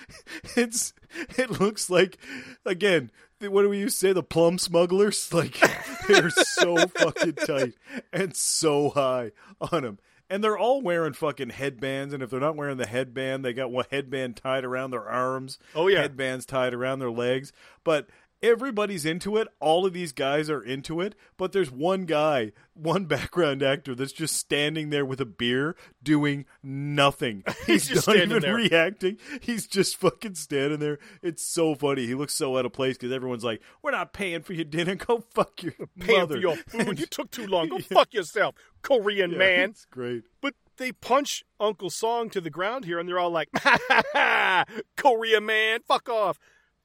it's, 0.56 0.92
it 1.36 1.60
looks 1.60 1.90
like, 1.90 2.18
again, 2.64 3.10
what 3.40 3.62
do 3.62 3.68
we 3.68 3.78
used 3.78 4.00
to 4.00 4.08
say? 4.08 4.12
The 4.12 4.22
plum 4.22 4.58
smugglers? 4.58 5.30
Like, 5.32 5.60
they're 6.08 6.30
so 6.30 6.76
fucking 6.76 7.34
tight 7.34 7.74
and 8.12 8.34
so 8.34 8.90
high 8.90 9.32
on 9.60 9.82
them 9.82 9.98
And 10.30 10.42
they're 10.42 10.56
all 10.56 10.80
wearing 10.80 11.12
fucking 11.12 11.50
headbands, 11.50 12.14
and 12.14 12.22
if 12.22 12.30
they're 12.30 12.40
not 12.40 12.56
wearing 12.56 12.76
the 12.78 12.86
headband, 12.86 13.44
they 13.44 13.52
got 13.52 13.70
one 13.70 13.86
headband 13.90 14.36
tied 14.36 14.64
around 14.64 14.92
their 14.92 15.08
arms. 15.08 15.58
Oh, 15.74 15.88
yeah. 15.88 16.02
headbands 16.02 16.46
tied 16.46 16.74
around 16.74 17.00
their 17.00 17.10
legs. 17.10 17.52
But 17.84 18.08
everybody's 18.42 19.04
into 19.04 19.36
it. 19.36 19.48
All 19.60 19.86
of 19.86 19.92
these 19.92 20.12
guys 20.12 20.48
are 20.50 20.62
into 20.62 21.00
it. 21.00 21.14
But 21.36 21.52
there's 21.52 21.70
one 21.70 22.04
guy, 22.04 22.52
one 22.74 23.04
background 23.06 23.62
actor 23.62 23.94
that's 23.94 24.12
just 24.12 24.36
standing 24.36 24.90
there 24.90 25.04
with 25.04 25.20
a 25.20 25.26
beer 25.26 25.76
doing 26.02 26.44
nothing. 26.62 27.44
He's, 27.66 27.86
just 27.86 28.06
not 28.06 28.16
even 28.16 28.40
there. 28.40 28.54
reacting. 28.54 29.18
He's 29.40 29.66
just 29.66 29.96
fucking 29.96 30.34
standing 30.34 30.80
there. 30.80 30.98
It's 31.22 31.42
so 31.42 31.74
funny. 31.74 32.06
He 32.06 32.14
looks 32.14 32.34
so 32.34 32.56
out 32.56 32.66
of 32.66 32.72
place 32.72 32.96
because 32.96 33.12
everyone's 33.12 33.44
like, 33.44 33.60
"We're 33.82 33.90
not 33.90 34.12
paying 34.12 34.42
for 34.42 34.52
your 34.52 34.64
dinner. 34.64 34.94
Go 34.96 35.20
fuck 35.34 35.62
your 35.62 35.74
Paying 35.98 36.20
mother." 36.20 36.34
for 36.36 36.40
your 36.40 36.56
food. 36.56 37.00
You 37.00 37.06
took 37.06 37.30
too 37.30 37.46
long. 37.46 37.68
Go 37.68 37.78
fuck 37.78 38.14
yourself, 38.14 38.54
Korean 38.82 39.32
Yeah, 39.32 39.38
man. 39.38 39.70
It's 39.70 39.84
great. 39.86 40.24
But 40.40 40.54
they 40.76 40.92
punch 40.92 41.44
Uncle 41.58 41.90
Song 41.90 42.30
to 42.30 42.40
the 42.40 42.50
ground 42.50 42.84
here, 42.84 42.98
and 42.98 43.08
they're 43.08 43.18
all 43.18 43.30
like, 43.30 43.48
ha 43.54 43.78
ha 43.88 44.02
ha, 44.12 44.64
Korea 44.96 45.40
man, 45.40 45.80
fuck 45.86 46.08
off. 46.08 46.38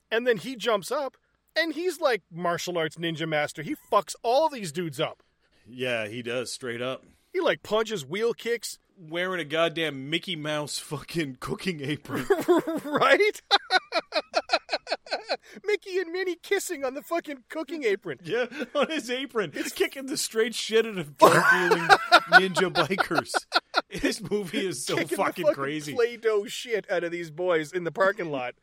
And 0.10 0.28
then 0.28 0.38
he 0.38 0.56
jumps 0.56 0.91
up, 0.91 1.18
and 1.58 1.74
he's 1.74 1.99
like 2.02 2.22
martial 2.32 2.78
arts 2.78 2.95
ninja 2.97 3.28
master. 3.28 3.62
He 3.62 3.76
fucks 3.91 4.16
all 4.24 4.49
these 4.49 4.72
dudes 4.72 4.99
up. 4.99 5.24
Yeah, 5.68 6.08
he 6.08 6.22
does 6.22 6.52
straight 6.52 6.82
up. 6.82 7.04
He 7.34 7.39
like 7.39 7.64
punches, 7.64 8.06
wheel 8.06 8.34
kicks, 8.34 8.78
Wearing 9.10 9.39
a 9.39 9.45
goddamn 9.45 10.12
Mickey 10.12 10.36
Mouse 10.36 10.78
fucking 10.78 11.38
cooking 11.39 11.82
apron. 11.82 12.24
right? 12.86 13.41
Mickey 15.66 15.97
and 15.99 16.12
Minnie 16.12 16.36
kissing 16.36 16.86
on 16.86 16.93
the 16.93 17.02
fucking 17.02 17.43
cooking 17.49 17.84
apron. 17.84 18.20
Yeah, 18.24 18.45
on 18.76 18.89
his 18.89 19.10
apron, 19.10 19.54
It's 19.56 19.72
kicking 19.72 20.06
the 20.06 20.18
straight 20.18 20.54
shit 20.54 20.86
out 20.86 20.97
of 20.99 21.18
dealing 21.18 21.88
ninja 22.32 22.72
bikers. 22.72 23.34
This 24.02 24.22
movie 24.22 24.68
is 24.68 24.86
so 24.86 24.97
fucking, 24.97 25.47
the 25.47 25.54
crazy. 25.54 25.93
Play-Doh 25.95 26.45
shit 26.45 26.86
out 26.91 27.04
of 27.04 27.12
these 27.12 27.32
boys 27.32 27.72
in 27.74 27.84
the 27.84 27.91
parking 27.91 28.30
lot. 28.32 28.54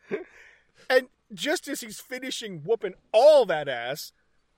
and 0.89 1.09
just 1.32 1.68
as 1.68 1.80
he's 1.80 2.00
finishing 2.00 2.62
whooping 2.64 2.94
all 3.12 3.46
that 3.46 3.68
ass, 3.68 4.12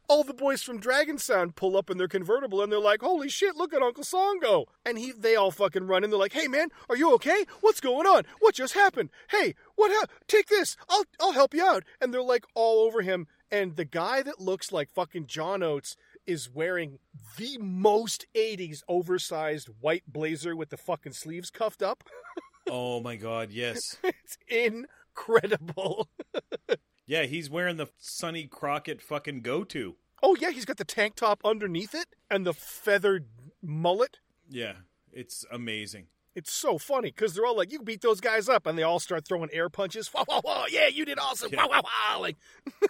all 0.09 0.25
the 0.25 0.35
boys 0.35 0.63
from 0.63 0.81
Dragon 0.81 1.19
Sound 1.19 1.55
pull 1.55 1.77
up 1.77 1.89
in 1.89 1.97
their 1.97 2.09
convertible 2.09 2.63
and 2.63 2.73
they're 2.73 2.81
like, 2.81 3.01
"Holy 3.01 3.29
shit, 3.29 3.57
look 3.57 3.73
at 3.73 3.83
Uncle 3.83 4.03
Songo!" 4.03 4.65
And 4.85 4.99
he, 4.99 5.13
they 5.13 5.37
all 5.37 5.53
fucking 5.53 5.87
run 5.87 6.03
and 6.03 6.13
They're 6.13 6.19
like, 6.19 6.33
"Hey 6.33 6.49
man, 6.49 6.69
are 6.89 6.97
you 6.97 7.15
okay? 7.15 7.45
What's 7.61 7.81
going 7.81 8.07
on? 8.07 8.25
What 8.41 8.57
just 8.57 8.75
happened? 8.75 9.11
Hey, 9.31 9.55
what? 9.77 9.93
Ha- 9.93 10.07
take 10.27 10.49
this. 10.49 10.77
I'll 10.89 11.05
I'll 11.21 11.33
help 11.33 11.55
you 11.55 11.65
out." 11.65 11.85
And 12.01 12.13
they're 12.13 12.23
like 12.23 12.45
all 12.55 12.81
over 12.81 13.03
him. 13.03 13.29
And 13.53 13.77
the 13.77 13.85
guy 13.85 14.23
that 14.23 14.41
looks 14.41 14.73
like 14.73 14.91
fucking 14.91 15.27
John 15.27 15.63
Oates 15.63 15.97
is 16.27 16.51
wearing 16.51 16.99
the 17.37 17.59
most 17.59 18.27
80s 18.37 18.83
oversized 18.89 19.69
white 19.81 20.05
blazer 20.07 20.55
with 20.55 20.71
the 20.71 20.77
fucking 20.77 21.13
sleeves 21.15 21.51
cuffed 21.51 21.83
up. 21.83 22.05
Oh 22.73 23.01
my 23.01 23.17
god, 23.17 23.51
yes. 23.51 23.81
It's 24.05 24.39
incredible. 25.11 26.09
Yeah, 27.07 27.25
he's 27.25 27.51
wearing 27.51 27.77
the 27.77 27.89
Sonny 27.99 28.47
Crockett 28.47 29.03
fucking 29.03 29.41
go 29.41 29.65
to. 29.65 29.97
Oh 30.23 30.37
yeah, 30.39 30.51
he's 30.51 30.65
got 30.65 30.77
the 30.77 30.85
tank 30.85 31.17
top 31.17 31.41
underneath 31.45 31.93
it 31.93 32.07
and 32.31 32.47
the 32.47 32.55
feathered 32.55 33.27
mullet. 33.61 34.21
Yeah, 34.49 34.75
it's 35.13 35.45
amazing. 35.51 36.07
It's 36.37 36.53
so 36.53 36.79
funny 36.79 37.11
because 37.11 37.35
they're 37.35 37.45
all 37.45 37.57
like, 37.57 37.73
"You 37.73 37.83
beat 37.83 38.01
those 38.03 38.21
guys 38.21 38.49
up," 38.49 38.65
and 38.65 38.79
they 38.79 38.85
all 38.85 39.01
start 39.01 39.27
throwing 39.27 39.51
air 39.53 39.69
punches. 39.69 40.09
Wah, 40.15 40.23
wah, 40.29 40.41
wah, 40.45 40.67
yeah, 40.71 40.87
you 40.87 41.05
did 41.05 41.19
awesome. 41.19 41.51
Yeah. 41.53 41.67
Wah, 41.67 41.81
wah, 41.83 41.91
wah. 42.13 42.19
Like, 42.21 42.37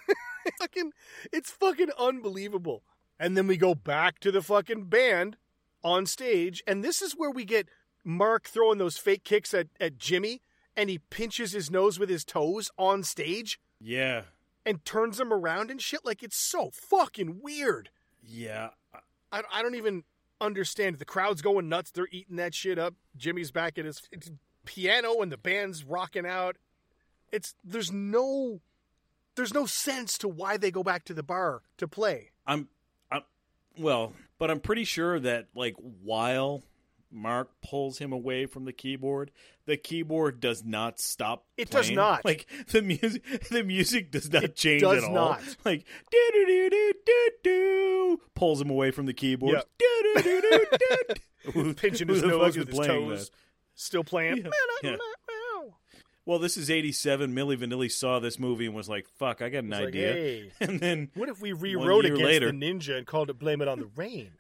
fucking, 0.59 0.93
it's 1.33 1.51
fucking 1.51 1.89
unbelievable. 1.99 2.83
And 3.19 3.39
then 3.39 3.47
we 3.47 3.57
go 3.57 3.75
back 3.75 4.19
to 4.19 4.31
the 4.31 4.43
fucking 4.43 4.85
band 4.85 5.39
on 5.83 6.05
stage, 6.05 6.63
and 6.67 6.85
this 6.85 7.01
is 7.01 7.15
where 7.15 7.31
we 7.31 7.47
get 7.47 7.71
Mark 8.05 8.49
throwing 8.49 8.77
those 8.77 8.99
fake 8.99 9.25
kicks 9.25 9.55
at 9.55 9.69
at 9.81 9.97
Jimmy, 9.97 10.43
and 10.77 10.89
he 10.91 10.99
pinches 10.99 11.53
his 11.53 11.71
nose 11.71 11.99
with 11.99 12.09
his 12.09 12.25
toes 12.25 12.71
on 12.79 13.03
stage 13.03 13.59
Yeah, 13.81 14.23
and 14.65 14.85
turns 14.85 15.19
him 15.21 15.33
around 15.33 15.71
and 15.71 15.81
shit. 15.81 16.05
Like, 16.05 16.23
it's 16.23 16.37
so 16.37 16.71
fucking 16.73 17.41
weird. 17.43 17.91
yeah. 18.23 18.71
I, 19.33 19.43
I 19.53 19.63
don't 19.63 19.77
even 19.77 20.03
understand. 20.41 20.99
The 20.99 21.05
crowd's 21.05 21.41
going 21.43 21.69
nuts. 21.69 21.91
They're 21.93 22.09
eating 22.11 22.37
that 22.37 22.53
shit 22.55 22.79
up. 22.79 22.95
Jimmy's 23.17 23.53
back 23.53 23.79
at 23.79 23.85
his 23.85 24.03
piano 24.65 25.21
and 25.21 25.31
the 25.31 25.37
band's 25.39 25.85
rocking 25.85 26.27
out. 26.27 26.57
It's 27.31 27.55
there's 27.63 27.93
no 27.93 28.61
there's 29.37 29.55
no 29.55 29.67
sense 29.67 30.19
to 30.19 30.29
why 30.29 30.57
they 30.57 30.73
go 30.73 30.83
back 30.83 31.05
to 31.05 31.15
the 31.15 31.23
bar 31.23 31.63
to 31.79 31.87
play. 31.87 32.31
I'm, 32.45 32.69
I'm, 33.13 33.23
well, 33.79 34.15
but 34.39 34.51
I'm 34.51 34.59
pretty 34.59 34.83
sure 34.85 35.21
that 35.21 35.47
like 35.55 35.77
while 36.03 36.63
Mark 37.13 37.51
pulls 37.63 37.99
him 37.99 38.13
away 38.13 38.47
from 38.47 38.65
the 38.65 38.73
keyboard, 38.73 39.31
the 39.67 39.77
keyboard 39.77 40.39
does 40.41 40.65
not 40.65 41.01
stop. 41.01 41.45
It 41.57 41.71
does 41.71 41.91
not. 41.91 42.25
Like 42.25 42.47
the 42.71 42.83
music, 42.83 43.49
the 43.51 43.65
music 43.65 44.11
does 44.11 44.33
not 44.33 44.45
It 44.45 44.57
change 44.57 44.83
does 44.83 45.03
at 45.03 45.09
all. 45.09 45.15
not. 45.15 45.43
Like 45.65 45.85
do 46.11 46.31
do 46.33 46.47
do 46.47 46.71
do 46.71 46.93
do 47.07 47.31
do 47.43 48.21
pulls 48.35 48.61
him 48.61 48.71
away 48.71 48.91
from 48.91 49.07
the 49.07 49.15
keyboard. 49.15 49.55
Yep. 49.55 49.69
Do 49.79 50.03
do 50.15 50.23
do 50.23 50.41
do 50.41 50.65
do. 51.55 51.75
Pinching 51.75 52.09
his 52.09 52.23
nose 52.23 52.57
with 52.57 52.69
his 52.69 52.79
toes. 52.87 53.29
that? 53.29 53.37
Still 53.75 54.05
playing. 54.05 54.39
Yeah. 54.45 54.51
Yeah. 54.83 54.97
Well, 56.27 56.39
this 56.39 56.57
is 56.57 56.71
'87. 56.71 57.35
Milli 57.35 57.57
Vanilli 57.57 57.91
saw 57.91 58.21
this 58.21 58.39
movie 58.39 58.67
and 58.67 58.75
was 58.75 58.89
like, 58.89 59.09
"Fuck, 59.19 59.43
I 59.43 59.49
got 59.49 59.65
an 59.65 59.73
It's 59.73 59.81
like, 59.81 59.89
idea." 59.89 60.13
hey, 60.13 60.51
And 60.61 60.79
then, 60.79 61.11
what 61.15 61.29
if 61.29 61.41
we 61.41 61.53
rewrote 61.53 62.05
against 62.05 62.23
later- 62.23 62.47
the 62.47 62.53
ninja 62.53 62.97
and 62.97 63.07
called 63.07 63.31
it 63.31 63.39
"Blame 63.39 63.63
It 63.63 63.69
on 63.69 63.79
the 63.81 63.89
Rain"? 63.97 64.31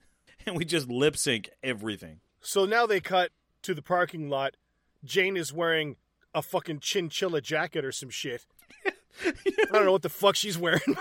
and 0.47 0.57
we 0.57 0.65
just 0.65 0.89
lip 0.89 1.17
sync 1.17 1.49
everything. 1.63 2.21
So 2.41 2.65
now 2.65 2.87
they 2.87 3.01
cut 3.01 3.31
to 3.63 3.75
the 3.75 3.83
parking 3.83 4.29
lot. 4.29 4.57
Jane 5.05 5.37
is 5.37 5.53
wearing 5.53 5.97
a 6.35 6.43
fucking 6.43 6.81
chinchilla 6.81 7.41
jacket 7.41 7.85
or 7.85 7.93
some 7.93 8.11
shit. 8.11 8.47
I 9.25 9.33
don't 9.73 9.85
know 9.85 9.93
what 9.93 10.03
the 10.03 10.09
fuck 10.09 10.37
she's 10.37 10.59
wearing. 10.59 10.81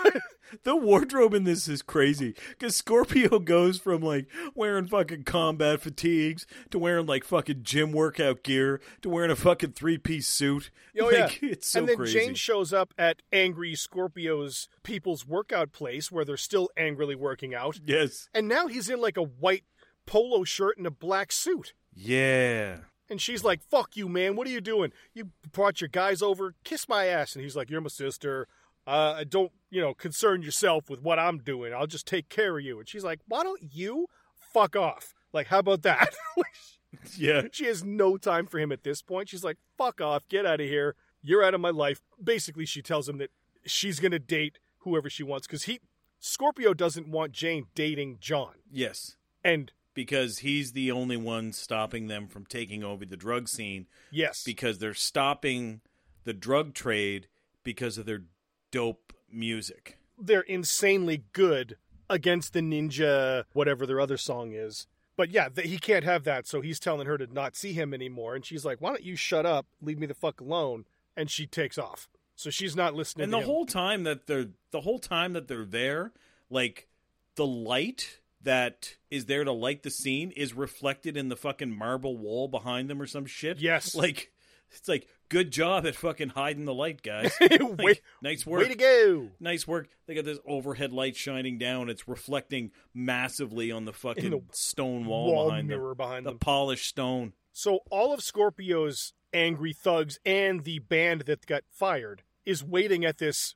The 0.64 0.74
wardrobe 0.74 1.34
in 1.34 1.44
this 1.44 1.68
is 1.68 1.80
crazy 1.82 2.34
because 2.48 2.76
Scorpio 2.76 3.38
goes 3.38 3.78
from 3.78 4.02
like 4.02 4.26
wearing 4.54 4.86
fucking 4.86 5.22
combat 5.22 5.80
fatigues 5.80 6.46
to 6.70 6.78
wearing 6.78 7.06
like 7.06 7.24
fucking 7.24 7.62
gym 7.62 7.92
workout 7.92 8.42
gear 8.42 8.80
to 9.02 9.08
wearing 9.08 9.30
a 9.30 9.36
fucking 9.36 9.72
three 9.72 9.98
piece 9.98 10.26
suit. 10.26 10.70
Oh 10.98 11.04
like, 11.06 11.40
yeah, 11.40 11.50
it's 11.50 11.68
so 11.68 11.80
and 11.80 11.88
then 11.88 11.96
crazy. 11.96 12.18
Jane 12.18 12.34
shows 12.34 12.72
up 12.72 12.92
at 12.98 13.22
Angry 13.32 13.74
Scorpio's 13.74 14.68
people's 14.82 15.26
workout 15.26 15.72
place 15.72 16.10
where 16.10 16.24
they're 16.24 16.36
still 16.36 16.68
angrily 16.76 17.14
working 17.14 17.54
out, 17.54 17.78
yes, 17.84 18.28
and 18.34 18.48
now 18.48 18.66
he's 18.66 18.88
in 18.88 19.00
like 19.00 19.16
a 19.16 19.22
white 19.22 19.64
polo 20.06 20.44
shirt 20.44 20.78
and 20.78 20.86
a 20.86 20.90
black 20.90 21.32
suit. 21.32 21.72
yeah, 21.94 22.78
And 23.08 23.20
she's 23.20 23.42
like, 23.44 23.62
"Fuck 23.62 23.96
you, 23.96 24.08
man! 24.08 24.36
What 24.36 24.46
are 24.46 24.50
you 24.50 24.60
doing? 24.60 24.92
You 25.14 25.30
brought 25.52 25.80
your 25.80 25.88
guys 25.88 26.22
over, 26.22 26.54
kiss 26.64 26.88
my 26.88 27.06
ass." 27.06 27.34
And 27.34 27.42
he's 27.42 27.56
like, 27.56 27.70
"You're 27.70 27.80
my 27.80 27.88
sister. 27.88 28.46
Uh, 28.86 29.24
don't 29.28 29.52
you 29.70 29.80
know? 29.80 29.94
Concern 29.94 30.42
yourself 30.42 30.88
with 30.88 31.02
what 31.02 31.18
I'm 31.18 31.38
doing. 31.38 31.72
I'll 31.74 31.86
just 31.86 32.06
take 32.06 32.28
care 32.28 32.56
of 32.58 32.64
you." 32.64 32.78
And 32.78 32.88
she's 32.88 33.04
like, 33.04 33.20
"Why 33.26 33.42
don't 33.42 33.62
you 33.72 34.06
fuck 34.52 34.76
off? 34.76 35.12
Like, 35.32 35.48
how 35.48 35.58
about 35.58 35.82
that?" 35.82 36.14
yeah. 37.16 37.42
She 37.52 37.66
has 37.66 37.84
no 37.84 38.16
time 38.16 38.46
for 38.46 38.58
him 38.58 38.72
at 38.72 38.82
this 38.82 39.02
point. 39.02 39.28
She's 39.28 39.44
like, 39.44 39.58
fuck 39.78 40.00
off, 40.00 40.26
get 40.28 40.44
out 40.46 40.60
of 40.60 40.66
here. 40.66 40.96
You're 41.22 41.44
out 41.44 41.54
of 41.54 41.60
my 41.60 41.70
life. 41.70 42.00
Basically, 42.22 42.66
she 42.66 42.82
tells 42.82 43.08
him 43.08 43.18
that 43.18 43.30
she's 43.64 44.00
going 44.00 44.12
to 44.12 44.18
date 44.18 44.58
whoever 44.78 45.08
she 45.10 45.22
wants 45.22 45.46
because 45.46 45.64
he, 45.64 45.80
Scorpio 46.18 46.74
doesn't 46.74 47.08
want 47.08 47.32
Jane 47.32 47.66
dating 47.74 48.18
John. 48.20 48.54
Yes, 48.70 49.16
And 49.44 49.72
because 49.94 50.38
he's 50.38 50.72
the 50.72 50.90
only 50.90 51.16
one 51.16 51.52
stopping 51.52 52.06
them 52.06 52.26
from 52.28 52.46
taking 52.46 52.82
over 52.84 53.04
the 53.04 53.16
drug 53.16 53.48
scene 53.48 53.86
yes, 54.10 54.42
because 54.44 54.78
they're 54.78 54.94
stopping 54.94 55.80
the 56.24 56.32
drug 56.32 56.74
trade 56.74 57.26
because 57.64 57.98
of 57.98 58.06
their 58.06 58.22
dope 58.70 59.12
music. 59.32 59.98
they're 60.18 60.40
insanely 60.42 61.24
good 61.32 61.76
against 62.08 62.52
the 62.52 62.60
ninja, 62.60 63.44
whatever 63.52 63.86
their 63.86 64.00
other 64.00 64.16
song 64.16 64.52
is. 64.52 64.86
But 65.16 65.30
yeah, 65.30 65.48
he 65.62 65.78
can't 65.78 66.04
have 66.04 66.24
that. 66.24 66.46
So 66.46 66.60
he's 66.60 66.80
telling 66.80 67.06
her 67.06 67.18
to 67.18 67.26
not 67.32 67.54
see 67.56 67.72
him 67.72 67.92
anymore. 67.94 68.34
And 68.34 68.44
she's 68.44 68.64
like, 68.64 68.80
why 68.80 68.88
don't 68.90 69.02
you 69.04 69.16
shut 69.16 69.44
up, 69.46 69.66
leave 69.82 69.98
me 69.98 70.06
the 70.06 70.14
fuck 70.14 70.40
alone? 70.40 70.86
And 71.16 71.30
she 71.30 71.46
takes 71.46 71.76
off. 71.78 72.08
So 72.36 72.48
she's 72.50 72.74
not 72.74 72.94
listening 72.94 73.24
and 73.24 73.32
to 73.32 73.36
the 73.36 73.42
him. 73.42 73.46
whole 73.46 73.66
time 73.66 74.04
that 74.04 74.26
they're 74.26 74.46
the 74.70 74.80
whole 74.80 74.98
time 74.98 75.34
that 75.34 75.46
they're 75.46 75.64
there 75.66 76.12
like 76.48 76.88
the 77.36 77.46
light 77.46 78.20
that 78.42 78.94
is 79.10 79.26
there 79.26 79.44
to 79.44 79.52
light 79.52 79.82
the 79.82 79.90
scene 79.90 80.30
is 80.32 80.54
reflected 80.54 81.16
in 81.16 81.28
the 81.28 81.36
fucking 81.36 81.76
marble 81.76 82.16
wall 82.16 82.48
behind 82.48 82.88
them 82.88 83.00
or 83.00 83.06
some 83.06 83.26
shit 83.26 83.58
Yes. 83.60 83.94
like 83.94 84.32
It's 84.72 84.88
like 84.88 85.06
good 85.28 85.50
job 85.50 85.84
at 85.86 85.94
fucking 85.96 86.30
hiding 86.30 86.64
the 86.64 86.72
light, 86.74 87.02
guys. 87.02 87.32
Way- 87.60 88.00
nice 88.22 88.46
work. 88.46 88.62
Way 88.62 88.68
to 88.68 88.74
go! 88.76 89.28
Nice 89.40 89.66
work. 89.66 89.88
They 90.06 90.14
got 90.14 90.24
this 90.24 90.38
overhead 90.46 90.92
light 90.92 91.16
shining 91.16 91.58
down. 91.58 91.88
It's 91.90 92.06
reflecting 92.08 92.70
massively 92.94 93.72
on 93.72 93.84
the 93.84 93.92
fucking 93.92 94.30
the 94.30 94.42
stone 94.52 95.06
wall, 95.06 95.32
Wall 95.32 95.48
behind 95.48 95.68
mirror 95.68 95.88
them. 95.90 95.96
behind 95.96 96.26
the 96.26 96.30
them. 96.30 96.38
polished 96.38 96.86
stone. 96.88 97.32
So 97.52 97.80
all 97.90 98.12
of 98.14 98.22
Scorpio's 98.22 99.12
angry 99.32 99.72
thugs 99.72 100.18
and 100.24 100.62
the 100.64 100.78
band 100.78 101.22
that 101.22 101.46
got 101.46 101.62
fired 101.70 102.22
is 102.46 102.62
waiting 102.64 103.04
at 103.04 103.18
this 103.18 103.54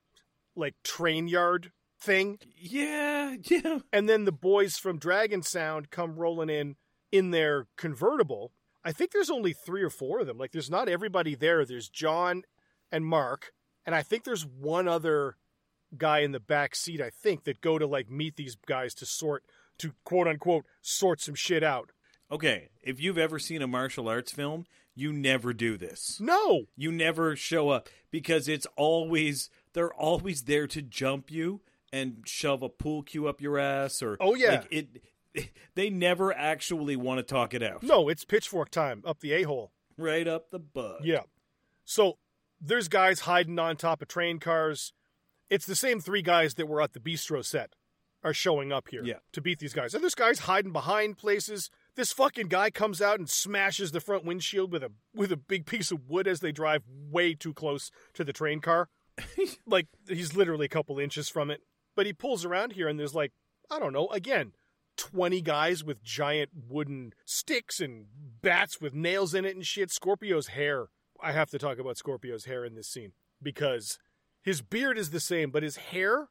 like 0.57 0.75
train 0.85 1.27
yard 1.29 1.71
thing, 2.05 2.39
Yeah, 2.57 3.35
yeah. 3.43 3.79
and 3.93 4.09
then 4.09 4.25
the 4.25 4.33
boys 4.33 4.77
from 4.79 4.99
Dragon 4.99 5.43
Sound 5.43 5.91
come 5.91 6.17
rolling 6.17 6.51
in 6.51 6.77
in 7.11 7.31
their 7.31 7.67
convertible. 7.77 8.53
I 8.85 8.93
think 8.93 9.13
there's 9.13 9.31
only 9.31 9.53
three 9.53 9.83
or 9.83 9.91
four 9.91 10.21
of 10.21 10.27
them. 10.27 10.37
Like 10.39 10.53
there's 10.53 10.71
not 10.71 10.89
everybody 10.89 11.35
there. 11.35 11.65
There's 11.65 11.89
John 11.89 12.43
and 12.93 13.07
Mark, 13.07 13.53
and 13.87 13.95
I 13.95 14.03
think 14.03 14.25
there's 14.25 14.45
one 14.47 14.89
other 14.89 15.37
guy 15.97 16.19
in 16.21 16.33
the 16.33 16.41
back 16.41 16.75
seat. 16.77 17.01
I 17.01 17.11
think 17.11 17.45
that 17.45 17.61
go 17.61 17.79
to 17.79 17.87
like 17.87 18.11
meet 18.11 18.37
these 18.37 18.57
guys 18.67 18.95
to 18.97 19.07
sort 19.07 19.45
to 19.79 19.93
quote 20.05 20.29
unquote 20.29 20.67
sort 20.83 21.21
some 21.21 21.35
shit 21.35 21.63
out. 21.63 21.91
Okay, 22.31 22.69
if 22.83 23.01
you've 23.01 23.19
ever 23.19 23.39
seen 23.39 23.63
a 23.63 23.67
martial 23.67 24.09
arts 24.09 24.33
film, 24.33 24.67
you 24.95 25.13
never 25.13 25.53
do 25.53 25.77
this. 25.77 26.19
No, 26.21 26.65
You 26.77 26.91
never 26.91 27.37
show 27.37 27.69
up 27.71 27.89
because 28.11 28.49
it's 28.49 28.67
always 28.77 29.51
they're 29.73 29.93
always 29.93 30.43
there 30.43 30.67
to 30.69 30.83
jump 30.83 31.31
you 31.31 31.61
and 31.95 32.19
shove 32.27 32.63
a 32.63 32.69
pool 32.69 33.03
cue 33.03 33.27
up 33.29 33.41
your 33.41 33.59
ass 33.59 34.03
or 34.03 34.17
Oh, 34.21 34.35
yeah. 34.35 34.51
like 34.63 34.69
it 34.71 35.51
they 35.75 35.91
never 35.91 36.33
actually 36.37 36.97
want 36.97 37.19
to 37.19 37.23
talk 37.23 37.55
it 37.55 37.63
out. 37.63 37.83
no, 37.83 38.09
it's 38.09 38.25
pitchfork 38.25 38.71
time 38.71 39.03
up 39.07 39.21
the 39.21 39.33
a 39.33 39.43
hole. 39.45 39.73
Right 39.97 40.27
up 40.27 40.51
the 40.51 40.59
butt. 40.59 41.05
Yeah. 41.05 41.23
So 41.85 42.19
there's 42.61 42.89
guys 42.89 43.21
hiding 43.21 43.59
on 43.59 43.77
top 43.77 44.03
of 44.03 44.09
train 44.09 44.39
cars. 44.39 44.93
It's 45.51 45.67
the 45.67 45.77
same 45.77 46.01
three 46.01 46.23
guys 46.23 46.55
that 46.55 46.67
were 46.67 46.81
at 46.83 46.93
the 46.95 47.01
bistro 47.01 47.45
set 47.45 47.75
are 48.23 48.33
showing 48.33 48.73
up 48.73 48.89
here 48.89 49.05
Yeah. 49.05 49.19
to 49.33 49.41
beat 49.43 49.59
these 49.59 49.75
guys. 49.75 49.95
And 49.95 50.03
this 50.03 50.15
guys 50.15 50.41
hiding 50.41 50.73
behind 50.73 51.19
places. 51.19 51.69
This 51.95 52.13
fucking 52.13 52.49
guy 52.49 52.71
comes 52.71 53.03
out 53.03 53.19
and 53.19 53.29
smashes 53.29 53.93
the 53.93 54.01
front 54.01 54.25
windshield 54.25 54.73
with 54.73 54.83
a 54.83 54.91
with 55.15 55.31
a 55.31 55.37
big 55.37 55.67
piece 55.67 55.91
of 55.93 56.09
wood 56.09 56.27
as 56.27 56.41
they 56.41 56.51
drive 56.53 56.83
way 56.89 57.35
too 57.35 57.53
close 57.53 57.91
to 58.15 58.25
the 58.25 58.33
train 58.33 58.61
car. 58.61 58.89
like 59.67 59.87
he's 60.09 60.35
literally 60.35 60.67
a 60.67 60.71
couple 60.71 60.99
inches 60.99 61.29
from 61.29 61.51
it. 61.51 61.61
But 61.95 62.07
he 62.07 62.13
pulls 62.13 62.45
around 62.45 62.73
here 62.73 62.89
and 62.89 62.99
there's 62.99 63.15
like, 63.15 63.33
I 63.71 63.79
don't 63.79 63.93
know, 63.93 64.09
again, 64.09 64.53
20 64.97 65.41
guys 65.41 65.83
with 65.85 66.03
giant 66.03 66.51
wooden 66.69 67.13
sticks 67.25 67.81
and 67.81 68.07
bats 68.43 68.81
with 68.81 68.95
nails 68.95 69.35
in 69.35 69.45
it 69.45 69.55
and 69.55 69.67
shit. 69.67 69.91
Scorpio's 69.91 70.49
hair. 70.49 70.87
I 71.23 71.33
have 71.33 71.51
to 71.51 71.59
talk 71.59 71.79
about 71.79 71.97
Scorpio's 71.97 72.45
hair 72.45 72.65
in 72.65 72.75
this 72.75 72.89
scene 72.89 73.13
because 73.43 73.99
his 74.43 74.61
beard 74.61 74.99
is 74.99 75.11
the 75.11 75.21
same, 75.21 75.51
but 75.51 75.63
his 75.63 75.77
hair 75.77 76.29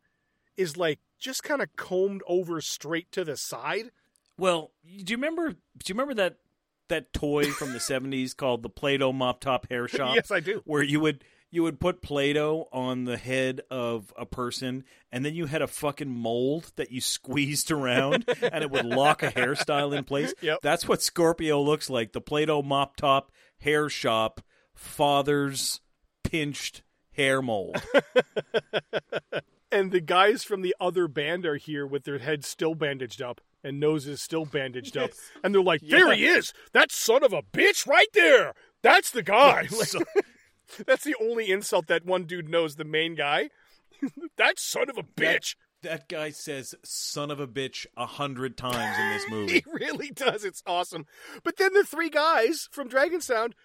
is 0.56 0.78
like 0.78 1.00
just 1.20 1.44
kind 1.44 1.62
of 1.62 1.76
combed 1.76 2.22
over 2.28 2.62
straight 2.62 3.12
to 3.12 3.24
the 3.24 3.36
side. 3.36 3.92
Well, 4.38 4.72
do 4.86 5.12
you 5.12 5.18
remember 5.18 5.52
do 5.52 5.58
you 5.88 5.96
remember 5.96 6.14
that 6.16 6.38
that 6.90 7.14
toy 7.14 7.46
from 7.46 7.74
the 7.74 7.80
70s 7.80 8.36
called 8.36 8.62
the 8.62 8.70
Play-Doh 8.70 9.14
mop 9.14 9.40
top 9.40 9.68
hair 9.70 9.88
shop? 9.88 10.16
Yes, 10.16 10.32
I 10.32 10.40
do. 10.40 10.62
Where 10.66 10.84
you 10.84 11.00
would 11.00 11.24
you 11.54 11.64
would 11.64 11.80
put 11.80 12.02
Play-Doh 12.02 12.68
on 12.74 13.06
the 13.06 13.16
head 13.18 13.62
of 13.70 14.12
a 14.18 14.26
person 14.26 14.84
and 15.12 15.24
then 15.24 15.36
you 15.36 15.46
had 15.46 15.62
a 15.62 15.68
fucking 15.68 16.10
mold 16.10 16.72
that 16.76 16.92
you 16.92 17.00
squeezed 17.02 17.70
around 17.72 18.26
and 18.42 18.64
it 18.64 18.72
would 18.72 18.86
lock 18.86 19.22
a 19.24 19.32
hairstyle 19.32 19.96
in 19.96 20.04
place. 20.04 20.34
Yep. 20.42 20.60
That's 20.64 20.88
what 20.88 21.02
Scorpio 21.02 21.62
looks 21.62 21.90
like. 21.90 22.12
The 22.12 22.22
Play-Doh 22.22 22.64
mop 22.64 22.96
top 22.96 23.32
hair 23.60 23.88
shop 23.88 24.42
father's 24.74 25.80
pinched 26.24 26.82
hair 27.12 27.42
mold. 27.42 27.82
And 29.72 29.92
the 29.92 30.02
guys 30.02 30.44
from 30.44 30.62
the 30.62 30.76
other 30.80 31.08
band 31.08 31.48
are 31.48 31.56
here 31.56 31.88
with 31.88 32.04
their 32.04 32.20
heads 32.20 32.48
still 32.48 32.76
bandaged 32.76 33.24
up 33.24 33.42
and 33.64 33.80
noses 33.80 34.22
still 34.22 34.46
bandaged 34.46 34.96
up. 34.96 35.10
And 35.44 35.52
they're 35.52 35.64
like, 35.64 35.82
there 35.82 36.14
he 36.14 36.28
is. 36.28 36.54
That 36.74 36.92
son 36.92 37.24
of 37.24 37.34
a 37.34 37.42
bitch 37.42 37.88
right 37.88 38.08
there. 38.14 38.54
That's 38.84 39.10
the 39.10 39.24
guy. 39.24 39.62
Like, 39.72 39.72
So- 39.88 40.04
that's 40.86 41.04
the 41.04 41.16
only 41.22 41.52
insult 41.52 41.88
that 41.88 42.06
one 42.06 42.24
dude 42.24 42.50
knows, 42.50 42.76
the 42.76 42.86
main 42.86 43.16
guy. 43.16 43.50
that 44.38 44.60
son 44.60 44.90
of 44.90 44.98
a 44.98 45.04
bitch. 45.04 45.56
that 45.82 46.08
guy 46.10 46.30
says 46.30 46.76
son 46.84 47.30
of 47.32 47.40
a 47.40 47.48
bitch 47.48 47.86
a 47.96 48.06
hundred 48.06 48.58
times 48.58 48.98
in 49.00 49.10
this 49.10 49.26
movie. 49.30 49.54
He 49.54 49.64
really 49.72 50.10
does. 50.10 50.44
It's 50.44 50.64
awesome. 50.66 51.06
But 51.44 51.58
then 51.58 51.74
the 51.74 51.84
three 51.84 52.10
guys 52.10 52.68
from 52.72 52.88
Dragon 52.88 53.22
Sound 53.22 53.56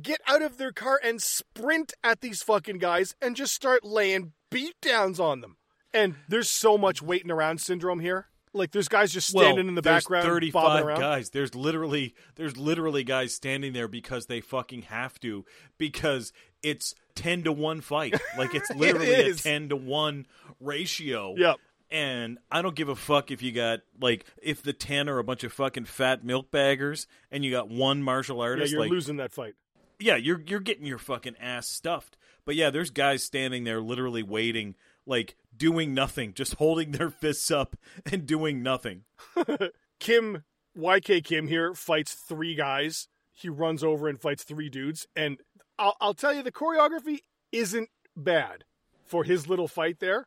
get 0.00 0.20
out 0.26 0.42
of 0.42 0.58
their 0.58 0.72
car 0.72 1.00
and 1.02 1.20
sprint 1.20 1.92
at 2.04 2.20
these 2.20 2.42
fucking 2.42 2.78
guys 2.78 3.14
and 3.22 3.36
just 3.36 3.54
start 3.54 3.84
laying 3.84 4.32
beatdowns 4.50 5.18
on 5.18 5.40
them. 5.40 5.56
And 5.94 6.16
there's 6.28 6.50
so 6.50 6.76
much 6.76 7.00
waiting 7.00 7.30
around 7.30 7.60
syndrome 7.60 8.00
here. 8.00 8.26
Like 8.54 8.72
there's 8.72 8.88
guys 8.88 9.12
just 9.12 9.28
standing 9.28 9.68
in 9.68 9.74
the 9.74 9.82
background, 9.82 10.26
35 10.26 10.98
guys. 10.98 11.30
There's 11.30 11.54
literally 11.54 12.14
there's 12.36 12.56
literally 12.56 13.04
guys 13.04 13.34
standing 13.34 13.72
there 13.72 13.88
because 13.88 14.26
they 14.26 14.40
fucking 14.40 14.82
have 14.82 15.18
to 15.20 15.44
because 15.76 16.32
it's 16.62 16.94
10 17.14 17.44
to 17.44 17.52
1 17.52 17.80
fight. 17.80 18.14
Like 18.36 18.54
it's 18.54 18.70
literally 18.76 19.12
a 19.30 19.34
10 19.34 19.70
to 19.70 19.76
1 19.76 20.26
ratio. 20.60 21.34
Yep. 21.36 21.56
And 21.90 22.38
I 22.50 22.60
don't 22.60 22.74
give 22.74 22.88
a 22.90 22.96
fuck 22.96 23.30
if 23.30 23.40
you 23.42 23.50
got 23.52 23.80
like 24.00 24.26
if 24.42 24.62
the 24.62 24.72
10 24.74 25.08
are 25.08 25.18
a 25.18 25.24
bunch 25.24 25.42
of 25.44 25.52
fucking 25.52 25.86
fat 25.86 26.22
milk 26.24 26.50
baggers 26.50 27.06
and 27.30 27.44
you 27.44 27.50
got 27.50 27.70
one 27.70 28.02
martial 28.02 28.40
artist 28.42 28.72
Yeah, 28.72 28.76
you're 28.76 28.80
like 28.82 28.90
losing 28.90 29.16
that 29.16 29.32
fight. 29.32 29.54
yeah, 29.98 30.16
you're 30.16 30.40
you're 30.46 30.60
getting 30.60 30.84
your 30.86 30.98
fucking 30.98 31.36
ass 31.40 31.66
stuffed. 31.66 32.16
But 32.44 32.56
yeah, 32.56 32.68
there's 32.70 32.90
guys 32.90 33.22
standing 33.22 33.64
there 33.64 33.80
literally 33.80 34.22
waiting, 34.22 34.74
like 35.06 35.36
doing 35.56 35.94
nothing, 35.94 36.34
just 36.34 36.54
holding 36.56 36.90
their 36.92 37.10
fists 37.10 37.50
up 37.50 37.76
and 38.10 38.26
doing 38.26 38.62
nothing. 38.62 39.04
Kim, 40.00 40.44
YK 40.78 41.24
Kim 41.24 41.46
here 41.48 41.74
fights 41.74 42.14
three 42.14 42.54
guys. 42.54 43.08
He 43.32 43.48
runs 43.48 43.82
over 43.84 44.08
and 44.08 44.20
fights 44.20 44.44
three 44.44 44.68
dudes. 44.68 45.06
And 45.16 45.38
I'll, 45.78 45.96
I'll 46.00 46.14
tell 46.14 46.32
you, 46.34 46.42
the 46.42 46.52
choreography 46.52 47.18
isn't 47.52 47.88
bad 48.16 48.64
for 49.04 49.24
his 49.24 49.48
little 49.48 49.68
fight 49.68 50.00
there, 50.00 50.26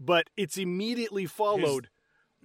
but 0.00 0.28
it's 0.36 0.56
immediately 0.56 1.26
followed 1.26 1.88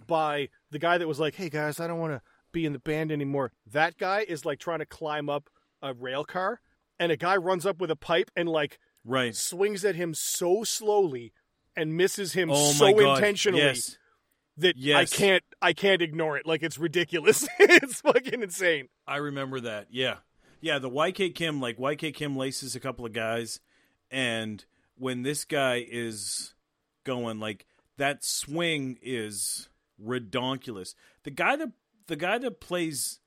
by 0.05 0.49
the 0.71 0.79
guy 0.79 0.97
that 0.97 1.07
was 1.07 1.19
like, 1.19 1.35
hey 1.35 1.49
guys, 1.49 1.79
I 1.79 1.87
don't 1.87 1.99
want 1.99 2.13
to 2.13 2.21
be 2.51 2.65
in 2.65 2.73
the 2.73 2.79
band 2.79 3.11
anymore. 3.11 3.51
That 3.71 3.97
guy 3.97 4.25
is 4.27 4.45
like 4.45 4.59
trying 4.59 4.79
to 4.79 4.85
climb 4.85 5.29
up 5.29 5.49
a 5.81 5.93
rail 5.93 6.23
car, 6.25 6.59
and 6.99 7.11
a 7.11 7.17
guy 7.17 7.35
runs 7.37 7.65
up 7.65 7.79
with 7.79 7.91
a 7.91 7.95
pipe 7.95 8.31
and 8.35 8.49
like 8.49 8.79
Right. 9.05 9.33
swings 9.35 9.85
at 9.85 9.95
him 9.95 10.13
so 10.13 10.63
slowly 10.65 11.31
and 11.75 11.95
misses 11.95 12.33
him 12.33 12.49
Oh 12.51 12.71
so 12.73 12.91
god. 12.93 13.17
intentionally 13.19 13.61
Yes. 13.61 13.97
that 14.57 14.75
Yes. 14.75 15.13
I 15.13 15.15
can't 15.15 15.43
I 15.61 15.73
can't 15.73 16.01
ignore 16.01 16.37
it. 16.37 16.45
Like 16.45 16.61
it's 16.63 16.77
ridiculous. 16.77 17.47
it's 17.59 18.01
fucking 18.01 18.41
insane. 18.43 18.89
I 19.07 19.17
remember 19.17 19.61
that. 19.61 19.87
Yeah. 19.91 20.15
Yeah, 20.61 20.79
the 20.79 20.89
YK 20.89 21.35
Kim, 21.35 21.59
like 21.61 21.77
YK 21.77 22.13
Kim 22.13 22.35
laces 22.37 22.75
a 22.75 22.79
couple 22.79 23.05
of 23.05 23.13
guys 23.13 23.59
and 24.11 24.63
when 24.97 25.21
this 25.23 25.45
guy 25.45 25.85
is 25.89 26.53
going 27.03 27.39
like 27.39 27.65
that 27.97 28.23
swing 28.23 28.97
is 29.01 29.69
redonkulous. 30.03 30.95
The 31.23 31.31
guy 31.31 31.55
that 31.55 31.71
the 32.07 32.15
guy 32.15 32.37
that 32.37 32.59
plays 32.59 33.19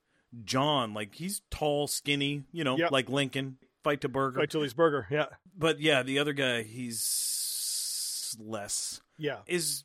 John, 0.45 0.95
like 0.95 1.15
he's 1.17 1.43
tall, 1.51 1.87
skinny, 1.87 2.45
you 2.53 2.65
know, 2.65 2.77
Yep. 2.77 2.91
like 2.93 3.09
Lincoln, 3.09 3.59
fight 3.83 4.01
to 4.03 4.09
burger. 4.09 4.39
Fight 4.41 4.51
till 4.51 4.63
he's 4.63 4.75
burger. 4.75 5.07
Yeah. 5.11 5.27
But 5.57 5.81
yeah, 5.81 6.03
the 6.03 6.19
other 6.19 6.33
guy, 6.33 6.63
he's 6.63 8.37
less 8.39 9.01
Yeah. 9.19 9.39
is 9.47 9.85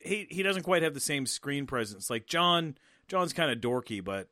he 0.00 0.26
he 0.30 0.42
doesn't 0.42 0.62
quite 0.62 0.82
have 0.82 0.94
the 0.94 1.00
same 1.00 1.26
screen 1.26 1.66
presence. 1.66 2.08
Like 2.10 2.26
John, 2.26 2.76
John's 3.08 3.32
kind 3.32 3.50
of 3.50 3.58
dorky, 3.60 4.02
but 4.02 4.28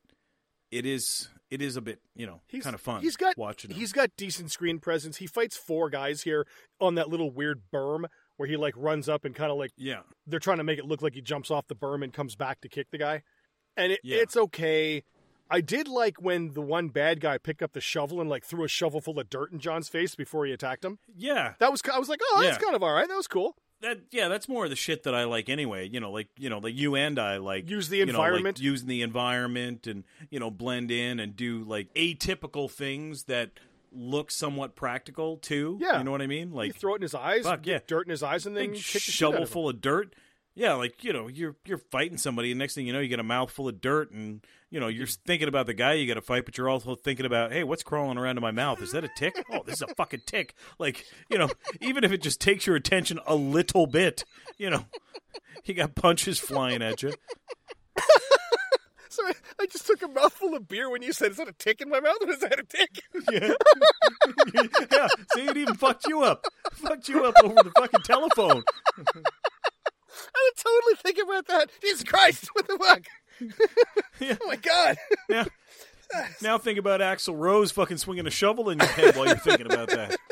it 0.71 0.87
is 0.87 1.29
it 1.51 1.63
is 1.63 1.77
a 1.77 1.81
bit 1.81 2.01
you 2.15 2.27
know 2.27 2.41
He's 2.47 2.65
kind 2.65 2.75
of 2.75 2.81
fun. 2.81 3.01
He's 3.03 3.17
got 3.17 3.37
watching. 3.39 3.71
him. 3.71 3.77
he's 3.79 3.93
got 3.93 4.11
decent 4.17 4.51
screen 4.51 4.79
presence. 4.79 5.17
He 5.19 5.27
fights 5.27 5.57
four 5.57 5.91
guys 5.91 6.23
here 6.23 6.47
on 6.81 6.95
that 6.97 7.09
little 7.09 7.31
weird 7.31 7.63
berm 7.73 8.05
where 8.37 8.49
he 8.49 8.57
like 8.57 8.75
runs 8.77 9.09
up 9.09 9.25
and 9.25 9.35
kind 9.35 9.51
of 9.51 9.59
like 9.59 9.73
yeah, 9.77 10.01
they're 10.27 10.41
trying 10.41 10.59
to 10.59 10.65
make 10.65 10.79
it 10.79 10.85
look 10.85 11.03
like 11.03 11.15
he 11.15 11.21
jumps 11.23 11.51
off 11.51 11.67
the 11.69 11.75
berm 11.75 12.03
and 12.05 12.13
comes 12.13 12.37
back 12.37 12.61
to 12.61 12.69
kick 12.69 12.89
the 12.91 12.99
guy. 12.99 13.23
And 13.77 13.93
it, 13.93 14.01
Yeah. 14.03 14.19
it's 14.19 14.37
okay. 14.37 15.05
I 15.51 15.61
did 15.63 15.89
like 15.89 16.21
when 16.21 16.53
the 16.53 16.61
one 16.61 16.89
bad 16.89 17.21
guy 17.21 17.39
picked 17.39 17.63
up 17.63 17.73
the 17.73 17.81
shovel 17.81 18.21
and 18.21 18.29
like 18.29 18.45
threw 18.45 18.65
a 18.65 18.69
shovel 18.69 19.01
full 19.01 19.19
of 19.19 19.31
dirt 19.31 19.51
in 19.51 19.59
John's 19.61 19.89
face 19.89 20.15
before 20.15 20.45
he 20.45 20.53
attacked 20.53 20.85
him. 20.85 20.99
yeah. 21.17 21.55
That 21.59 21.71
was 21.73 21.81
I 21.93 21.99
was 21.99 22.09
like, 22.09 22.21
oh, 22.23 22.43
that's 22.43 22.59
Yeah. 22.59 22.63
kind 22.65 22.77
of 22.77 22.83
all 22.83 22.93
right. 22.93 23.09
That 23.09 23.17
was 23.17 23.27
cool. 23.29 23.57
That 23.81 24.01
yeah, 24.11 24.29
that's 24.29 24.49
more 24.49 24.65
of 24.65 24.71
the 24.71 24.77
shit 24.77 25.05
that 25.05 25.15
I 25.15 25.25
like 25.25 25.49
anyway. 25.49 25.89
You 25.89 26.01
know, 26.01 26.11
like 26.11 26.29
you 26.37 26.51
know, 26.51 26.59
like 26.59 26.75
you 26.75 26.97
and 26.97 27.19
I 27.19 27.37
like 27.37 27.71
Use 27.71 27.89
the 27.89 27.99
you 27.99 28.07
know, 28.07 28.13
like, 28.13 28.27
environment. 28.27 28.61
using 28.61 28.89
the 28.89 29.03
environment, 29.03 29.87
and 29.87 30.05
you 30.31 30.41
know, 30.41 30.51
blend 30.51 30.91
in 30.91 31.21
and 31.21 31.37
do 31.37 31.63
like 31.65 31.93
atypical 31.95 32.71
things 32.71 33.25
that 33.25 33.51
look 33.93 34.31
somewhat 34.31 34.75
practical 34.75 35.37
too. 35.37 35.79
Yeah. 35.81 35.99
you 35.99 36.05
know 36.05 36.11
what 36.11 36.23
I 36.23 36.27
mean? 36.27 36.51
you 36.51 36.55
Like 36.55 36.75
throw 36.77 36.95
it 36.95 36.97
in 36.97 37.03
his 37.03 37.15
eyes, 37.15 37.45
fuck, 37.45 37.67
yeah. 37.67 37.79
dirt 37.87 38.07
in 38.07 38.11
his 38.11 38.23
eyes, 38.23 38.47
and 38.47 38.57
then 38.57 38.73
big 38.73 38.75
kick 38.75 38.83
the 38.83 38.99
shit 38.99 39.27
out 39.27 39.33
shovel 39.33 39.47
full 39.47 39.69
of 39.69 39.81
dirt. 39.81 40.15
Yeah, 40.59 40.73
like 40.73 41.05
you 41.05 41.13
know, 41.13 41.29
you're 41.29 41.55
you're 41.65 41.79
fighting 41.79 42.19
somebody, 42.19 42.51
and 42.51 42.59
next 42.59 42.75
thing 42.75 42.85
you 42.85 42.93
know, 42.93 42.99
you 42.99 43.07
get 43.07 43.21
a 43.21 43.23
mouthful 43.23 43.69
of 43.69 43.81
dirt, 43.81 44.11
and 44.11 44.45
you 44.71 44.81
know, 44.81 44.89
you're 44.89 45.07
mm. 45.07 45.19
thinking 45.25 45.47
about 45.47 45.67
the 45.67 45.73
guy 45.73 45.93
you 45.93 46.09
got 46.09 46.15
to 46.15 46.21
fight, 46.21 46.47
but 46.47 46.59
you're 46.59 46.69
also 46.69 46.97
thinking 46.97 47.27
about, 47.27 47.53
hey, 47.53 47.63
what's 47.63 47.85
crawling 47.85 48.19
around 48.19 48.39
in 48.39 48.43
my 48.43 48.51
mouth? 48.51 48.83
Is 48.83 48.91
that 48.91 49.05
a 49.05 49.11
tick? 49.17 49.37
Oh, 49.53 49.63
this 49.65 49.77
is 49.77 49.83
a 49.83 49.95
fucking 49.95 50.23
tick. 50.27 50.57
Like 50.81 51.07
you 51.31 51.39
know, 51.39 51.49
even 51.81 52.03
if 52.03 52.11
it 52.11 52.23
just 52.23 52.41
takes 52.41 52.67
your 52.67 52.75
attention 52.75 53.21
a 53.25 53.37
little 53.37 53.87
bit, 53.87 54.25
you 54.57 54.69
know, 54.69 54.85
you 55.65 55.75
got 55.75 55.95
punches 55.95 56.41
flying 56.41 56.83
at 56.83 57.05
you. 57.05 57.15
Sorry, 59.09 59.35
I 59.61 59.67
just 59.67 59.87
took 59.87 60.03
a 60.03 60.09
mouthful 60.09 60.57
of 60.57 60.67
beer 60.67 60.91
when 60.91 61.03
you 61.03 61.13
said, 61.13 61.31
"Is 61.31 61.37
that 61.37 61.47
a 61.47 61.53
tick 61.53 61.81
in 61.81 61.89
my 61.89 62.01
mouth?" 62.01 62.19
Or 62.21 62.31
is 62.31 62.41
that 62.41 62.59
a 62.59 62.65
tick? 62.65 63.01
Yeah, 63.31 63.55
yeah. 64.91 65.07
See, 65.35 65.47
it 65.47 65.57
even 65.57 65.77
fucked 65.77 66.09
you 66.09 66.23
up. 66.23 66.47
Fucked 66.73 67.09
you 67.09 67.25
up 67.25 67.35
over 67.45 67.63
the 67.63 67.73
fucking 67.79 68.03
telephone. 68.03 68.65
I 70.39 70.51
would 70.51 70.57
totally 70.57 70.95
think 71.03 71.19
about 71.29 71.47
that. 71.49 71.71
Jesus 71.83 72.05
Christ, 72.05 72.49
what 72.53 72.69
the 72.69 72.79
fuck? 72.79 73.03
Yeah. 74.21 74.37
Oh 74.43 74.49
my 74.49 74.57
god. 74.57 74.97
Now, 75.29 75.47
now 76.43 76.59
think 76.59 76.77
about 76.79 77.01
Axl 77.01 77.37
Rose 77.37 77.71
fucking 77.71 77.99
swinging 77.99 78.27
a 78.27 78.31
shovel 78.31 78.69
in 78.69 78.79
your 78.81 78.89
head 78.89 79.15
while 79.17 79.27
you're 79.29 79.37
thinking 79.37 79.67
about 79.67 79.91
that. 79.91 80.17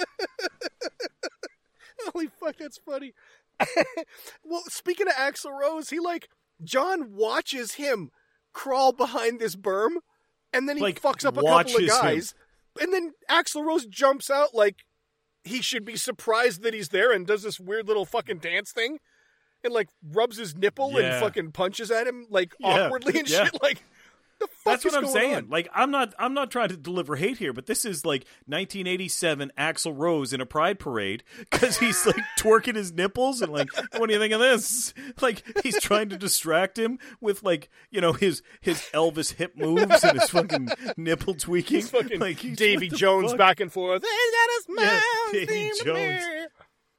Holy 2.12 2.28
fuck, 2.41 2.57
that's 2.59 2.78
funny. 2.78 3.12
well, 4.45 4.62
speaking 4.69 5.09
of 5.09 5.15
Axl 5.15 5.51
Rose, 5.51 5.91
he 5.91 5.99
like 6.01 6.28
John 6.62 7.12
watches 7.15 7.74
him 7.74 8.11
crawl 8.53 8.93
behind 8.93 9.41
this 9.41 9.57
berm, 9.57 9.97
and 10.53 10.69
then 10.69 10.77
he 10.77 10.83
Like, 10.83 11.01
fucks 11.01 11.24
up 11.24 11.35
a 11.37 11.43
couple 11.43 11.49
of 11.49 11.53
watches 11.55 11.78
him. 11.81 11.87
guys, 11.89 12.35
and 12.81 12.93
then 12.93 13.12
Axl 13.31 13.65
Rose 13.65 13.87
jumps 13.87 14.31
out 14.31 14.55
like 14.55 14.85
he 15.45 15.62
should 15.62 15.85
be 15.85 15.97
surprised 15.97 16.62
that 16.62 16.74
he's 16.74 16.89
there, 16.89 17.12
and 17.12 17.27
does 17.27 17.43
this 17.43 17.61
weird 17.61 17.87
little 17.89 18.05
fucking 18.05 18.39
dance 18.39 18.73
thing, 18.73 18.99
and 19.66 19.74
like 19.74 19.88
rubs 20.12 20.38
his 20.38 20.56
nipple 20.56 20.93
Yeah. 20.93 21.16
and 21.16 21.20
fucking 21.22 21.52
punches 21.52 21.90
at 21.90 22.06
him 22.06 22.26
like 22.30 22.55
Yeah, 22.59 22.86
awkwardly 22.86 23.18
and 23.18 23.28
shit. 23.28 23.60
Like 23.62 23.82
the 24.38 24.48
fuck 24.48 24.82
That's 24.82 24.84
is 24.84 24.93
what 24.93 25.05
I'm 25.05 25.10
saying. 25.10 25.34
on? 25.34 25.48
Like 25.48 25.66
I'm 25.74 25.90
not 25.90 26.12
I'm 26.18 26.34
not 26.34 26.51
trying 26.51 26.68
to 26.68 26.76
deliver 26.76 27.16
hate 27.16 27.38
here, 27.38 27.55
but 27.55 27.64
this 27.64 27.86
is 27.86 28.05
like 28.05 28.26
1987 28.44 29.51
Axl 29.59 29.94
Rose 29.97 30.34
in 30.34 30.43
a 30.43 30.47
pride 30.47 30.78
parade 30.78 31.24
because 31.51 31.78
he's 31.78 32.05
like 32.05 32.16
twerking 32.38 32.76
his 32.76 32.93
nipples 32.93 33.40
and 33.40 33.51
like, 33.51 33.68
what 33.97 34.09
do 34.09 34.12
you 34.12 34.20
think 34.20 34.34
of 34.34 34.40
this? 34.40 34.93
Like 35.22 35.43
he's 35.62 35.80
trying 35.80 36.10
to 36.10 36.18
distract 36.18 36.78
him 36.78 36.98
with 37.22 37.43
like 37.43 37.70
you 37.90 38.02
know 38.02 38.12
his 38.12 38.43
his 38.60 38.82
Elvis 38.93 39.32
hip 39.36 39.56
moves 39.56 40.05
and 40.05 40.20
his 40.20 40.28
fucking 40.28 40.68
nipple 40.98 41.32
tweaking. 41.38 41.76
He's 41.76 41.88
fucking 41.88 42.20
like 42.20 42.38
he's- 42.40 42.59
Davy 42.59 42.88
Jones 42.90 43.30
fuck? 43.30 43.38
back 43.38 43.60
and 43.60 43.72
forth. 43.72 44.02
He's 44.02 44.32
got 44.32 44.48
a 44.51 44.62
smile. 44.64 45.01
Yeah, 45.32 45.47
Davy 45.47 45.70
Jones. 45.82 46.22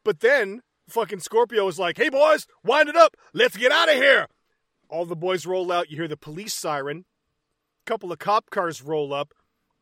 But 0.03 0.21
then 0.21 0.61
fucking 0.89 1.19
Scorpio 1.19 1.67
is 1.67 1.79
like, 1.79 1.97
"Hey 1.97 2.09
boys, 2.09 2.47
wind 2.63 2.89
it 2.89 2.95
up. 2.95 3.15
Let's 3.33 3.57
get 3.57 3.71
out 3.71 3.89
of 3.89 3.95
here." 3.95 4.27
All 4.89 5.05
the 5.05 5.15
boys 5.15 5.45
roll 5.45 5.71
out. 5.71 5.89
You 5.89 5.97
hear 5.97 6.07
the 6.07 6.17
police 6.17 6.53
siren. 6.53 7.05
A 7.85 7.89
couple 7.89 8.11
of 8.11 8.19
cop 8.19 8.49
cars 8.49 8.81
roll 8.81 9.13
up. 9.13 9.33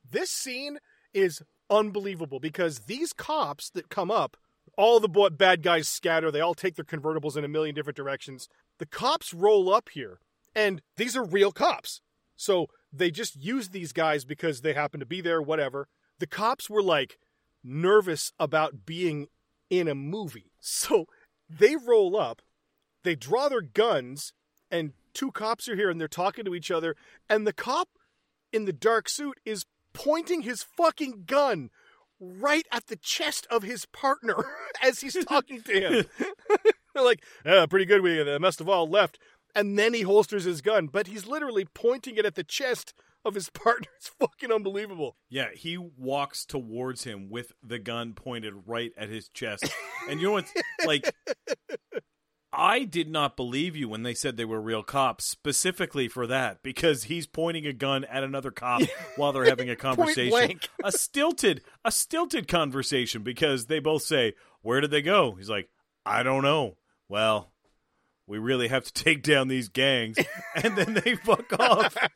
This 0.09 0.31
scene 0.31 0.79
is 1.13 1.41
unbelievable 1.69 2.39
because 2.39 2.81
these 2.81 3.13
cops 3.13 3.69
that 3.71 3.89
come 3.89 4.11
up, 4.11 4.37
all 4.77 4.99
the 4.99 5.09
boy- 5.09 5.29
bad 5.29 5.61
guys 5.61 5.87
scatter. 5.87 6.31
They 6.31 6.41
all 6.41 6.55
take 6.55 6.75
their 6.75 6.85
convertibles 6.85 7.37
in 7.37 7.43
a 7.43 7.47
million 7.47 7.75
different 7.75 7.97
directions. 7.97 8.47
The 8.77 8.85
cops 8.85 9.33
roll 9.33 9.73
up 9.73 9.89
here, 9.89 10.19
and 10.53 10.81
these 10.97 11.15
are 11.15 11.23
real 11.23 11.51
cops. 11.51 12.01
So 12.35 12.67
they 12.91 13.11
just 13.11 13.35
use 13.35 13.69
these 13.69 13.93
guys 13.93 14.25
because 14.25 14.61
they 14.61 14.73
happen 14.73 14.99
to 14.99 15.05
be 15.05 15.21
there, 15.21 15.41
whatever. 15.41 15.87
The 16.19 16.27
cops 16.27 16.69
were 16.69 16.83
like 16.83 17.17
nervous 17.63 18.31
about 18.39 18.85
being 18.85 19.27
in 19.79 19.87
a 19.87 19.95
movie. 19.95 20.51
So 20.59 21.05
they 21.49 21.75
roll 21.75 22.17
up, 22.17 22.41
they 23.03 23.15
draw 23.15 23.49
their 23.49 23.61
guns, 23.61 24.33
and 24.71 24.93
two 25.13 25.31
cops 25.31 25.67
are 25.69 25.75
here 25.75 25.89
and 25.89 25.99
they're 25.99 26.07
talking 26.07 26.45
to 26.45 26.55
each 26.55 26.71
other. 26.71 26.95
And 27.29 27.45
the 27.45 27.53
cop 27.53 27.89
in 28.51 28.65
the 28.65 28.73
dark 28.73 29.09
suit 29.09 29.39
is 29.45 29.65
pointing 29.93 30.41
his 30.41 30.63
fucking 30.63 31.23
gun 31.25 31.69
right 32.19 32.65
at 32.71 32.87
the 32.87 32.95
chest 32.95 33.47
of 33.49 33.63
his 33.63 33.85
partner 33.85 34.35
as 34.83 35.01
he's 35.01 35.23
talking 35.25 35.61
to 35.63 35.73
him. 35.73 36.05
They're 36.93 37.03
like, 37.03 37.23
yeah, 37.45 37.65
pretty 37.65 37.85
good. 37.85 38.01
We 38.01 38.21
uh, 38.21 38.39
must 38.39 38.59
have 38.59 38.69
all 38.69 38.87
left. 38.89 39.19
And 39.53 39.79
then 39.79 39.93
he 39.93 40.01
holsters 40.01 40.43
his 40.43 40.61
gun, 40.61 40.87
but 40.87 41.07
he's 41.07 41.25
literally 41.25 41.65
pointing 41.73 42.17
it 42.17 42.25
at 42.25 42.35
the 42.35 42.43
chest 42.43 42.93
of 43.25 43.35
his 43.35 43.49
partner. 43.53 43.87
It's 43.97 44.09
fucking 44.19 44.51
unbelievable. 44.51 45.17
Yeah, 45.29 45.47
he 45.53 45.77
walks 45.77 46.45
towards 46.45 47.03
him 47.03 47.29
with 47.29 47.51
the 47.63 47.79
gun 47.79 48.13
pointed 48.13 48.53
right 48.65 48.91
at 48.97 49.09
his 49.09 49.27
chest. 49.29 49.65
And 50.09 50.21
you 50.21 50.27
know 50.27 50.33
what's 50.33 50.53
like 50.85 51.11
I 52.57 52.85
did 52.85 53.09
not 53.09 53.35
believe 53.35 53.75
you 53.75 53.89
when 53.89 54.03
they 54.03 54.13
said 54.13 54.37
they 54.37 54.45
were 54.45 54.61
real 54.61 54.81
cops, 54.81 55.25
specifically 55.25 56.07
for 56.07 56.25
that, 56.27 56.63
because 56.63 57.03
he's 57.03 57.27
pointing 57.27 57.67
a 57.67 57.73
gun 57.73 58.05
at 58.05 58.23
another 58.23 58.51
cop 58.51 58.81
while 59.17 59.33
they're 59.33 59.45
having 59.45 59.69
a 59.69 59.75
conversation. 59.75 60.59
a 60.83 60.91
stilted, 60.91 61.61
a 61.83 61.91
stilted 61.91 62.47
conversation 62.47 63.23
because 63.23 63.65
they 63.65 63.79
both 63.79 64.03
say, 64.03 64.33
"Where 64.61 64.79
did 64.79 64.91
they 64.91 65.01
go?" 65.01 65.33
He's 65.35 65.49
like, 65.49 65.69
"I 66.05 66.23
don't 66.23 66.43
know." 66.43 66.77
Well, 67.09 67.51
we 68.27 68.37
really 68.37 68.67
have 68.67 68.83
to 68.85 68.93
take 69.03 69.23
down 69.23 69.47
these 69.47 69.69
gangs, 69.69 70.17
and 70.55 70.75
then 70.75 70.93
they 71.03 71.15
fuck 71.15 71.57
off. 71.59 71.95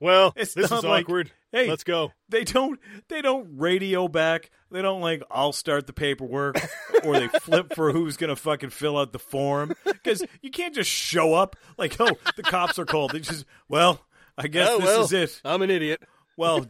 Well, 0.00 0.34
It's 0.36 0.52
this 0.52 0.70
is 0.70 0.84
like, 0.84 1.04
awkward. 1.06 1.30
hey, 1.52 1.68
Let's 1.70 1.82
go. 1.84 2.12
They 2.28 2.44
don't. 2.44 2.78
They 3.08 3.22
don't 3.22 3.48
radio 3.56 4.08
back. 4.08 4.50
They 4.70 4.82
don't 4.82 5.00
like. 5.00 5.22
I'll 5.30 5.52
start 5.54 5.86
the 5.86 5.94
paperwork, 5.94 6.56
or 7.02 7.14
they 7.18 7.28
flip 7.28 7.74
for 7.74 7.92
who's 7.92 8.18
gonna 8.18 8.36
fucking 8.36 8.70
fill 8.70 8.98
out 8.98 9.12
the 9.12 9.18
form. 9.18 9.72
Because 9.84 10.22
you 10.42 10.50
can't 10.50 10.74
just 10.74 10.90
show 10.90 11.32
up 11.32 11.56
like, 11.78 11.96
oh, 11.98 12.10
the 12.36 12.42
cops 12.42 12.78
are 12.78 12.84
called. 12.84 13.12
They 13.12 13.20
just, 13.20 13.46
well, 13.70 14.04
I 14.36 14.48
guess 14.48 14.68
Oh, 14.70 14.76
this 14.78 14.86
well, 14.86 15.02
is 15.04 15.12
it. 15.14 15.40
I'm 15.46 15.62
an 15.62 15.70
idiot. 15.70 16.02
Well, 16.36 16.66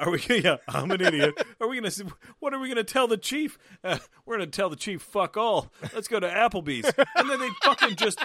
are 0.00 0.10
we? 0.10 0.20
Yeah, 0.28 0.56
I'm 0.68 0.90
an 0.90 1.00
idiot. 1.00 1.34
Are 1.60 1.68
we 1.68 1.80
gonna? 1.80 1.90
What 2.38 2.54
are 2.54 2.58
we 2.58 2.68
gonna 2.68 2.84
tell 2.84 3.08
the 3.08 3.16
chief? 3.16 3.58
Uh, 3.82 3.98
we're 4.24 4.36
gonna 4.38 4.46
tell 4.46 4.68
the 4.70 4.76
chief, 4.76 5.02
fuck 5.02 5.36
all. 5.36 5.72
Let's 5.94 6.08
go 6.08 6.20
to 6.20 6.28
Applebee's, 6.28 6.90
and 7.16 7.28
then 7.30 7.40
they 7.40 7.50
fucking 7.62 7.96
just 7.96 8.18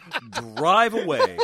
drive 0.55 0.93
away. 0.93 1.37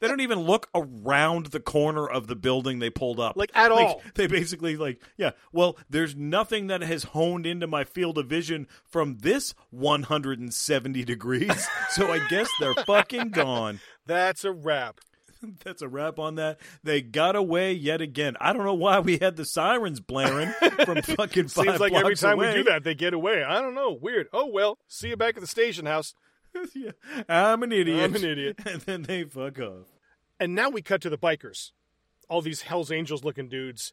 They 0.00 0.06
don't 0.08 0.20
even 0.20 0.38
look 0.40 0.68
around 0.74 1.46
the 1.46 1.60
corner 1.60 2.08
of 2.08 2.26
the 2.28 2.36
building 2.36 2.78
they 2.78 2.90
pulled 2.90 3.18
up, 3.18 3.36
Like, 3.36 3.50
at 3.54 3.72
all. 3.72 4.00
They 4.14 4.26
basically 4.28 4.76
like, 4.76 5.02
yeah. 5.16 5.32
Well, 5.52 5.76
there's 5.90 6.14
nothing 6.14 6.68
that 6.68 6.82
has 6.82 7.02
honed 7.04 7.46
into 7.46 7.66
my 7.66 7.84
field 7.84 8.16
of 8.18 8.26
vision 8.26 8.68
from 8.84 9.18
this 9.18 9.54
170 9.70 11.04
degrees, 11.04 11.68
so 11.90 12.10
I 12.12 12.26
guess 12.28 12.48
they're 12.60 12.74
fucking 12.86 13.30
gone. 13.30 13.80
That's 14.06 14.44
a 14.44 14.52
wrap. 14.52 15.00
That's 15.64 15.82
a 15.82 15.88
wrap 15.88 16.18
on 16.18 16.36
that. 16.36 16.58
They 16.82 17.00
got 17.00 17.36
away 17.36 17.72
yet 17.72 18.00
again. 18.00 18.36
I 18.40 18.52
don't 18.52 18.64
know 18.64 18.74
why 18.74 19.00
we 19.00 19.18
had 19.18 19.36
the 19.36 19.44
sirens 19.44 20.00
blaring 20.00 20.50
from 20.84 21.02
fucking 21.02 21.48
five 21.48 21.64
Seems 21.66 21.80
like 21.80 21.92
every 21.92 22.16
time 22.16 22.34
away. 22.34 22.48
we 22.50 22.62
do 22.62 22.70
that, 22.70 22.84
they 22.84 22.94
get 22.94 23.14
away. 23.14 23.42
I 23.42 23.60
don't 23.60 23.74
know. 23.74 23.92
Weird. 23.92 24.28
Oh 24.32 24.46
well. 24.46 24.78
See 24.88 25.08
you 25.08 25.16
back 25.16 25.36
at 25.36 25.40
the 25.40 25.46
station 25.46 25.86
house. 25.86 26.14
Yeah. 26.74 26.92
I'm 27.28 27.62
an 27.62 27.72
idiot. 27.72 28.02
I'm 28.02 28.16
an 28.16 28.24
idiot. 28.24 28.58
And 28.66 28.80
then 28.80 29.02
they 29.02 29.22
fuck 29.24 29.60
off. 29.60 29.86
And 30.40 30.54
now 30.54 30.70
we 30.70 30.82
cut 30.82 31.00
to 31.02 31.10
the 31.10 31.18
bikers. 31.18 31.70
All 32.28 32.40
these 32.42 32.62
Hell's 32.62 32.90
Angels 32.90 33.22
looking 33.22 33.48
dudes, 33.48 33.92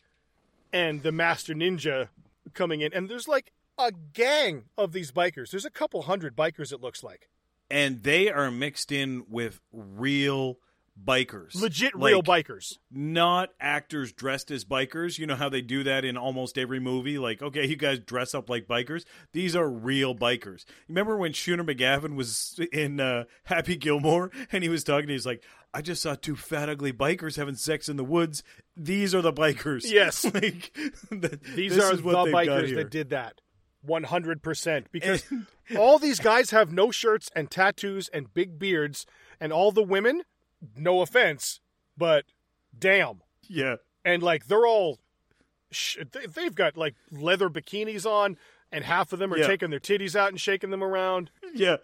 and 0.74 1.04
the 1.04 1.12
Master 1.12 1.54
Ninja 1.54 2.08
coming 2.54 2.82
in. 2.82 2.92
And 2.94 3.08
there's 3.10 3.28
like 3.28 3.52
a 3.78 3.92
gang 3.92 4.64
of 4.78 4.94
these 4.94 5.12
bikers. 5.12 5.52
There's 5.52 5.66
a 5.66 5.70
couple 5.70 6.04
hundred 6.04 6.36
bikers. 6.36 6.72
It 6.72 6.82
looks 6.82 7.04
like 7.04 7.30
And 7.70 8.02
they 8.04 8.32
are 8.32 8.50
mixed 8.50 8.92
in 8.92 9.26
with 9.30 9.60
real 9.72 10.58
bikers. 11.04 11.56
legit 11.56 11.96
real 11.96 12.24
bikers. 12.24 12.78
not 12.92 13.50
actors 13.60 14.12
dressed 14.14 14.52
as 14.52 14.64
bikers. 14.64 15.18
You 15.20 15.28
know 15.28 15.36
how 15.36 15.50
they 15.50 15.62
do 15.62 15.84
that 15.84 16.06
in 16.06 16.18
almost 16.18 16.58
every 16.58 16.80
movie? 16.80 17.18
Like, 17.18 17.42
okay, 17.42 17.66
you 17.66 17.76
guys 17.76 18.00
dress 18.00 18.34
up 18.34 18.50
like 18.50 18.68
bikers. 18.68 19.04
These 19.34 19.56
are 19.56 19.70
real 19.70 20.16
bikers. 20.16 20.66
Remember 20.88 21.18
when 21.18 21.34
Shooter 21.34 21.64
McGavin 21.64 22.16
was 22.16 22.60
in 22.72 23.00
uh, 23.00 23.26
Happy 23.44 23.76
Gilmore 23.76 24.32
and 24.52 24.64
he 24.64 24.70
was 24.70 24.84
talking? 24.84 25.10
He's 25.10 25.26
like, 25.26 25.44
I 25.74 25.82
just 25.82 26.02
saw 26.02 26.16
two 26.16 26.38
fat, 26.38 26.70
ugly 26.70 26.94
bikers 26.94 27.36
having 27.36 27.56
sex 27.56 27.90
in 27.90 27.98
the 27.98 28.04
woods. 28.06 28.44
These 28.78 29.14
are 29.14 29.22
the 29.22 29.34
bikers. 29.34 29.84
Yes. 29.86 30.24
like, 30.34 30.72
th- 31.10 31.42
These 31.56 31.78
are 31.78 31.96
the 31.96 32.02
what 32.02 32.24
they've 32.26 32.34
got 32.34 32.46
bikers 32.46 32.76
that 32.76 32.90
did 32.90 33.10
that. 33.10 33.42
100% 33.86 34.86
because 34.92 35.24
all 35.78 36.00
these 36.00 36.20
guys 36.20 36.52
have 36.52 36.72
no 36.72 36.92
shirts 36.92 37.30
and 37.36 37.52
tattoos 37.52 38.08
and 38.10 38.34
big 38.34 38.58
beards 38.58 39.06
and 39.40 39.54
all 39.54 39.72
the 39.72 39.84
women 39.84 40.24
no 40.76 41.02
offense 41.02 41.60
but 41.98 42.26
damn 42.78 43.22
Yeah. 43.48 43.76
and 44.04 44.22
like 44.24 44.48
they're 44.48 44.66
all 44.68 45.00
sh- 45.72 45.98
they- 46.12 46.26
they've 46.28 46.56
got 46.56 46.78
like 46.78 46.96
leather 47.12 47.50
bikinis 47.50 48.06
on 48.06 48.38
and 48.72 48.84
half 48.84 49.14
of 49.14 49.20
them 49.20 49.34
are 49.34 49.38
Yeah. 49.38 49.48
taking 49.48 49.70
their 49.70 49.80
titties 49.80 50.16
out 50.16 50.30
and 50.30 50.40
shaking 50.42 50.70
them 50.70 50.84
around 50.84 51.30
Yeah. 51.54 51.78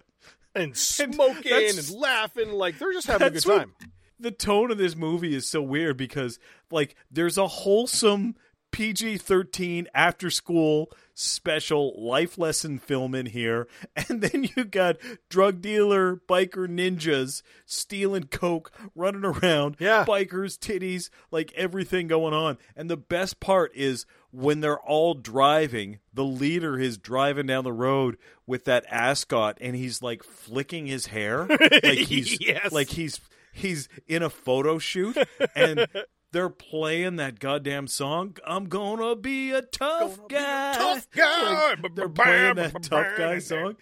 and 0.56 0.76
smoking 0.77 1.52
that's- 1.52 1.89
and 1.89 1.98
laughing 1.99 2.52
like 2.52 2.77
they're 2.80 2.93
just 2.93 3.07
having 3.07 3.27
a 3.27 3.31
good 3.31 3.43
time 3.43 3.76
the 4.19 4.31
tone 4.31 4.69
of 4.72 4.77
this 4.77 4.95
movie 4.95 5.34
is 5.35 5.48
so 5.49 5.61
weird 5.61 5.98
because 5.98 6.39
like 6.69 6.95
there's 7.10 7.38
a 7.38 7.48
wholesome 7.48 8.35
PG 8.72 9.18
13 9.18 9.88
after 9.93 10.30
school 10.30 10.91
special 11.13 11.93
life 11.97 12.38
lesson 12.38 12.79
film 12.79 13.13
in 13.15 13.25
here. 13.27 13.67
And 14.09 14.21
then 14.21 14.49
you 14.55 14.63
got 14.65 14.97
drug 15.29 15.61
dealer, 15.61 16.15
biker 16.27 16.67
ninjas 16.67 17.41
stealing 17.65 18.23
coke, 18.25 18.71
running 18.95 19.23
around, 19.25 19.77
Yeah. 19.79 20.05
bikers, 20.05 20.57
titties, 20.57 21.09
like 21.31 21.53
everything 21.55 22.07
going 22.07 22.33
on. 22.33 22.57
And 22.75 22.89
the 22.89 22.97
best 22.97 23.39
part 23.39 23.71
is 23.75 24.05
when 24.31 24.61
they're 24.61 24.79
all 24.79 25.13
driving, 25.13 25.99
the 26.13 26.23
leader 26.23 26.79
is 26.79 26.97
driving 26.97 27.47
down 27.47 27.63
the 27.63 27.73
road 27.73 28.17
with 28.47 28.65
that 28.65 28.85
ascot 28.89 29.57
and 29.61 29.75
he's 29.75 30.01
like 30.01 30.23
flicking 30.23 30.88
his 30.88 31.07
hair. 31.07 31.47
Like 31.83 31.97
he's 31.99 32.38
Yes. 32.41 32.71
like 32.71 32.89
he's 32.89 33.19
he's 33.53 33.88
in 34.07 34.23
a 34.23 34.29
photo 34.29 34.77
shoot 34.79 35.17
and 35.55 35.88
they're 36.31 36.49
playing 36.49 37.17
that 37.17 37.39
goddamn 37.39 37.87
song. 37.87 38.37
I'm 38.45 38.65
gonna 38.65 39.15
be 39.15 39.51
a 39.51 39.61
tough 39.61 40.27
guy. 40.27 40.73
tough 40.73 41.07
guy. 41.15 41.75
Like, 41.81 41.95
they're 41.95 42.09
playing 42.09 42.55
that 42.55 42.83
tough 42.83 43.17
guy 43.17 43.39
song, 43.39 43.75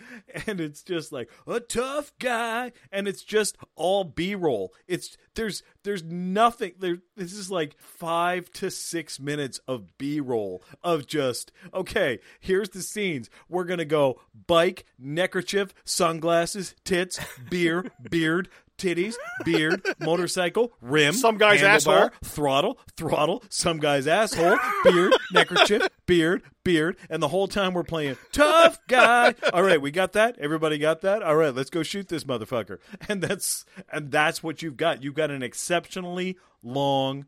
and 0.48 0.60
it's 0.60 0.82
just 0.82 1.12
like 1.12 1.30
a 1.48 1.60
tough 1.60 2.12
guy, 2.20 2.72
and 2.92 3.08
it's 3.08 3.24
just 3.24 3.58
all 3.76 4.04
B 4.04 4.36
roll. 4.36 4.74
It's 4.88 5.16
there's 5.36 5.64
there's 5.84 6.04
nothing 6.04 6.74
there. 6.80 6.98
This 7.16 7.34
is 7.34 7.52
like 7.52 7.80
five 7.80 8.50
to 8.54 8.72
six 8.72 9.20
minutes 9.20 9.60
of 9.68 9.98
B 9.98 10.20
roll 10.20 10.64
of 10.84 11.06
just 11.08 11.52
okay. 11.74 12.20
Here's 12.40 12.70
the 12.70 12.82
scenes. 12.82 13.30
We're 13.48 13.64
gonna 13.66 13.86
go 13.86 14.20
bike, 14.48 14.86
neckerchief, 14.98 15.74
sunglasses, 15.86 16.74
tits, 16.84 17.20
beer, 17.50 17.92
beard 18.10 18.50
titties, 18.80 19.16
beard, 19.46 19.86
motorcycle, 20.00 20.74
rim, 20.82 21.14
Some 21.14 21.38
guy's 21.38 21.62
asshole. 21.62 22.10
throttle, 22.24 22.80
throttle, 22.96 23.44
some 23.50 23.78
guy's 23.78 24.08
asshole, 24.08 24.58
beard, 24.84 25.14
neckerchief, 25.32 25.88
beard, 26.06 26.42
beard, 26.64 26.98
and 27.10 27.22
the 27.22 27.28
whole 27.28 27.48
time 27.48 27.74
we're 27.74 27.84
playing 27.84 28.18
tough 28.32 28.80
guy. 28.88 29.36
All 29.54 29.62
right, 29.64 29.82
we 29.82 29.92
got 29.92 30.14
that. 30.14 30.38
Everybody 30.40 30.78
got 30.78 31.02
that. 31.02 31.22
All 31.22 31.36
right, 31.36 31.54
let's 31.54 31.70
go 31.70 31.84
shoot 31.84 32.08
this 32.08 32.24
motherfucker. 32.24 32.80
And 33.08 33.22
that's 33.22 33.66
and 33.92 34.12
that's 34.12 34.42
what 34.42 34.62
you've 34.62 34.78
got. 34.78 35.04
You've 35.04 35.14
got 35.16 35.30
an 35.32 35.44
exceptionally 35.44 36.38
long 36.64 37.26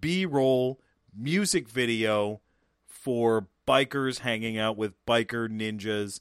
B-roll 0.00 0.80
music 1.16 1.68
video 1.68 2.40
for 2.86 3.46
bikers 3.66 4.20
hanging 4.20 4.58
out 4.58 4.76
with 4.76 4.92
biker 5.06 5.48
ninjas 5.48 6.20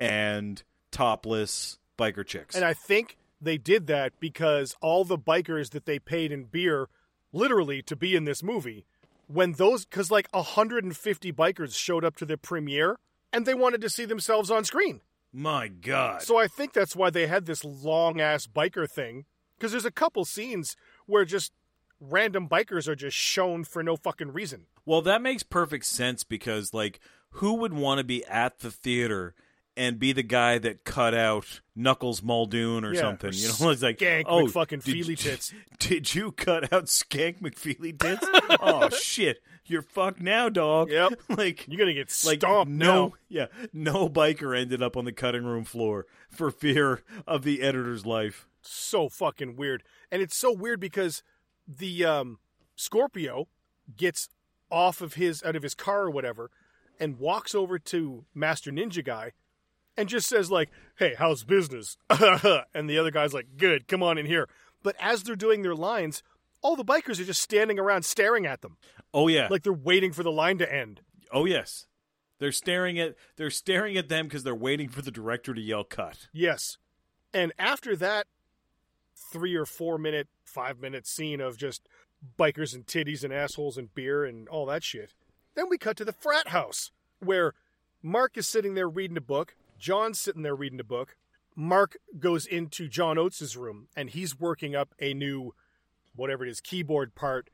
and 0.00 0.62
topless 0.90 1.78
biker 1.98 2.26
chicks. 2.26 2.54
And 2.54 2.64
I 2.64 2.74
think 2.74 3.16
they 3.46 3.58
did 3.58 3.86
that 3.86 4.12
because 4.20 4.74
all 4.80 5.04
the 5.04 5.18
bikers 5.18 5.70
that 5.70 5.86
they 5.86 5.98
paid 5.98 6.32
in 6.32 6.44
beer, 6.44 6.88
literally, 7.32 7.82
to 7.82 7.96
be 7.96 8.16
in 8.16 8.24
this 8.24 8.42
movie, 8.42 8.86
when 9.26 9.52
those, 9.52 9.84
because 9.84 10.10
like 10.10 10.28
150 10.32 11.32
bikers 11.32 11.74
showed 11.76 12.04
up 12.04 12.16
to 12.16 12.24
the 12.24 12.36
premiere 12.36 12.96
and 13.32 13.46
they 13.46 13.54
wanted 13.54 13.80
to 13.80 13.90
see 13.90 14.04
themselves 14.04 14.50
on 14.50 14.64
screen. 14.64 15.00
My 15.32 15.68
God. 15.68 16.22
So 16.22 16.38
I 16.38 16.46
think 16.46 16.72
that's 16.72 16.96
why 16.96 17.10
they 17.10 17.26
had 17.26 17.46
this 17.46 17.64
long 17.64 18.20
ass 18.20 18.46
biker 18.46 18.88
thing. 18.88 19.26
Because 19.56 19.72
there's 19.72 19.84
a 19.84 19.90
couple 19.90 20.24
scenes 20.24 20.76
where 21.06 21.24
just 21.24 21.52
random 22.00 22.48
bikers 22.48 22.88
are 22.88 22.94
just 22.94 23.16
shown 23.16 23.64
for 23.64 23.82
no 23.82 23.96
fucking 23.96 24.32
reason. 24.32 24.66
Well, 24.84 25.02
that 25.02 25.22
makes 25.22 25.42
perfect 25.42 25.86
sense 25.86 26.24
because, 26.24 26.74
like, 26.74 27.00
who 27.30 27.54
would 27.54 27.72
want 27.72 27.98
to 27.98 28.04
be 28.04 28.24
at 28.26 28.60
the 28.60 28.70
theater 28.70 29.34
and 29.76 29.98
be 29.98 30.12
the 30.12 30.22
guy 30.22 30.58
that 30.58 30.84
cut 30.84 31.14
out 31.14 31.60
Knuckles 31.74 32.22
Muldoon 32.22 32.84
or 32.84 32.94
Yeah, 32.94 33.00
something? 33.02 33.30
or 33.30 33.32
You 33.34 33.48
know, 33.60 33.70
it's 33.70 33.82
like, 33.82 33.98
Skank 33.98 34.24
oh, 34.26 34.44
McFucking 34.46 34.82
did 34.82 34.84
Feely 34.84 35.10
you- 35.10 35.16
Tits. 35.16 35.52
Did 35.78 36.14
you 36.14 36.32
cut 36.32 36.72
out 36.72 36.86
Skank 36.86 37.40
McFeely 37.40 37.98
Tits? 37.98 38.26
oh 38.60 38.88
shit, 38.90 39.42
you're 39.66 39.82
fucked 39.82 40.20
now, 40.20 40.48
dog. 40.48 40.90
Yep. 40.90 41.20
like 41.28 41.66
You're 41.68 41.76
going 41.78 41.88
to 41.88 41.94
get 41.94 42.08
like 42.24 42.40
stomped 42.40 42.72
no 42.72 43.08
now. 43.08 43.12
yeah 43.28 43.46
no 43.72 44.08
biker 44.08 44.58
ended 44.58 44.82
up 44.82 44.96
on 44.96 45.04
the 45.04 45.12
cutting 45.12 45.44
room 45.44 45.64
floor 45.64 46.06
for 46.30 46.50
fear 46.50 47.02
of 47.26 47.42
the 47.42 47.60
editor's 47.62 48.06
life 48.06 48.48
so 48.62 49.08
fucking 49.08 49.54
weird. 49.56 49.82
And 50.10 50.20
it's 50.22 50.36
so 50.36 50.52
weird 50.52 50.80
because 50.80 51.22
the 51.68 52.04
um, 52.04 52.38
Scorpio 52.74 53.48
gets 53.96 54.28
off 54.70 55.00
of 55.00 55.14
his 55.14 55.42
out 55.44 55.54
of 55.56 55.62
his 55.62 55.74
car 55.74 56.02
or 56.04 56.10
whatever 56.10 56.50
and 56.98 57.18
walks 57.18 57.54
over 57.54 57.78
to 57.78 58.24
Master 58.34 58.72
Ninja 58.72 59.04
guy 59.04 59.32
and 59.96 60.08
just 60.08 60.28
says 60.28 60.50
like, 60.50 60.70
"Hey, 60.98 61.14
how's 61.16 61.44
business?" 61.44 61.96
and 62.10 62.88
the 62.88 62.98
other 62.98 63.10
guy's 63.10 63.34
like, 63.34 63.56
"Good, 63.56 63.88
come 63.88 64.02
on 64.02 64.18
in 64.18 64.26
here." 64.26 64.48
But 64.82 64.96
as 65.00 65.22
they're 65.22 65.36
doing 65.36 65.62
their 65.62 65.74
lines, 65.74 66.22
all 66.62 66.76
the 66.76 66.84
bikers 66.84 67.20
are 67.20 67.24
just 67.24 67.40
standing 67.42 67.78
around 67.78 68.04
staring 68.04 68.46
at 68.46 68.62
them 68.62 68.76
oh 69.14 69.28
yeah 69.28 69.46
like 69.50 69.62
they're 69.62 69.72
waiting 69.72 70.12
for 70.12 70.22
the 70.22 70.32
line 70.32 70.58
to 70.58 70.72
end. 70.72 71.00
oh 71.32 71.44
yes 71.44 71.86
they're 72.38 72.50
staring 72.52 72.98
at 72.98 73.14
they're 73.36 73.50
staring 73.50 73.96
at 73.96 74.08
them 74.08 74.26
because 74.26 74.42
they're 74.42 74.54
waiting 74.54 74.88
for 74.88 75.00
the 75.02 75.10
director 75.10 75.54
to 75.54 75.60
yell 75.60 75.84
cut 75.84 76.28
Yes. 76.32 76.78
And 77.32 77.52
after 77.58 77.94
that 77.96 78.26
three 79.14 79.54
or 79.54 79.66
four 79.66 79.98
minute, 79.98 80.28
five 80.44 80.80
minute 80.80 81.06
scene 81.06 81.40
of 81.40 81.56
just 81.56 81.86
bikers 82.38 82.74
and 82.74 82.86
titties 82.86 83.22
and 83.24 83.32
assholes 83.32 83.76
and 83.76 83.94
beer 83.94 84.24
and 84.24 84.48
all 84.48 84.66
that 84.66 84.82
shit, 84.82 85.12
then 85.54 85.68
we 85.68 85.76
cut 85.78 85.96
to 85.98 86.04
the 86.04 86.12
frat 86.12 86.48
house 86.48 86.90
where 87.20 87.52
Mark 88.02 88.36
is 88.38 88.46
sitting 88.46 88.74
there 88.74 88.88
reading 88.88 89.16
a 89.16 89.20
book. 89.22 89.54
John's 89.78 90.20
sitting 90.20 90.42
there 90.42 90.54
reading 90.54 90.80
a 90.80 90.84
book. 90.84 91.16
Mark 91.54 91.96
goes 92.18 92.46
into 92.46 92.88
John 92.88 93.18
Oates' 93.18 93.56
room 93.56 93.88
and 93.96 94.10
he's 94.10 94.38
working 94.38 94.74
up 94.74 94.94
a 95.00 95.14
new, 95.14 95.54
whatever 96.14 96.44
it 96.44 96.50
is, 96.50 96.60
keyboard 96.60 97.14
part 97.14 97.48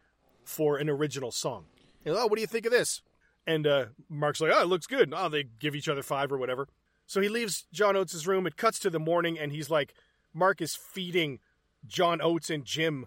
for 0.45 0.77
an 0.77 0.89
original 0.91 1.31
song. 1.31 1.67
And, 2.05 2.15
oh, 2.17 2.27
what 2.27 2.35
do 2.35 2.41
you 2.41 2.47
think 2.47 2.67
of 2.67 2.73
this? 2.73 3.03
And 3.47 3.67
uh, 3.67 3.87
Mark's 4.09 4.41
like, 4.41 4.53
oh, 4.55 4.63
it 4.63 4.69
looks 4.69 4.87
good. 4.87 5.13
Oh, 5.17 5.29
they 5.29 5.45
give 5.45 5.75
each 5.75 5.89
other 5.89 6.03
five 6.03 6.33
or 6.33 6.39
whatever. 6.39 6.69
So 7.07 7.21
he 7.21 7.29
leaves 7.29 7.67
John 7.73 7.97
Oates' 7.97 8.27
room. 8.27 8.47
It 8.47 8.57
cuts 8.57 8.79
to 8.81 8.91
the 8.91 9.01
morning, 9.01 9.39
and 9.39 9.53
he's 9.53 9.69
like, 9.71 9.95
Mark 10.33 10.61
is 10.61 10.75
feeding 10.75 11.41
John 11.87 12.21
Oates 12.23 12.51
and 12.51 12.65
Jim 12.65 13.07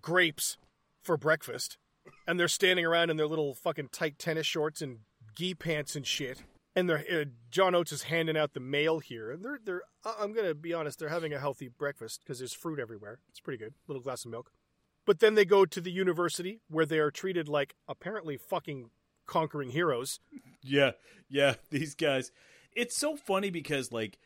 grapes 0.00 0.56
for 1.02 1.16
breakfast. 1.16 1.76
And 2.26 2.40
they're 2.40 2.48
standing 2.48 2.84
around 2.84 3.10
in 3.10 3.16
their 3.16 3.26
little 3.26 3.54
fucking 3.54 3.88
tight 3.92 4.18
tennis 4.18 4.46
shorts 4.46 4.82
and 4.82 5.00
gi 5.34 5.54
pants 5.54 5.94
and 5.94 6.06
shit. 6.06 6.42
And 6.76 6.88
they're, 6.88 7.04
uh, 7.10 7.24
John 7.50 7.74
Oates 7.74 7.92
is 7.92 8.04
handing 8.04 8.36
out 8.36 8.52
the 8.52 8.60
mail 8.60 9.00
here. 9.00 9.30
And 9.30 9.44
they're, 9.44 9.58
they're 9.64 9.82
I'm 10.04 10.34
to 10.34 10.54
be 10.54 10.72
honest, 10.74 10.98
they're 10.98 11.08
having 11.08 11.32
a 11.32 11.40
healthy 11.40 11.68
breakfast 11.68 12.20
because 12.22 12.38
there's 12.38 12.52
fruit 12.52 12.78
everywhere. 12.78 13.20
It's 13.30 13.40
pretty 13.40 13.58
good. 13.58 13.74
Little 13.88 14.02
glass 14.02 14.24
of 14.24 14.30
milk. 14.30 14.52
But 15.04 15.20
then 15.20 15.34
they 15.34 15.44
go 15.44 15.64
to 15.64 15.80
the 15.80 15.90
university 15.90 16.60
where 16.68 16.86
they 16.86 16.98
are 16.98 17.10
treated 17.10 17.48
like 17.48 17.74
apparently 17.88 18.36
fucking 18.36 18.90
conquering 19.26 19.70
heroes. 19.70 20.20
yeah 20.62 20.92
yeah 21.28 21.54
these 21.70 21.94
guys 21.94 22.32
it's 22.74 22.96
so 22.96 23.14
funny 23.16 23.50
because 23.50 23.92
like 23.92 24.18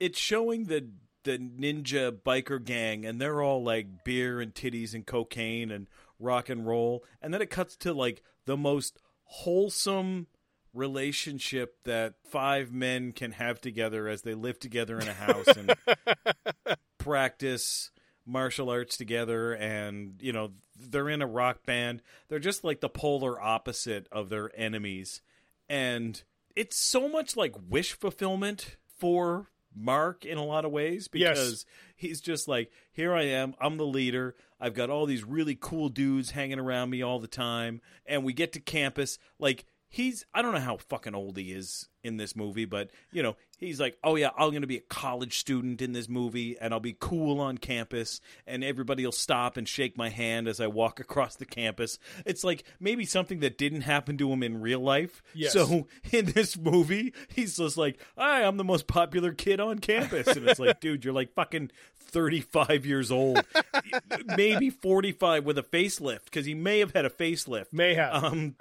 it's 0.00 0.18
showing 0.18 0.64
the 0.64 0.88
the 1.24 1.38
ninja 1.38 2.10
biker 2.10 2.64
gang 2.64 3.04
and 3.04 3.20
they're 3.20 3.42
all 3.42 3.62
like 3.62 4.04
beer 4.04 4.40
and 4.40 4.54
titties 4.54 4.94
and 4.94 5.06
cocaine 5.06 5.70
and 5.70 5.86
rock 6.18 6.48
and 6.48 6.66
roll 6.66 7.04
and 7.20 7.34
then 7.34 7.42
it 7.42 7.50
cuts 7.50 7.76
to 7.76 7.92
like 7.92 8.22
the 8.46 8.56
most 8.56 8.98
wholesome 9.24 10.26
relationship 10.74 11.76
that 11.84 12.14
five 12.30 12.72
men 12.72 13.12
can 13.12 13.32
have 13.32 13.60
together 13.60 14.08
as 14.08 14.22
they 14.22 14.34
live 14.34 14.58
together 14.60 14.98
in 14.98 15.08
a 15.08 15.12
house 15.14 15.46
and 15.48 15.74
practice 16.98 17.90
martial 18.26 18.68
arts 18.68 18.96
together 18.98 19.54
and 19.54 20.14
you 20.20 20.32
know 20.32 20.50
they're 20.78 21.08
in 21.08 21.22
a 21.22 21.26
rock 21.26 21.64
band. 21.66 22.02
They're 22.28 22.38
just 22.38 22.62
like 22.64 22.80
the 22.80 22.88
polar 22.88 23.40
opposite 23.40 24.06
of 24.12 24.28
their 24.28 24.50
enemies. 24.54 25.22
And 25.68 26.22
it's 26.54 26.76
so 26.76 27.08
much 27.08 27.36
like 27.36 27.54
wish 27.68 27.94
fulfillment 27.94 28.76
for 28.98 29.48
Mark 29.74 30.24
in 30.24 30.38
a 30.38 30.44
lot 30.44 30.64
of 30.64 30.70
ways 30.70 31.08
Yes. 31.12 31.30
because 31.38 31.66
he's 31.96 32.20
just 32.20 32.46
like 32.48 32.70
here 32.92 33.12
I 33.12 33.22
am. 33.24 33.54
I'm 33.60 33.76
the 33.76 33.86
leader. 33.86 34.36
I've 34.60 34.74
got 34.74 34.90
all 34.90 35.06
these 35.06 35.24
really 35.24 35.56
cool 35.60 35.88
dudes 35.88 36.30
hanging 36.32 36.58
around 36.60 36.90
me 36.90 37.02
all 37.02 37.18
the 37.18 37.26
time. 37.28 37.80
And 38.06 38.24
we 38.24 38.32
get 38.32 38.52
to 38.52 38.60
campus. 38.60 39.18
Like 39.38 39.64
he's 39.88 40.24
I 40.34 40.42
don't 40.42 40.52
know 40.52 40.60
how 40.60 40.76
fucking 40.76 41.14
old 41.14 41.36
he 41.36 41.52
is 41.52 41.88
in 42.04 42.16
this 42.16 42.36
movie 42.36 42.64
but 42.64 42.90
you 43.10 43.22
know 43.22 43.36
he's 43.56 43.80
like 43.80 43.98
oh 44.04 44.14
yeah 44.14 44.30
I'm 44.38 44.50
going 44.50 44.62
to 44.62 44.68
be 44.68 44.76
a 44.76 44.82
college 44.82 45.38
student 45.38 45.82
in 45.82 45.92
this 45.92 46.08
movie 46.08 46.56
and 46.60 46.72
I'll 46.72 46.80
be 46.80 46.96
cool 46.98 47.40
on 47.40 47.58
campus 47.58 48.20
and 48.46 48.62
everybody 48.62 49.04
will 49.04 49.12
stop 49.12 49.56
and 49.56 49.68
shake 49.68 49.96
my 49.96 50.08
hand 50.08 50.46
as 50.46 50.60
I 50.60 50.68
walk 50.68 51.00
across 51.08 51.36
the 51.36 51.44
campus. 51.44 51.98
It's 52.24 52.44
like 52.44 52.64
maybe 52.78 53.04
something 53.04 53.40
that 53.40 53.58
didn't 53.58 53.82
happen 53.82 54.16
to 54.18 54.30
him 54.30 54.42
in 54.42 54.60
real 54.60 54.80
life. 54.80 55.22
Yes. 55.34 55.52
so 55.52 55.88
in 56.12 56.26
this 56.26 56.56
movie 56.56 57.12
he's 57.28 57.56
just 57.56 57.76
like 57.76 57.98
hi 58.16 58.44
I'm 58.44 58.58
the 58.58 58.64
most 58.64 58.86
popular 58.86 59.32
kid 59.32 59.60
on 59.60 59.78
campus. 59.78 60.28
And 60.28 60.48
it's 60.48 60.60
like 60.60 60.80
dude 60.80 61.04
you're 61.04 61.14
like 61.14 61.34
fucking 61.34 61.70
35 62.00 62.86
years 62.86 63.10
old 63.10 63.44
maybe 64.36 64.70
45 64.70 65.44
with 65.44 65.58
a 65.58 65.62
facelift 65.62 66.24
because 66.24 66.46
he 66.46 66.54
may 66.54 66.78
have 66.78 66.92
had 66.92 67.04
a 67.04 67.10
facelift 67.10 67.66
May 67.72 67.94
have. 67.94 68.24
um 68.24 68.56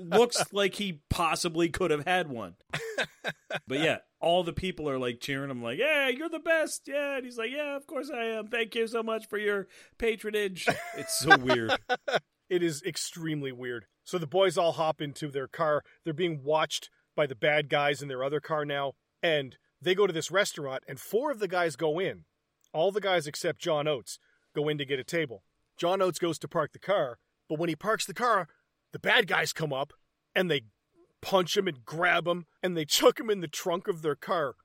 looks 0.00 0.52
like 0.52 0.74
he 0.74 1.00
possibly 1.10 1.68
could 1.68 1.90
have 1.90 2.04
had 2.04 2.28
one 2.28 2.56
but 3.66 3.78
yeah 3.78 3.98
all 4.20 4.42
the 4.42 4.52
people 4.52 4.88
are 4.88 4.98
like 4.98 5.20
cheering 5.20 5.50
him 5.50 5.62
like 5.62 5.78
yeah 5.78 6.08
you're 6.08 6.28
the 6.28 6.38
best 6.38 6.82
yeah 6.86 7.16
and 7.16 7.24
he's 7.24 7.38
like 7.38 7.50
yeah 7.50 7.76
of 7.76 7.86
course 7.86 8.10
i 8.10 8.24
am 8.24 8.48
thank 8.48 8.74
you 8.74 8.86
so 8.86 9.02
much 9.02 9.28
for 9.28 9.38
your 9.38 9.66
patronage 9.98 10.66
it's 10.96 11.18
so 11.18 11.36
weird 11.38 11.72
It 12.50 12.62
is 12.62 12.82
extremely 12.82 13.52
weird. 13.52 13.86
So 14.04 14.18
the 14.18 14.26
boys 14.26 14.58
all 14.58 14.72
hop 14.72 15.00
into 15.00 15.28
their 15.28 15.48
car. 15.48 15.82
They're 16.04 16.12
being 16.12 16.42
watched 16.44 16.90
by 17.16 17.26
the 17.26 17.34
bad 17.34 17.68
guys 17.68 18.02
in 18.02 18.08
their 18.08 18.22
other 18.22 18.40
car 18.40 18.64
now. 18.64 18.92
And 19.22 19.56
they 19.80 19.94
go 19.94 20.06
to 20.06 20.12
this 20.12 20.30
restaurant, 20.30 20.82
and 20.86 21.00
four 21.00 21.30
of 21.30 21.38
the 21.38 21.48
guys 21.48 21.74
go 21.76 21.98
in. 21.98 22.24
All 22.74 22.90
the 22.90 23.00
guys 23.00 23.26
except 23.26 23.60
John 23.60 23.86
Oates 23.86 24.18
go 24.54 24.68
in 24.68 24.76
to 24.78 24.84
get 24.84 24.98
a 24.98 25.04
table. 25.04 25.44
John 25.78 26.02
Oates 26.02 26.18
goes 26.18 26.38
to 26.40 26.48
park 26.48 26.72
the 26.72 26.78
car, 26.78 27.18
but 27.48 27.58
when 27.58 27.68
he 27.68 27.76
parks 27.76 28.04
the 28.04 28.12
car, 28.12 28.48
the 28.92 28.98
bad 28.98 29.28
guys 29.28 29.52
come 29.52 29.72
up 29.72 29.92
and 30.34 30.50
they 30.50 30.62
punch 31.22 31.56
him 31.56 31.68
and 31.68 31.84
grab 31.84 32.26
him 32.26 32.46
and 32.62 32.76
they 32.76 32.84
chuck 32.84 33.18
him 33.18 33.30
in 33.30 33.40
the 33.40 33.48
trunk 33.48 33.86
of 33.86 34.02
their 34.02 34.16
car. 34.16 34.56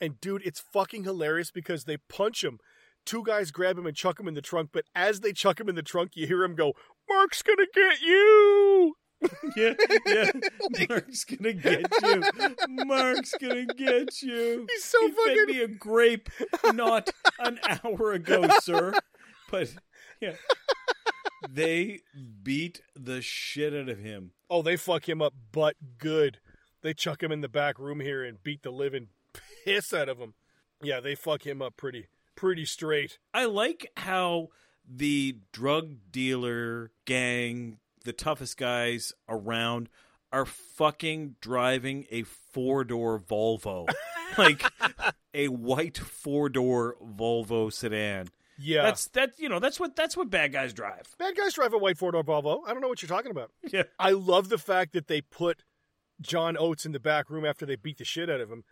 And 0.00 0.20
dude, 0.20 0.42
it's 0.44 0.60
fucking 0.72 1.04
hilarious 1.04 1.50
because 1.50 1.84
they 1.84 1.98
punch 2.08 2.42
him. 2.42 2.58
Two 3.06 3.22
guys 3.22 3.50
grab 3.50 3.78
him 3.78 3.86
and 3.86 3.94
chuck 3.94 4.18
him 4.18 4.26
in 4.26 4.34
the 4.34 4.42
trunk, 4.42 4.70
but 4.72 4.86
as 4.94 5.20
they 5.20 5.32
chuck 5.32 5.60
him 5.60 5.68
in 5.68 5.74
the 5.74 5.82
trunk, 5.82 6.12
you 6.14 6.26
hear 6.26 6.42
him 6.42 6.54
go, 6.54 6.72
Mark's 7.08 7.42
gonna 7.42 7.66
get 7.74 8.00
you! 8.00 8.94
Yeah, 9.56 9.74
yeah. 10.06 10.30
Mark's 10.88 11.24
gonna 11.24 11.52
get 11.52 11.86
you. 12.02 12.22
Mark's 12.68 13.34
gonna 13.40 13.66
get 13.66 14.20
you. 14.22 14.66
He's 14.70 14.84
so 14.84 14.98
he 15.00 15.08
fed 15.12 15.16
fucking- 15.38 15.46
me 15.46 15.60
a 15.62 15.68
grape 15.68 16.28
not 16.72 17.10
an 17.38 17.58
hour 17.84 18.12
ago, 18.12 18.48
sir. 18.62 18.94
But 19.50 19.72
yeah, 20.20 20.34
they 21.48 22.00
beat 22.42 22.82
the 22.96 23.22
shit 23.22 23.74
out 23.74 23.88
of 23.88 23.98
him. 23.98 24.32
Oh, 24.50 24.62
they 24.62 24.76
fuck 24.76 25.08
him 25.08 25.22
up 25.22 25.34
but 25.52 25.76
good. 25.98 26.38
They 26.82 26.92
chuck 26.94 27.22
him 27.22 27.32
in 27.32 27.40
the 27.40 27.48
back 27.48 27.78
room 27.78 28.00
here 28.00 28.24
and 28.24 28.42
beat 28.42 28.62
the 28.62 28.70
living 28.70 29.08
piss 29.64 29.92
out 29.94 30.08
of 30.08 30.18
him. 30.18 30.34
Yeah, 30.82 31.00
they 31.00 31.14
fuck 31.14 31.46
him 31.46 31.62
up 31.62 31.76
pretty 31.76 32.08
pretty 32.36 32.64
straight. 32.64 33.18
I 33.32 33.44
like 33.46 33.90
how 33.96 34.48
the 34.88 35.38
drug 35.52 35.96
dealer 36.10 36.90
gang, 37.04 37.78
the 38.04 38.12
toughest 38.12 38.56
guys 38.56 39.12
around, 39.28 39.88
are 40.32 40.44
fucking 40.44 41.36
driving 41.40 42.06
a 42.10 42.22
four 42.22 42.84
door 42.84 43.18
Volvo. 43.18 43.88
like 44.38 44.64
a 45.32 45.48
white 45.48 45.98
four 45.98 46.48
door 46.48 46.96
Volvo 47.02 47.72
sedan. 47.72 48.28
Yeah. 48.58 48.82
That's 48.82 49.08
that 49.08 49.32
you 49.38 49.48
know, 49.48 49.58
that's 49.58 49.78
what 49.78 49.96
that's 49.96 50.16
what 50.16 50.30
bad 50.30 50.52
guys 50.52 50.72
drive. 50.72 51.06
Bad 51.18 51.36
guys 51.36 51.54
drive 51.54 51.72
a 51.72 51.78
white 51.78 51.98
four 51.98 52.12
door 52.12 52.24
Volvo. 52.24 52.60
I 52.66 52.72
don't 52.72 52.80
know 52.80 52.88
what 52.88 53.02
you're 53.02 53.08
talking 53.08 53.30
about. 53.30 53.50
Yeah. 53.70 53.84
I 53.98 54.10
love 54.10 54.48
the 54.48 54.58
fact 54.58 54.92
that 54.92 55.08
they 55.08 55.20
put 55.20 55.62
John 56.20 56.56
Oates 56.58 56.86
in 56.86 56.92
the 56.92 57.00
back 57.00 57.30
room 57.30 57.44
after 57.44 57.66
they 57.66 57.76
beat 57.76 57.98
the 57.98 58.04
shit 58.04 58.30
out 58.30 58.40
of 58.40 58.50
him. 58.50 58.64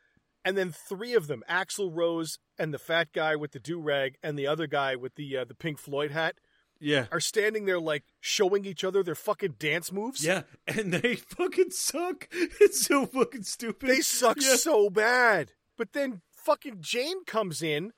And 0.45 0.59
then 0.59 0.73
three 0.73 1.15
of 1.15 1.29
them, 1.29 1.45
Axl 1.49 1.91
Rose 1.93 2.39
and 2.59 2.75
the 2.75 2.79
fat 2.79 3.13
guy 3.13 3.37
with 3.37 3.53
the 3.53 3.61
do 3.61 3.79
rag 3.79 4.17
and 4.23 4.37
the 4.37 4.47
other 4.47 4.67
guy 4.67 4.97
with 4.97 5.15
the 5.15 5.37
uh, 5.39 5.45
the 5.45 5.55
Pink 5.55 5.79
Floyd 5.79 6.11
hat, 6.11 6.37
Yeah. 6.83 7.07
are 7.13 7.21
standing 7.21 7.65
there 7.65 7.79
like 7.81 8.03
showing 8.21 8.65
each 8.65 8.85
other 8.85 9.03
their 9.03 9.15
fucking 9.15 9.55
dance 9.59 9.91
moves. 9.93 10.25
Yeah, 10.25 10.43
and 10.67 10.93
they 10.93 11.15
fucking 11.37 11.71
suck. 11.71 12.29
It's 12.33 12.85
so 12.85 13.07
fucking 13.07 13.45
stupid. 13.45 13.89
They 13.89 14.01
suck 14.01 14.37
Yeah. 14.41 14.57
so 14.57 14.91
bad. 14.91 15.53
But 15.79 15.93
then 15.95 16.21
fucking 16.31 16.79
Jane 16.81 17.25
comes 17.25 17.63
in 17.63 17.93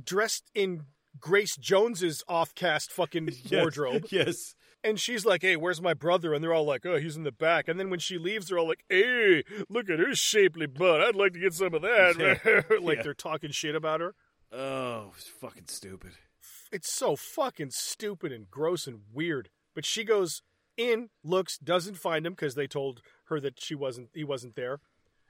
dressed 0.00 0.50
in 0.54 0.82
Grace 1.18 1.56
Jones's 1.56 2.22
off-cast 2.28 2.92
fucking 2.92 3.30
Yes, 3.44 3.60
wardrobe. 3.60 4.06
Yes. 4.10 4.54
And 4.84 4.98
she's 4.98 5.26
like, 5.26 5.42
hey, 5.42 5.56
where's 5.56 5.82
my 5.82 5.92
brother? 5.92 6.32
And 6.32 6.42
they're 6.42 6.54
all 6.54 6.64
like, 6.64 6.86
oh, 6.86 6.96
he's 6.98 7.16
in 7.16 7.24
the 7.24 7.32
back. 7.32 7.68
And 7.68 7.78
then 7.78 7.90
when 7.90 7.98
she 8.00 8.16
leaves, 8.16 8.48
they're 8.48 8.58
all 8.58 8.68
like, 8.68 8.84
hey, 8.88 9.42
look 9.68 9.90
at 9.90 9.98
her 9.98 10.14
shapely 10.14 10.66
butt. 10.66 11.02
I'd 11.02 11.16
like 11.16 11.32
to 11.34 11.38
get 11.40 11.52
some 11.52 11.74
of 11.74 11.82
that. 11.82 12.64
like 12.82 12.96
Yeah. 12.96 13.02
they're 13.02 13.12
talking 13.12 13.50
shit 13.50 13.74
about 13.74 14.00
her. 14.00 14.14
Oh, 14.52 15.12
it's 15.16 15.26
fucking 15.28 15.66
stupid. 15.66 16.12
It's 16.72 16.92
so 16.92 17.16
fucking 17.16 17.70
stupid 17.72 18.32
and 18.32 18.50
gross 18.50 18.86
and 18.86 19.00
weird. 19.12 19.50
But 19.74 19.84
she 19.84 20.04
goes 20.04 20.42
in, 20.76 21.10
looks, 21.24 21.58
doesn't 21.58 21.98
find 21.98 22.26
him 22.26 22.32
because 22.32 22.54
they 22.54 22.66
told 22.66 23.00
her 23.26 23.40
that 23.40 23.60
she 23.60 23.74
wasn't, 23.74 24.10
he 24.14 24.24
wasn't 24.24 24.56
there. 24.56 24.80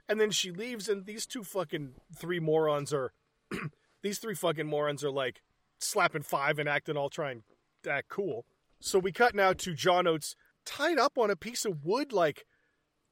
And 0.08 0.20
then 0.20 0.30
she 0.30 0.50
leaves, 0.50 0.88
and 0.88 1.06
these 1.06 1.26
two 1.26 1.44
fucking 1.44 1.94
three 2.16 2.40
morons 2.40 2.92
are, 2.92 3.12
these 4.02 4.18
three 4.18 4.34
fucking 4.34 4.66
morons 4.66 5.04
are 5.04 5.10
like 5.10 5.42
slapping 5.78 6.22
five 6.22 6.58
and 6.58 6.68
acting 6.68 6.96
all 6.96 7.08
trying 7.08 7.42
to 7.84 7.90
act 7.90 8.08
cool. 8.08 8.44
So 8.80 8.98
we 8.98 9.12
cut 9.12 9.34
now 9.34 9.52
to 9.52 9.74
John 9.74 10.06
Oates 10.06 10.34
tied 10.66 10.98
up 10.98 11.16
on 11.16 11.30
a 11.30 11.36
piece 11.36 11.64
of 11.64 11.84
wood, 11.84 12.12
like 12.12 12.44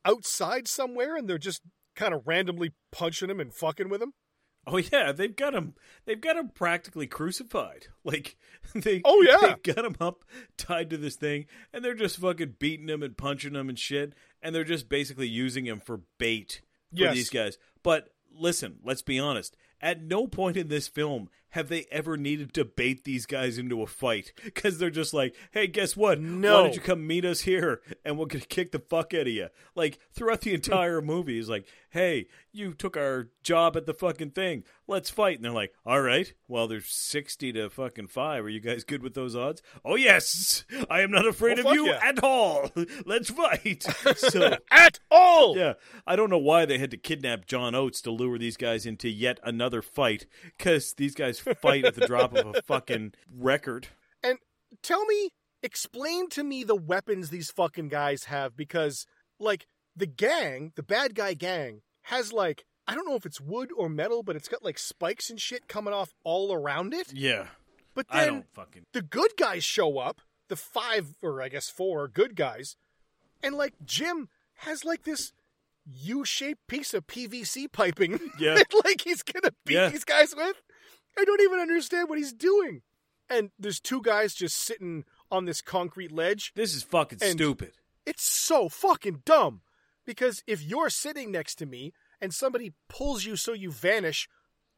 outside 0.04 0.66
somewhere, 0.68 1.16
and 1.16 1.28
they're 1.28 1.38
just 1.38 1.62
kind 1.94 2.14
of 2.14 2.26
randomly 2.26 2.72
punching 2.92 3.30
him 3.30 3.40
and 3.40 3.54
fucking 3.54 3.88
with 3.88 4.02
him. 4.02 4.12
Oh 4.70 4.76
yeah, 4.76 5.12
they've 5.12 5.34
got 5.34 5.54
him. 5.54 5.74
They've 6.04 6.20
got 6.20 6.36
him 6.36 6.50
practically 6.50 7.06
crucified. 7.06 7.86
Like 8.04 8.36
they. 8.74 9.00
Oh, 9.04 9.20
yeah. 9.22 9.54
they 9.64 9.72
got 9.72 9.84
him 9.84 9.96
up, 10.00 10.24
tied 10.56 10.90
to 10.90 10.96
this 10.96 11.16
thing, 11.16 11.46
and 11.72 11.84
they're 11.84 11.94
just 11.94 12.18
fucking 12.18 12.56
beating 12.58 12.88
him 12.88 13.02
and 13.02 13.16
punching 13.16 13.54
him 13.54 13.68
and 13.68 13.78
shit. 13.78 14.14
And 14.42 14.54
they're 14.54 14.64
just 14.64 14.88
basically 14.88 15.28
using 15.28 15.66
him 15.66 15.80
for 15.80 16.00
bait 16.18 16.60
for 16.90 17.02
Yes. 17.02 17.14
these 17.14 17.30
guys. 17.30 17.58
But 17.82 18.10
listen, 18.32 18.78
let's 18.84 19.02
be 19.02 19.18
honest. 19.18 19.56
At 19.80 20.02
no 20.02 20.26
point 20.26 20.56
in 20.56 20.68
this 20.68 20.88
film 20.88 21.28
have 21.50 21.68
they 21.68 21.86
ever 21.90 22.16
needed 22.16 22.52
to 22.54 22.64
bait 22.64 23.04
these 23.04 23.24
guys 23.26 23.58
into 23.58 23.82
a 23.82 23.86
fight 23.86 24.32
because 24.44 24.78
they're 24.78 24.90
just 24.90 25.14
like, 25.14 25.34
"Hey, 25.52 25.66
guess 25.66 25.96
what? 25.96 26.20
No. 26.20 26.54
Why 26.56 26.62
don't 26.64 26.74
you 26.74 26.80
come 26.80 27.06
meet 27.06 27.24
us 27.24 27.40
here, 27.42 27.80
and 28.04 28.18
we're 28.18 28.26
gonna 28.26 28.44
kick 28.48 28.72
the 28.72 28.78
fuck 28.78 29.14
out 29.14 29.22
of 29.22 29.28
you." 29.28 29.48
Like 29.74 29.98
throughout 30.12 30.42
the 30.42 30.54
entire 30.54 31.00
movie, 31.00 31.38
is 31.38 31.48
like, 31.48 31.66
"Hey, 31.90 32.26
you 32.52 32.74
took 32.74 32.96
our 32.96 33.28
job 33.42 33.76
at 33.76 33.86
the 33.86 33.94
fucking 33.94 34.30
thing. 34.32 34.64
Let's 34.86 35.10
fight." 35.10 35.36
And 35.36 35.44
they're 35.44 35.52
like, 35.52 35.72
"All 35.86 36.00
right. 36.02 36.32
Well, 36.48 36.68
there's 36.68 36.86
sixty 36.92 37.52
to 37.52 37.70
fucking 37.70 38.08
five. 38.08 38.44
Are 38.44 38.48
you 38.50 38.60
guys 38.60 38.84
good 38.84 39.02
with 39.02 39.14
those 39.14 39.34
odds?" 39.36 39.62
Oh 39.84 39.94
yes, 39.96 40.64
I 40.90 41.00
am 41.00 41.10
not 41.10 41.26
afraid 41.26 41.58
Oh, 41.60 41.70
of 41.70 41.74
you 41.74 41.86
yeah. 41.86 42.00
at 42.02 42.22
all. 42.22 42.70
Let's 43.06 43.30
fight. 43.30 43.84
so 44.16 44.56
At 44.70 44.98
all! 45.10 45.56
yeah, 45.56 45.74
I 46.06 46.14
don't 46.16 46.30
know 46.30 46.38
why 46.38 46.64
they 46.66 46.78
had 46.78 46.90
to 46.90 46.96
kidnap 46.96 47.46
John 47.46 47.74
Oates 47.74 48.00
to 48.02 48.10
lure 48.10 48.38
these 48.38 48.56
guys 48.56 48.84
into 48.86 49.08
yet 49.08 49.38
another 49.42 49.80
fight 49.82 50.26
because 50.56 50.92
these 50.94 51.14
guys 51.14 51.37
fight 51.40 51.84
at 51.84 51.94
the 51.94 52.06
drop 52.06 52.34
of 52.34 52.54
a 52.54 52.62
fucking 52.62 53.12
record. 53.34 53.88
And 54.22 54.38
tell 54.82 55.04
me, 55.06 55.30
explain 55.62 56.28
to 56.30 56.42
me 56.44 56.64
the 56.64 56.76
weapons 56.76 57.30
these 57.30 57.50
fucking 57.50 57.88
guys 57.88 58.24
have 58.24 58.56
because, 58.56 59.06
like, 59.38 59.66
the 59.96 60.06
gang, 60.06 60.72
the 60.76 60.82
bad 60.82 61.14
guy 61.14 61.34
gang, 61.34 61.80
has 62.02 62.32
like, 62.32 62.64
I 62.86 62.94
don't 62.94 63.06
know 63.08 63.16
if 63.16 63.26
it's 63.26 63.40
wood 63.40 63.70
or 63.76 63.88
metal, 63.88 64.22
but 64.22 64.36
it's 64.36 64.48
got 64.48 64.64
like 64.64 64.78
spikes 64.78 65.28
and 65.30 65.40
shit 65.40 65.68
coming 65.68 65.92
off 65.92 66.14
all 66.24 66.52
around 66.52 66.94
it. 66.94 67.12
Yeah, 67.12 67.48
But 67.94 68.06
then 68.12 68.44
fucking. 68.54 68.86
the 68.92 69.02
good 69.02 69.32
guys 69.36 69.62
show 69.64 69.98
up, 69.98 70.20
the 70.48 70.56
five, 70.56 71.14
or 71.22 71.42
I 71.42 71.48
guess 71.50 71.68
four 71.68 72.08
good 72.08 72.34
guys, 72.36 72.76
and 73.42 73.54
like 73.56 73.74
Jim 73.84 74.28
has 74.54 74.84
like 74.84 75.02
this 75.04 75.32
U 76.00 76.24
shaped 76.24 76.66
piece 76.66 76.94
of 76.94 77.06
PVC 77.06 77.70
piping 77.70 78.18
Yeah. 78.38 78.54
that 78.56 78.66
like 78.84 79.02
he's 79.02 79.22
gonna 79.22 79.52
beat 79.66 79.74
Yeah. 79.74 79.88
these 79.88 80.04
guys 80.04 80.34
with. 80.36 80.56
I 81.18 81.24
don't 81.24 81.40
even 81.42 81.58
understand 81.58 82.08
what 82.08 82.18
he's 82.18 82.32
doing. 82.32 82.82
And 83.28 83.50
there's 83.58 83.80
two 83.80 84.00
guys 84.00 84.34
just 84.34 84.56
sitting 84.56 85.04
on 85.30 85.44
this 85.44 85.60
concrete 85.60 86.12
ledge. 86.12 86.52
This 86.54 86.74
is 86.74 86.82
fucking 86.82 87.18
stupid. 87.18 87.72
It's 88.06 88.22
so 88.22 88.68
fucking 88.68 89.22
dumb. 89.26 89.62
Because 90.06 90.42
if 90.46 90.62
you're 90.62 90.88
sitting 90.88 91.30
next 91.30 91.56
to 91.56 91.66
me 91.66 91.92
and 92.20 92.32
somebody 92.32 92.72
pulls 92.88 93.26
you 93.26 93.36
so 93.36 93.52
you 93.52 93.70
vanish, 93.70 94.28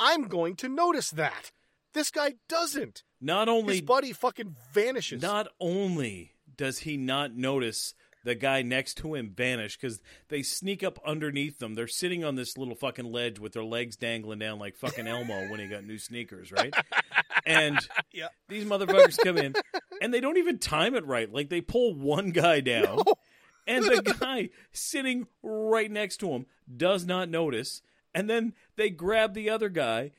I'm 0.01 0.25
going 0.25 0.57
to 0.57 0.69
notice 0.69 1.11
that. 1.11 1.53
This 1.93 2.11
guy 2.11 2.35
doesn't. 2.49 3.05
Not 3.21 3.49
only 3.49 3.75
His 3.75 3.83
body 3.83 4.13
fucking 4.13 4.57
vanishes. 4.73 5.23
Not 5.23 5.49
only 5.61 6.33
does 6.57 6.81
he 6.81 6.97
not 6.97 7.37
notice 7.37 7.95
the 8.25 8.35
guy 8.35 8.63
next 8.63 8.95
to 8.99 9.15
him 9.15 9.31
vanish 9.35 9.77
because 9.79 10.01
they 10.29 10.43
sneak 10.43 10.83
up 10.83 10.99
underneath 11.07 11.59
them. 11.59 11.75
They're 11.75 11.89
sitting 11.89 12.25
on 12.25 12.35
this 12.35 12.59
little 12.59 12.75
fucking 12.75 13.11
ledge 13.11 13.39
with 13.39 13.53
their 13.53 13.65
legs 13.65 13.97
dangling 13.97 14.39
down 14.41 14.59
like 14.59 14.77
fucking 14.77 15.07
Elmo 15.07 15.49
when 15.51 15.61
he 15.61 15.67
got 15.67 15.85
new 15.85 15.99
sneakers, 15.99 16.53
right? 16.53 16.75
And 17.47 17.79
Yeah. 18.13 18.29
these 18.49 18.65
motherfuckers 18.65 19.17
come 19.19 19.39
in 19.39 19.55
and 20.03 20.13
they 20.13 20.21
don't 20.21 20.37
even 20.39 20.59
time 20.59 20.95
it 20.95 21.07
right. 21.07 21.33
Like 21.33 21.49
they 21.49 21.61
pull 21.61 21.95
one 21.95 22.31
guy 22.31 22.61
down 22.61 22.99
and 23.67 23.85
the 23.85 24.17
guy 24.21 24.51
sitting 24.73 25.27
right 25.43 25.91
next 25.91 26.19
to 26.19 26.31
him 26.31 26.47
does 26.77 27.07
not 27.07 27.29
notice. 27.29 27.83
And 28.15 28.29
then 28.29 28.55
they 28.77 28.91
grab 28.91 29.35
the 29.35 29.49
other 29.49 29.69
guy 29.69 30.11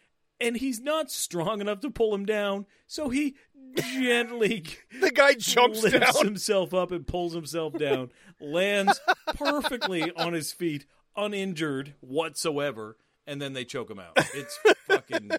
and 0.41 0.57
he's 0.57 0.79
not 0.79 1.11
strong 1.11 1.61
enough 1.61 1.79
to 1.81 1.89
pull 1.89 2.13
him 2.15 2.25
down. 2.25 2.65
So 2.87 3.09
he 3.09 3.35
gently 3.75 4.65
The 5.01 5.11
guy 5.11 5.33
jumps 5.35 5.83
lifts 5.83 6.13
down. 6.17 6.25
himself 6.25 6.73
up 6.73 6.91
and 6.91 7.05
pulls 7.07 7.33
himself 7.33 7.73
down, 7.77 8.11
lands 8.39 8.99
perfectly 9.35 10.11
on 10.11 10.33
his 10.33 10.51
feet, 10.51 10.85
uninjured 11.15 11.93
whatsoever, 12.01 12.97
and 13.27 13.41
then 13.41 13.53
they 13.53 13.63
choke 13.63 13.89
him 13.89 13.99
out. 13.99 14.13
It's 14.33 14.59
fucking 14.87 15.31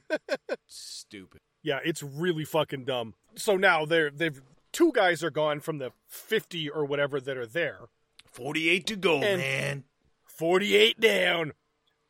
stupid. 0.66 1.41
Yeah, 1.62 1.81
it's 1.85 2.03
really 2.03 2.45
fucking 2.45 2.85
dumb. 2.85 3.15
So 3.37 3.57
now 3.57 3.85
they're 3.85 4.11
they've 4.11 4.41
two 4.73 4.93
guys 4.95 5.23
are 5.23 5.31
gone 5.31 5.61
from 5.61 5.79
the 5.79 5.93
fifty 6.09 6.69
or 6.69 6.85
whatever 6.85 7.20
that 7.20 7.37
are 7.37 7.47
there. 7.47 7.81
48 8.27 8.87
to 8.87 8.97
go, 8.97 9.20
And- 9.23 9.41
man. 9.41 9.85
Forty 10.24 10.74
eight 10.74 10.99
down. 10.99 11.53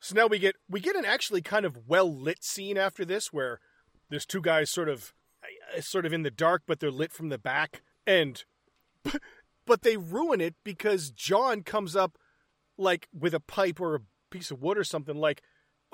So 0.03 0.17
now 0.17 0.27
we 0.27 0.41
get 0.41 0.57
we 0.69 0.81
get 0.81 0.97
an 0.97 1.05
actually 1.05 1.43
kind 1.43 1.65
of 1.65 1.79
well 1.87 2.13
lit 2.13 2.43
scene 2.43 2.77
after 2.77 3.05
this 3.05 3.33
where 3.33 3.61
there's 4.11 4.27
two 4.27 4.41
guys 4.41 4.69
sort 4.69 4.89
of 4.89 5.15
uh, 5.77 5.81
sort 5.81 6.05
of 6.05 6.13
in 6.13 6.23
the 6.23 6.31
dark, 6.31 6.63
but 6.67 6.81
they're 6.81 6.91
lit 6.91 7.13
from 7.13 7.29
the 7.29 7.39
back, 7.39 7.83
and 8.07 8.43
but 9.67 9.83
they 9.83 9.97
ruin 9.97 10.41
it 10.41 10.55
because 10.65 11.11
John 11.13 11.63
comes 11.63 11.95
up 11.95 12.19
like 12.77 13.09
with 13.17 13.33
a 13.33 13.41
pipe 13.41 13.81
or 13.81 13.95
a 13.95 14.01
piece 14.31 14.51
of 14.51 14.61
wood 14.61 14.77
or 14.77 14.85
something 14.85 15.17
like 15.17 15.43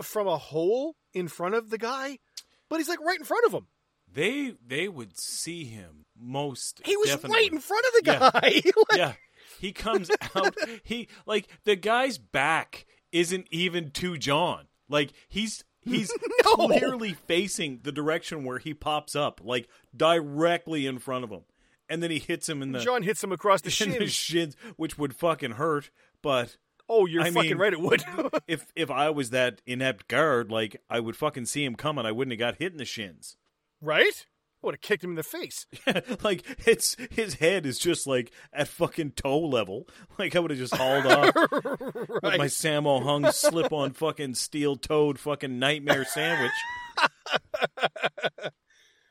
from 0.00 0.26
a 0.26 0.38
hole 0.38 0.96
in 1.12 1.28
front 1.28 1.54
of 1.54 1.68
the 1.70 1.78
guy, 1.78 2.18
but 2.70 2.76
he's 2.78 2.88
like 2.88 3.00
right 3.00 3.18
in 3.18 3.24
front 3.26 3.44
of 3.46 3.52
him. 3.52 3.66
They 4.10 4.54
they 4.66 4.88
would 4.88 5.18
see 5.18 5.64
him 5.64 6.06
most. 6.18 6.80
He 6.86 6.96
was 6.96 7.10
definitely. 7.10 7.36
right 7.42 7.52
in 7.52 7.60
front 7.60 7.84
of 7.86 7.92
the 7.92 8.10
Yeah. 8.10 8.30
guy. 8.32 8.62
Like, 8.90 8.98
yeah, 8.98 9.12
he 9.60 9.72
comes 9.72 10.10
out. 10.34 10.56
He 10.82 11.08
like 11.26 11.46
the 11.64 11.76
guy's 11.76 12.16
back 12.16 12.86
isn't 13.12 13.46
even 13.50 13.90
to 13.92 14.16
John. 14.18 14.66
Like 14.88 15.12
he's 15.28 15.64
he's 15.80 16.10
No. 16.44 16.66
clearly 16.68 17.14
facing 17.26 17.80
the 17.82 17.92
direction 17.92 18.44
where 18.44 18.58
he 18.58 18.74
pops 18.74 19.14
up, 19.16 19.40
like 19.44 19.68
directly 19.96 20.86
in 20.86 20.98
front 20.98 21.24
of 21.24 21.30
him, 21.30 21.42
and 21.88 22.02
then 22.02 22.10
he 22.10 22.18
hits 22.18 22.48
him 22.48 22.62
in 22.62 22.72
the 22.72 22.78
John 22.80 23.02
hits 23.02 23.22
him 23.22 23.32
across 23.32 23.60
the 23.62 23.68
in 23.84 23.90
the 23.92 23.98
shins. 24.06 24.12
shins, 24.12 24.56
which 24.76 24.96
would 24.98 25.14
fucking 25.14 25.52
hurt. 25.52 25.90
But 26.22 26.56
oh, 26.88 27.06
you're 27.06 27.22
I 27.22 27.30
fucking 27.30 27.50
mean- 27.50 27.58
right. 27.58 27.72
It 27.72 27.80
would. 27.80 28.02
if 28.48 28.72
if 28.74 28.90
I 28.90 29.10
was 29.10 29.30
that 29.30 29.60
inept 29.66 30.08
guard, 30.08 30.50
like 30.50 30.80
I 30.88 31.00
would 31.00 31.16
fucking 31.16 31.46
see 31.46 31.64
him 31.64 31.74
coming, 31.74 32.06
I 32.06 32.12
wouldn't 32.12 32.32
have 32.32 32.38
got 32.38 32.58
hit 32.58 32.72
in 32.72 32.78
the 32.78 32.84
shins. 32.84 33.36
right? 33.80 34.26
I 34.62 34.66
would 34.66 34.74
have 34.74 34.80
kicked 34.80 35.04
him 35.04 35.10
in 35.10 35.16
the 35.16 35.22
face. 35.22 35.66
like 36.24 36.44
it's 36.66 36.96
his 37.12 37.34
head 37.34 37.64
is 37.64 37.78
just 37.78 38.08
like 38.08 38.32
at 38.52 38.66
fucking 38.66 39.12
toe 39.12 39.38
level. 39.38 39.86
Like 40.18 40.34
I 40.34 40.40
would 40.40 40.50
have 40.50 40.58
just 40.58 40.74
hauled 40.74 41.06
off 41.06 41.32
with 41.34 42.22
my 42.22 42.46
Sammo 42.46 43.00
Hung 43.02 43.30
slip 43.30 43.72
on 43.72 43.92
fucking 43.92 44.34
steel 44.34 44.74
toed 44.74 45.20
fucking 45.20 45.60
nightmare 45.60 46.04
sandwich. 46.04 46.50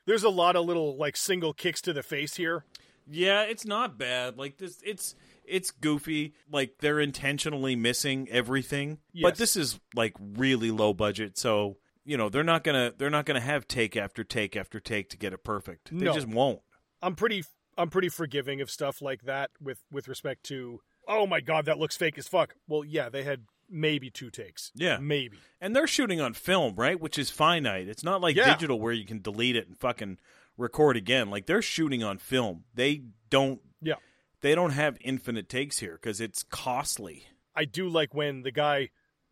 There's 0.05 0.23
a 0.23 0.29
lot 0.29 0.57
of 0.57 0.65
little 0.65 0.97
like 0.97 1.15
single 1.15 1.53
kicks 1.53 1.81
to 1.83 1.93
the 1.93 2.03
face 2.03 2.35
here. 2.35 2.65
Yeah, 3.09 3.43
it's 3.43 3.65
not 3.65 3.97
bad. 3.97 4.37
Like 4.37 4.57
this 4.57 4.81
it's 4.83 5.15
it's 5.45 5.71
goofy. 5.71 6.33
Like 6.51 6.79
they're 6.79 6.99
intentionally 6.99 7.77
missing 7.77 8.27
everything. 8.29 8.97
But 9.21 9.37
this 9.37 9.55
is 9.55 9.79
like 9.95 10.13
really 10.19 10.71
low 10.71 10.93
budget, 10.93 11.37
so 11.37 11.77
you 12.07 12.17
know, 12.17 12.29
they're 12.29 12.43
not 12.43 12.63
gonna 12.63 12.93
they're 12.97 13.09
not 13.11 13.25
gonna 13.25 13.41
have 13.41 13.67
take 13.67 13.95
after 13.97 14.23
take 14.23 14.55
after 14.55 14.79
take 14.79 15.09
to 15.09 15.17
get 15.17 15.33
it 15.33 15.43
perfect. 15.43 15.89
They 15.91 16.05
No. 16.05 16.13
just 16.13 16.27
won't. 16.27 16.61
I'm 17.01 17.15
pretty 17.15 17.43
I'm 17.77 17.89
pretty 17.89 18.09
forgiving 18.09 18.61
of 18.61 18.71
stuff 18.71 19.01
like 19.01 19.23
that 19.23 19.51
with 19.61 19.83
with 19.91 20.07
respect 20.07 20.43
to 20.45 20.79
oh 21.07 21.27
my 21.27 21.41
god 21.41 21.65
that 21.65 21.77
looks 21.77 21.95
fake 21.97 22.17
as 22.17 22.27
fuck. 22.27 22.55
Well, 22.67 22.83
yeah, 22.83 23.09
they 23.09 23.23
had 23.23 23.43
maybe 23.69 24.09
two 24.09 24.29
takes. 24.31 24.71
Yeah. 24.75 24.97
Maybe. 24.97 25.37
And 25.59 25.75
they're 25.75 25.85
shooting 25.87 26.21
on 26.21 26.33
film, 26.33 26.75
right? 26.77 26.97
Which 26.99 27.19
is 27.19 27.29
finite. 27.29 27.89
It's 27.89 28.03
not 28.03 28.21
like 28.21 28.35
Yeah. 28.37 28.53
digital 28.53 28.79
where 28.79 28.93
you 28.93 29.05
can 29.05 29.21
delete 29.21 29.57
it 29.57 29.67
and 29.67 29.77
fucking 29.77 30.17
record 30.55 30.95
again. 30.95 31.29
Like 31.29 31.45
they're 31.45 31.61
shooting 31.61 32.01
on 32.03 32.17
film. 32.17 32.63
They 32.73 33.03
don't 33.29 33.59
Yeah. 33.81 33.95
they 34.41 34.55
don't 34.55 34.71
have 34.71 34.97
infinite 35.01 35.49
takes 35.49 35.79
here 35.79 35.93
because 36.01 36.21
it's 36.21 36.43
costly. 36.43 37.27
I 37.53 37.65
do 37.65 37.89
like 37.89 38.13
when 38.13 38.43
the 38.43 38.51
guy 38.51 38.89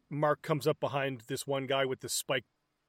Mark 0.10 0.42
comes 0.42 0.68
up 0.68 0.80
behind 0.80 1.22
this 1.28 1.48
one 1.48 1.66
guy 1.66 1.86
with 1.86 2.02
the 2.02 2.10
spike 2.10 2.46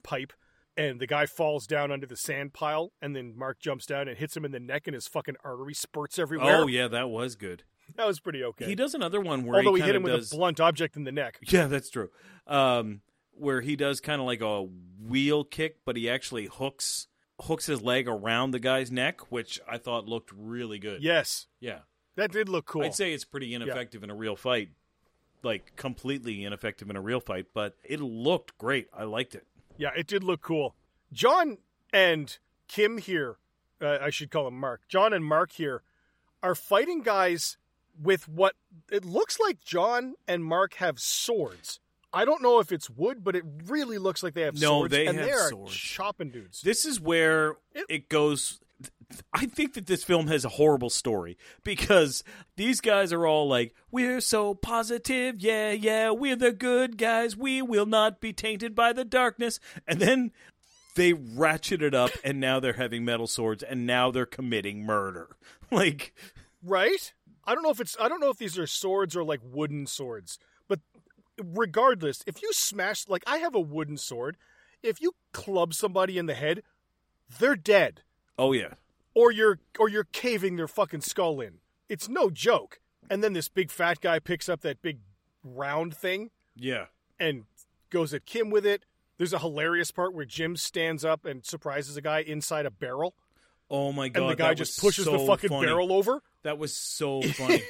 pipe 0.07 0.33
and 0.77 1.01
the 1.01 1.07
guy 1.07 1.27
falls 1.27 1.67
down 1.67 1.91
under 1.91 2.07
the 2.07 2.17
sand 2.17 2.53
pile 2.53 2.93
and 3.03 3.17
then 3.17 3.35
Mark 3.37 3.59
jumps 3.59 3.85
down 3.87 4.09
and 4.09 4.17
hits 4.17 4.37
him 4.37 4.45
in 4.45 4.53
the 4.53 4.61
neck 4.61 4.87
and 4.87 4.95
his 4.95 5.09
fucking 5.09 5.37
artery 5.45 5.75
spurts 5.75 6.19
everywhere. 6.19 6.57
Oh 6.57 6.67
yeah, 6.67 6.89
that 6.89 7.11
was 7.11 7.35
good. 7.37 7.65
That 7.95 8.07
was 8.09 8.19
pretty 8.19 8.43
okay. 8.43 8.65
He 8.65 8.75
does 8.75 8.95
another 8.95 9.21
one 9.21 9.45
where 9.45 9.59
Although 9.59 9.75
he, 9.75 9.81
he 9.81 9.87
hit 9.87 9.95
him 9.95 10.03
does, 10.03 10.31
with 10.31 10.33
a 10.33 10.37
blunt 10.37 10.59
object 10.59 10.97
in 10.97 11.05
the 11.05 11.13
neck. 11.13 11.39
Yeah, 11.49 11.67
that's 11.69 11.89
true. 11.89 12.11
Um, 12.49 13.01
where 13.31 13.61
he 13.61 13.77
does 13.77 14.01
kind 14.01 14.21
of 14.21 14.27
like 14.27 14.41
a 14.41 14.67
wheel 15.01 15.45
kick, 15.45 15.77
but 15.85 15.97
he 15.97 16.11
actually 16.11 16.47
hooks 16.47 17.07
hooks 17.43 17.67
his 17.67 17.83
leg 17.83 18.09
around 18.09 18.51
the 18.51 18.59
guy's 18.59 18.91
neck, 18.91 19.31
which 19.31 19.61
I 19.69 19.79
thought 19.79 20.09
looked 20.09 20.33
really 20.37 20.81
good. 20.81 21.01
Yes. 21.01 21.47
yeah. 21.61 21.81
That 22.17 22.33
did 22.33 22.49
look 22.49 22.65
cool. 22.67 22.83
I'd 22.83 22.95
say 22.95 23.13
it's 23.13 23.25
pretty 23.25 23.55
ineffective 23.55 24.03
in 24.03 24.11
a 24.11 24.15
real 24.15 24.37
fight, 24.37 24.71
like 25.43 25.77
completely 25.77 26.45
ineffective 26.45 26.89
in 26.89 26.97
a 26.97 27.01
real 27.01 27.21
fight, 27.21 27.47
but 27.53 27.77
it 27.85 28.01
looked 28.01 28.57
great. 28.59 28.89
I 28.93 29.05
liked 29.05 29.35
it. 29.35 29.47
Yeah, 29.79 29.91
it 29.97 30.07
did 30.07 30.25
look 30.25 30.41
cool. 30.43 30.75
John 31.13 31.59
and 31.93 32.37
Kim 32.69 32.99
here, 32.99 33.37
uh, 33.81 33.99
I 34.01 34.11
should 34.11 34.31
call 34.31 34.49
him 34.49 34.59
Mark. 34.59 34.83
John 34.89 35.13
and 35.13 35.25
Mark 35.25 35.53
here 35.53 35.83
are 36.43 36.55
fighting 36.55 37.03
guys 37.03 37.59
with 38.01 38.29
what 38.29 38.55
it 38.91 39.05
looks 39.05 39.39
like 39.41 39.61
John 39.63 40.15
and 40.29 40.45
Mark 40.45 40.75
have 40.75 40.99
swords. 40.99 41.81
I 42.13 42.25
don't 42.25 42.43
know 42.43 42.61
if 42.61 42.73
it's 42.73 42.89
wood, 42.89 43.23
but 43.25 43.37
it 43.37 43.45
really 43.67 43.99
looks 43.99 44.23
like 44.23 44.35
they 44.35 44.43
have 44.43 44.55
No, 44.55 44.79
swords. 44.81 44.93
they 44.93 45.07
and 45.07 45.19
have 45.19 45.27
they 45.27 45.33
are 45.33 45.49
swords. 45.51 45.75
chopping 45.75 46.31
dudes. 46.31 46.63
This 46.63 46.85
is 46.85 47.01
where 47.01 47.57
It- 47.75 47.87
it 47.89 48.09
goes. 48.09 48.61
I 49.33 49.47
think 49.47 49.75
that 49.75 49.87
this 49.87 50.05
film 50.05 50.27
has 50.29 50.45
a 50.45 50.51
horrible 50.51 50.91
story 50.91 51.39
because 51.63 52.25
these 52.57 52.81
guys 52.81 53.13
are 53.13 53.27
all 53.27 53.49
like, 53.49 53.75
We're 53.91 54.21
so 54.21 54.55
positive. 54.55 55.37
Yeah, 55.39 55.71
yeah, 55.71 56.11
we're 56.11 56.37
the 56.37 56.53
good 56.53 56.99
guys. 56.99 57.37
We 57.37 57.63
will 57.63 57.87
not 57.87 58.21
be 58.21 58.33
tainted 58.33 58.75
by 58.75 58.93
the 58.93 59.05
darkness. 59.05 59.61
And 59.87 60.01
then 60.01 60.33
they 60.97 61.13
ratchet 61.13 61.83
it 61.83 61.95
up, 61.95 62.11
and 62.25 62.41
now 62.41 62.59
they're 62.59 62.73
having 62.73 63.05
metal 63.05 63.27
swords, 63.27 63.63
and 63.63 63.87
now 63.87 64.11
they're 64.11 64.27
committing 64.27 64.85
murder. 64.85 65.37
Like, 65.69 66.15
right? 66.63 67.13
I 67.45 67.53
don't 67.53 67.65
know 67.65 67.71
if 67.71 67.81
it's 67.81 67.97
I 67.99 68.09
don't 68.09 68.21
know 68.21 68.31
if 68.31 68.39
these 68.39 68.57
are 68.57 68.69
swords 68.69 69.17
or 69.17 69.25
like 69.25 69.41
wooden 69.43 69.89
swords. 69.89 70.39
But 70.69 70.79
regardless, 71.43 72.23
if 72.25 72.41
you 72.41 72.53
smash 72.53 73.09
like 73.09 73.25
I 73.27 73.39
have 73.39 73.57
a 73.57 73.61
wooden 73.61 73.97
sword, 73.97 74.37
if 74.85 75.01
you 75.01 75.13
club 75.33 75.75
somebody 75.75 76.19
in 76.19 76.27
the 76.27 76.35
head, 76.35 76.63
they're 77.41 77.57
dead. 77.57 78.03
Oh, 78.39 78.53
yeah. 78.53 78.75
or 79.15 79.31
you're 79.33 79.59
or 79.79 79.89
you're 79.89 80.05
caving 80.13 80.57
their 80.57 80.69
fucking 80.69 81.01
skull 81.03 81.41
in. 81.41 81.59
It's 81.89 82.09
no 82.09 82.31
joke. 82.31 82.81
And 83.09 83.23
then 83.23 83.33
this 83.33 83.49
big 83.49 83.71
fat 83.71 84.01
guy 84.01 84.19
picks 84.19 84.49
up 84.49 84.63
that 84.63 84.83
big 84.83 84.99
round 85.45 85.97
thing 85.97 86.31
Yeah. 86.57 86.87
and 87.21 87.45
goes 87.91 88.13
at 88.13 88.27
Kim 88.27 88.51
with 88.51 88.67
it. 88.67 88.85
There's 89.19 89.33
a 89.33 89.39
hilarious 89.39 89.91
part 89.93 90.13
where 90.13 90.25
Jim 90.25 90.57
stands 90.57 91.05
up 91.05 91.25
and 91.25 91.45
surprises 91.45 91.97
a 91.97 92.01
guy 92.03 92.19
inside 92.21 92.67
a 92.67 92.71
barrel, 92.71 93.15
Oh, 93.71 93.93
my 93.93 94.09
God. 94.09 94.23
and 94.23 94.31
the 94.33 94.37
guy 94.37 94.55
just 94.55 94.81
pushes 94.81 95.05
the 95.07 95.19
fucking 95.21 95.51
funny. 95.51 95.67
barrel 95.67 95.93
over. 95.93 96.21
That 96.43 96.59
was 96.59 96.75
so 96.75 97.23
funny. 97.35 97.63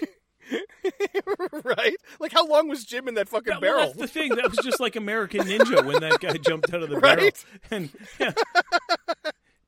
right? 1.65 1.97
Like 2.21 2.33
how 2.33 2.47
long 2.47 2.69
was 2.69 2.85
Jim 2.85 3.09
in 3.09 3.15
that 3.15 3.29
fucking 3.29 3.53
That- 3.53 3.61
well, 3.63 3.77
barrel? 3.79 3.87
that's 3.89 4.13
the 4.13 4.21
thing. 4.21 4.35
That 4.37 4.49
was 4.49 4.59
just 4.65 4.81
like 4.81 4.97
American 4.97 5.43
Ninja 5.43 5.85
when 5.85 6.01
that 6.01 6.21
guy 6.21 6.35
jumped 6.39 6.73
out 6.73 6.83
of 6.83 6.89
the 6.91 7.01
barrel. 7.01 7.29
And 7.71 7.91
yeah, 8.19 8.33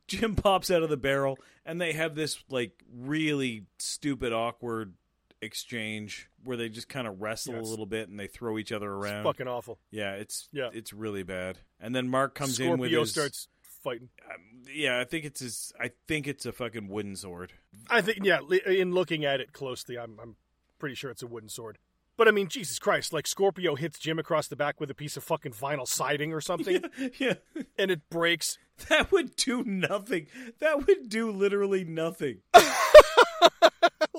Jim 0.08 0.34
pops 0.34 0.70
out 0.70 0.82
of 0.82 0.88
the 0.90 0.96
barrel, 0.96 1.38
and 1.64 1.80
they 1.80 1.92
have 1.92 2.14
this 2.14 2.42
like 2.50 2.72
really 2.92 3.66
stupid, 3.78 4.32
awkward 4.32 4.94
exchange 5.40 6.28
where 6.44 6.56
they 6.56 6.68
just 6.68 6.88
kind 6.88 7.06
of 7.06 7.20
wrestle 7.20 7.54
Yes. 7.54 7.66
a 7.66 7.70
little 7.70 7.86
bit 7.86 8.08
and 8.08 8.18
they 8.18 8.26
throw 8.26 8.58
each 8.58 8.72
other 8.72 8.92
It's 8.96 9.04
around. 9.10 9.22
fucking 9.24 9.46
awful. 9.48 9.78
yeah, 9.90 10.14
it's 10.14 10.48
Yeah. 10.52 10.70
it's 10.72 10.92
really 10.92 11.22
bad. 11.22 11.58
And 11.80 11.94
then 11.94 12.08
Mark 12.08 12.34
comes 12.34 12.58
in 12.58 12.70
with 12.72 12.90
Scorpio 12.90 13.00
his 13.00 13.10
starts 13.12 13.48
fighting. 13.62 14.08
um, 14.28 14.64
yeah, 14.72 14.98
I 14.98 15.04
think 15.04 15.24
it's 15.24 15.40
his. 15.40 15.72
I 15.80 15.92
think 16.08 16.26
it's 16.26 16.44
a 16.44 16.52
fucking 16.52 16.88
wooden 16.88 17.14
sword. 17.16 17.52
I 17.88 18.00
think 18.00 18.24
yeah, 18.24 18.40
in 18.66 18.92
looking 18.92 19.24
at 19.24 19.40
it 19.40 19.52
closely, 19.52 19.96
I'm 19.98 20.18
I'm 20.20 20.36
pretty 20.78 20.94
sure 20.96 21.10
it's 21.10 21.22
a 21.22 21.26
wooden 21.28 21.48
sword. 21.48 21.78
But 22.18 22.28
I 22.28 22.32
mean, 22.32 22.48
Jesus 22.48 22.78
Christ, 22.78 23.12
like 23.14 23.26
Scorpio 23.26 23.76
hits 23.76 23.98
Jim 23.98 24.18
across 24.18 24.48
the 24.48 24.56
back 24.56 24.78
with 24.80 24.90
a 24.90 24.94
piece 24.94 25.16
of 25.16 25.24
fucking 25.24 25.52
vinyl 25.52 25.88
siding 25.88 26.34
or 26.34 26.40
something, 26.42 26.82
yeah, 27.18 27.34
and 27.78 27.90
it 27.90 28.10
breaks. 28.10 28.58
that 28.90 29.10
would 29.10 29.34
do 29.36 29.64
nothing. 29.64 30.26
That 30.58 30.86
would 30.86 31.08
do 31.08 31.30
literally 31.30 31.84
nothing. 31.84 32.40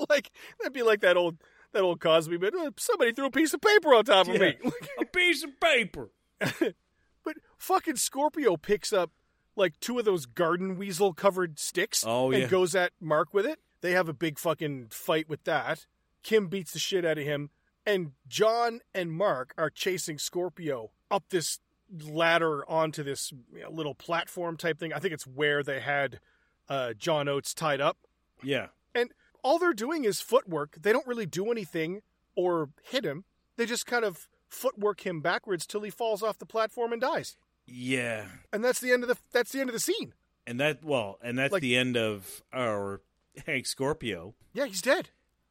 like 0.08 0.30
that'd 0.58 0.72
be 0.72 0.82
like 0.82 1.00
that 1.00 1.16
old 1.16 1.36
that 1.72 1.82
old 1.82 2.00
Cosby 2.00 2.36
bit. 2.38 2.54
"Uh, 2.54 2.70
Somebody 2.76 3.12
threw 3.12 3.26
a 3.26 3.30
piece 3.30 3.54
of 3.54 3.60
paper 3.60 3.94
on 3.94 4.04
top 4.04 4.28
of 4.28 4.40
me. 4.40 4.56
a 5.00 5.04
piece 5.04 5.44
of 5.44 5.50
paper. 5.60 6.10
but 6.38 7.36
fucking 7.58 7.96
Scorpio 7.96 8.56
picks 8.56 8.92
up 8.92 9.10
like 9.56 9.78
two 9.80 9.98
of 9.98 10.04
those 10.04 10.26
garden 10.26 10.76
weasel 10.76 11.12
covered 11.12 11.58
sticks 11.58 12.04
Oh, 12.06 12.30
and 12.30 12.42
yeah. 12.42 12.48
goes 12.48 12.74
at 12.74 12.92
Mark 13.00 13.34
with 13.34 13.44
it. 13.46 13.58
They 13.82 13.92
have 13.92 14.08
a 14.08 14.14
big 14.14 14.38
fucking 14.38 14.88
fight 14.90 15.28
with 15.28 15.44
that. 15.44 15.86
Kim 16.22 16.48
beats 16.48 16.72
the 16.72 16.78
shit 16.78 17.04
out 17.04 17.18
of 17.18 17.24
him, 17.24 17.50
and 17.86 18.12
John 18.28 18.80
and 18.94 19.12
Mark 19.12 19.54
are 19.58 19.70
chasing 19.70 20.18
Scorpio 20.18 20.90
up 21.10 21.24
this 21.30 21.58
ladder 22.02 22.68
onto 22.70 23.02
this 23.02 23.32
you 23.54 23.62
know, 23.62 23.70
little 23.70 23.94
platform 23.94 24.56
type 24.56 24.78
thing. 24.78 24.92
I 24.92 24.98
think 24.98 25.12
it's 25.14 25.26
where 25.26 25.62
they 25.62 25.80
had 25.80 26.20
uh, 26.68 26.92
John 26.94 27.28
Oates 27.28 27.52
tied 27.54 27.80
up. 27.80 27.96
Yeah. 28.42 28.68
And 28.94 29.10
all 29.42 29.58
they're 29.58 29.72
doing 29.72 30.04
is 30.04 30.20
footwork. 30.20 30.76
They 30.80 30.92
don't 30.92 31.06
really 31.06 31.26
do 31.26 31.50
anything 31.50 32.02
or 32.36 32.70
hit 32.82 33.04
him. 33.04 33.24
They 33.56 33.66
just 33.66 33.86
kind 33.86 34.04
of 34.04 34.28
footwork 34.48 35.04
him 35.04 35.20
backwards 35.20 35.66
till 35.66 35.82
he 35.82 35.90
falls 35.90 36.22
off 36.22 36.38
the 36.38 36.46
platform 36.46 36.92
and 36.92 37.00
dies. 37.00 37.36
Yeah. 37.66 38.26
And 38.52 38.64
that's 38.64 38.80
the 38.80 38.92
end 38.92 39.02
of 39.02 39.08
the 39.08 39.16
that's 39.32 39.52
the 39.52 39.60
end 39.60 39.68
of 39.68 39.74
the 39.74 39.80
scene. 39.80 40.14
And 40.46 40.58
that 40.60 40.82
well, 40.84 41.18
and 41.22 41.38
that's 41.38 41.52
Like- 41.52 41.62
the 41.62 41.76
end 41.76 41.96
of 41.96 42.42
our 42.52 43.00
Hank 43.46 43.66
Scorpio. 43.66 44.34
Yeah, 44.52 44.66
he's 44.66 44.82
dead. 44.82 45.10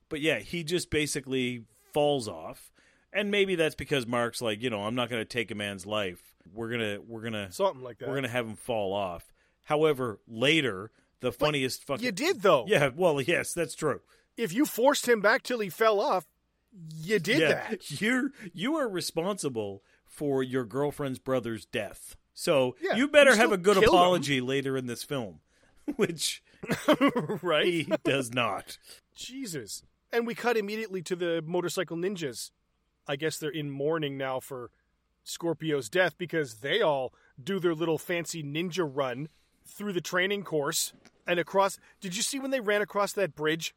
But 0.09 0.21
yeah, 0.21 0.39
he 0.39 0.63
just 0.63 0.89
basically 0.89 1.65
falls 1.93 2.27
off. 2.27 2.71
And 3.11 3.31
maybe 3.31 3.55
that's 3.55 3.75
because 3.75 4.05
Mark's 4.05 4.41
like, 4.41 4.61
you 4.61 4.69
know, 4.69 4.81
I'm 4.83 4.95
not 4.95 5.09
going 5.09 5.21
to 5.21 5.25
take 5.25 5.49
a 5.51 5.55
man's 5.55 5.85
life. 5.85 6.21
We're 6.53 6.69
going 6.69 6.79
to 6.81 6.99
we're 7.07 7.21
going 7.21 7.33
to 7.33 7.51
Something 7.51 7.83
like 7.83 7.97
that. 7.99 8.07
we're 8.07 8.13
going 8.15 8.23
to 8.23 8.29
have 8.29 8.45
him 8.45 8.55
fall 8.55 8.93
off. 8.93 9.33
However, 9.63 10.19
later, 10.27 10.91
the 11.19 11.31
funniest 11.31 11.83
fucking 11.85 12.05
You 12.05 12.11
did 12.11 12.41
though. 12.41 12.65
Yeah, 12.67 12.89
well, 12.95 13.19
yes, 13.21 13.53
that's 13.53 13.75
true. 13.75 14.01
if 14.37 14.53
you 14.53 14.65
forced 14.65 15.07
him 15.07 15.21
back 15.21 15.43
till 15.43 15.59
he 15.59 15.69
fell 15.69 15.99
off, 15.99 16.25
you 17.01 17.19
did 17.19 17.41
that. 17.49 17.89
You're 18.01 18.31
you 18.53 18.75
are 18.75 18.87
responsible 18.87 19.83
for 20.05 20.41
your 20.43 20.65
girlfriend's 20.65 21.19
brother's 21.19 21.65
death. 21.65 22.15
So 22.33 22.75
Yeah, 22.81 22.95
you 22.95 23.07
better 23.07 23.31
you 23.31 23.37
have 23.37 23.51
a 23.51 23.57
good 23.57 23.73
killed 23.73 23.83
him. 23.85 23.89
apology 23.89 24.39
later 24.41 24.77
in 24.77 24.85
this 24.87 25.03
film, 25.03 25.39
which 25.97 26.41
right? 27.41 27.65
he 27.65 27.91
does 28.03 28.31
not. 28.33 28.77
Jesus. 29.15 29.83
And 30.11 30.25
we 30.25 30.35
cut 30.35 30.57
immediately 30.57 31.01
to 31.03 31.15
the 31.15 31.43
motorcycle 31.45 31.97
ninjas. 31.97 32.51
I 33.07 33.15
guess 33.15 33.37
they're 33.37 33.49
in 33.49 33.69
mourning 33.69 34.17
now 34.17 34.39
for 34.39 34.71
Scorpio's 35.23 35.89
death 35.89 36.17
because 36.17 36.55
they 36.55 36.81
all 36.81 37.13
do 37.41 37.59
their 37.59 37.75
little 37.75 37.97
fancy 37.97 38.43
ninja 38.43 38.89
run 38.91 39.29
through 39.65 39.93
the 39.93 40.01
training 40.01 40.43
course 40.43 40.93
and 41.27 41.39
across. 41.39 41.77
Did 42.01 42.15
you 42.15 42.23
see 42.23 42.39
when 42.39 42.51
they 42.51 42.59
ran 42.59 42.81
across 42.81 43.13
that 43.13 43.35
bridge 43.35 43.75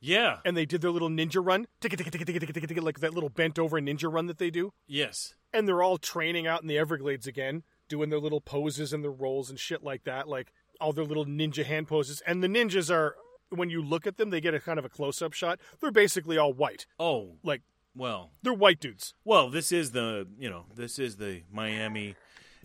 Yeah. 0.00 0.38
and 0.44 0.56
they 0.56 0.66
did 0.66 0.80
their 0.80 0.90
little 0.90 1.08
ninja 1.08 1.44
run? 1.44 1.66
Ticka, 1.80 1.96
ticka, 1.96 2.10
ticka, 2.10 2.24
ticka, 2.24 2.40
ticka, 2.40 2.52
ticka, 2.52 2.66
ticka, 2.68 2.80
Like 2.82 3.00
that 3.00 3.14
little 3.14 3.28
bent 3.28 3.58
over 3.58 3.80
ninja 3.80 4.12
run 4.12 4.26
that 4.26 4.38
they 4.38 4.50
do? 4.50 4.72
Yes. 4.86 5.34
and 5.54 5.68
they're 5.68 5.82
all 5.82 5.98
training 5.98 6.46
out 6.46 6.62
in 6.62 6.68
the 6.68 6.78
Everglades 6.78 7.26
again, 7.26 7.62
doing 7.86 8.08
their 8.08 8.18
little 8.20 8.40
poses 8.40 8.94
and 8.94 9.04
their 9.04 9.10
rolls 9.10 9.50
and 9.50 9.58
shit 9.60 9.82
like 9.82 10.04
that, 10.04 10.26
like 10.26 10.50
all 10.80 10.94
their 10.94 11.04
little 11.04 11.26
ninja 11.26 11.62
hand 11.64 11.86
poses. 11.88 12.22
And 12.26 12.42
the 12.42 12.48
ninjas 12.48 12.90
are, 12.90 13.16
when 13.52 13.70
you 13.70 13.82
look 13.82 14.06
at 14.06 14.16
them, 14.16 14.30
they 14.30 14.40
get 14.40 14.54
a 14.54 14.60
kind 14.60 14.78
of 14.78 14.84
a 14.84 14.88
close 14.88 15.20
up 15.22 15.32
shot. 15.32 15.58
They're 15.80 15.90
basically 15.90 16.38
all 16.38 16.52
white, 16.52 16.86
Oh, 16.98 17.36
like 17.42 17.62
well. 17.94 18.30
they're 18.42 18.52
white 18.54 18.80
dudes. 18.80 19.14
Well, 19.24 19.50
this 19.50 19.70
is 19.72 19.92
the, 19.92 20.26
you 20.38 20.48
know, 20.50 20.66
this 20.74 20.98
is 20.98 21.16
the 21.16 21.42
Miami 21.52 22.16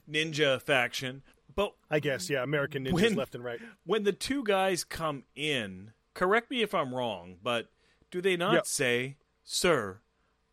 ninja 0.10 0.62
faction. 0.62 1.24
But 1.56 1.74
I 1.90 2.00
guess, 2.00 2.30
yeah, 2.30 2.44
American 2.44 2.86
ninjas 2.86 2.94
When- 2.94 3.16
left 3.16 3.36
and 3.36 3.44
right. 3.44 3.60
when 3.86 4.04
the 4.04 4.12
two 4.14 4.44
guys 4.44 4.84
come 4.84 5.24
in, 5.36 5.94
correct 6.14 6.52
me 6.52 6.62
if 6.62 6.74
I'm 6.76 6.94
wrong, 6.94 7.38
but 7.42 7.72
do 8.12 8.22
they 8.22 8.38
not 8.38 8.54
Yep. 8.54 8.66
say, 8.68 9.18
"Sir, 9.44 10.02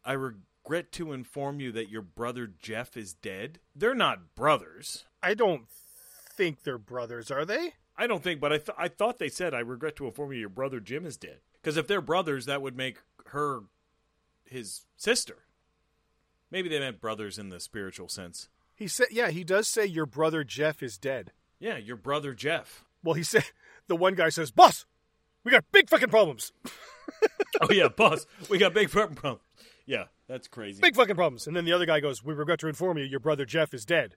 I 0.05 0.15
regret 0.15 0.93
to 0.93 1.13
inform 1.13 1.61
you 1.61 1.73
that 1.73 1.89
your 1.91 2.03
brother 2.03 2.47
Jeff 2.47 2.97
is 2.97 3.13
dead"? 3.15 3.61
They're 3.75 3.95
not 3.95 4.35
brothers. 4.35 5.05
I 5.23 5.35
don't 5.35 5.69
think 5.69 6.63
they're 6.63 6.79
brothers, 6.79 7.31
are 7.31 7.45
they? 7.45 7.75
I 7.97 8.07
don't 8.07 8.23
think, 8.23 8.41
but 8.41 8.53
I 8.53 8.59
th- 8.59 8.77
I 8.79 8.89
thought 8.89 9.19
they 9.19 9.29
said, 9.29 9.55
"I 9.55 9.61
regret 9.61 9.97
to 9.97 10.07
inform 10.07 10.33
you 10.33 10.41
your 10.41 10.49
brother 10.49 10.81
Jim 10.81 11.07
is 11.07 11.17
dead." 11.17 11.39
Because 11.63 11.77
if 11.77 11.87
they're 11.87 12.01
brothers, 12.01 12.47
that 12.47 12.61
would 12.63 12.77
make 12.77 12.99
her 13.27 13.63
his 14.45 14.85
sister. 14.97 15.39
Maybe 16.51 16.69
they 16.69 16.79
meant 16.79 17.01
brothers 17.01 17.39
in 17.39 17.49
the 17.49 17.59
spiritual 17.59 18.09
sense. 18.09 18.49
He 18.77 18.87
said, 18.87 19.09
yeah, 19.11 19.31
he 19.31 19.45
does 19.45 19.67
say 19.67 19.87
your 19.87 20.07
brother 20.07 20.45
Jeff 20.45 20.83
is 20.83 20.99
dead. 20.99 21.33
Yeah, 21.59 21.77
your 21.79 21.97
brother 21.97 22.35
Jeff. 22.35 22.85
Well, 23.03 23.15
he 23.15 23.23
said, 23.23 23.45
the 23.89 23.97
one 23.97 24.15
guy 24.15 24.29
says, 24.29 24.51
boss, 24.51 24.85
we 25.43 25.51
got 25.53 25.65
big 25.73 25.89
fucking 25.89 26.11
problems. 26.11 26.53
Oh 27.61 27.73
yeah, 27.73 27.87
boss, 27.89 28.27
we 28.51 28.59
got 28.59 28.75
big 28.75 28.91
fucking 28.91 29.15
problems. 29.15 29.45
Yeah, 29.87 30.05
that's 30.27 30.49
crazy. 30.49 30.81
big 30.81 30.97
fucking 30.97 31.15
problems. 31.15 31.47
And 31.47 31.55
then 31.55 31.65
the 31.65 31.73
other 31.73 31.87
guy 31.87 32.01
goes, 32.01 32.25
"We 32.25 32.35
regret 32.35 32.59
to 32.61 32.67
inform 32.69 32.99
you, 32.99 33.05
your 33.05 33.21
brother 33.21 33.45
Jeff 33.45 33.73
is 33.73 33.85
dead." 33.85 34.17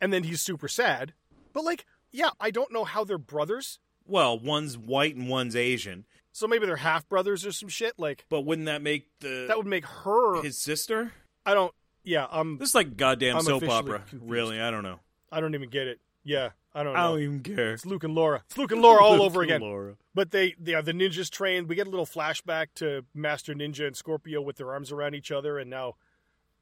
And 0.00 0.12
then 0.12 0.24
he's 0.24 0.40
super 0.40 0.66
sad. 0.66 1.12
But 1.52 1.64
like, 1.64 1.86
yeah, 2.14 2.30
I 2.40 2.50
don't 2.50 2.72
know 2.72 2.84
how 2.84 3.04
they're 3.04 3.18
brothers. 3.18 3.78
Well, 4.06 4.38
one's 4.38 4.78
white 4.78 5.16
and 5.16 5.28
one's 5.28 5.56
Asian. 5.56 6.06
So 6.32 6.46
maybe 6.46 6.64
they're 6.66 6.76
half 6.76 7.08
brothers 7.08 7.44
or 7.44 7.52
some 7.52 7.68
shit. 7.68 7.94
Like 7.98 8.24
But 8.28 8.42
wouldn't 8.42 8.66
that 8.66 8.82
make 8.82 9.08
the 9.20 9.46
that 9.48 9.56
would 9.56 9.66
make 9.66 9.84
her. 9.84 10.42
his 10.42 10.56
sister? 10.58 11.12
I 11.44 11.52
don't. 11.54 11.74
Yeah, 12.02 12.26
um, 12.30 12.58
This 12.58 12.70
is 12.70 12.74
like 12.74 12.96
goddamn 12.96 13.36
I'm 13.36 13.42
soap 13.42 13.68
opera. 13.68 13.98
confused. 14.00 14.24
Really, 14.30 14.60
I 14.60 14.70
don't 14.70 14.82
know. 14.82 15.00
I 15.32 15.40
don't 15.40 15.54
even 15.54 15.70
get 15.70 15.86
it. 15.88 16.00
Yeah, 16.22 16.50
I 16.74 16.82
don't 16.82 16.92
know. 16.94 16.98
I 17.00 17.02
don't 17.04 17.20
even 17.20 17.40
care. 17.40 17.72
It's 17.72 17.84
Luke 17.86 18.04
and 18.04 18.14
Laura. 18.14 18.42
It's 18.46 18.56
Luke 18.58 18.72
and 18.72 18.80
Laura 18.86 19.02
all 19.02 19.22
over 19.22 19.42
again. 19.42 19.60
Laura. 19.60 19.96
But 20.14 20.30
they, 20.30 20.54
they 20.58 20.74
are 20.74 20.82
the 20.82 20.92
ninjas 20.92 21.30
trained. 21.30 21.68
We 21.68 21.74
get 21.74 21.86
a 21.86 21.90
little 21.90 22.06
flashback 22.06 22.68
to 22.76 23.04
Master 23.14 23.52
Ninja 23.54 23.86
and 23.86 23.96
Scorpio 23.96 24.40
with 24.40 24.56
their 24.56 24.72
arms 24.72 24.92
around 24.92 25.14
each 25.14 25.30
other, 25.32 25.58
and 25.58 25.68
now 25.70 25.96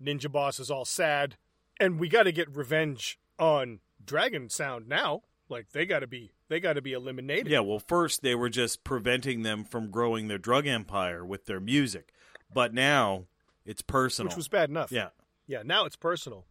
Ninja 0.02 0.30
Boss 0.30 0.58
is 0.60 0.70
all 0.70 0.84
sad, 0.84 1.36
and 1.80 1.98
we 2.00 2.08
got 2.08 2.22
to 2.24 2.32
get 2.32 2.54
revenge 2.54 3.18
on 3.38 3.80
Dragon 4.04 4.48
Sound 4.48 4.88
now. 4.88 5.22
Like 5.52 5.70
they 5.72 5.86
got 5.86 6.00
to 6.00 6.06
be, 6.06 6.32
they 6.48 6.58
got 6.58 6.72
to 6.72 6.82
be 6.82 6.92
eliminated. 6.94 7.48
Yeah, 7.48 7.60
well, 7.60 7.78
first 7.78 8.22
they 8.22 8.34
were 8.34 8.48
just 8.48 8.82
preventing 8.82 9.42
them 9.42 9.64
from 9.64 9.90
growing 9.90 10.26
their 10.28 10.38
drug 10.38 10.66
empire 10.66 11.24
with 11.24 11.46
their 11.46 11.60
music, 11.60 12.12
but 12.52 12.74
now 12.74 13.26
it's 13.64 13.82
personal. 13.82 14.30
which 14.30 14.36
was 14.36 14.48
bad 14.48 14.70
enough. 14.70 14.90
yeah. 14.90 15.10
yeah. 15.46 15.62
Now 15.64 15.84
it's 15.84 15.96
personal. 15.96 16.46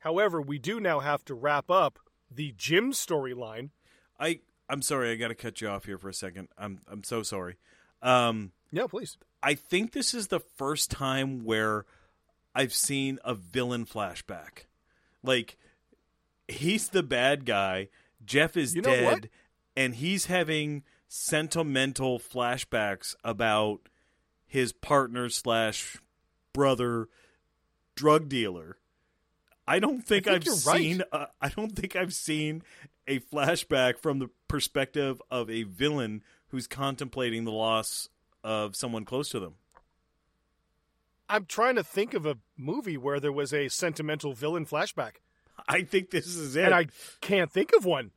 However, 0.00 0.40
we 0.40 0.58
do 0.58 0.80
now 0.80 1.00
have 1.00 1.24
to 1.26 1.34
wrap 1.34 1.70
up 1.70 1.98
the 2.30 2.54
Jim 2.56 2.92
storyline. 2.92 3.70
I 4.18 4.40
I'm 4.68 4.82
sorry, 4.82 5.12
I 5.12 5.14
got 5.16 5.28
to 5.28 5.34
cut 5.34 5.60
you 5.60 5.68
off 5.68 5.84
here 5.84 5.98
for 5.98 6.08
a 6.08 6.14
second. 6.14 6.48
I'm 6.58 6.80
I'm 6.90 7.04
so 7.04 7.22
sorry. 7.22 7.56
Um, 8.02 8.52
Yeah, 8.72 8.86
please. 8.88 9.16
I 9.42 9.54
think 9.54 9.92
this 9.92 10.14
is 10.14 10.28
the 10.28 10.40
first 10.40 10.90
time 10.90 11.44
where 11.44 11.84
I've 12.54 12.72
seen 12.72 13.18
a 13.24 13.34
villain 13.34 13.84
flashback. 13.84 14.64
Like 15.22 15.56
he's 16.48 16.88
the 16.88 17.02
bad 17.02 17.44
guy, 17.44 17.88
Jeff 18.26 18.56
is 18.56 18.74
You 18.74 18.82
know 18.82 18.90
dead, 18.90 19.04
what? 19.04 19.26
and 19.76 19.94
he's 19.94 20.26
having 20.26 20.82
sentimental 21.08 22.18
flashbacks 22.18 23.14
about 23.24 23.88
his 24.46 24.72
partner 24.72 25.28
slash 25.28 25.98
brother 26.52 27.08
drug 27.94 28.28
dealer. 28.28 28.76
I 29.68 29.78
don't 29.78 30.02
think, 30.06 30.28
I 30.28 30.34
I've 30.34 30.44
think 30.44 30.64
you're 30.64 30.72
right. 30.72 30.80
seen. 30.80 31.02
A, 31.12 31.26
I 31.40 31.48
don't 31.48 31.74
think 31.74 31.96
I've 31.96 32.14
seen 32.14 32.62
a 33.08 33.18
flashback 33.20 33.98
from 33.98 34.18
the 34.20 34.28
perspective 34.48 35.20
of 35.30 35.50
a 35.50 35.64
villain 35.64 36.22
who's 36.48 36.66
contemplating 36.66 37.44
the 37.44 37.52
loss 37.52 38.08
of 38.44 38.76
someone 38.76 39.04
close 39.04 39.28
to 39.30 39.40
them. 39.40 39.54
I'm 41.28 41.46
trying 41.46 41.74
to 41.74 41.82
think 41.82 42.14
of 42.14 42.24
a 42.26 42.38
movie 42.56 42.96
where 42.96 43.18
there 43.18 43.32
was 43.32 43.52
a 43.52 43.68
sentimental 43.68 44.32
villain 44.32 44.64
flashback, 44.64 45.14
I 45.68 45.82
think 45.82 46.10
this 46.10 46.26
is 46.26 46.56
it. 46.56 46.64
and 46.64 46.74
I 46.74 46.86
can't 47.20 47.50
think 47.50 47.72
of 47.74 47.84
one. 47.84 48.10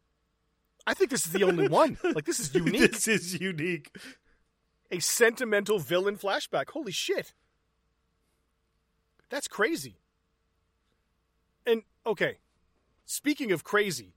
I 0.86 0.94
think 0.94 1.12
this 1.12 1.26
is 1.26 1.32
the 1.34 1.44
only 1.44 1.68
one. 1.68 1.98
Like 2.04 2.26
this 2.26 2.40
is 2.40 2.54
unique. 2.54 2.92
this 2.92 3.08
is 3.08 3.40
unique. 3.40 3.96
a 4.92 5.00
sentimental 5.00 5.80
villain 5.80 6.18
flashback. 6.18 6.70
Holy 6.72 6.92
shit. 6.92 7.34
That's 9.30 9.48
crazy. 9.48 9.98
And 11.66 11.84
okay, 12.06 12.40
speaking 13.06 13.52
of 13.52 13.64
crazy, 13.64 14.16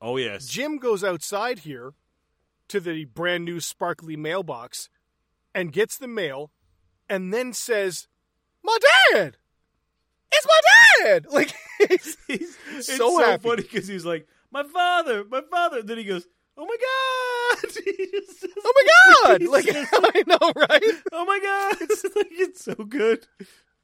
Oh 0.00 0.16
yes. 0.16 0.48
Jim 0.48 0.78
goes 0.78 1.04
outside 1.04 1.60
here 1.60 1.92
to 2.66 2.80
the 2.80 3.04
brand 3.04 3.44
new 3.44 3.60
sparkly 3.60 4.16
mailbox 4.16 4.88
and 5.54 5.72
gets 5.72 5.96
the 5.96 6.08
mail 6.08 6.50
and 7.08 7.32
then 7.32 7.52
says, 7.52 8.08
My 8.64 8.76
dad! 9.12 9.36
It's 10.32 10.46
my 10.46 10.60
dad! 11.04 11.26
Like, 11.32 11.52
he's, 11.88 12.16
He's, 12.28 12.56
it's 12.76 12.86
so 12.86 13.10
so, 13.10 13.18
happy. 13.18 13.42
funny 13.48 13.62
because 13.62 13.88
he's 13.88 14.04
like, 14.04 14.26
"My 14.52 14.62
father, 14.62 15.24
my 15.24 15.42
father." 15.50 15.82
Then 15.82 15.98
he 15.98 16.04
goes, 16.04 16.26
"Oh 16.56 16.64
my 16.64 16.76
god!" 16.76 17.70
Just 17.74 18.46
oh 18.64 18.72
my 18.76 19.28
god! 19.28 19.42
Like, 19.42 19.66
I 19.68 20.22
know, 20.26 20.52
right? 20.56 20.82
"Oh 21.12 21.24
my 21.24 21.38
god!" 21.40 21.76
It's 21.80 22.04
like 22.16 22.28
it's 22.30 22.64
so 22.64 22.74
good. 22.74 23.26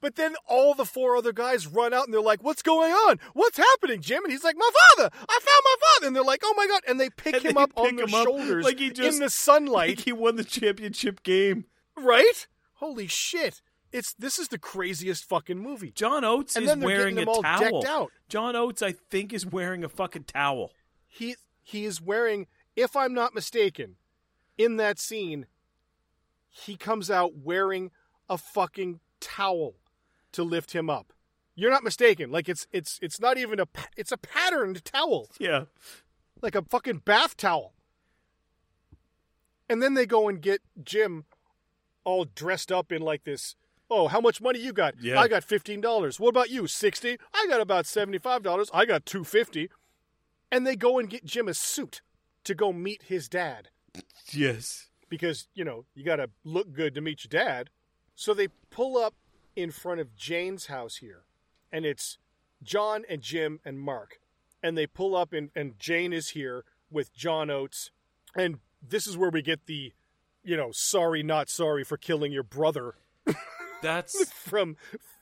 But 0.01 0.15
then 0.15 0.35
all 0.47 0.75
the 0.75 0.85
four 0.85 1.17
other 1.17 1.33
guys 1.33 1.67
run 1.67 1.93
out 1.93 2.05
and 2.05 2.13
they're 2.13 2.21
like, 2.21 2.41
What's 2.41 2.61
going 2.61 2.93
on? 2.93 3.19
What's 3.33 3.57
happening, 3.57 3.99
Jim? 3.99 4.23
And 4.23 4.31
he's 4.31 4.45
like, 4.45 4.55
My 4.57 4.69
father! 4.95 5.09
I 5.13 5.39
found 5.41 5.63
my 5.65 5.75
father! 5.81 6.07
And 6.07 6.15
they're 6.15 6.23
like, 6.23 6.39
Oh 6.41 6.53
my 6.55 6.67
god! 6.67 6.83
And 6.87 6.97
they 6.97 7.09
pick 7.09 7.33
And 7.35 7.43
him 7.43 7.55
they 7.55 7.61
up 7.61 7.71
on 7.75 7.85
pick 7.87 7.97
their 7.97 8.05
him 8.07 8.13
up 8.13 8.23
shoulders 8.25 8.63
like 8.63 8.79
he 8.79 8.91
just- 8.91 9.17
in 9.17 9.21
the 9.21 9.29
sunlight. 9.29 9.89
Like 9.97 9.99
he 10.05 10.13
won 10.13 10.37
the 10.37 10.45
championship 10.45 11.21
game. 11.23 11.65
right? 11.97 12.47
Holy 12.75 13.07
shit. 13.07 13.61
It's 13.91 14.13
this 14.13 14.37
is 14.37 14.49
the 14.49 14.59
craziest 14.59 15.25
fucking 15.25 15.57
movie. 15.57 15.91
John 15.91 16.23
Oates 16.23 16.55
And 16.55 16.65
is 16.65 16.75
wearing 16.77 17.17
a 17.17 17.25
towel. 17.25 18.09
John 18.27 18.55
Oates, 18.55 18.81
I 18.81 18.91
think, 18.91 19.33
is 19.33 19.45
wearing 19.45 19.83
a 19.83 19.89
fucking 19.89 20.25
towel. 20.25 20.71
He 21.07 21.35
he 21.63 21.85
is 21.85 22.01
wearing, 22.01 22.47
if 22.75 22.95
I'm 22.95 23.13
not 23.13 23.33
mistaken, 23.33 23.95
in 24.57 24.77
that 24.77 24.99
scene, 24.99 25.47
he 26.49 26.75
comes 26.75 27.09
out 27.09 27.35
wearing 27.35 27.91
a 28.29 28.37
fucking 28.37 28.99
towel 29.19 29.75
to 30.33 30.43
lift 30.43 30.73
him 30.73 30.89
up. 30.89 31.13
You're 31.55 31.71
not 31.71 31.83
mistaken. 31.83 32.31
Like 32.31 32.47
it's 32.47 32.67
it's 32.71 32.99
it's 33.01 33.19
not 33.19 33.37
even 33.37 33.59
a 33.59 33.67
it's 33.97 34.11
a 34.11 34.17
patterned 34.17 34.85
towel. 34.85 35.29
Yeah. 35.39 35.65
like 36.41 36.55
a 36.55 36.61
fucking 36.61 36.99
bath 36.99 37.35
towel. 37.35 37.73
And 39.67 39.83
then 39.83 39.93
they 39.93 40.05
go 40.05 40.27
and 40.27 40.41
get 40.41 40.61
Jim 40.83 41.25
all 42.03 42.25
dressed 42.25 42.71
up 42.71 42.91
in 42.91 43.01
like 43.01 43.23
this. 43.23 43.55
Oh, 43.89 44.07
how 44.07 44.21
much 44.21 44.39
money 44.41 44.59
you 44.59 44.71
got? 44.73 44.95
Yeah. 45.01 45.19
I 45.19 45.27
got 45.27 45.43
fifteen 45.43 45.81
dollars. 45.81 46.19
What 46.19 46.29
about 46.29 46.49
you? 46.49 46.67
Sixty? 46.67 47.17
I 47.33 47.47
got 47.49 47.61
about 47.61 47.85
seventy-five 47.85 48.43
dollars. 48.43 48.69
I 48.73 48.85
got 48.85 49.05
two 49.05 49.23
fifty. 49.23 49.69
And 50.51 50.65
they 50.65 50.75
go 50.75 50.97
and 50.99 51.09
get 51.09 51.25
Jim 51.25 51.47
a 51.47 51.53
suit 51.53 52.01
to 52.43 52.55
go 52.55 52.73
meet 52.73 53.03
his 53.03 53.29
dad 53.29 53.69
Yes. 54.31 54.89
because 55.09 55.47
you 55.53 55.63
know 55.63 55.85
you 55.93 56.03
got 56.03 56.15
to 56.17 56.29
look 56.43 56.71
good 56.73 56.95
to 56.95 57.01
meet 57.01 57.23
your 57.23 57.29
dad. 57.43 57.69
So 58.15 58.33
they 58.33 58.47
pull 58.69 58.97
up 58.97 59.13
in 59.55 59.71
front 59.71 59.99
of 60.01 60.15
Jane's 60.15 60.67
house 60.67 60.97
here, 60.97 61.23
and 61.71 61.85
it's 61.85 62.17
John 62.63 63.03
and 63.09 63.21
Jim 63.21 63.59
and 63.63 63.79
Mark, 63.79 64.19
and 64.63 64.77
they 64.77 64.87
pull 64.87 65.15
up 65.15 65.33
and 65.33 65.49
and 65.55 65.77
Jane 65.79 66.13
is 66.13 66.29
here 66.29 66.63
with 66.91 67.13
John 67.13 67.49
Oates, 67.49 67.91
and 68.35 68.59
this 68.81 69.05
is 69.07 69.17
where 69.17 69.29
we 69.29 69.41
get 69.41 69.65
the 69.67 69.93
you 70.43 70.55
know, 70.57 70.69
sorry, 70.71 71.21
not 71.21 71.49
sorry 71.49 71.83
for 71.83 71.97
killing 71.97 72.31
your 72.31 72.43
brother 72.43 72.95
That's 73.81 74.31
from 74.33 74.77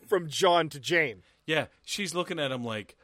from 0.08 0.30
John 0.30 0.70
to 0.70 0.80
Jane. 0.80 1.24
yeah. 1.46 1.66
She's 1.84 2.16
looking 2.16 2.40
at 2.40 2.52
him 2.52 2.64
like, 2.64 2.96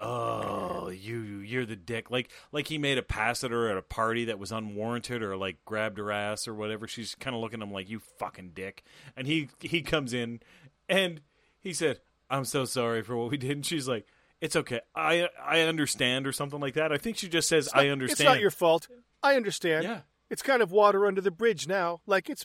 oh, 0.00 0.88
you 0.88 1.20
you're 1.38 1.66
the 1.66 1.76
dick. 1.76 2.10
Like 2.10 2.30
like 2.52 2.68
he 2.68 2.78
made 2.78 2.98
a 2.98 3.02
pass 3.02 3.44
at 3.44 3.50
her 3.50 3.68
at 3.68 3.76
a 3.76 3.82
party 3.82 4.26
that 4.26 4.38
was 4.38 4.52
unwarranted, 4.52 5.22
or 5.22 5.36
like 5.36 5.64
grabbed 5.64 5.98
her 5.98 6.10
ass 6.12 6.46
or 6.48 6.54
whatever. 6.54 6.86
She's 6.86 7.14
kind 7.14 7.34
of 7.34 7.42
looking 7.42 7.60
at 7.60 7.66
him 7.66 7.72
like 7.72 7.88
you 7.88 8.00
fucking 8.18 8.52
dick. 8.54 8.84
And 9.16 9.26
he 9.26 9.48
he 9.60 9.82
comes 9.82 10.12
in 10.12 10.40
and 10.88 11.20
he 11.60 11.72
said, 11.72 12.00
"I'm 12.30 12.44
so 12.44 12.64
sorry 12.64 13.02
for 13.02 13.16
what 13.16 13.30
we 13.30 13.36
did." 13.36 13.50
And 13.52 13.66
she's 13.66 13.88
like. 13.88 14.06
It's 14.40 14.56
okay. 14.56 14.80
I 14.94 15.28
I 15.42 15.60
understand 15.60 16.26
or 16.26 16.32
something 16.32 16.60
like 16.60 16.74
that. 16.74 16.92
I 16.92 16.98
think 16.98 17.16
she 17.16 17.30
just 17.30 17.48
says 17.48 17.70
I 17.72 17.88
understand. 17.88 18.20
It's 18.20 18.24
not 18.28 18.40
your 18.40 18.50
fault. 18.50 18.88
I 19.22 19.36
understand. 19.36 19.84
Yeah. 19.84 20.00
It's 20.28 20.42
kind 20.42 20.60
of 20.60 20.70
water 20.70 21.06
under 21.06 21.22
the 21.22 21.30
bridge 21.30 21.66
now. 21.66 22.00
Like 22.06 22.28
it's 22.28 22.44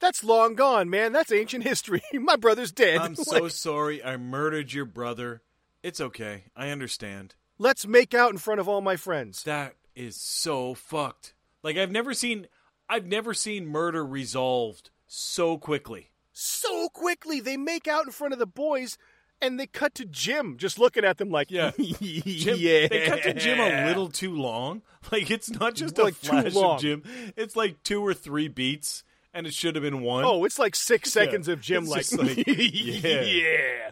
that's 0.00 0.22
long 0.24 0.54
gone, 0.54 0.88
man. 0.90 1.12
That's 1.12 1.32
ancient 1.32 1.64
history. 1.64 2.02
My 2.12 2.36
brother's 2.36 2.72
dead. 2.72 2.98
I'm 2.98 3.14
so 3.16 3.44
Like, 3.44 3.52
sorry. 3.52 4.04
I 4.04 4.16
murdered 4.16 4.72
your 4.72 4.84
brother. 4.84 5.42
It's 5.82 6.00
okay. 6.00 6.44
I 6.56 6.70
understand. 6.70 7.34
let's 7.58 7.86
make 7.86 8.14
out 8.14 8.30
in 8.32 8.38
front 8.38 8.60
of 8.60 8.68
all 8.68 8.80
my 8.80 8.96
friends. 8.96 9.42
That 9.44 9.74
is 9.94 10.16
so 10.16 10.74
fucked. 10.74 11.34
Like 11.62 11.76
I've 11.76 11.90
never 11.92 12.14
seen 12.14 12.46
I've 12.88 13.06
never 13.06 13.32
seen 13.34 13.66
murder 13.66 14.04
resolved 14.04 14.90
so 15.06 15.56
quickly. 15.58 16.10
So 16.32 16.88
quickly 16.88 17.40
they 17.40 17.56
make 17.56 17.86
out 17.86 18.06
in 18.06 18.12
front 18.12 18.32
of 18.32 18.38
the 18.38 18.46
boys 18.46 18.98
and 19.42 19.60
they 19.60 19.66
cut 19.66 19.94
to 19.96 20.04
Jim 20.06 20.56
just 20.56 20.78
looking 20.78 21.04
at 21.04 21.18
them 21.18 21.28
like 21.30 21.50
Yeah. 21.50 21.70
Jim, 21.78 22.56
yeah. 22.58 22.88
They 22.88 23.04
cut 23.06 23.22
to 23.24 23.34
Jim 23.34 23.60
a 23.60 23.86
little 23.86 24.08
too 24.08 24.34
long. 24.34 24.82
Like 25.12 25.30
it's 25.30 25.50
not 25.50 25.74
just 25.74 25.98
a 25.98 26.04
Like, 26.04 26.18
too 26.20 26.28
flash 26.28 26.56
of 26.56 26.80
Jim. 26.80 27.02
It's 27.36 27.54
like 27.54 27.82
two 27.82 28.00
or 28.04 28.14
three 28.14 28.48
beats 28.48 29.04
and 29.34 29.46
it 29.46 29.52
should 29.52 29.74
have 29.74 29.82
been 29.82 30.00
one. 30.00 30.24
Oh, 30.24 30.44
it's 30.44 30.58
like 30.58 30.74
six 30.74 31.12
seconds 31.12 31.48
of 31.48 31.60
Jim 31.60 31.84
It's 31.88 32.12
like, 32.14 32.36
like, 32.36 32.46
yeah. 32.46 33.90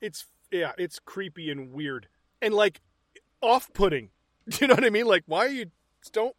it's 0.00 0.26
yeah, 0.50 0.72
it's 0.78 0.98
creepy 0.98 1.50
and 1.50 1.72
weird. 1.72 2.08
And 2.42 2.54
like 2.54 2.80
off 3.40 3.72
putting. 3.72 4.10
You 4.60 4.68
know 4.68 4.74
what 4.74 4.84
I 4.84 4.90
mean? 4.90 5.06
Like 5.06 5.24
why 5.26 5.46
are 5.46 5.50
you 5.50 5.66
don't 6.12 6.36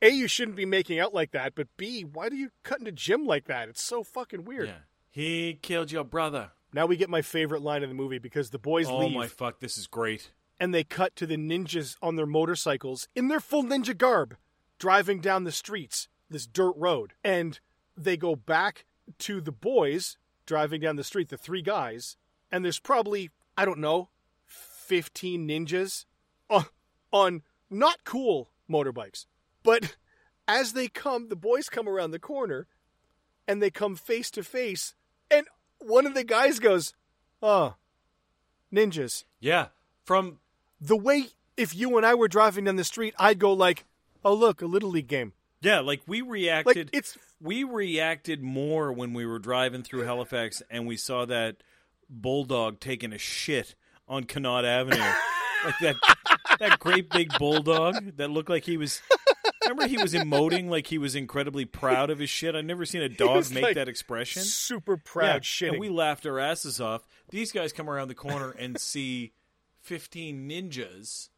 A, 0.00 0.08
you 0.08 0.28
shouldn't 0.28 0.56
be 0.56 0.64
making 0.64 0.98
out 0.98 1.12
like 1.12 1.32
that, 1.32 1.54
but 1.54 1.66
B, 1.76 2.00
why 2.02 2.30
do 2.30 2.36
you 2.36 2.48
cut 2.62 2.78
into 2.78 2.90
Jim 2.90 3.26
like 3.26 3.46
that? 3.48 3.68
It's 3.68 3.82
so 3.82 4.02
fucking 4.02 4.44
weird. 4.46 4.68
yeah. 4.68 4.74
He 5.10 5.58
killed 5.60 5.92
your 5.92 6.04
brother. 6.04 6.52
Now 6.72 6.86
we 6.86 6.96
get 6.96 7.10
my 7.10 7.20
favorite 7.20 7.60
line 7.60 7.82
in 7.82 7.90
the 7.90 7.94
movie 7.94 8.18
because 8.18 8.48
the 8.48 8.58
boys 8.58 8.86
Oh 8.88 8.98
leave 9.00 9.14
my 9.14 9.26
fuck, 9.26 9.60
this 9.60 9.76
is 9.76 9.86
great. 9.86 10.30
and 10.58 10.72
they 10.72 10.84
cut 10.84 11.14
to 11.16 11.26
the 11.26 11.36
ninjas 11.36 11.96
on 12.00 12.16
their 12.16 12.24
motorcycles 12.26 13.08
in 13.14 13.28
their 13.28 13.40
full 13.40 13.62
ninja 13.64 13.96
garb 13.96 14.36
driving 14.78 15.20
down 15.20 15.44
the 15.44 15.52
streets, 15.52 16.08
this 16.30 16.46
dirt 16.46 16.74
road. 16.76 17.12
And 17.24 17.58
they 17.96 18.16
go 18.16 18.36
back 18.36 18.84
to 19.18 19.40
the 19.40 19.52
boys 19.52 20.16
driving 20.46 20.80
down 20.80 20.96
the 20.96 21.04
street, 21.04 21.28
the 21.28 21.36
three 21.36 21.62
guys, 21.62 22.16
and 22.50 22.64
there's 22.64 22.78
probably, 22.78 23.30
I 23.56 23.64
don't 23.64 23.78
know, 23.78 24.08
15 24.46 25.46
ninjas 25.46 26.06
on, 26.48 26.64
on 27.12 27.42
not 27.70 28.04
cool 28.04 28.50
motorbikes. 28.70 29.26
But 29.62 29.96
as 30.46 30.72
they 30.72 30.88
come, 30.88 31.28
the 31.28 31.36
boys 31.36 31.68
come 31.68 31.88
around 31.88 32.12
the 32.12 32.18
corner 32.18 32.66
and 33.46 33.62
they 33.62 33.70
come 33.70 33.96
face 33.96 34.30
to 34.32 34.42
face, 34.42 34.94
and 35.30 35.46
one 35.78 36.06
of 36.06 36.14
the 36.14 36.24
guys 36.24 36.58
goes, 36.58 36.94
Oh, 37.42 37.74
ninjas 38.72 39.24
Yeah. 39.40 39.68
From 40.04 40.38
the 40.80 40.96
way 40.96 41.28
if 41.56 41.74
you 41.74 41.96
and 41.96 42.06
I 42.06 42.14
were 42.14 42.28
driving 42.28 42.64
down 42.64 42.76
the 42.76 42.84
street, 42.84 43.14
I'd 43.18 43.38
go 43.38 43.52
like, 43.52 43.84
"Oh 44.24 44.32
look, 44.32 44.62
a 44.62 44.66
little 44.66 44.90
league 44.90 45.08
game." 45.08 45.34
Yeah, 45.60 45.80
like 45.80 46.02
we 46.06 46.22
Like 46.22 46.30
reacted. 46.30 46.90
it's 46.92 47.18
we 47.40 47.64
reacted 47.64 48.42
more 48.42 48.92
when 48.92 49.12
we 49.12 49.26
were 49.26 49.38
driving 49.38 49.82
through 49.82 50.02
Halifax 50.02 50.62
and 50.70 50.86
we 50.86 50.96
saw 50.96 51.24
that 51.26 51.56
bulldog 52.08 52.80
taking 52.80 53.12
a 53.12 53.18
shit 53.18 53.74
on 54.06 54.24
Connaught 54.24 54.64
Avenue, 54.64 54.98
like 55.64 55.74
that 55.80 55.96
that 56.60 56.78
great 56.78 57.10
big 57.10 57.36
bulldog 57.38 58.16
that 58.16 58.30
looked 58.30 58.48
like 58.50 58.64
he 58.64 58.76
was. 58.76 59.02
Remember, 59.64 59.86
he 59.86 59.98
was 59.98 60.14
emoting 60.14 60.70
like 60.70 60.86
he 60.86 60.96
was 60.96 61.14
incredibly 61.14 61.66
proud 61.66 62.08
of 62.08 62.18
his 62.20 62.30
shit. 62.30 62.54
I've 62.54 62.64
never 62.64 62.86
seen 62.86 63.02
a 63.02 63.08
dog 63.10 63.50
make 63.52 63.62
like, 63.64 63.74
that 63.74 63.86
expression. 63.88 64.40
super 64.42 64.92
Yeah, 64.94 65.00
proud 65.04 65.42
shitting. 65.42 65.70
and 65.72 65.78
we 65.80 65.90
laughed 65.90 66.24
our 66.24 66.38
asses 66.38 66.80
off. 66.80 67.02
These 67.30 67.52
guys 67.52 67.72
come 67.74 67.90
around 67.90 68.08
the 68.08 68.14
corner 68.14 68.50
and 68.52 68.80
see 68.80 69.32
fifteen 69.82 70.48
ninjas, 70.48 71.28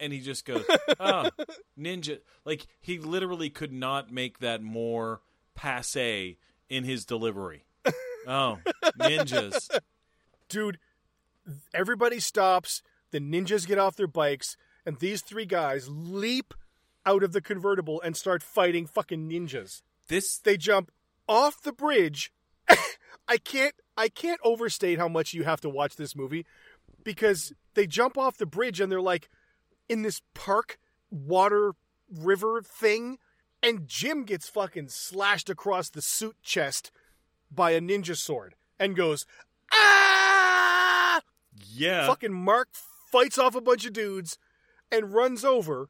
and 0.00 0.12
he 0.12 0.20
just 0.20 0.44
goes, 0.44 0.64
"Ah, 1.00 1.30
ninja!" 1.78 2.20
Like 2.44 2.66
he 2.80 2.98
literally 2.98 3.50
could 3.50 3.72
not 3.72 4.12
make 4.12 4.38
that 4.40 4.62
more 4.62 5.20
passe 5.54 6.36
in 6.68 6.84
his 6.84 7.04
delivery. 7.04 7.64
Oh, 8.26 8.58
ninjas! 8.98 9.70
Dude, 10.48 10.78
everybody 11.72 12.18
stops. 12.20 12.82
The 13.12 13.20
ninjas 13.20 13.66
get 13.66 13.78
off 13.78 13.96
their 13.96 14.08
bikes, 14.08 14.56
and 14.84 14.98
these 14.98 15.22
three 15.22 15.46
guys 15.46 15.88
leap 15.88 16.52
out 17.04 17.22
of 17.22 17.32
the 17.32 17.40
convertible 17.40 18.00
and 18.02 18.16
start 18.16 18.42
fighting 18.42 18.86
fucking 18.86 19.30
ninjas. 19.30 19.82
This 20.08 20.38
They 20.38 20.56
jump 20.56 20.90
off 21.28 21.62
the 21.62 21.72
bridge. 21.72 22.32
I 23.28 23.38
can't 23.38 23.74
I 23.96 24.08
can't 24.08 24.40
overstate 24.44 24.98
how 24.98 25.08
much 25.08 25.32
you 25.32 25.44
have 25.44 25.60
to 25.62 25.70
watch 25.70 25.96
this 25.96 26.14
movie 26.14 26.44
because 27.04 27.52
they 27.74 27.86
jump 27.86 28.18
off 28.18 28.36
the 28.36 28.46
bridge 28.46 28.80
and 28.80 28.90
they're 28.90 29.00
like 29.00 29.28
in 29.88 30.02
this 30.02 30.20
park 30.34 30.78
water 31.10 31.74
river 32.10 32.62
thing 32.62 33.18
and 33.62 33.88
Jim 33.88 34.24
gets 34.24 34.48
fucking 34.48 34.88
slashed 34.88 35.48
across 35.50 35.90
the 35.90 36.02
suit 36.02 36.36
chest 36.42 36.90
by 37.50 37.72
a 37.72 37.80
ninja 37.80 38.16
sword 38.16 38.54
and 38.78 38.96
goes 38.96 39.26
ah 39.72 41.20
yeah, 41.74 42.06
fucking 42.06 42.32
Mark 42.32 42.68
fights 43.10 43.38
off 43.38 43.54
a 43.54 43.60
bunch 43.60 43.86
of 43.86 43.92
dudes 43.92 44.38
and 44.90 45.12
runs 45.14 45.44
over 45.44 45.88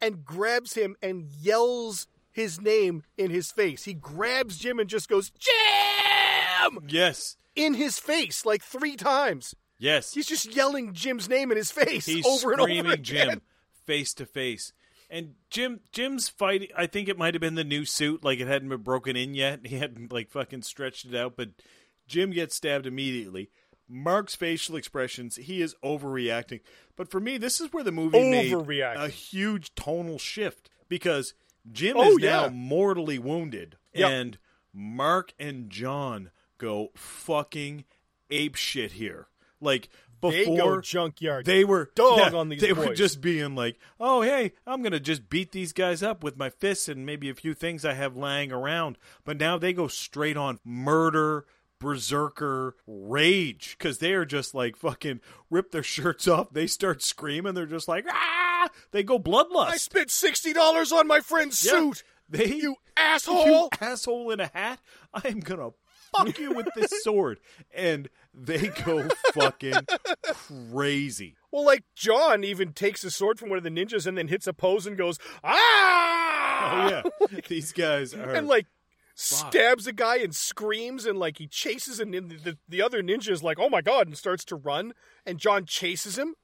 and 0.00 0.24
grabs 0.24 0.74
him 0.74 0.96
and 1.02 1.24
yells 1.40 2.06
his 2.30 2.60
name 2.60 3.02
in 3.16 3.30
his 3.30 3.50
face. 3.50 3.84
He 3.84 3.94
grabs 3.94 4.58
Jim 4.58 4.78
and 4.78 4.88
just 4.88 5.08
goes, 5.08 5.30
Jim! 5.38 6.86
yes, 6.88 7.36
In 7.54 7.74
his 7.74 7.98
face, 7.98 8.44
like 8.44 8.62
three 8.62 8.96
times. 8.96 9.54
Yes. 9.78 10.12
He's 10.14 10.26
just 10.26 10.54
yelling 10.54 10.92
Jim's 10.92 11.28
name 11.28 11.50
in 11.50 11.56
his 11.56 11.70
face 11.70 12.06
He's 12.06 12.26
over 12.26 12.52
and 12.52 12.60
over 12.60 12.68
screaming. 12.70 13.02
Jim 13.02 13.42
face 13.84 14.14
to 14.14 14.26
face. 14.26 14.72
And 15.08 15.34
Jim 15.50 15.80
Jim's 15.92 16.28
fighting 16.28 16.68
I 16.76 16.86
think 16.86 17.08
it 17.08 17.18
might 17.18 17.34
have 17.34 17.40
been 17.40 17.54
the 17.54 17.64
new 17.64 17.84
suit, 17.84 18.24
like 18.24 18.40
it 18.40 18.48
hadn't 18.48 18.68
been 18.68 18.82
broken 18.82 19.16
in 19.16 19.34
yet. 19.34 19.60
He 19.66 19.76
hadn't 19.76 20.12
like 20.12 20.30
fucking 20.30 20.62
stretched 20.62 21.04
it 21.06 21.14
out, 21.14 21.36
but 21.36 21.50
Jim 22.08 22.30
gets 22.30 22.54
stabbed 22.56 22.86
immediately. 22.86 23.50
Mark's 23.88 24.34
facial 24.34 24.74
expressions, 24.74 25.36
he 25.36 25.62
is 25.62 25.76
overreacting. 25.84 26.60
But 26.96 27.08
for 27.08 27.20
me, 27.20 27.38
this 27.38 27.60
is 27.60 27.72
where 27.72 27.84
the 27.84 27.92
movie 27.92 28.18
made 28.30 28.52
a 28.52 29.08
huge 29.08 29.74
tonal 29.76 30.18
shift 30.18 30.68
because 30.88 31.34
Jim 31.70 31.96
Oh, 31.96 32.10
is 32.12 32.18
now 32.18 32.48
mortally 32.48 33.18
wounded. 33.20 33.76
Yep. 33.94 34.10
And 34.10 34.38
Mark 34.72 35.34
and 35.38 35.70
John 35.70 36.30
go 36.58 36.90
fucking 36.96 37.84
ape 38.30 38.56
shit 38.56 38.92
here. 38.92 39.28
Like 39.60 39.88
before 40.20 40.32
They 40.32 40.44
go 40.56 40.80
junkyard. 40.80 41.44
they 41.44 41.64
were 41.64 41.90
dog 41.94 42.18
yeah, 42.32 42.38
on 42.38 42.48
these 42.48 42.60
They 42.60 42.72
were 42.72 42.94
just 42.94 43.20
being 43.20 43.54
like, 43.54 43.78
"Oh, 44.00 44.22
hey, 44.22 44.52
I'm 44.66 44.82
gonna 44.82 44.98
just 45.00 45.28
beat 45.28 45.52
these 45.52 45.72
guys 45.72 46.02
up 46.02 46.22
with 46.24 46.36
my 46.38 46.48
fists 46.50 46.88
and 46.88 47.04
maybe 47.04 47.28
a 47.28 47.34
few 47.34 47.52
things 47.54 47.84
I 47.84 47.92
have 47.94 48.16
lying 48.16 48.50
around." 48.52 48.96
But 49.24 49.38
now 49.38 49.58
they 49.58 49.72
go 49.74 49.88
straight 49.88 50.36
on 50.38 50.58
murder, 50.64 51.44
berserker, 51.78 52.76
rage 52.86 53.76
because 53.78 53.98
they 53.98 54.12
are 54.12 54.24
just 54.24 54.54
like 54.54 54.76
fucking 54.76 55.20
rip 55.50 55.70
their 55.70 55.82
shirts 55.94 56.26
off. 56.28 56.50
They 56.52 56.66
start 56.66 57.02
screaming. 57.02 57.54
They're 57.54 57.66
just 57.66 57.88
like, 57.88 58.04
"Ah!" 58.10 58.68
They 58.90 59.02
go 59.02 59.18
bloodlust. 59.18 59.66
I 59.68 59.76
spent 59.76 60.08
$60 60.08 60.92
on 60.92 61.06
my 61.06 61.20
friend's 61.20 61.64
Yeah. 61.64 61.72
suit. 61.72 62.02
They 62.28 62.46
You 62.46 62.76
asshole. 62.96 63.46
you 63.46 63.68
asshole 63.80 64.30
in 64.32 64.40
a 64.40 64.48
hat. 64.52 64.80
I 65.14 65.28
am 65.28 65.40
gonna 65.40 65.70
fuck 66.16 66.38
you 66.38 66.52
with 66.52 66.68
this 66.74 66.90
sword, 67.04 67.38
and 67.74 68.08
they 68.36 68.68
go 68.68 69.08
fucking 69.32 69.74
crazy. 70.24 71.36
Well, 71.50 71.64
like 71.64 71.84
John 71.94 72.44
even 72.44 72.72
takes 72.72 73.02
a 73.02 73.10
sword 73.10 73.38
from 73.38 73.48
one 73.48 73.58
of 73.58 73.64
the 73.64 73.70
ninjas 73.70 74.06
and 74.06 74.16
then 74.16 74.28
hits 74.28 74.46
a 74.46 74.52
pose 74.52 74.86
and 74.86 74.96
goes, 74.96 75.18
ah! 75.42 76.26
Oh 76.58 76.88
yeah, 76.90 77.38
these 77.48 77.72
guys 77.72 78.14
are 78.14 78.30
and 78.30 78.46
like 78.46 78.66
stabs 79.14 79.86
a 79.86 79.92
guy 79.92 80.18
and 80.18 80.34
screams 80.34 81.06
and 81.06 81.18
like 81.18 81.38
he 81.38 81.46
chases 81.46 81.98
and 81.98 82.12
then 82.12 82.28
the, 82.44 82.58
the 82.68 82.82
other 82.82 83.02
ninja 83.02 83.30
is 83.30 83.42
like 83.42 83.58
oh 83.58 83.70
my 83.70 83.80
god 83.80 84.06
and 84.06 84.16
starts 84.16 84.44
to 84.44 84.54
run 84.54 84.92
and 85.24 85.38
john 85.38 85.64
chases 85.64 86.18
him 86.18 86.34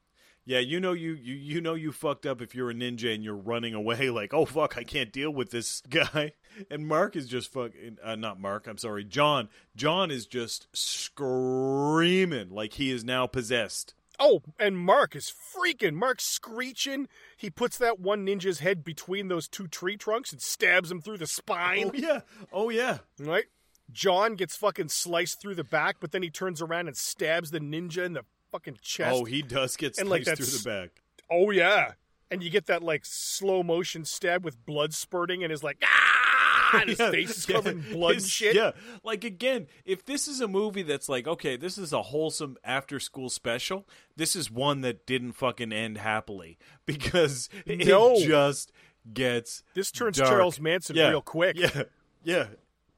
yeah. 0.45 0.59
You 0.59 0.81
know 0.81 0.93
you 0.93 1.13
you 1.13 1.35
you 1.35 1.61
know 1.61 1.75
you 1.75 1.93
fucked 1.93 2.27
up 2.27 2.41
if 2.41 2.55
you're 2.55 2.71
a 2.71 2.75
ninja 2.75 3.15
and 3.15 3.23
you're 3.23 3.37
running 3.37 3.75
away 3.75 4.11
like 4.11 4.33
oh 4.35 4.45
fuck 4.45 4.77
I 4.77 4.85
can't 4.85 5.13
deal 5.13 5.31
with 5.31 5.51
this 5.51 5.81
guy. 5.89 6.33
And 6.71 6.87
Mark 6.87 7.17
is 7.17 7.27
just 7.27 7.53
fucking 7.53 7.99
uh, 8.03 8.17
not 8.17 8.41
Mark. 8.41 8.67
I'm 8.67 8.79
sorry, 8.79 9.05
John. 9.05 9.49
John 9.75 10.11
is 10.11 10.27
just 10.27 10.67
screaming 10.73 12.51
like 12.51 12.75
he 12.75 12.91
is 12.91 13.05
now 13.05 13.27
possessed. 13.27 13.95
Oh, 14.19 14.43
and 14.59 14.79
Mark 14.79 15.17
is 15.17 15.33
freaking. 15.33 15.95
Mark's 15.95 16.25
screeching. 16.25 17.09
He 17.37 17.51
puts 17.51 17.79
that 17.79 17.99
one 17.99 18.27
ninja's 18.27 18.61
head 18.61 18.85
between 18.85 19.29
those 19.29 19.49
two 19.49 19.67
tree 19.67 19.97
trunks 19.97 20.31
and 20.33 20.41
stabs 20.41 20.91
him 20.91 21.01
through 21.01 21.19
the 21.19 21.27
spine. 21.27 21.91
Oh 21.93 21.97
yeah. 21.97 22.21
Oh 22.53 22.69
yeah. 22.69 22.99
Right? 23.19 23.47
John 23.91 24.37
gets 24.37 24.57
fucking 24.57 24.89
sliced 24.89 25.41
through 25.41 25.57
the 25.57 25.65
back, 25.65 25.97
but 26.01 26.13
then 26.13 26.23
he 26.23 26.31
turns 26.31 26.63
around 26.63 26.87
and 26.87 26.97
stabs 26.97 27.51
the 27.51 27.61
ninja 27.61 28.05
in 28.05 28.13
the 28.13 28.25
fucking 28.53 28.79
chest. 28.83 29.17
Oh, 29.21 29.25
he 29.25 29.43
does 29.43 29.77
get 29.77 29.99
And, 29.99 30.07
sliced 30.09 30.27
like, 30.29 30.37
through 30.37 30.47
the 30.47 30.63
back. 30.65 31.03
Oh, 31.31 31.51
yeah. 31.51 31.93
And 32.31 32.43
you 32.43 32.49
get 32.51 32.67
that 32.67 32.83
like 32.83 33.05
slow 33.05 33.63
motion 33.63 34.05
stab 34.05 34.45
with 34.45 34.65
blood 34.65 34.95
spurting 34.95 35.43
and 35.45 35.53
is 35.53 35.63
like 35.65 35.83
ah 35.85 36.79
and 36.81 36.89
his 36.89 36.99
Yeah, 36.99 37.11
face 37.11 37.37
is 37.37 37.45
covered 37.47 37.75
in 37.75 37.93
blood 37.93 38.15
and 38.17 38.25
shit. 38.25 38.55
Yeah, 38.57 38.71
like 39.05 39.25
again, 39.25 39.67
if 39.85 40.07
this 40.07 40.27
is 40.29 40.41
a 40.41 40.49
movie 40.49 40.81
that's 40.83 41.11
like, 41.11 41.27
okay, 41.29 41.57
this 41.57 41.77
is 41.77 41.93
a 41.93 42.01
wholesome 42.01 42.57
after 42.65 42.99
school 43.01 43.29
special, 43.29 43.87
this 44.17 44.35
is 44.35 44.51
one 44.51 44.81
that 44.81 45.05
didn't 45.05 45.33
fucking 45.33 45.73
end 45.75 45.99
happily 45.99 46.57
because 46.87 47.51
No. 47.67 48.15
it 48.15 48.27
just 48.27 48.73
gets 49.13 49.63
This 49.75 49.91
turns 49.93 50.17
dark. 50.17 50.31
Charles 50.31 50.59
Manson 50.59 50.97
Yeah, 50.97 51.11
real 51.11 51.21
quick. 51.21 51.59
Yeah, 51.59 51.83
yeah, 52.25 52.45
Fuck, 52.45 52.57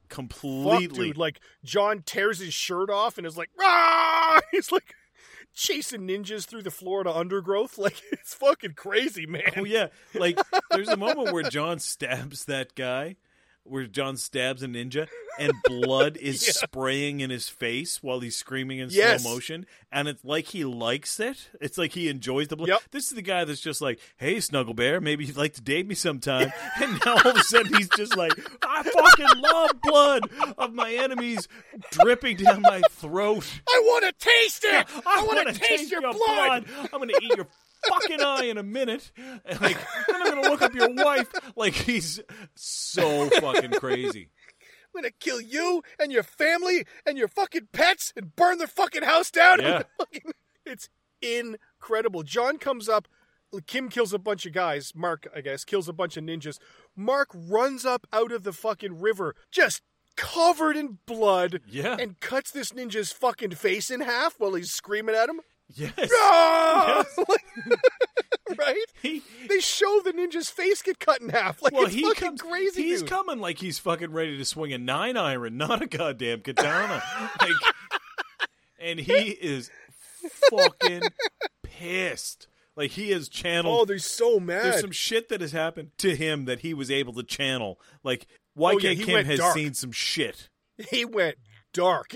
completely. 0.08 1.08
dude. 1.08 1.16
Like 1.16 1.40
John 1.64 2.02
tears 2.06 2.38
his 2.38 2.54
shirt 2.54 2.88
off 2.88 3.18
and 3.18 3.26
is 3.26 3.36
like, 3.36 3.50
ah! 3.60 4.40
He's 4.52 4.70
like 4.70 4.94
chasing 5.54 6.06
ninjas 6.06 6.44
through 6.44 6.62
the 6.62 6.70
Florida 6.70 7.14
undergrowth. 7.14 7.78
Like 7.84 8.00
it's 8.12 8.34
fucking 8.34 8.74
crazy, 8.74 9.26
man. 9.26 9.52
Oh 9.56 9.64
yeah, 9.64 9.88
like 10.14 10.38
there's 10.70 10.88
a 10.88 10.96
moment 10.96 11.32
where 11.32 11.42
John 11.42 11.78
stabs 11.78 12.46
that 12.46 12.74
guy, 12.74 13.16
where 13.64 13.86
John 13.86 14.16
stabs 14.16 14.62
a 14.62 14.66
ninja, 14.66 15.08
and 15.38 15.52
blood 15.64 16.16
is 16.16 16.46
Yeah. 16.46 16.52
spraying 16.66 17.20
in 17.20 17.30
his 17.30 17.48
face 17.48 18.02
while 18.02 18.20
he's 18.20 18.36
screaming 18.36 18.78
in 18.78 18.88
Yes. 18.90 19.22
slow 19.22 19.32
motion, 19.34 19.66
and 19.90 20.06
it's 20.06 20.24
like 20.24 20.46
he 20.46 20.64
likes 20.64 21.18
it. 21.18 21.48
It's 21.60 21.76
like 21.78 21.92
he 21.92 22.08
enjoys 22.08 22.48
the 22.48 22.56
blood. 22.56 22.68
Yep. 22.68 22.82
This 22.90 23.04
is 23.08 23.14
the 23.14 23.22
guy 23.22 23.44
that's 23.44 23.60
just 23.60 23.80
like, 23.80 23.98
"Hey, 24.16 24.38
Snuggle 24.40 24.74
Bear, 24.74 25.00
maybe 25.00 25.24
you'd 25.24 25.36
like 25.36 25.54
to 25.54 25.60
date 25.62 25.86
me 25.86 25.94
sometime." 25.94 26.52
and 26.82 27.00
now 27.04 27.14
all 27.24 27.28
of 27.30 27.36
a 27.36 27.42
sudden 27.44 27.74
he's 27.74 27.88
just 27.90 28.16
like, 28.16 28.32
"I 28.62 28.82
fucking 28.82 29.40
love 29.40 29.70
blood 29.82 30.30
of 30.58 30.72
my 30.74 30.92
enemies 30.92 31.48
dripping 31.90 32.36
down 32.36 32.62
my 32.62 32.82
throat." 32.90 33.50
I 33.68 33.80
want 33.84 34.04
to 34.04 34.12
taste 34.24 34.64
it. 34.64 34.86
I, 35.06 35.16
want 35.22 35.36
wanna 35.36 35.52
to 35.52 35.58
taste, 35.58 35.90
your, 35.90 36.00
blood. 36.02 36.64
I'm 36.92 37.00
gonna 37.00 37.12
eat 37.20 37.36
your 37.36 37.46
fucking 37.88 38.20
eye 38.20 38.44
in 38.44 38.58
a 38.58 38.62
minute. 38.62 39.10
And 39.44 39.60
like, 39.60 39.76
then 40.08 40.22
I'm 40.22 40.28
gonna 40.34 40.48
look 40.50 40.62
up 40.62 40.74
your 40.74 40.92
wife. 40.92 41.32
Like 41.56 41.74
he's 41.74 42.20
so 42.54 43.28
fucking 43.30 43.72
crazy. 43.72 44.28
I'm 44.94 45.02
gonna 45.02 45.10
kill 45.18 45.40
you 45.40 45.82
and 45.98 46.12
your 46.12 46.22
family 46.22 46.86
and 47.06 47.18
your 47.18 47.28
fucking 47.28 47.68
pets 47.72 48.12
and 48.16 48.34
burn 48.36 48.58
their 48.58 48.66
fucking 48.66 49.02
house 49.02 49.30
down. 49.30 49.60
Yeah. 49.60 49.82
Fucking- 49.98 50.32
it's 50.66 50.88
incredible. 51.20 52.22
John 52.22 52.58
comes 52.58 52.88
up. 52.88 53.08
Kim 53.66 53.88
kills 53.88 54.12
a 54.12 54.18
bunch 54.18 54.46
of 54.46 54.52
guys. 54.52 54.92
Mark, 54.96 55.28
I 55.34 55.40
guess, 55.40 55.64
kills 55.64 55.88
a 55.88 55.92
bunch 55.92 56.16
of 56.16 56.24
ninjas. 56.24 56.58
Mark 56.96 57.28
runs 57.34 57.84
up 57.84 58.06
out 58.12 58.32
of 58.32 58.42
the 58.42 58.52
fucking 58.52 59.00
river, 59.00 59.36
just 59.52 59.80
covered 60.16 60.76
in 60.76 60.98
blood, 61.06 61.60
Yeah. 61.68 61.96
and 61.98 62.18
cuts 62.20 62.50
this 62.50 62.70
ninja's 62.70 63.12
fucking 63.12 63.52
face 63.52 63.90
in 63.90 64.00
half 64.00 64.34
while 64.38 64.54
he's 64.54 64.72
screaming 64.72 65.14
at 65.14 65.28
him. 65.28 65.40
Yes. 65.72 65.92
Ah! 66.14 67.04
right? 68.58 68.84
He 69.02 69.22
They 69.48 69.60
show 69.60 70.00
the 70.04 70.12
ninja's 70.12 70.50
face 70.50 70.82
get 70.82 70.98
cut 70.98 71.20
in 71.22 71.30
half. 71.30 71.62
Like 71.62 71.72
well, 71.72 71.86
it's 71.86 71.94
he 71.94 72.02
fucking 72.02 72.28
comes. 72.28 72.42
crazy. 72.42 72.82
he's 72.82 73.00
dude. 73.00 73.08
coming 73.10 73.38
like 73.40 73.58
he's 73.58 73.78
fucking 73.78 74.12
ready 74.12 74.36
to 74.36 74.44
swing 74.44 74.72
a 74.72 74.78
nine 74.78 75.16
iron, 75.16 75.56
not 75.56 75.80
a 75.82 75.86
goddamn 75.86 76.40
katana. 76.40 77.02
like, 77.40 77.50
and 78.78 78.98
he 79.00 79.12
is 79.30 79.70
fucking 80.50 81.02
pissed. 81.62 82.48
Like 82.76 82.90
he 82.92 83.10
has 83.10 83.28
channeled 83.28 83.80
Oh, 83.80 83.84
they're 83.84 83.98
so 83.98 84.38
mad. 84.40 84.64
There's 84.64 84.80
some 84.80 84.90
shit 84.92 85.28
that 85.30 85.40
has 85.40 85.52
happened 85.52 85.92
to 85.98 86.14
him 86.14 86.44
that 86.46 86.60
he 86.60 86.74
was 86.74 86.90
able 86.90 87.12
to 87.14 87.22
channel. 87.22 87.80
Like 88.02 88.26
YK 88.58 88.74
Oh, 88.74 88.78
yeah, 88.78 88.94
Kim 88.94 89.24
has 89.24 89.38
dark. 89.38 89.54
seen 89.54 89.74
some 89.74 89.92
shit. 89.92 90.48
he 90.90 91.04
went 91.04 91.36
dark. 91.72 92.12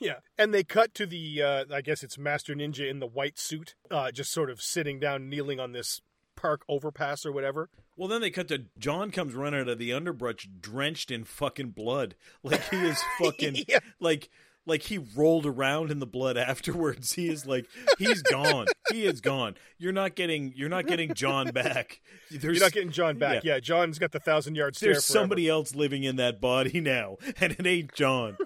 Yeah. 0.00 0.16
And 0.36 0.52
they 0.54 0.64
cut 0.64 0.94
to 0.94 1.06
the, 1.06 1.42
uh, 1.42 1.64
I 1.72 1.80
guess 1.80 2.02
it's 2.02 2.18
Master 2.18 2.54
Ninja 2.54 2.88
in 2.88 2.98
the 3.00 3.06
white 3.06 3.38
suit, 3.38 3.74
uh, 3.90 4.10
just 4.12 4.30
sort 4.32 4.50
of 4.50 4.60
sitting 4.62 4.98
down, 5.00 5.28
kneeling 5.28 5.58
on 5.60 5.72
this 5.72 6.00
park 6.36 6.62
overpass 6.68 7.26
or 7.26 7.32
whatever. 7.32 7.68
Well, 7.96 8.06
then 8.08 8.20
they 8.20 8.30
cut 8.30 8.46
to 8.48 8.66
John 8.78 9.10
comes 9.10 9.34
running 9.34 9.60
out 9.62 9.68
of 9.68 9.78
the 9.78 9.92
underbrush 9.92 10.48
drenched 10.60 11.10
in 11.10 11.24
fucking 11.24 11.70
blood. 11.70 12.14
Like 12.44 12.62
he 12.70 12.76
is 12.76 13.02
fucking 13.20 13.64
Yeah. 13.66 13.80
like 13.98 14.28
like 14.66 14.82
he 14.82 14.98
rolled 15.16 15.46
around 15.46 15.90
in 15.90 15.98
the 15.98 16.06
blood 16.06 16.36
afterwards. 16.36 17.12
He 17.14 17.28
is 17.28 17.44
like 17.46 17.66
he's 17.98 18.22
gone. 18.22 18.66
He 18.92 19.04
is 19.04 19.20
gone. 19.20 19.56
You're 19.78 19.92
not 19.92 20.14
getting 20.14 20.52
you're 20.54 20.68
not 20.68 20.86
getting 20.86 21.12
John 21.14 21.48
back. 21.50 22.00
There's 22.30 22.44
You're 22.44 22.64
not 22.66 22.72
getting 22.72 22.92
John 22.92 23.18
back. 23.18 23.42
Yeah, 23.42 23.58
John's 23.58 23.98
got 23.98 24.12
the 24.12 24.20
thousand 24.20 24.54
yard 24.54 24.76
stare. 24.76 24.92
there's 24.92 25.04
forever. 25.06 25.22
somebody 25.22 25.48
else 25.48 25.74
living 25.74 26.04
in 26.04 26.16
that 26.16 26.40
body 26.40 26.80
now, 26.80 27.16
and 27.40 27.52
it 27.58 27.66
ain't 27.66 27.92
John. 27.94 28.36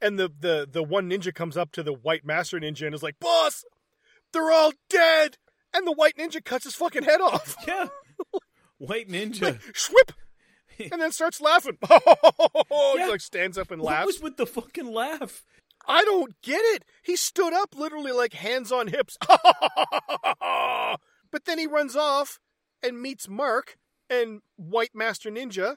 And 0.00 0.18
the, 0.18 0.30
the, 0.40 0.68
the 0.70 0.82
one 0.82 1.10
ninja 1.10 1.34
comes 1.34 1.56
up 1.56 1.72
to 1.72 1.82
the 1.82 1.92
white 1.92 2.24
Master 2.24 2.58
Ninja 2.60 2.86
and 2.86 2.94
is 2.94 3.02
like, 3.02 3.18
Boss, 3.18 3.64
they're 4.32 4.50
all 4.52 4.72
dead. 4.88 5.36
And 5.74 5.86
the 5.86 5.92
white 5.92 6.16
ninja 6.16 6.44
cuts 6.44 6.64
his 6.64 6.74
fucking 6.74 7.02
head 7.04 7.20
off. 7.20 7.56
Yeah. 7.66 7.86
White 8.78 9.08
Ninja. 9.08 9.60
Schwip! 9.72 10.12
And 10.92 11.02
then 11.02 11.10
starts 11.10 11.40
laughing. 11.40 11.76
Oh, 11.90 12.94
Yeah. 12.96 13.06
he 13.06 13.10
like 13.10 13.20
stands 13.20 13.58
up 13.58 13.70
and 13.72 13.82
laughs. 13.82 13.98
What 14.00 14.06
was 14.06 14.20
with 14.22 14.36
the 14.36 14.46
fucking 14.46 14.86
laugh? 14.92 15.42
I 15.88 16.04
don't 16.04 16.40
get 16.42 16.60
it. 16.76 16.84
He 17.02 17.16
stood 17.16 17.52
up 17.52 17.74
literally 17.76 18.12
like 18.12 18.34
hands 18.34 18.70
on 18.70 18.86
hips. 18.86 19.16
but 21.30 21.44
then 21.44 21.58
he 21.58 21.66
runs 21.66 21.96
off 21.96 22.38
and 22.82 23.00
meets 23.02 23.28
Mark 23.28 23.76
and 24.08 24.40
White 24.56 24.94
Master 24.94 25.30
Ninja 25.30 25.76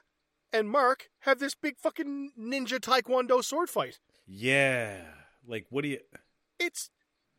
and 0.52 0.68
Mark 0.70 1.08
have 1.20 1.38
this 1.38 1.54
big 1.54 1.78
fucking 1.78 2.32
ninja 2.38 2.78
taekwondo 2.78 3.42
sword 3.42 3.70
fight. 3.70 3.98
Yeah. 4.34 4.96
Like 5.46 5.66
what 5.70 5.82
do 5.82 5.88
you 5.88 5.98
It's 6.58 6.90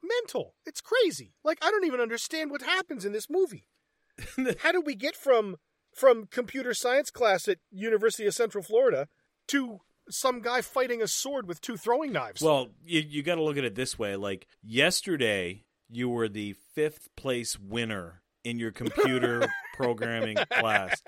mental. 0.04 0.54
It's 0.66 0.82
crazy. 0.82 1.36
Like 1.44 1.58
I 1.62 1.72
don't 1.72 1.86
even 1.86 2.00
understand 2.00 2.52
what 2.52 2.62
happens 2.62 3.06
in 3.06 3.14
this 3.14 3.30
movie. 3.30 3.68
How 4.60 4.72
do 4.72 4.82
we 4.82 4.96
get 4.96 5.16
from 5.16 5.58
from 5.96 6.28
computer 6.28 6.74
science 6.74 7.10
class 7.10 7.48
at 7.48 7.58
University 7.72 8.28
of 8.28 8.34
Central 8.34 8.64
Florida 8.64 9.08
to 9.48 9.80
some 10.10 10.42
guy 10.42 10.62
fighting 10.62 11.02
a 11.02 11.08
sword 11.08 11.48
with 11.48 11.62
two 11.62 11.78
throwing 11.78 12.12
knives? 12.12 12.42
Well, 12.42 12.70
you 12.86 13.02
you 13.02 13.24
got 13.24 13.36
to 13.36 13.44
look 13.44 13.58
at 13.58 13.64
it 13.64 13.76
this 13.76 13.98
way. 13.98 14.16
Like 14.16 14.48
yesterday, 14.62 15.64
you 15.90 16.10
were 16.10 16.30
the 16.30 16.56
fifth 16.76 17.10
place 17.16 17.58
winner 17.58 18.22
in 18.44 18.60
your 18.60 18.72
computer 18.72 19.48
programming 19.76 20.38
class, 20.52 21.02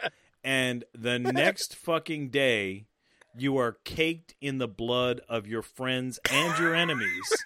and 0.43 0.83
the 0.93 1.19
next 1.19 1.75
fucking 1.75 2.29
day, 2.29 2.85
you 3.37 3.57
are 3.57 3.77
caked 3.83 4.35
in 4.41 4.57
the 4.57 4.67
blood 4.67 5.21
of 5.27 5.47
your 5.47 5.61
friends 5.61 6.19
and 6.29 6.57
your 6.57 6.73
enemies, 6.73 7.43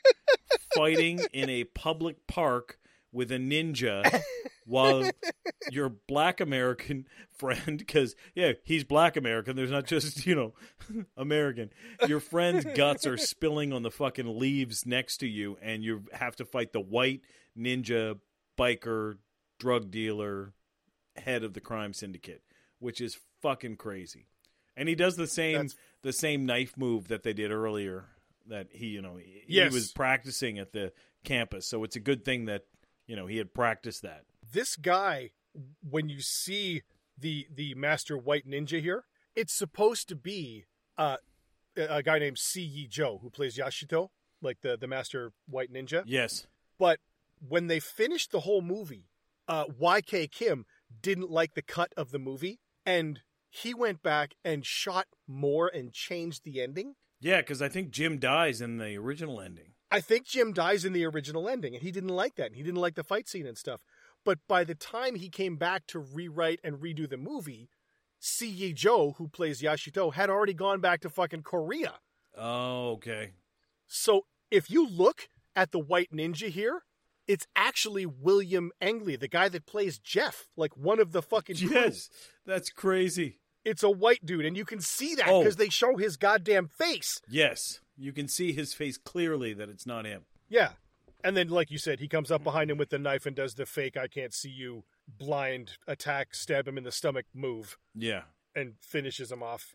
fighting 0.74 1.20
in 1.32 1.48
a 1.48 1.64
public 1.64 2.26
park 2.26 2.78
with 3.12 3.32
a 3.32 3.38
ninja. 3.38 4.22
While 4.66 5.10
your 5.72 5.88
black 5.88 6.40
American 6.40 7.06
friend, 7.32 7.78
because 7.78 8.14
yeah, 8.36 8.52
he's 8.62 8.84
black 8.84 9.16
American. 9.16 9.56
There's 9.56 9.70
not 9.70 9.86
just 9.86 10.26
you 10.26 10.34
know 10.34 10.54
American. 11.16 11.70
Your 12.06 12.20
friend's 12.20 12.64
guts 12.76 13.04
are 13.06 13.16
spilling 13.16 13.72
on 13.72 13.82
the 13.82 13.90
fucking 13.90 14.38
leaves 14.38 14.86
next 14.86 15.18
to 15.18 15.26
you, 15.26 15.58
and 15.60 15.82
you 15.82 16.04
have 16.12 16.36
to 16.36 16.44
fight 16.44 16.72
the 16.72 16.80
white 16.80 17.22
ninja 17.58 18.18
biker 18.56 19.16
drug 19.58 19.90
dealer 19.90 20.52
head 21.16 21.42
of 21.42 21.54
the 21.54 21.60
crime 21.60 21.92
syndicate, 21.92 22.42
which 22.78 23.00
is 23.00 23.18
fucking 23.42 23.76
crazy. 23.76 24.26
And 24.76 24.88
he 24.88 24.94
does 24.94 25.16
the 25.16 25.26
same 25.26 25.54
That's- 25.54 25.76
the 26.02 26.12
same 26.12 26.46
knife 26.46 26.76
move 26.76 27.08
that 27.08 27.22
they 27.22 27.32
did 27.32 27.50
earlier. 27.50 28.06
That 28.46 28.68
he 28.72 28.86
you 28.88 29.02
know 29.02 29.16
he, 29.16 29.42
Yes. 29.46 29.70
he 29.72 29.74
was 29.74 29.92
practicing 29.92 30.58
at 30.58 30.72
the 30.72 30.92
campus, 31.24 31.66
so 31.68 31.84
it's 31.84 31.96
a 31.96 32.00
good 32.00 32.24
thing 32.24 32.46
that 32.46 32.62
you 33.06 33.14
know 33.16 33.26
he 33.26 33.36
had 33.36 33.52
practiced 33.54 34.02
that. 34.02 34.24
this 34.52 34.74
guy 34.76 35.30
when 35.88 36.08
you 36.08 36.20
see 36.20 36.82
the 37.18 37.46
the 37.54 37.74
master 37.74 38.16
white 38.16 38.46
ninja 38.48 38.80
here 38.80 39.04
it's 39.36 39.52
supposed 39.52 40.08
to 40.08 40.16
be 40.16 40.64
uh, 40.96 41.16
a 41.76 41.96
a 41.96 42.02
guy 42.02 42.18
named 42.18 42.38
Si 42.38 42.64
Y. 42.74 42.86
Jo 42.88 43.18
who 43.18 43.30
plays 43.30 43.56
Yashito 43.58 44.08
like 44.40 44.60
the 44.62 44.76
the 44.76 44.86
master 44.86 45.32
white 45.46 45.72
ninja 45.72 46.02
Yes. 46.06 46.46
but 46.78 46.98
when 47.46 47.66
they 47.66 47.78
finished 47.80 48.30
the 48.32 48.40
whole 48.40 48.62
movie 48.62 49.10
uh, 49.48 49.66
YK 49.66 50.30
Kim 50.32 50.64
didn't 51.02 51.30
like 51.30 51.54
the 51.54 51.62
cut 51.62 51.92
of 51.96 52.10
the 52.10 52.18
movie 52.18 52.60
and 52.86 53.20
he 53.50 53.74
went 53.74 54.02
back 54.02 54.34
and 54.44 54.64
shot 54.64 55.06
more 55.26 55.68
and 55.68 55.92
changed 55.92 56.44
the 56.44 56.62
ending 56.62 56.94
Yeah, 57.20 57.38
because 57.38 57.60
I 57.60 57.68
think 57.68 57.90
Jim 57.90 58.18
dies 58.18 58.60
in 58.60 58.78
the 58.78 58.96
original 58.96 59.40
ending. 59.40 59.74
I 59.90 60.00
think 60.00 60.24
Jim 60.24 60.52
dies 60.52 60.84
in 60.84 60.92
the 60.92 61.04
original 61.04 61.48
ending, 61.48 61.74
and 61.74 61.82
he 61.82 61.90
didn't 61.90 62.10
like 62.10 62.36
that. 62.36 62.46
And 62.46 62.56
he 62.56 62.62
didn't 62.62 62.80
like 62.80 62.94
the 62.94 63.02
fight 63.04 63.28
scene 63.28 63.46
and 63.46 63.58
stuff. 63.58 63.82
But 64.24 64.38
by 64.46 64.64
the 64.64 64.74
time 64.76 65.16
he 65.16 65.28
came 65.28 65.56
back 65.56 65.86
to 65.88 65.98
rewrite 65.98 66.60
and 66.62 66.76
redo 66.76 67.08
the 67.08 67.16
movie, 67.16 67.68
Si 68.20 68.54
Y. 68.60 68.72
Jo, 68.72 69.14
who 69.18 69.28
plays 69.28 69.60
Yashito, 69.62 70.14
had 70.14 70.30
already 70.30 70.54
gone 70.54 70.80
back 70.80 71.00
to 71.00 71.10
fucking 71.10 71.42
Korea. 71.42 71.94
Oh, 72.36 72.92
okay. 72.92 73.32
So 73.86 74.26
if 74.50 74.70
you 74.70 74.88
look 74.88 75.28
at 75.56 75.72
the 75.72 75.78
White 75.78 76.10
Ninja 76.12 76.48
here, 76.48 76.82
it's 77.30 77.46
actually 77.54 78.06
William 78.06 78.72
Ergle, 78.82 79.18
the 79.18 79.28
guy 79.28 79.48
that 79.48 79.66
plays 79.66 79.98
Jeff, 79.98 80.48
like 80.56 80.76
one 80.76 80.98
of 81.00 81.12
the 81.12 81.22
fucking 81.22 81.56
crew. 81.56 81.70
Yes, 81.70 82.08
that's 82.44 82.70
crazy. 82.70 83.38
It's 83.64 83.82
a 83.82 83.90
white 83.90 84.24
dude, 84.24 84.44
and 84.46 84.56
you 84.56 84.64
can 84.64 84.80
see 84.80 85.14
that 85.16 85.28
Oh. 85.28 85.40
because 85.42 85.56
they 85.56 85.68
show 85.68 85.96
his 85.96 86.16
goddamn 86.16 86.68
face. 86.68 87.20
Yes, 87.28 87.80
you 87.96 88.12
can 88.12 88.26
see 88.26 88.52
his 88.52 88.72
face 88.74 88.96
clearly 88.98 89.52
that 89.54 89.68
it's 89.68 89.86
not 89.86 90.06
him. 90.06 90.22
Yeah. 90.48 90.72
And 91.22 91.36
then, 91.36 91.48
like 91.48 91.70
you 91.70 91.76
said, 91.78 92.00
he 92.00 92.08
comes 92.08 92.30
up 92.30 92.42
behind 92.42 92.70
him 92.70 92.78
with 92.78 92.88
the 92.88 92.98
knife 92.98 93.26
and 93.26 93.36
does 93.36 93.54
the 93.54 93.66
fake 93.66 93.96
I 93.98 94.08
can't 94.08 94.32
see 94.34 94.48
you 94.48 94.84
blind 95.06 95.72
attack, 95.86 96.34
stab 96.34 96.66
him 96.66 96.78
in 96.78 96.84
the 96.84 96.90
stomach 96.92 97.26
move, 97.34 97.76
Yeah, 97.94 98.22
and 98.54 98.74
finishes 98.80 99.30
him 99.30 99.42
off 99.42 99.74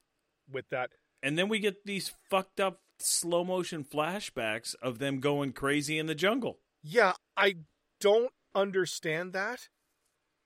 with 0.52 0.69
that. 0.69 0.91
and 1.22 1.38
then 1.38 1.48
we 1.48 1.60
get 1.60 1.86
these 1.86 2.11
fucked 2.30 2.60
up 2.60 2.82
slow 2.99 3.44
motion 3.44 3.84
flashbacks 3.84 4.73
of 4.82 4.99
them 4.99 5.19
going 5.19 5.52
crazy 5.53 5.98
in 5.99 6.06
the 6.07 6.15
jungle. 6.15 6.60
Yeah, 6.82 7.14
I 7.38 7.56
don't 7.99 8.32
understand 8.53 9.34
that. 9.34 9.68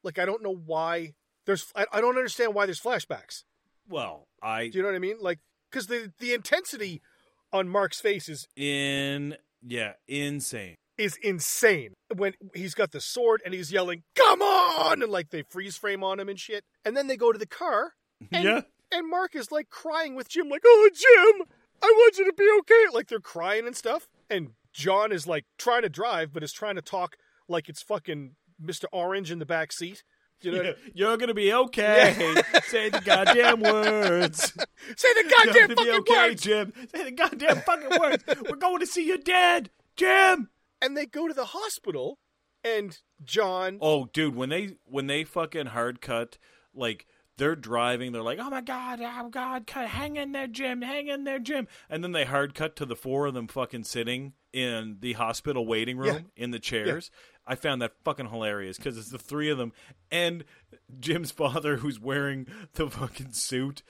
Like, 0.03 0.17
I 0.19 0.25
don't 0.25 0.41
know 0.43 0.55
why 0.55 1.13
there's. 1.45 1.71
I, 1.75 1.85
I 1.91 2.01
don't 2.01 2.17
understand 2.17 2.53
why 2.53 2.65
there's 2.65 2.79
flashbacks. 2.81 3.43
Well, 3.87 4.27
I 4.41 4.67
Do 4.67 4.77
you 4.77 4.83
know 4.83 4.89
what 4.89 4.95
I 4.95 4.99
mean? 4.99 5.17
Like, 5.19 5.39
because 5.69 5.87
the 5.87 6.11
the 6.19 6.33
intensity 6.33 7.01
on 7.51 7.67
Mark's 7.67 7.99
face 7.99 8.29
is 8.29 8.47
in 8.55 9.35
yeah 9.65 9.93
insane. 10.07 10.75
is 10.97 11.17
insane 11.21 11.93
when 12.15 12.33
he's 12.53 12.73
got 12.73 12.91
the 12.91 13.01
sword 13.01 13.41
and 13.43 13.53
he's 13.53 13.71
yelling, 13.71 14.03
"Come 14.15 14.41
on!" 14.41 15.01
and 15.01 15.11
like 15.11 15.29
they 15.29 15.43
freeze 15.49 15.75
frame 15.75 16.03
on 16.03 16.19
him 16.19 16.29
and 16.29 16.39
shit. 16.39 16.63
And 16.85 16.95
then 16.95 17.07
they 17.07 17.17
go 17.17 17.31
to 17.31 17.39
the 17.39 17.47
car, 17.47 17.93
and, 18.31 18.43
yeah, 18.43 18.61
and 18.91 19.09
Mark 19.09 19.35
is 19.35 19.51
like 19.51 19.69
crying 19.69 20.15
with 20.15 20.29
Jim, 20.29 20.49
like, 20.49 20.63
"Oh, 20.65 20.89
Jim, 20.93 21.47
I 21.81 21.87
want 21.87 22.17
you 22.17 22.25
to 22.25 22.33
be 22.33 22.49
okay." 22.59 22.85
Like 22.93 23.07
they're 23.07 23.19
crying 23.19 23.65
and 23.67 23.75
stuff, 23.75 24.07
and 24.29 24.51
John 24.79 25.11
is 25.11 25.27
like 25.27 25.45
trying 25.57 25.81
to 25.81 25.89
drive, 25.89 26.31
but 26.31 26.41
is 26.41 26.53
trying 26.53 26.75
to 26.75 26.81
talk 26.81 27.17
like 27.49 27.67
it's 27.67 27.81
fucking 27.81 28.35
Mister 28.59 28.87
Orange 28.93 29.29
in 29.29 29.39
the 29.39 29.45
back 29.45 29.71
seat. 29.73 30.03
You 30.41 30.51
know, 30.53 30.61
Yeah, 30.61 30.71
you're 30.93 31.17
gonna 31.17 31.33
be 31.33 31.51
okay. 31.53 32.13
Say 32.63 32.89
the 32.89 33.01
goddamn 33.01 33.59
words. 33.59 34.53
say 34.95 35.13
the 35.13 35.23
You're 35.29 35.45
goddamn 35.45 35.75
fucking 35.75 35.85
be 35.85 35.91
okay, 35.99 36.29
words. 36.29 36.41
Jim. 36.41 36.73
Say 36.95 37.03
the 37.03 37.11
goddamn 37.11 37.57
fucking 37.57 37.99
words. 37.99 38.23
We're 38.49 38.55
going 38.55 38.79
to 38.79 38.87
see 38.87 39.05
your 39.05 39.17
dad, 39.17 39.69
Jim. 39.97 40.49
And 40.81 40.95
they 40.95 41.05
go 41.05 41.27
to 41.27 41.33
the 41.33 41.45
hospital, 41.45 42.19
and 42.63 42.97
John. 43.23 43.79
Oh, 43.81 44.05
dude, 44.13 44.35
when 44.35 44.47
they 44.47 44.77
when 44.85 45.07
they 45.07 45.25
fucking 45.25 45.67
hard 45.67 45.99
cut, 45.99 46.37
like 46.73 47.05
they're 47.39 47.55
driving, 47.55 48.11
they're 48.11 48.21
like, 48.21 48.39
"Oh 48.39 48.49
my 48.49 48.61
god, 48.61 48.99
oh 49.01 49.29
god, 49.29 49.65
cut, 49.65 49.87
hang 49.87 50.17
in 50.17 50.31
there, 50.31 50.47
Jim, 50.47 50.81
hang 50.81 51.07
in 51.07 51.23
there, 51.23 51.39
Jim," 51.39 51.67
and 51.89 52.03
then 52.03 52.11
they 52.11 52.25
hard 52.25 52.53
cut 52.53 52.75
to 52.75 52.85
the 52.85 52.95
four 52.95 53.25
of 53.25 53.33
them 53.33 53.47
fucking 53.47 53.85
sitting 53.85 54.33
in 54.53 54.97
the 54.99 55.13
hospital 55.13 55.65
waiting 55.65 55.97
room 55.97 56.31
in 56.35 56.51
the 56.51 56.59
chairs. 56.59 57.09
I 57.45 57.55
found 57.55 57.81
that 57.81 57.93
fucking 58.03 58.29
hilarious 58.29 58.77
because 58.77 58.95
it's 58.95 59.09
the 59.09 59.17
three 59.17 59.49
of 59.49 59.57
them 59.57 59.73
and 60.11 60.43
Jim's 60.99 61.31
father 61.31 61.77
who's 61.77 61.99
wearing 61.99 62.47
the 62.73 62.89
fucking 62.89 63.33
suit, 63.33 63.81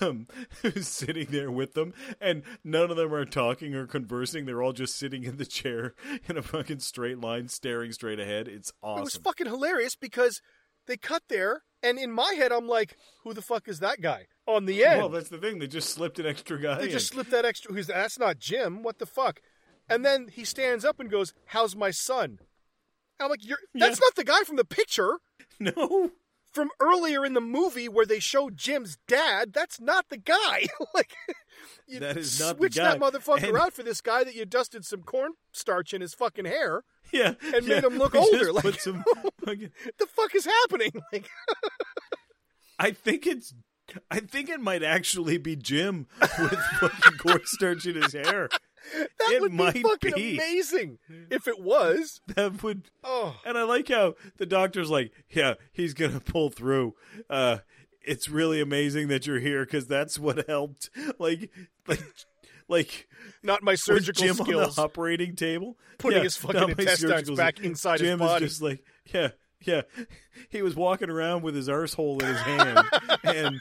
um, 0.00 0.26
who's 0.62 0.88
sitting 0.88 1.28
there 1.30 1.50
with 1.50 1.74
them, 1.74 1.94
and 2.20 2.42
none 2.64 2.90
of 2.90 2.96
them 2.96 3.14
are 3.14 3.24
talking 3.24 3.74
or 3.74 3.86
conversing. 3.86 4.46
They're 4.46 4.62
all 4.62 4.72
just 4.72 4.96
sitting 4.98 5.24
in 5.24 5.36
the 5.36 5.46
chair 5.46 5.94
in 6.28 6.36
a 6.36 6.42
fucking 6.42 6.80
straight 6.80 7.20
line, 7.20 7.48
staring 7.48 7.92
straight 7.92 8.18
ahead. 8.18 8.48
It's 8.48 8.72
awesome. 8.82 9.02
It 9.02 9.04
was 9.04 9.16
fucking 9.16 9.46
hilarious 9.46 9.94
because 9.94 10.40
they 10.86 10.96
cut 10.96 11.22
there, 11.28 11.62
and 11.84 11.98
in 11.98 12.10
my 12.10 12.32
head, 12.34 12.50
I'm 12.52 12.66
like, 12.66 12.96
"Who 13.22 13.34
the 13.34 13.42
fuck 13.42 13.68
is 13.68 13.80
that 13.80 14.00
guy?" 14.00 14.26
On 14.46 14.66
the 14.66 14.84
end, 14.84 14.98
Well, 15.00 15.08
that's 15.08 15.28
the 15.28 15.38
thing. 15.38 15.58
They 15.58 15.66
just 15.66 15.90
slipped 15.90 16.18
an 16.18 16.26
extra 16.26 16.58
guy. 16.60 16.78
they 16.78 16.84
in. 16.84 16.90
just 16.90 17.08
slipped 17.08 17.30
that 17.30 17.44
extra. 17.44 17.72
Who's 17.72 17.86
that's 17.86 18.18
not 18.18 18.38
Jim? 18.38 18.82
What 18.82 18.98
the 18.98 19.06
fuck? 19.06 19.40
And 19.88 20.04
then 20.04 20.28
he 20.28 20.44
stands 20.44 20.84
up 20.84 20.98
and 21.00 21.10
goes, 21.10 21.32
"How's 21.46 21.76
my 21.76 21.90
son?" 21.90 22.38
I'm 23.20 23.30
like, 23.30 23.46
"You're 23.46 23.58
that's 23.74 23.98
Yeah. 24.00 24.04
not 24.06 24.14
the 24.16 24.24
guy 24.24 24.42
from 24.42 24.56
the 24.56 24.64
picture 24.64 25.18
no. 25.60 26.10
from 26.52 26.70
earlier 26.80 27.24
in 27.24 27.34
the 27.34 27.40
movie 27.40 27.88
where 27.88 28.06
they 28.06 28.18
showed 28.20 28.56
Jim's 28.56 28.98
dad. 29.08 29.52
That's 29.52 29.80
not 29.80 30.08
the 30.08 30.16
guy. 30.18 30.66
like, 30.94 31.12
you 31.86 32.00
That 32.00 32.16
is 32.16 32.38
not 32.40 32.56
the 32.56 32.60
switch 32.60 32.74
that 32.76 32.98
motherfucker 33.00 33.48
And- 33.48 33.56
out 33.56 33.72
for 33.72 33.82
this 33.82 34.00
guy 34.00 34.24
that 34.24 34.34
you 34.34 34.44
dusted 34.44 34.84
some 34.84 35.02
cornstarch 35.02 35.92
in 35.94 36.00
his 36.00 36.14
fucking 36.14 36.44
hair. 36.44 36.82
Yeah, 37.14 37.34
And 37.54 37.64
yeah. 37.66 37.74
made 37.76 37.84
him 37.84 37.96
look 37.98 38.12
We 38.12 38.18
older, 38.18 38.52
like- 38.52 38.80
some 38.80 39.04
The 39.46 40.06
fuck 40.08 40.34
is 40.34 40.44
happening? 40.46 40.90
Like, 41.12 41.28
I 42.78 42.90
think 42.90 43.26
it's. 43.26 43.54
I 44.10 44.20
think 44.20 44.48
it 44.48 44.60
might 44.60 44.82
actually 44.82 45.36
be 45.38 45.56
Jim 45.56 46.06
with 46.20 46.58
fucking 46.80 47.18
cornstarch 47.18 47.84
in 47.86 47.96
his 48.02 48.14
hair. 48.14 48.48
that 48.94 49.08
It 49.30 49.42
would 49.42 49.52
might 49.52 49.74
be 49.74 49.82
fucking 49.82 50.14
be. 50.14 50.34
amazing 50.36 50.98
if 51.30 51.46
it 51.46 51.60
was. 51.60 52.20
That 52.34 52.62
would. 52.62 52.90
Oh, 53.04 53.36
And 53.44 53.56
I 53.58 53.62
like 53.64 53.88
how 53.88 54.14
the 54.38 54.46
doctor's 54.46 54.90
like, 54.90 55.12
"Yeah, 55.30 55.54
he's 55.72 55.92
gonna 55.94 56.20
pull 56.20 56.48
through." 56.50 56.94
Uh, 57.30 57.58
it's 58.02 58.28
really 58.28 58.60
amazing 58.60 59.08
that 59.08 59.26
you're 59.26 59.38
here 59.38 59.64
because 59.64 59.86
that's 59.86 60.18
what 60.18 60.46
helped. 60.48 60.88
Like, 61.18 61.50
like, 61.86 62.02
like 62.68 63.08
not 63.42 63.62
my 63.62 63.74
surgical 63.74 64.22
Jim 64.26 64.40
on 64.40 64.46
skills. 64.46 64.76
the 64.76 64.82
operating 64.82 65.36
table, 65.36 65.76
Putting 65.98 66.18
Yeah, 66.18 66.24
his 66.24 66.36
fucking 66.36 66.70
intestines 66.70 67.30
back 67.30 67.60
inside 67.60 68.00
his 68.00 68.08
Jim 68.08 68.18
body. 68.18 68.44
is 68.44 68.52
just 68.52 68.62
like, 68.62 68.84
yeah, 69.12 69.28
yeah. 69.60 69.82
He 70.48 70.62
was 70.62 70.74
walking 70.74 71.10
around 71.10 71.42
with 71.42 71.54
his 71.54 71.68
arsehole 71.68 72.20
in 72.22 72.28
his 72.28 72.40
hand, 72.40 72.80
and 73.24 73.60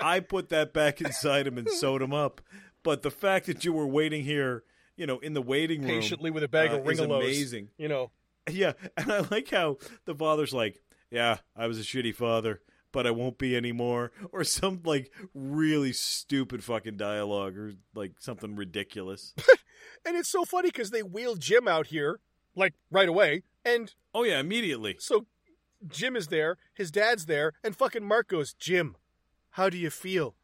I 0.00 0.20
put 0.20 0.48
that 0.50 0.72
back 0.72 1.00
inside 1.00 1.46
him 1.46 1.58
and 1.58 1.68
sewed 1.70 2.02
him 2.02 2.12
up. 2.12 2.40
But 2.82 3.02
the 3.02 3.10
fact 3.10 3.46
that 3.46 3.64
you 3.64 3.72
were 3.72 3.86
waiting 3.86 4.24
here, 4.24 4.64
you 4.96 5.06
know, 5.06 5.18
in 5.18 5.32
the 5.34 5.42
waiting 5.42 5.80
room, 5.82 5.90
patiently 5.90 6.30
with 6.30 6.42
a 6.42 6.48
bag 6.48 6.70
uh, 6.70 6.76
of 6.76 6.84
ringolos. 6.84 7.18
amazing. 7.22 7.68
You 7.78 7.88
know, 7.88 8.10
Yeah, 8.50 8.72
and 8.96 9.10
I 9.12 9.20
like 9.30 9.50
how 9.50 9.78
the 10.06 10.14
father's 10.14 10.52
like, 10.52 10.80
"Yeah, 11.10 11.38
I 11.56 11.66
was 11.66 11.78
a 11.78 11.82
shitty 11.82 12.14
father, 12.14 12.60
but 12.92 13.06
I 13.06 13.10
won't 13.10 13.38
be 13.38 13.56
anymore," 13.56 14.12
or 14.32 14.44
some 14.44 14.80
like 14.84 15.12
really 15.34 15.92
stupid 15.92 16.64
fucking 16.64 16.96
dialogue, 16.96 17.56
or 17.56 17.74
like 17.94 18.12
something 18.18 18.56
ridiculous. 18.56 19.34
and 20.06 20.16
it's 20.16 20.28
so 20.28 20.44
funny 20.44 20.68
because 20.68 20.90
they 20.90 21.02
wheel 21.02 21.36
Jim 21.36 21.68
out 21.68 21.88
here 21.88 22.20
like 22.54 22.74
right 22.90 23.08
away, 23.08 23.42
and 23.64 23.94
oh 24.14 24.24
yeah, 24.24 24.40
immediately. 24.40 24.96
so 24.98 25.26
Jim 25.88 26.14
is 26.14 26.26
there, 26.28 26.58
his 26.74 26.90
dad's 26.90 27.26
there, 27.26 27.52
and 27.64 27.76
fucking 27.76 28.04
Mark 28.04 28.28
goes, 28.28 28.52
"Jim, 28.54 28.96
how 29.50 29.70
do 29.70 29.78
you 29.78 29.90
feel?" 29.90 30.34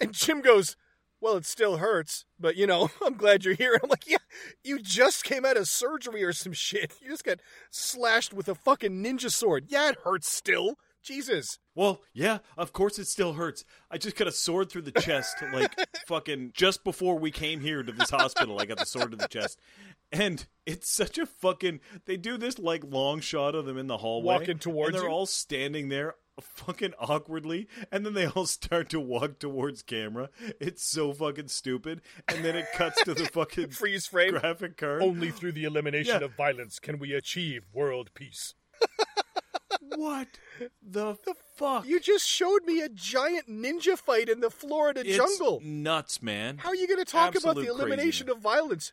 And 0.00 0.12
Jim 0.12 0.40
goes. 0.40 0.76
Well, 1.18 1.38
it 1.38 1.46
still 1.46 1.78
hurts, 1.78 2.26
but 2.38 2.56
you 2.56 2.66
know, 2.66 2.90
I'm 3.04 3.14
glad 3.14 3.44
you're 3.44 3.54
here. 3.54 3.80
I'm 3.82 3.88
like, 3.88 4.06
yeah, 4.06 4.18
you 4.62 4.78
just 4.78 5.24
came 5.24 5.46
out 5.46 5.56
of 5.56 5.66
surgery 5.66 6.22
or 6.22 6.32
some 6.32 6.52
shit. 6.52 6.92
You 7.00 7.08
just 7.08 7.24
got 7.24 7.38
slashed 7.70 8.34
with 8.34 8.48
a 8.48 8.54
fucking 8.54 9.02
ninja 9.02 9.30
sword. 9.30 9.64
Yeah, 9.68 9.88
it 9.88 9.96
hurts 10.04 10.30
still. 10.30 10.76
Jesus. 11.06 11.58
Well, 11.74 12.02
yeah, 12.12 12.38
of 12.56 12.72
course 12.72 12.98
it 12.98 13.06
still 13.06 13.34
hurts. 13.34 13.64
I 13.90 13.98
just 13.98 14.16
got 14.16 14.26
a 14.28 14.32
sword 14.32 14.70
through 14.70 14.82
the 14.82 14.92
chest, 15.00 15.36
like 15.52 15.74
fucking 16.06 16.52
just 16.54 16.84
before 16.84 17.18
we 17.18 17.30
came 17.30 17.60
here 17.60 17.82
to 17.82 17.92
this 17.92 18.10
hospital. 18.10 18.58
I 18.60 18.66
got 18.66 18.78
the 18.78 18.86
sword 18.86 19.12
to 19.12 19.16
the 19.16 19.28
chest, 19.28 19.58
and 20.10 20.46
it's 20.66 20.90
such 20.90 21.16
a 21.18 21.26
fucking. 21.26 21.80
They 22.06 22.16
do 22.16 22.36
this 22.36 22.58
like 22.58 22.82
long 22.84 23.20
shot 23.20 23.54
of 23.54 23.64
them 23.66 23.78
in 23.78 23.86
the 23.86 23.98
hallway, 23.98 24.26
Walking 24.38 24.58
towards 24.58 24.88
and 24.94 24.98
they're 25.02 25.08
you? 25.08 25.14
all 25.14 25.26
standing 25.26 25.88
there 25.88 26.16
fucking 26.40 26.92
awkwardly, 26.98 27.66
and 27.90 28.04
then 28.04 28.12
they 28.14 28.26
all 28.26 28.44
start 28.46 28.88
to 28.90 29.00
walk 29.00 29.38
towards 29.38 29.82
camera. 29.82 30.28
It's 30.60 30.86
so 30.86 31.12
fucking 31.14 31.48
stupid, 31.48 32.02
and 32.28 32.44
then 32.44 32.56
it 32.56 32.66
cuts 32.74 33.02
to 33.04 33.14
the 33.14 33.24
fucking 33.32 33.70
Freeze 33.70 34.06
frame. 34.06 34.32
graphic 34.32 34.76
card. 34.76 35.02
Only 35.02 35.30
through 35.30 35.52
the 35.52 35.64
elimination 35.64 36.18
Yeah. 36.20 36.24
of 36.26 36.36
violence 36.36 36.78
can 36.78 36.98
we 36.98 37.12
achieve 37.14 37.64
world 37.72 38.10
peace. 38.14 38.54
What 39.94 40.28
the 40.82 41.16
the 41.24 41.34
fuck? 41.56 41.86
You 41.86 42.00
just 42.00 42.26
showed 42.26 42.64
me 42.64 42.80
a 42.80 42.88
giant 42.88 43.48
ninja 43.48 43.96
fight 43.98 44.28
in 44.28 44.40
the 44.40 44.50
Florida 44.50 45.02
It's 45.04 45.16
jungle. 45.16 45.60
nuts, 45.62 46.22
man. 46.22 46.58
How 46.58 46.70
are 46.70 46.74
you 46.74 46.86
going 46.86 47.04
to 47.04 47.10
talk 47.10 47.34
about 47.36 47.56
the 47.56 47.66
elimination 47.66 48.26
craziness. 48.26 48.36
of 48.36 48.42
violence? 48.42 48.92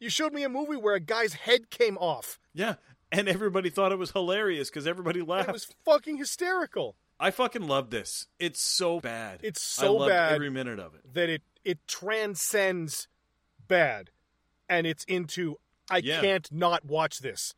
You 0.00 0.10
showed 0.10 0.32
me 0.32 0.42
a 0.42 0.48
movie 0.48 0.76
where 0.76 0.94
a 0.94 1.00
guy's 1.00 1.32
head 1.34 1.70
came 1.70 1.96
off. 1.98 2.38
Yeah, 2.52 2.74
and 3.12 3.28
everybody 3.28 3.70
thought 3.70 3.92
it 3.92 3.98
was 3.98 4.10
hilarious 4.10 4.68
because 4.70 4.86
everybody 4.86 5.22
laughed. 5.22 5.48
it 5.48 5.52
was 5.52 5.68
fucking 5.84 6.16
hysterical 6.18 6.96
I 7.18 7.30
fucking 7.30 7.66
love 7.68 7.90
this. 7.90 8.26
It's 8.40 8.60
so 8.60 8.98
bad. 9.00 9.38
It's 9.44 9.62
so 9.62 10.06
bad. 10.06 10.32
every 10.32 10.50
minute 10.50 10.80
of 10.80 10.94
it. 10.94 11.14
that 11.14 11.28
it 11.30 11.42
it 11.64 11.78
transcends 11.86 13.08
bad, 13.68 14.10
and 14.68 14.86
it's 14.86 15.04
into 15.04 15.56
I 15.90 15.98
Yeah. 15.98 16.20
can't 16.20 16.50
not 16.52 16.84
watch 16.84 17.20
this. 17.20 17.54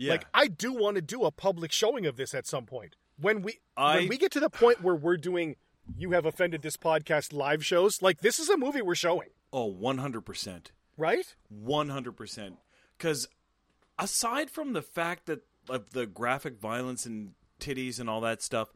Yeah, 0.00 0.12
Like 0.12 0.26
I 0.32 0.46
do 0.46 0.72
want 0.72 0.94
to 0.96 1.02
do 1.02 1.24
a 1.24 1.30
public 1.30 1.72
showing 1.72 2.06
of 2.06 2.16
this 2.16 2.34
at 2.34 2.46
some 2.46 2.64
point. 2.64 2.96
When 3.20 3.42
we 3.42 3.58
I- 3.76 3.96
when 3.96 4.08
we 4.08 4.16
get 4.16 4.32
to 4.32 4.40
the 4.40 4.48
point 4.50 4.82
where 4.82 4.94
we're 4.94 5.16
doing 5.18 5.56
you 5.96 6.12
have 6.12 6.24
offended 6.24 6.62
this 6.62 6.76
podcast 6.76 7.32
live 7.32 7.64
shows, 7.66 8.00
like 8.00 8.20
this 8.20 8.38
is 8.38 8.48
a 8.48 8.56
movie 8.56 8.80
we're 8.80 8.94
showing, 8.94 9.28
Oh, 9.52 9.62
oh, 9.62 9.66
one 9.66 9.98
hundred 9.98 10.22
percent, 10.22 10.70
right? 10.96 11.34
one 11.48 11.88
hundred 11.90 12.12
percent. 12.16 12.56
Because 12.96 13.28
aside 13.98 14.50
from 14.50 14.72
the 14.72 14.82
fact 14.82 15.26
that 15.26 15.40
of 15.68 15.90
the 15.90 16.06
graphic 16.06 16.58
violence 16.58 17.04
and 17.06 17.32
titties 17.60 18.00
and 18.00 18.08
all 18.08 18.20
that 18.22 18.40
stuff, 18.42 18.72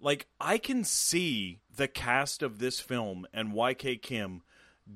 like 0.00 0.26
I 0.40 0.58
can 0.58 0.82
see 0.84 1.60
the 1.76 1.86
cast 1.88 2.42
of 2.42 2.58
this 2.58 2.80
film 2.80 3.26
and 3.32 3.52
YK 3.52 4.02
Kim 4.02 4.42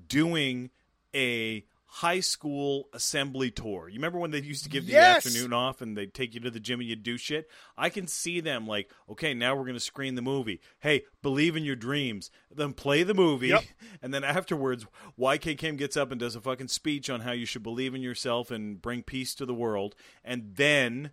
doing 0.08 0.70
a 1.14 1.64
high 1.90 2.20
school 2.20 2.88
assembly 2.92 3.50
tour. 3.50 3.88
You 3.88 3.94
remember 3.94 4.18
when 4.18 4.30
they 4.30 4.40
used 4.40 4.62
to 4.64 4.70
give 4.70 4.86
the 4.86 4.96
afternoon 4.96 5.54
off 5.54 5.80
and 5.80 5.96
they'd 5.96 6.12
take 6.12 6.34
you 6.34 6.40
to 6.40 6.50
the 6.50 6.60
gym 6.60 6.80
and 6.80 6.88
you'd 6.88 7.02
do 7.02 7.16
shit? 7.16 7.48
I 7.78 7.88
can 7.88 8.06
see 8.06 8.40
them 8.40 8.66
like, 8.66 8.90
okay, 9.10 9.32
now 9.32 9.56
we're 9.56 9.62
going 9.62 9.72
to 9.74 9.80
screen 9.80 10.14
the 10.14 10.22
movie. 10.22 10.60
Hey, 10.80 11.04
believe 11.22 11.56
in 11.56 11.64
your 11.64 11.76
dreams. 11.76 12.30
Then 12.54 12.74
play 12.74 13.02
the 13.02 13.14
movie. 13.14 13.48
Yep. 13.48 13.64
And 14.00 14.14
then 14.14 14.22
afterwards, 14.22 14.86
YK 15.18 15.58
Kim 15.58 15.76
gets 15.76 15.96
up 15.96 16.12
and 16.12 16.20
does 16.20 16.36
a 16.36 16.40
fucking 16.40 16.68
speech 16.68 17.10
on 17.10 17.22
how 17.22 17.32
you 17.32 17.46
should 17.46 17.64
believe 17.64 17.94
in 17.94 18.02
yourself 18.02 18.50
and 18.50 18.80
bring 18.80 19.02
peace 19.02 19.34
to 19.36 19.46
the 19.46 19.54
world. 19.54 19.96
And 20.24 20.52
then 20.54 21.10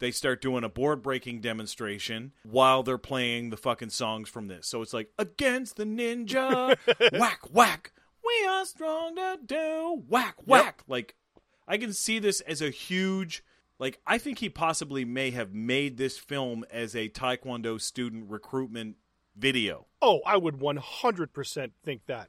they 0.00 0.10
start 0.10 0.42
doing 0.42 0.64
a 0.64 0.68
board 0.68 1.02
breaking 1.02 1.40
demonstration 1.40 2.32
while 2.42 2.82
they're 2.82 2.98
playing 2.98 3.50
the 3.50 3.56
fucking 3.56 3.90
songs 3.90 4.28
from 4.28 4.48
this. 4.48 4.66
So 4.66 4.82
it's 4.82 4.92
like 4.92 5.10
against 5.18 5.76
the 5.76 5.84
ninja, 5.84 6.76
whack 7.18 7.40
whack. 7.52 7.92
We 8.24 8.46
are 8.46 8.64
strong 8.64 9.16
to 9.16 9.38
do 9.44 10.02
whack 10.08 10.36
whack. 10.46 10.82
Like 10.86 11.14
I 11.66 11.78
can 11.78 11.92
see 11.92 12.18
this 12.18 12.40
as 12.42 12.62
a 12.62 12.70
huge 12.70 13.42
like 13.78 14.00
I 14.06 14.18
think 14.18 14.38
he 14.38 14.48
possibly 14.48 15.04
may 15.04 15.30
have 15.30 15.54
made 15.54 15.96
this 15.96 16.18
film 16.18 16.64
as 16.70 16.94
a 16.94 17.08
taekwondo 17.08 17.80
student 17.80 18.30
recruitment 18.30 18.96
video. 19.36 19.86
Oh, 20.02 20.20
I 20.26 20.36
would 20.36 20.58
100% 20.58 21.70
think 21.84 22.02
that. 22.06 22.28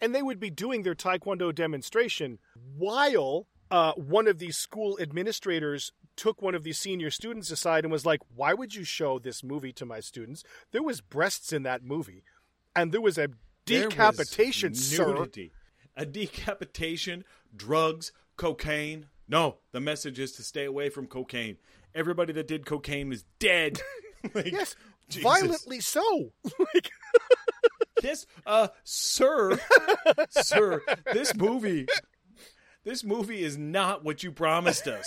And 0.00 0.14
they 0.14 0.22
would 0.22 0.40
be 0.40 0.50
doing 0.50 0.82
their 0.82 0.94
Taekwondo 0.94 1.54
demonstration 1.54 2.38
while 2.76 3.46
uh, 3.70 3.92
one 3.92 4.28
of 4.28 4.38
these 4.38 4.56
school 4.56 4.98
administrators 5.00 5.92
took 6.16 6.42
one 6.42 6.54
of 6.54 6.62
these 6.62 6.78
senior 6.78 7.10
students 7.10 7.50
aside 7.50 7.84
and 7.84 7.92
was 7.92 8.06
like, 8.06 8.20
Why 8.34 8.54
would 8.54 8.74
you 8.74 8.84
show 8.84 9.18
this 9.18 9.42
movie 9.42 9.72
to 9.72 9.86
my 9.86 10.00
students? 10.00 10.44
There 10.72 10.82
was 10.82 11.00
breasts 11.00 11.52
in 11.52 11.62
that 11.62 11.82
movie. 11.82 12.22
And 12.76 12.92
there 12.92 13.00
was 13.00 13.18
a 13.18 13.28
Decapitation, 13.66 14.74
sir. 14.74 15.26
A 15.96 16.04
decapitation, 16.06 17.24
drugs, 17.54 18.12
cocaine. 18.36 19.06
No, 19.28 19.58
the 19.72 19.80
message 19.80 20.18
is 20.18 20.32
to 20.32 20.42
stay 20.42 20.64
away 20.64 20.88
from 20.88 21.06
cocaine. 21.06 21.56
Everybody 21.94 22.32
that 22.34 22.48
did 22.48 22.66
cocaine 22.66 23.12
is 23.12 23.24
dead. 23.38 23.80
Like, 24.34 24.52
Yes, 24.52 24.74
Jesus. 25.10 25.22
violently 25.22 25.80
so. 25.80 26.32
like, 26.74 26.90
This, 28.00 28.24
uh, 28.46 28.68
sir, 28.82 29.60
sir, 30.30 30.80
this 31.12 31.34
movie, 31.34 31.86
this 32.84 33.04
movie 33.04 33.42
is 33.42 33.58
not 33.58 34.02
what 34.02 34.22
you 34.22 34.32
promised 34.32 34.88
us. 34.88 35.06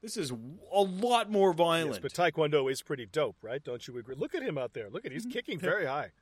This 0.00 0.16
is 0.16 0.30
a 0.30 0.80
lot 0.80 1.30
more 1.30 1.50
yes, 1.50 1.58
violent. 1.58 2.02
but 2.02 2.12
Taekwondo 2.14 2.70
is 2.72 2.80
pretty 2.80 3.04
dope, 3.04 3.36
right? 3.42 3.62
Don't 3.62 3.86
you 3.86 3.98
agree? 3.98 4.14
Look 4.16 4.34
at 4.34 4.42
him 4.42 4.56
out 4.56 4.72
there. 4.72 4.88
Look 4.88 5.04
at 5.04 5.12
he's 5.12 5.26
kicking 5.26 5.58
very 5.58 5.84
high. 5.84 6.12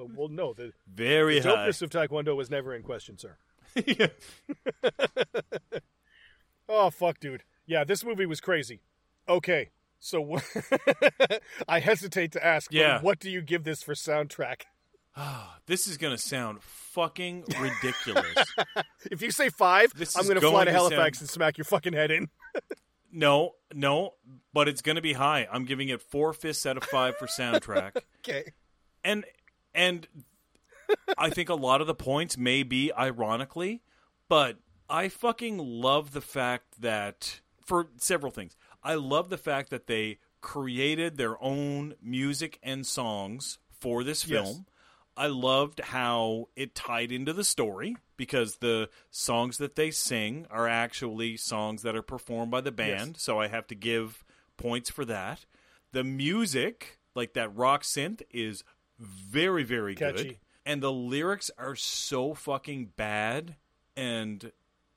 Well, 0.00 0.10
well 0.16 0.28
no, 0.28 0.52
the, 0.54 0.72
Very 0.92 1.40
the 1.40 1.48
dopeness 1.50 1.82
of 1.82 1.90
Taekwondo 1.90 2.34
was 2.36 2.50
never 2.50 2.74
in 2.74 2.82
question, 2.82 3.18
sir. 3.18 3.36
Oh 6.68 6.90
fuck, 6.90 7.18
dude. 7.18 7.42
Yeah, 7.66 7.84
this 7.84 8.04
movie 8.04 8.26
was 8.26 8.40
crazy. 8.40 8.80
Okay, 9.28 9.70
so 9.98 10.38
I 11.68 11.80
hesitate 11.80 12.32
to 12.32 12.44
ask. 12.46 12.70
but 12.70 12.76
Yeah. 12.78 13.00
what 13.00 13.18
do 13.18 13.28
you 13.30 13.42
give 13.42 13.64
this 13.64 13.82
for 13.82 13.94
soundtrack? 13.94 14.62
Ah, 15.16 15.58
this 15.66 15.88
is 15.88 15.96
gonna 15.98 16.16
sound 16.18 16.62
fucking 16.62 17.44
ridiculous. 17.58 18.36
If 19.10 19.20
you 19.22 19.30
say 19.32 19.48
five, 19.48 19.92
This 19.96 20.16
I'm 20.16 20.24
going 20.24 20.38
to 20.38 20.40
fly 20.48 20.64
to 20.64 20.70
to 20.70 20.72
Halifax 20.76 21.18
sound- 21.18 21.22
and 21.22 21.30
smack 21.30 21.58
your 21.58 21.64
fucking 21.64 21.94
head 21.94 22.10
in. 22.12 22.28
no, 23.10 23.52
no, 23.74 24.14
but 24.52 24.68
it's 24.68 24.82
gonna 24.82 25.00
be 25.00 25.14
high. 25.14 25.48
I'm 25.50 25.64
giving 25.64 25.88
it 25.88 26.00
four 26.02 26.32
fifths 26.32 26.66
out 26.66 26.76
of 26.76 26.84
five 26.84 27.16
for 27.16 27.26
soundtrack. 27.26 27.96
Okay. 28.20 28.52
and 29.04 29.24
and 29.74 30.06
I 31.16 31.30
think 31.30 31.48
a 31.48 31.54
lot 31.54 31.80
of 31.80 31.86
the 31.86 31.94
points 31.94 32.36
may 32.36 32.62
be 32.62 32.92
ironically, 32.92 33.82
but 34.28 34.58
I 34.88 35.08
fucking 35.08 35.58
love 35.58 36.12
the 36.12 36.20
fact 36.20 36.80
that 36.80 37.40
for 37.64 37.88
several 37.98 38.32
things. 38.32 38.56
I 38.82 38.94
love 38.94 39.28
the 39.30 39.38
fact 39.38 39.70
that 39.70 39.86
they 39.86 40.18
created 40.40 41.16
their 41.16 41.40
own 41.42 41.94
music 42.02 42.58
and 42.62 42.86
songs 42.86 43.58
for 43.78 44.02
this 44.02 44.26
Yes. 44.26 44.48
film. 44.48 44.66
I 45.16 45.26
loved 45.26 45.80
how 45.80 46.48
it 46.56 46.74
tied 46.74 47.12
into 47.12 47.32
the 47.32 47.44
story 47.44 47.96
because 48.16 48.56
the 48.56 48.88
songs 49.10 49.58
that 49.58 49.76
they 49.76 49.90
sing 49.90 50.46
are 50.50 50.66
actually 50.66 51.36
songs 51.36 51.82
that 51.82 51.94
are 51.94 52.02
performed 52.02 52.50
by 52.50 52.62
the 52.62 52.72
band, 52.72 53.18
so 53.18 53.38
I 53.38 53.48
have 53.48 53.66
to 53.68 53.74
give 53.74 54.24
points 54.56 54.88
for 54.88 55.04
that. 55.04 55.44
The 55.92 56.04
music, 56.04 56.98
like 57.14 57.34
that 57.34 57.54
rock 57.54 57.82
synth, 57.82 58.22
is 58.30 58.64
very, 59.00 59.64
very 59.64 59.94
good. 59.94 60.36
And 60.66 60.82
the 60.82 60.92
lyrics 60.92 61.50
are 61.58 61.74
so 61.74 62.34
fucking 62.34 62.92
bad 62.96 63.56
and 63.96 64.52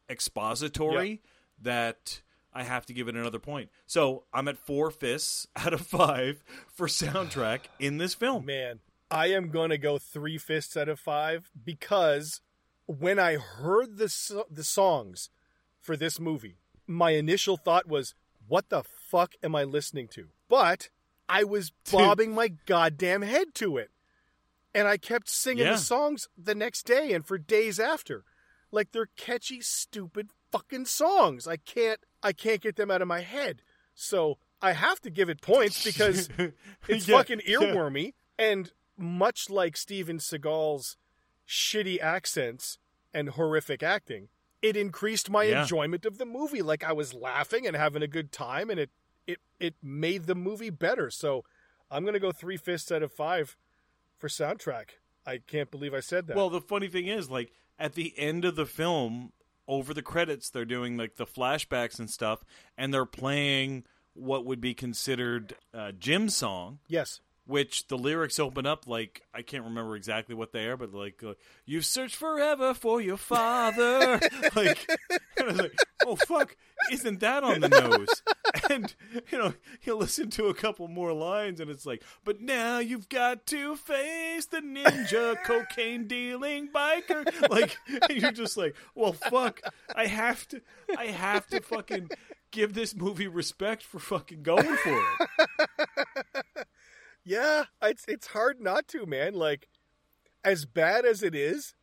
expository 0.09 1.21
that 1.61 2.21
I 2.53 2.63
have 2.63 2.85
to 2.87 2.93
give 2.93 3.07
it 3.07 3.15
another 3.15 3.39
point. 3.39 3.69
So 3.87 4.25
I'm 4.33 4.47
at 4.47 4.57
four 4.57 4.91
fists 4.91 5.47
out 5.55 5.73
of 5.73 5.81
five 5.81 6.43
for 6.67 6.87
soundtrack 6.87 7.61
in 7.79 7.97
this 7.97 8.13
film. 8.13 8.45
Man, 8.45 8.79
I 9.09 9.27
am 9.27 9.49
going 9.49 9.69
to 9.69 9.77
go 9.77 9.97
three 9.97 10.37
fists 10.37 10.75
out 10.77 10.89
of 10.89 10.99
five 10.99 11.49
because 11.63 12.41
when 12.85 13.17
I 13.19 13.35
heard 13.37 13.97
the 13.97 14.09
so- 14.09 14.47
the 14.51 14.63
songs 14.63 15.29
for 15.79 15.95
this 15.95 16.19
movie, 16.19 16.57
my 16.85 17.11
initial 17.11 17.55
thought 17.57 17.87
was, 17.87 18.13
"What 18.47 18.69
the 18.69 18.83
fuck 18.83 19.35
am 19.41 19.55
I 19.55 19.63
listening 19.63 20.07
to?" 20.09 20.27
But 20.49 20.89
I 21.29 21.43
was 21.43 21.71
bobbing 21.91 22.33
my 22.33 22.49
goddamn 22.65 23.21
head 23.21 23.53
to 23.55 23.77
it, 23.77 23.91
and 24.73 24.87
I 24.87 24.97
kept 24.97 25.29
singing 25.29 25.65
Yeah. 25.65 25.73
the 25.73 25.77
songs 25.79 26.27
the 26.37 26.55
next 26.55 26.83
day 26.85 27.13
and 27.13 27.25
for 27.25 27.37
days 27.37 27.79
after, 27.79 28.23
like 28.71 28.91
they're 28.91 29.09
catchy, 29.17 29.61
stupid 29.61 30.29
fucking 30.51 30.85
songs. 30.85 31.47
I 31.47 31.57
can't 31.57 31.99
I 32.21 32.33
can't 32.33 32.61
get 32.61 32.75
them 32.75 32.91
out 32.91 33.01
of 33.01 33.07
my 33.07 33.21
head. 33.21 33.61
So 33.95 34.37
I 34.61 34.73
have 34.73 34.99
to 35.01 35.09
give 35.09 35.29
it 35.29 35.41
points 35.41 35.83
because 35.83 36.29
it's 36.87 37.07
Yeah, 37.07 37.17
fucking 37.17 37.41
yeah. 37.45 37.57
earwormy 37.57 38.13
and 38.37 38.71
much 38.97 39.49
like 39.49 39.75
Steven 39.77 40.19
Seagal's 40.19 40.95
shitty 41.47 41.99
accents 42.01 42.77
and 43.13 43.29
horrific 43.29 43.83
acting 43.83 44.29
it 44.61 44.77
increased 44.77 45.29
my 45.29 45.43
Yeah. 45.43 45.61
enjoyment 45.63 46.05
of 46.05 46.17
the 46.17 46.25
movie 46.25 46.61
like 46.61 46.83
i 46.85 46.93
was 46.93 47.13
laughing 47.13 47.67
and 47.67 47.75
having 47.75 48.01
a 48.01 48.07
good 48.07 48.31
time 48.31 48.69
and 48.69 48.79
it 48.79 48.89
it 49.27 49.39
it 49.59 49.75
made 49.81 50.25
the 50.25 50.35
movie 50.35 50.69
better. 50.69 51.09
So 51.09 51.43
i'm 51.91 52.03
going 52.03 52.13
to 52.13 52.19
go 52.19 52.31
3 52.31 52.57
fifths 52.57 52.91
out 52.91 53.03
of 53.03 53.11
5 53.11 53.55
for 54.17 54.27
soundtrack. 54.27 54.89
I 55.25 55.37
can't 55.37 55.71
believe 55.71 55.93
i 55.93 55.99
said 55.99 56.27
that. 56.27 56.35
Well, 56.35 56.49
the 56.49 56.61
funny 56.61 56.87
thing 56.87 57.07
is, 57.07 57.29
like 57.29 57.51
at 57.79 57.93
the 57.93 58.13
end 58.17 58.45
of 58.45 58.55
the 58.55 58.65
film, 58.65 59.31
over 59.67 59.93
the 59.93 60.01
credits, 60.01 60.49
they're 60.49 60.65
doing 60.65 60.97
like 60.97 61.15
the 61.15 61.25
flashbacks 61.25 61.99
and 61.99 62.09
stuff, 62.09 62.43
and 62.77 62.93
they're 62.93 63.05
playing 63.05 63.85
what 64.13 64.45
would 64.45 64.61
be 64.61 64.73
considered 64.73 65.55
uh, 65.73 65.91
Jim's 65.91 66.35
song, 66.35 66.79
yes 66.87 67.21
which 67.45 67.87
the 67.87 67.97
lyrics 67.97 68.39
open 68.39 68.65
up 68.65 68.87
like 68.87 69.21
I 69.33 69.41
can't 69.41 69.65
remember 69.65 69.95
exactly 69.95 70.35
what 70.35 70.51
they 70.51 70.65
are, 70.65 70.77
but 70.77 70.93
like 70.93 71.21
uh, 71.23 71.33
"You've 71.65 71.85
searched 71.85 72.15
forever 72.15 72.73
for 72.73 73.01
your 73.01 73.17
father," 73.17 74.19
like, 74.55 74.89
and 75.37 75.39
I 75.39 75.43
was 75.45 75.57
like, 75.57 75.75
"Oh 76.05 76.15
fuck, 76.15 76.55
isn't 76.91 77.19
that 77.19 77.43
on 77.43 77.59
the 77.59 77.69
nose?" 77.69 78.23
And 78.69 78.93
you 79.31 79.37
know, 79.37 79.53
you 79.83 79.95
listen 79.95 80.29
to 80.31 80.47
a 80.47 80.53
couple 80.53 80.87
more 80.87 81.11
lines, 81.11 81.59
and 81.59 81.69
it's 81.69 81.85
like, 81.85 82.03
"But 82.23 82.39
now 82.41 82.79
you've 82.79 83.09
got 83.09 83.45
to 83.47 83.75
face 83.75 84.45
the 84.45 84.61
ninja 84.61 85.35
cocaine 85.43 86.07
dealing 86.07 86.69
biker," 86.69 87.49
like, 87.49 87.75
and 88.09 88.21
you're 88.21 88.31
just 88.31 88.55
like, 88.57 88.75
"Well, 88.95 89.13
fuck, 89.13 89.61
I 89.95 90.05
have 90.05 90.47
to, 90.49 90.61
I 90.97 91.07
have 91.07 91.47
to 91.47 91.61
fucking." 91.61 92.09
Give 92.51 92.75
this 92.75 92.93
movie 92.95 93.27
respect 93.27 93.81
for 93.81 93.97
fucking 93.97 94.43
going 94.43 94.75
for 94.75 95.01
it. 95.01 95.89
Yeah 97.23 97.65
it's 97.81 98.05
it's 98.07 98.27
hard 98.27 98.59
not 98.59 98.87
to 98.87 99.05
man 99.05 99.33
like 99.33 99.67
as 100.43 100.65
bad 100.65 101.05
as 101.05 101.23
it 101.23 101.33
is 101.33 101.73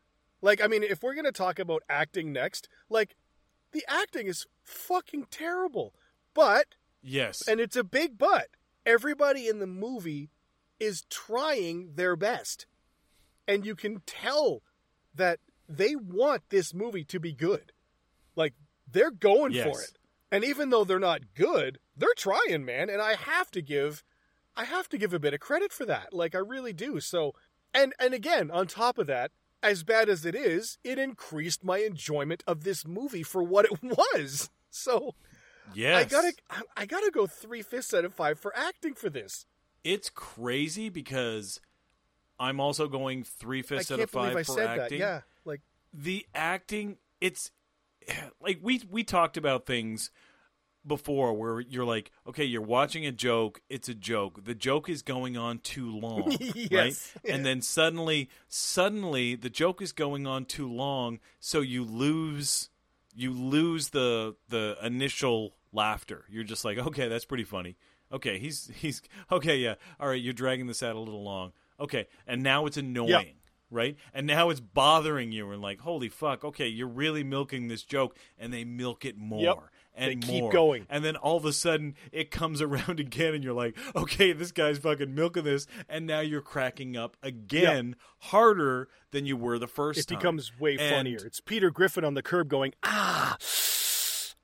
like 0.42 0.62
i 0.62 0.66
mean 0.66 0.82
if 0.82 1.02
we're 1.02 1.14
going 1.14 1.24
to 1.24 1.32
talk 1.32 1.58
about 1.58 1.82
acting 1.88 2.32
next 2.32 2.68
like 2.88 3.16
the 3.72 3.84
acting 3.88 4.26
is 4.26 4.46
fucking 4.62 5.26
terrible 5.30 5.94
but 6.34 6.74
Yes. 7.02 7.46
And 7.46 7.60
it's 7.60 7.76
a 7.76 7.84
big 7.84 8.18
but. 8.18 8.48
Everybody 8.84 9.48
in 9.48 9.58
the 9.58 9.66
movie 9.66 10.30
is 10.78 11.04
trying 11.10 11.92
their 11.94 12.16
best. 12.16 12.66
And 13.46 13.66
you 13.66 13.74
can 13.74 14.02
tell 14.06 14.62
that 15.14 15.40
they 15.68 15.96
want 15.96 16.42
this 16.50 16.72
movie 16.72 17.04
to 17.04 17.20
be 17.20 17.32
good. 17.32 17.72
Like, 18.36 18.54
they're 18.90 19.10
going 19.10 19.52
for 19.52 19.80
it. 19.80 19.98
And 20.32 20.44
even 20.44 20.70
though 20.70 20.84
they're 20.84 20.98
not 20.98 21.34
good, 21.34 21.78
they're 21.96 22.08
trying, 22.16 22.64
man. 22.64 22.88
And 22.88 23.02
I 23.02 23.14
have 23.14 23.50
to 23.52 23.62
give 23.62 24.04
I 24.60 24.64
have 24.64 24.90
to 24.90 24.98
give 24.98 25.14
a 25.14 25.18
bit 25.18 25.32
of 25.32 25.40
credit 25.40 25.72
for 25.72 25.86
that. 25.86 26.12
Like 26.12 26.34
I 26.34 26.38
really 26.38 26.74
do. 26.74 27.00
So 27.00 27.34
and 27.72 27.94
and 27.98 28.12
again, 28.12 28.50
on 28.50 28.66
top 28.66 28.98
of 28.98 29.06
that, 29.06 29.30
as 29.62 29.82
bad 29.84 30.10
as 30.10 30.26
it 30.26 30.34
is, 30.34 30.76
it 30.84 30.98
increased 30.98 31.64
my 31.64 31.78
enjoyment 31.78 32.44
of 32.46 32.62
this 32.62 32.86
movie 32.86 33.22
for 33.22 33.42
what 33.42 33.64
it 33.64 33.82
was. 33.82 34.50
So 34.70 35.14
yes. 35.72 36.04
I 36.04 36.08
gotta, 36.08 36.32
I- 36.76 36.84
gotta 36.86 37.10
go 37.10 37.26
three 37.26 37.62
fifths 37.62 37.94
out 37.94 38.04
of 38.04 38.12
five 38.12 38.38
for 38.38 38.54
acting 38.54 38.92
for 38.94 39.08
this. 39.08 39.46
It's 39.82 40.10
crazy 40.10 40.90
because 40.90 41.58
I'm 42.38 42.60
also 42.60 42.86
going 42.86 43.24
three 43.24 43.62
fifths 43.62 43.90
out 43.90 44.00
of 44.00 44.10
five 44.10 44.36
I 44.36 44.42
for 44.42 44.52
said 44.52 44.80
acting. 44.80 44.98
that. 44.98 45.04
Yeah, 45.06 45.20
like 45.46 45.62
The 45.94 46.26
acting 46.34 46.98
it's 47.18 47.50
like 48.42 48.58
we 48.60 48.82
we 48.90 49.04
talked 49.04 49.38
about 49.38 49.64
things 49.64 50.10
before 50.86 51.32
where 51.34 51.60
you're 51.60 51.84
like, 51.84 52.10
okay, 52.26 52.44
you're 52.44 52.62
watching 52.62 53.04
a 53.06 53.12
joke, 53.12 53.60
it's 53.68 53.88
a 53.88 53.94
joke. 53.94 54.44
The 54.44 54.54
joke 54.54 54.88
is 54.88 55.02
going 55.02 55.36
on 55.36 55.58
too 55.58 55.90
long, 55.98 56.36
Yes. 56.54 56.70
right? 57.22 57.32
And 57.34 57.44
then 57.44 57.60
suddenly 57.62 58.28
suddenly 58.48 59.34
the 59.34 59.50
joke 59.50 59.82
is 59.82 59.92
going 59.92 60.26
on 60.26 60.44
too 60.44 60.70
long, 60.70 61.18
so 61.38 61.60
you 61.60 61.84
lose 61.84 62.70
you 63.14 63.32
lose 63.32 63.88
the 63.90 64.36
the 64.48 64.76
initial 64.82 65.54
laughter. 65.72 66.24
You're 66.30 66.44
just 66.44 66.64
like, 66.64 66.78
okay, 66.78 67.08
that's 67.08 67.24
pretty 67.24 67.44
funny. 67.44 67.76
Okay, 68.12 68.38
he's 68.38 68.70
he's 68.74 69.02
okay, 69.30 69.56
yeah. 69.56 69.74
All 69.98 70.08
right, 70.08 70.20
you're 70.20 70.32
dragging 70.32 70.66
this 70.66 70.82
out 70.82 70.96
a 70.96 70.98
little 71.00 71.22
long. 71.22 71.52
Okay, 71.78 72.06
and 72.26 72.42
now 72.42 72.66
it's 72.66 72.76
annoying, 72.76 73.36
right? 73.70 73.96
And 74.12 74.26
now 74.26 74.50
it's 74.50 74.60
bothering 74.60 75.32
you 75.32 75.50
and 75.50 75.62
like, 75.62 75.80
holy 75.80 76.08
fuck, 76.08 76.44
okay, 76.44 76.66
you're 76.68 76.88
really 76.88 77.24
milking 77.24 77.68
this 77.68 77.82
joke 77.84 78.16
and 78.38 78.52
they 78.52 78.64
milk 78.64 79.04
it 79.04 79.16
more. 79.16 79.70
And 80.00 80.22
They 80.22 80.26
keep 80.26 80.42
more. 80.42 80.52
going. 80.52 80.86
And 80.88 81.04
then 81.04 81.16
all 81.16 81.36
of 81.36 81.44
a 81.44 81.52
sudden 81.52 81.94
it 82.12 82.30
comes 82.30 82.62
around 82.62 83.00
again 83.00 83.34
and 83.34 83.44
you're 83.44 83.52
like, 83.54 83.76
okay, 83.94 84.32
this 84.32 84.50
guy's 84.52 84.78
fucking 84.78 85.14
milking 85.14 85.44
this 85.44 85.66
and 85.88 86.06
now 86.06 86.20
you're 86.20 86.40
cracking 86.40 86.96
up 86.96 87.16
again 87.22 87.96
harder 88.20 88.88
than 89.10 89.26
you 89.26 89.36
were 89.36 89.58
the 89.58 89.66
first 89.66 89.98
It 90.00 90.06
time. 90.08 90.18
becomes 90.18 90.58
way 90.58 90.76
And- 90.78 90.94
funnier. 90.94 91.18
It's 91.24 91.40
Peter 91.40 91.70
Griffin 91.70 92.04
on 92.04 92.14
the 92.14 92.22
curb 92.22 92.48
going 92.48 92.72
ah 92.82 93.36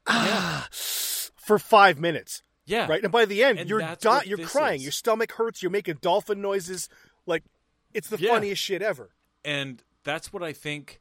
ah 0.06 0.68
for 0.70 1.58
five 1.58 1.98
minutes, 1.98 2.42
Yeah. 2.64 2.86
right? 2.88 3.02
And 3.02 3.12
by 3.12 3.24
the 3.24 3.42
end, 3.44 3.58
And 3.58 3.68
you're 3.70 3.80
di- 4.00 4.22
you're 4.26 4.38
crying, 4.38 4.76
is. 4.76 4.82
your 4.84 4.92
stomach 4.92 5.32
hurts, 5.32 5.62
you're 5.62 5.70
making 5.70 5.98
dolphin 6.00 6.40
noises, 6.40 6.88
like 7.26 7.44
it's 7.94 8.08
the 8.08 8.18
Yeah. 8.18 8.30
funniest 8.30 8.62
shit 8.62 8.82
ever. 8.82 9.10
and 9.44 9.82
that's 10.02 10.32
what 10.32 10.42
I 10.42 10.52
think 10.52 11.00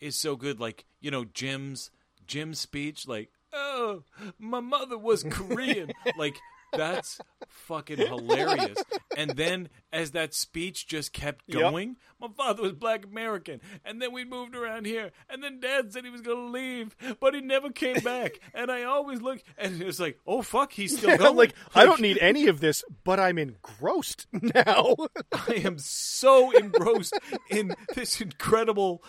is 0.00 0.16
so 0.16 0.36
good. 0.36 0.58
Like 0.60 0.84
you 1.00 1.10
know, 1.10 1.24
Jim's 1.24 1.90
Jim's 2.26 2.58
speech, 2.60 3.06
like, 3.08 3.30
"Oh, 3.74 4.02
my 4.38 4.60
mother 4.60 4.98
was 4.98 5.22
Korean," 5.24 5.92
like 6.16 6.36
that's 6.74 7.18
fucking 7.48 7.98
hilarious. 7.98 8.78
And 9.14 9.32
then 9.32 9.68
as 9.92 10.12
that 10.12 10.32
speech 10.32 10.86
just 10.86 11.12
kept 11.12 11.44
Yep. 11.46 11.58
going, 11.60 11.96
my 12.18 12.28
father 12.34 12.62
was 12.62 12.72
Black 12.72 13.04
American, 13.04 13.60
and 13.84 14.00
then 14.00 14.12
we 14.12 14.24
moved 14.24 14.54
around 14.56 14.86
here, 14.86 15.10
and 15.28 15.42
then 15.42 15.60
Dad 15.60 15.92
said 15.92 16.04
he 16.04 16.10
was 16.10 16.22
gonna 16.22 16.46
leave, 16.50 16.96
but 17.20 17.34
he 17.34 17.40
never 17.42 17.68
came 17.70 17.96
back, 18.04 18.40
and 18.54 18.70
I 18.70 18.84
always 18.84 19.20
look, 19.20 19.42
and 19.58 19.82
it's 19.82 20.00
like, 20.00 20.18
oh 20.26 20.40
fuck, 20.42 20.72
he's 20.72 20.96
still 20.96 21.16
going. 21.18 21.36
Like, 21.36 21.54
I 21.74 21.84
don't 21.84 22.00
need 22.00 22.16
any 22.18 22.46
of 22.48 22.60
this, 22.60 22.82
but 23.04 23.20
I'm 23.20 23.36
engrossed 23.38 24.26
now. 24.32 24.96
I 25.32 25.60
am 25.64 25.78
so 25.78 26.50
engrossed 26.52 27.18
in 27.50 27.74
this 27.94 28.20
incredible 28.20 29.02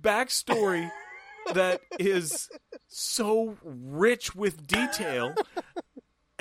backstory 0.00 0.88
that 1.54 1.80
is 1.98 2.48
so 2.88 3.56
rich 3.62 4.34
with 4.34 4.66
detail. 4.66 5.34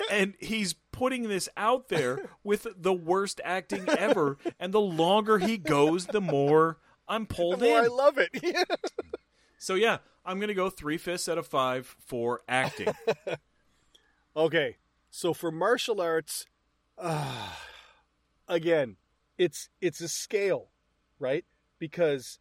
And 0.09 0.33
he's 0.39 0.73
putting 0.91 1.29
this 1.29 1.47
out 1.55 1.89
there 1.89 2.29
with 2.43 2.67
the 2.75 2.93
worst 2.93 3.39
acting 3.43 3.87
ever. 3.87 4.37
And 4.59 4.73
the 4.73 4.81
longer 4.81 5.37
he 5.37 5.57
goes, 5.57 6.07
the 6.07 6.21
more 6.21 6.79
I'm 7.07 7.25
pulled 7.25 7.59
the 7.59 7.65
more 7.65 7.79
in. 7.79 7.85
I 7.85 7.87
love 7.87 8.17
it. 8.17 8.31
so, 9.57 9.75
yeah, 9.75 9.99
I'm 10.25 10.39
to 10.47 10.53
go 10.53 10.69
three 10.69 10.97
fifths 10.97 11.29
out 11.29 11.37
of 11.37 11.45
five 11.47 11.95
for 12.05 12.41
acting. 12.47 12.93
Okay, 14.35 14.77
so 15.09 15.33
for 15.33 15.51
martial 15.51 15.99
arts, 15.99 16.45
uh, 16.97 17.49
again, 18.47 18.95
it's 19.37 19.69
it's 19.81 19.99
a 19.99 20.07
scale, 20.07 20.69
right? 21.19 21.43
Because 21.79 22.39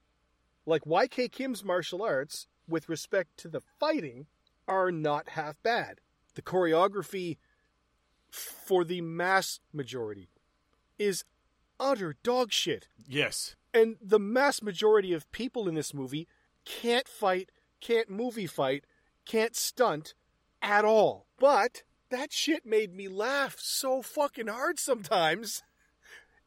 like 0.66 0.84
YK 0.84 1.32
Kim's 1.32 1.64
martial 1.64 2.02
arts, 2.02 2.46
with 2.68 2.88
respect 2.88 3.36
to 3.38 3.48
the 3.48 3.60
fighting, 3.78 4.26
are 4.68 4.92
not 4.92 5.30
half 5.30 5.60
bad. 5.62 6.00
The 6.34 6.42
choreography 6.42 7.38
for 8.30 8.84
the 8.84 9.00
mass 9.00 9.60
majority 9.72 10.28
is 10.98 11.24
utter 11.78 12.16
dog 12.22 12.52
shit. 12.52 12.88
yes. 13.06 13.56
And 13.72 13.96
the 14.02 14.18
mass 14.18 14.62
majority 14.62 15.12
of 15.12 15.30
people 15.30 15.68
in 15.68 15.74
this 15.76 15.94
movie 15.94 16.26
can't 16.64 17.06
fight, 17.06 17.50
can't 17.80 18.10
movie 18.10 18.48
fight, 18.48 18.84
can't 19.24 19.54
stunt 19.54 20.14
at 20.60 20.84
all. 20.84 21.26
But 21.38 21.84
that 22.10 22.32
shit 22.32 22.66
made 22.66 22.92
me 22.92 23.06
laugh 23.06 23.56
so 23.60 24.02
fucking 24.02 24.48
hard 24.48 24.78
sometimes. 24.78 25.62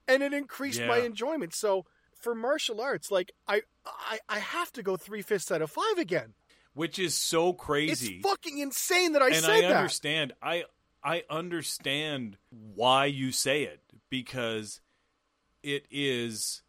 And 0.05 0.21
it 0.21 0.33
increased 0.33 0.81
my 0.81 0.97
enjoyment. 0.97 1.53
So 1.53 1.85
for 2.23 2.33
martial 2.33 2.81
arts, 2.81 3.11
like 3.11 3.31
I 3.47 3.61
I, 3.85 4.19
I 4.27 4.39
have 4.39 4.71
to 4.73 4.83
go 4.83 4.97
three 4.97 5.21
fifths 5.21 5.51
out 5.51 5.61
of 5.61 5.69
five 5.69 5.97
again. 5.97 6.33
Which 6.73 6.97
is 6.97 7.13
so 7.15 7.53
crazy. 7.53 8.15
It's 8.15 8.27
fucking 8.27 8.57
insane 8.57 9.13
that 9.13 9.21
I 9.21 9.27
and 9.27 9.35
said 9.35 9.49
I 9.51 9.61
that. 9.61 9.71
I 9.71 9.75
understand. 9.77 10.33
I 10.41 10.63
I 11.03 11.23
understand 11.29 12.37
why 12.49 13.05
you 13.05 13.31
say 13.31 13.63
it 13.63 13.81
because 14.09 14.81
it 15.61 15.85
is 15.91 16.63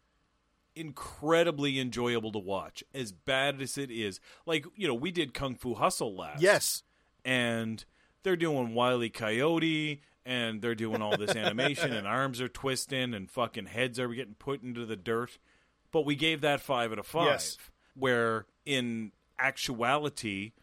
incredibly 0.75 1.79
enjoyable 1.79 2.31
to 2.33 2.39
watch. 2.39 2.83
As 2.93 3.11
bad 3.11 3.61
as 3.61 3.77
it 3.77 3.89
is, 3.89 4.19
like 4.45 4.65
you 4.75 4.87
know, 4.87 4.93
we 4.93 5.09
did 5.11 5.33
Kung 5.33 5.55
Fu 5.55 5.73
Hustle 5.73 6.15
last. 6.15 6.41
Yes. 6.41 6.83
and 7.23 7.83
they're 8.23 8.35
doing 8.35 8.73
Wile 8.73 9.03
E. 9.03 9.09
Coyote. 9.09 10.01
And 10.25 10.61
they're 10.61 10.75
doing 10.75 11.03
all 11.03 11.15
this 11.17 11.35
animation, 11.35 11.93
and 11.93 12.07
arms 12.07 12.41
are 12.41 12.47
twisting, 12.47 13.13
and 13.13 13.29
fucking 13.29 13.67
heads 13.67 13.99
are 13.99 14.07
getting 14.07 14.33
put 14.33 14.63
into 14.63 14.85
the 14.85 14.95
dirt. 14.95 15.37
But 15.91 16.05
we 16.05 16.15
gave 16.15 16.41
that 16.41 16.61
five 16.61 16.91
out 16.91 16.99
of 16.99 17.05
five. 17.05 17.27
Yes. 17.27 17.57
Where 17.93 18.47
in 18.65 19.11
actuality, 19.39 20.53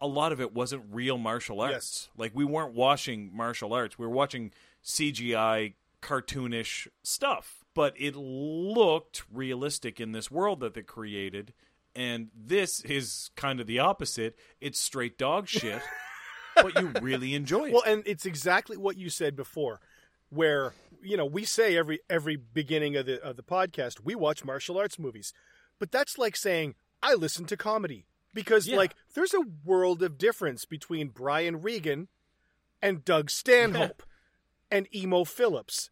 a 0.00 0.06
lot 0.06 0.32
of 0.32 0.40
it 0.40 0.52
wasn't 0.52 0.84
real 0.90 1.16
martial 1.16 1.60
arts. 1.60 1.72
Yes. 1.72 2.08
Like 2.16 2.32
we 2.34 2.44
weren't 2.44 2.74
watching 2.74 3.30
martial 3.34 3.72
arts. 3.72 3.98
We 3.98 4.06
were 4.06 4.12
watching 4.12 4.52
CGI 4.84 5.74
cartoonish 6.02 6.86
stuff. 7.02 7.64
But 7.74 7.94
it 7.98 8.14
looked 8.14 9.24
realistic 9.32 10.00
in 10.00 10.12
this 10.12 10.30
world 10.30 10.60
that 10.60 10.74
they 10.74 10.82
created. 10.82 11.52
And 11.96 12.28
this 12.36 12.80
is 12.80 13.30
kind 13.36 13.60
of 13.60 13.66
the 13.66 13.78
opposite. 13.78 14.36
It's 14.60 14.78
straight 14.78 15.16
dog 15.18 15.48
shit, 15.48 15.80
but 16.56 16.74
you 16.80 16.92
really 17.00 17.34
enjoy 17.34 17.66
it. 17.66 17.72
Well, 17.72 17.82
and 17.86 18.02
it's 18.06 18.26
exactly 18.26 18.76
what 18.76 18.96
you 18.96 19.10
said 19.10 19.36
before, 19.36 19.80
where 20.30 20.72
you 21.02 21.16
know 21.16 21.26
we 21.26 21.44
say 21.44 21.76
every 21.76 22.00
every 22.08 22.36
beginning 22.36 22.96
of 22.96 23.06
the 23.06 23.22
of 23.22 23.36
the 23.36 23.42
podcast 23.42 24.00
we 24.04 24.14
watch 24.14 24.44
martial 24.44 24.78
arts 24.78 24.98
movies, 24.98 25.32
but 25.78 25.90
that's 25.92 26.18
like 26.18 26.36
saying 26.36 26.74
I 27.02 27.14
listen 27.14 27.44
to 27.46 27.56
comedy 27.56 28.06
because 28.32 28.66
Yeah. 28.66 28.76
like 28.76 28.94
there's 29.14 29.34
a 29.34 29.42
world 29.64 30.02
of 30.02 30.18
difference 30.18 30.64
between 30.64 31.08
Brian 31.08 31.60
Regan 31.62 32.08
and 32.82 33.04
Doug 33.04 33.30
Stanhope 33.30 34.02
and 34.70 34.86
Emo 34.94 35.24
Phillips. 35.24 35.90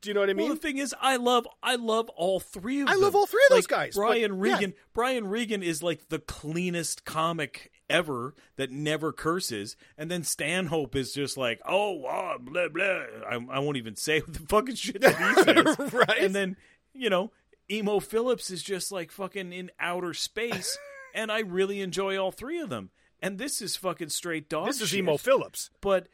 Do 0.00 0.10
you 0.10 0.14
know 0.14 0.20
what 0.20 0.28
I 0.28 0.34
mean? 0.34 0.46
Well, 0.46 0.54
the 0.54 0.60
thing 0.60 0.76
is, 0.76 0.94
I 1.00 1.16
love 1.16 1.48
I 1.62 1.76
love 1.76 2.10
all 2.10 2.40
three 2.40 2.82
of 2.82 2.88
I 2.88 2.92
them. 2.92 3.00
love 3.02 3.16
all 3.16 3.26
three 3.26 3.40
of 3.48 3.56
those 3.56 3.64
Like, 3.64 3.68
guys, 3.70 3.94
but, 3.96 4.02
Brian 4.02 4.34
yeah. 4.34 4.52
Regan. 4.54 4.74
Brian 4.92 5.26
Regan 5.28 5.62
is 5.62 5.82
like 5.82 6.10
the 6.10 6.18
cleanest 6.18 7.06
comic 7.06 7.72
ever 7.90 8.34
that 8.56 8.70
never 8.70 9.12
curses, 9.12 9.76
and 9.96 10.10
then 10.10 10.22
Stanhope 10.24 10.94
is 10.96 11.12
just 11.12 11.36
like, 11.36 11.60
oh, 11.66 12.04
ah, 12.06 12.38
blah 12.38 12.68
blah. 12.68 13.04
I, 13.28 13.38
I 13.50 13.58
won't 13.58 13.76
even 13.76 13.96
say 13.96 14.20
what 14.20 14.32
the 14.32 14.40
fucking 14.40 14.74
shit 14.74 15.00
that 15.00 15.16
he 15.16 15.42
says. 15.42 15.92
Right. 15.92 16.18
And 16.20 16.34
then 16.34 16.56
you 16.94 17.10
know, 17.10 17.30
Emo 17.70 18.00
Phillips 18.00 18.50
is 18.50 18.62
just 18.62 18.90
like 18.92 19.10
fucking 19.10 19.52
in 19.52 19.70
outer 19.78 20.14
space, 20.14 20.76
and 21.14 21.30
I 21.30 21.40
really 21.40 21.80
enjoy 21.80 22.16
all 22.18 22.32
three 22.32 22.60
of 22.60 22.70
them. 22.70 22.90
And 23.20 23.38
this 23.38 23.60
is 23.60 23.76
fucking 23.76 24.10
straight 24.10 24.48
dog. 24.48 24.68
this 24.68 24.80
is 24.80 24.94
Emo 24.94 25.16
Phillips. 25.16 25.70
but 25.80 26.06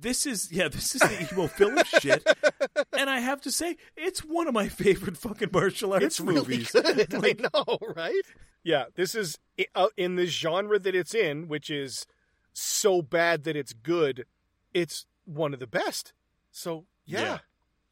this 0.00 0.26
is 0.26 0.50
yeah, 0.50 0.68
this 0.68 0.94
is 0.94 1.00
the 1.02 1.28
emo 1.32 1.46
Phillips 1.46 1.90
shit, 2.00 2.26
and 2.98 3.10
I 3.10 3.20
have 3.20 3.40
to 3.42 3.50
say, 3.52 3.76
it's 3.96 4.20
one 4.20 4.46
of 4.48 4.54
my 4.54 4.68
favorite 4.68 5.16
fucking 5.16 5.50
martial 5.52 5.92
arts 5.92 6.04
It's 6.04 6.20
really 6.20 6.34
movies. 6.40 6.70
good. 6.70 7.12
Like, 7.12 7.40
I 7.44 7.48
know, 7.54 7.78
right? 7.96 8.22
Yeah, 8.62 8.84
this 8.94 9.14
is 9.14 9.38
uh, 9.74 9.88
in 9.96 10.16
the 10.16 10.26
genre 10.26 10.78
that 10.78 10.94
it's 10.94 11.14
in, 11.14 11.48
which 11.48 11.70
is 11.70 12.06
so 12.52 13.02
bad 13.02 13.44
that 13.44 13.56
it's 13.56 13.72
good. 13.72 14.26
It's 14.74 15.06
one 15.24 15.54
of 15.54 15.60
the 15.60 15.66
best. 15.66 16.12
So 16.50 16.84
yeah, 17.06 17.20
Yeah. 17.20 17.38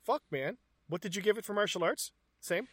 fuck, 0.05 0.23
man. 0.31 0.57
What 0.89 1.01
did 1.01 1.15
you 1.17 1.23
give 1.23 1.39
it 1.39 1.45
for 1.45 1.53
martial 1.55 1.85
arts? 1.85 2.13
Same. 2.41 2.69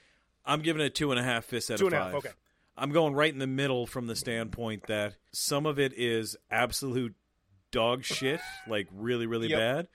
I'm 0.46 0.62
giving 0.62 0.82
it 0.82 0.94
two 0.96 1.12
and 1.12 1.20
a 1.20 1.24
half 1.24 1.46
fists 1.46 1.72
out 1.72 1.78
Two 1.80 1.88
of 1.88 1.94
and 1.94 2.02
a 2.02 2.06
five. 2.06 2.14
half, 2.14 2.26
okay. 2.26 2.34
I'm 2.78 2.92
going 2.92 3.14
right 3.14 3.32
in 3.32 3.40
the 3.40 3.48
middle 3.48 3.88
from 3.88 4.08
the 4.08 4.16
standpoint 4.16 4.88
that 4.88 5.16
some 5.32 5.66
of 5.66 5.80
it 5.80 5.94
is 5.96 6.36
absolute 6.52 7.16
dog 7.76 8.04
shit, 8.04 8.40
like 8.68 8.88
really, 8.94 9.28
really 9.28 9.50
Yep. 9.50 9.60
bad, 9.60 9.88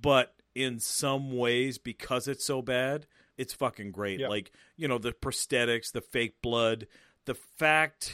but 0.00 0.34
in 0.54 0.78
some 0.80 1.36
ways, 1.36 1.78
because 1.78 2.28
it's 2.28 2.44
so 2.44 2.62
bad, 2.62 3.06
it's 3.36 3.52
fucking 3.54 3.92
great. 3.92 4.20
Yep. 4.20 4.30
Like 4.30 4.52
you 4.76 4.88
know, 4.88 4.98
the 4.98 5.12
prosthetics, 5.12 5.92
the 5.92 6.00
fake 6.00 6.42
blood, 6.42 6.86
the 7.24 7.34
fact 7.34 8.12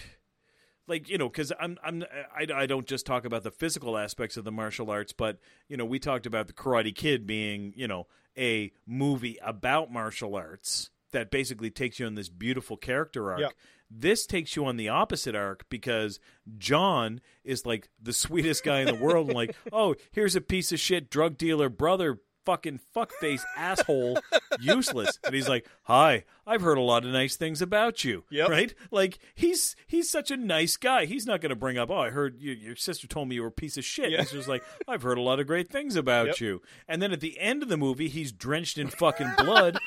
like 0.86 1.08
you 1.08 1.18
know 1.18 1.28
because 1.28 1.52
i'm 1.60 1.78
i'm 1.84 2.04
I, 2.36 2.46
I 2.62 2.66
don't 2.66 2.86
just 2.86 3.06
talk 3.06 3.24
about 3.24 3.44
the 3.44 3.52
physical 3.52 3.96
aspects 3.96 4.36
of 4.36 4.42
the 4.42 4.50
martial 4.50 4.90
arts 4.90 5.12
but 5.12 5.38
you 5.68 5.76
know 5.76 5.84
we 5.84 6.00
talked 6.00 6.26
about 6.26 6.48
the 6.48 6.52
karate 6.52 6.92
kid 6.92 7.26
being 7.28 7.72
you 7.76 7.86
know 7.86 8.08
a 8.36 8.72
movie 8.86 9.38
about 9.40 9.92
martial 9.92 10.34
arts 10.34 10.90
that 11.12 11.30
basically 11.30 11.70
takes 11.70 11.98
you 11.98 12.06
on 12.06 12.14
this 12.14 12.28
beautiful 12.28 12.76
character 12.76 13.30
arc. 13.30 13.40
Yep. 13.40 13.52
This 13.90 14.24
takes 14.26 14.54
you 14.54 14.64
on 14.66 14.76
the 14.76 14.88
opposite 14.88 15.34
arc 15.34 15.68
because 15.68 16.20
John 16.58 17.20
is 17.44 17.66
like 17.66 17.88
the 18.00 18.12
sweetest 18.12 18.62
guy 18.64 18.80
in 18.80 18.86
the 18.86 18.94
world 18.94 19.26
and 19.28 19.34
like, 19.36 19.54
oh, 19.72 19.96
here's 20.12 20.36
a 20.36 20.40
piece 20.40 20.70
of 20.72 20.78
shit 20.80 21.10
drug 21.10 21.36
dealer 21.36 21.68
brother 21.68 22.20
fucking 22.46 22.80
fuckface 22.96 23.42
asshole 23.54 24.18
useless 24.60 25.18
and 25.24 25.34
he's 25.34 25.46
like 25.48 25.68
hi 25.82 26.24
i've 26.46 26.62
heard 26.62 26.78
a 26.78 26.80
lot 26.80 27.04
of 27.04 27.12
nice 27.12 27.36
things 27.36 27.60
about 27.60 28.02
you 28.02 28.24
Yep. 28.30 28.48
right 28.48 28.74
like 28.90 29.18
he's 29.34 29.76
he's 29.86 30.08
such 30.10 30.30
a 30.30 30.38
nice 30.38 30.78
guy 30.78 31.04
he's 31.04 31.26
not 31.26 31.42
going 31.42 31.50
to 31.50 31.54
bring 31.54 31.76
up 31.76 31.90
oh 31.90 31.98
i 31.98 32.08
heard 32.08 32.40
you, 32.40 32.52
your 32.52 32.76
sister 32.76 33.06
told 33.06 33.28
me 33.28 33.34
you 33.34 33.42
were 33.42 33.48
a 33.48 33.52
piece 33.52 33.76
of 33.76 33.84
shit 33.84 34.10
Yeah. 34.10 34.20
he's 34.22 34.30
just 34.32 34.48
like 34.48 34.62
i've 34.88 35.02
heard 35.02 35.18
a 35.18 35.20
lot 35.22 35.38
of 35.38 35.46
great 35.46 35.70
things 35.70 35.96
about 35.96 36.28
Yep. 36.28 36.40
you 36.40 36.62
and 36.88 37.02
then 37.02 37.12
at 37.12 37.20
the 37.20 37.38
end 37.38 37.62
of 37.62 37.68
the 37.68 37.76
movie 37.76 38.08
he's 38.08 38.32
drenched 38.32 38.78
in 38.78 38.88
fucking 38.88 39.30
blood 39.36 39.78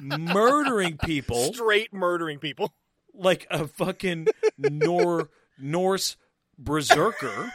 murdering 0.00 0.96
people 0.98 1.52
Straight 1.54 1.92
murdering 1.92 2.38
people. 2.38 2.72
Like 3.18 3.46
a 3.50 3.66
fucking 3.66 4.28
Nor 4.58 5.30
Norse 5.58 6.16
berserker, 6.58 7.52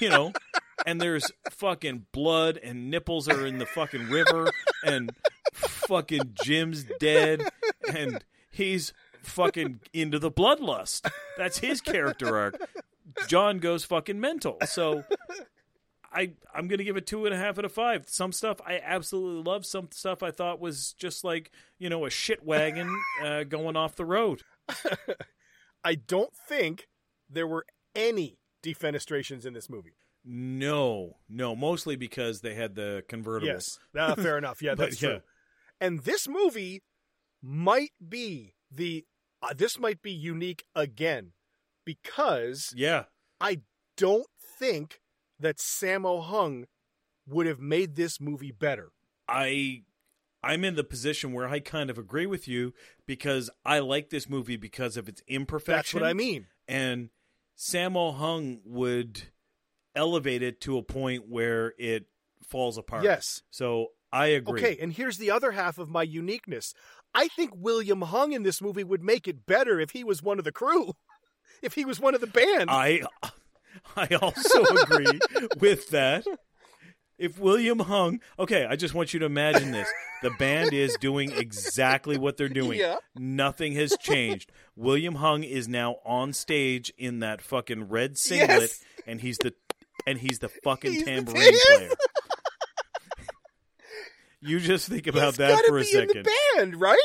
you 0.00 0.08
know. 0.08 0.32
And 0.86 1.00
there's 1.00 1.30
fucking 1.50 2.06
blood 2.12 2.58
and 2.62 2.90
nipples 2.90 3.28
are 3.28 3.46
in 3.46 3.58
the 3.58 3.66
fucking 3.66 4.08
river 4.08 4.50
and 4.84 5.10
fucking 5.54 6.34
Jim's 6.42 6.86
dead 7.00 7.42
and 7.92 8.24
he's 8.50 8.92
fucking 9.22 9.80
into 9.92 10.18
the 10.18 10.30
bloodlust. 10.30 11.10
That's 11.36 11.58
his 11.58 11.80
character 11.80 12.36
arc. 12.36 12.60
John 13.26 13.58
goes 13.58 13.84
fucking 13.84 14.20
mental. 14.20 14.58
So 14.66 15.04
I 16.12 16.32
I'm 16.54 16.68
gonna 16.68 16.84
give 16.84 16.96
it 16.96 17.06
two 17.06 17.26
and 17.26 17.34
a 17.34 17.38
half 17.38 17.58
out 17.58 17.64
of 17.64 17.72
five. 17.72 18.08
Some 18.08 18.32
stuff 18.32 18.60
I 18.64 18.80
absolutely 18.82 19.42
love. 19.50 19.66
Some 19.66 19.88
stuff 19.90 20.22
I 20.22 20.30
thought 20.30 20.60
was 20.60 20.92
just 20.92 21.24
like 21.24 21.50
you 21.78 21.88
know 21.90 22.06
a 22.06 22.10
shit 22.10 22.44
wagon 22.44 22.94
uh, 23.24 23.44
going 23.44 23.76
off 23.76 23.96
the 23.96 24.04
road. 24.04 24.42
I 25.84 25.94
don't 25.94 26.34
think 26.48 26.86
there 27.28 27.46
were 27.46 27.64
any 27.94 28.38
defenestrations 28.62 29.46
in 29.46 29.52
this 29.54 29.68
movie. 29.70 29.94
No, 30.24 31.16
no, 31.28 31.54
mostly 31.56 31.96
because 31.96 32.40
they 32.40 32.54
had 32.54 32.74
the 32.74 33.02
convertible. 33.08 33.46
Yes. 33.46 33.78
Ah, 33.96 34.14
fair 34.16 34.36
enough. 34.36 34.60
Yeah, 34.60 34.74
that's 34.74 35.00
yeah. 35.00 35.08
true. 35.08 35.20
And 35.80 36.00
this 36.00 36.28
movie 36.28 36.82
might 37.42 37.92
be 38.06 38.54
the 38.70 39.04
uh, 39.40 39.54
this 39.56 39.78
might 39.78 40.02
be 40.02 40.10
unique 40.10 40.64
again 40.74 41.32
because 41.84 42.72
Yeah. 42.76 43.04
I 43.40 43.60
don't 43.96 44.26
think 44.58 45.00
that 45.38 45.58
Sammo 45.58 46.22
Hung 46.24 46.66
would 47.26 47.46
have 47.46 47.60
made 47.60 47.94
this 47.94 48.20
movie 48.20 48.50
better. 48.52 48.90
I 49.28 49.82
I'm 50.42 50.64
in 50.64 50.76
the 50.76 50.84
position 50.84 51.32
where 51.32 51.48
I 51.48 51.60
kind 51.60 51.90
of 51.90 51.98
agree 51.98 52.26
with 52.26 52.46
you 52.46 52.72
because 53.06 53.50
I 53.64 53.80
like 53.80 54.10
this 54.10 54.28
movie 54.28 54.56
because 54.56 54.96
of 54.96 55.08
its 55.08 55.22
imperfection. 55.26 55.76
That's 55.76 55.94
what 55.94 56.04
I 56.04 56.12
mean. 56.12 56.46
And 56.66 57.10
Sammo 57.56 58.14
Hung 58.16 58.60
would 58.64 59.22
elevate 59.94 60.42
it 60.42 60.60
to 60.62 60.78
a 60.78 60.82
point 60.82 61.28
where 61.28 61.74
it 61.78 62.06
falls 62.44 62.78
apart. 62.78 63.04
Yes. 63.04 63.42
So 63.50 63.88
I 64.12 64.26
agree. 64.28 64.60
Okay, 64.60 64.78
and 64.80 64.92
here's 64.92 65.18
the 65.18 65.30
other 65.30 65.52
half 65.52 65.78
of 65.78 65.88
my 65.88 66.02
uniqueness. 66.02 66.72
I 67.14 67.28
think 67.28 67.52
William 67.56 68.02
Hung 68.02 68.32
in 68.32 68.42
this 68.42 68.62
movie 68.62 68.84
would 68.84 69.02
make 69.02 69.26
it 69.26 69.46
better 69.46 69.80
if 69.80 69.90
he 69.90 70.04
was 70.04 70.22
one 70.22 70.38
of 70.38 70.44
the 70.44 70.52
crew. 70.52 70.94
If 71.60 71.74
he 71.74 71.84
was 71.84 71.98
one 71.98 72.14
of 72.14 72.20
the 72.20 72.28
band. 72.28 72.70
I 72.70 73.02
I 73.96 74.06
also 74.22 74.62
agree 74.62 75.18
with 75.58 75.88
that. 75.88 76.24
If 77.18 77.38
William 77.38 77.80
Hung, 77.80 78.20
okay, 78.38 78.64
I 78.64 78.76
just 78.76 78.94
want 78.94 79.12
you 79.12 79.18
to 79.20 79.26
imagine 79.26 79.72
this. 79.72 79.88
The 80.22 80.30
band 80.38 80.72
is 80.72 80.96
doing 81.00 81.32
exactly 81.32 82.16
what 82.16 82.36
they're 82.36 82.48
doing. 82.48 82.78
Yeah. 82.78 82.96
Nothing 83.16 83.72
has 83.74 83.96
changed. 83.98 84.52
William 84.76 85.16
Hung 85.16 85.42
is 85.42 85.66
now 85.68 85.96
on 86.04 86.32
stage 86.32 86.92
in 86.96 87.18
that 87.20 87.42
fucking 87.42 87.88
red 87.88 88.16
singlet 88.18 88.60
Yes. 88.60 88.84
and 89.06 89.20
he's 89.20 89.38
the 89.38 89.52
and 90.06 90.18
he's 90.18 90.38
the 90.38 90.48
fucking 90.48 90.92
He's 90.92 91.02
tambourine 91.04 91.42
he 91.42 91.48
is. 91.48 91.64
player. 91.76 91.90
You 94.40 94.60
just 94.60 94.88
think 94.88 95.06
about 95.08 95.30
He's 95.30 95.36
that 95.38 95.64
for 95.66 95.78
a 95.78 95.80
be 95.80 95.86
second. 95.86 96.16
in 96.18 96.22
the 96.22 96.30
band, 96.56 96.80
right? 96.80 96.98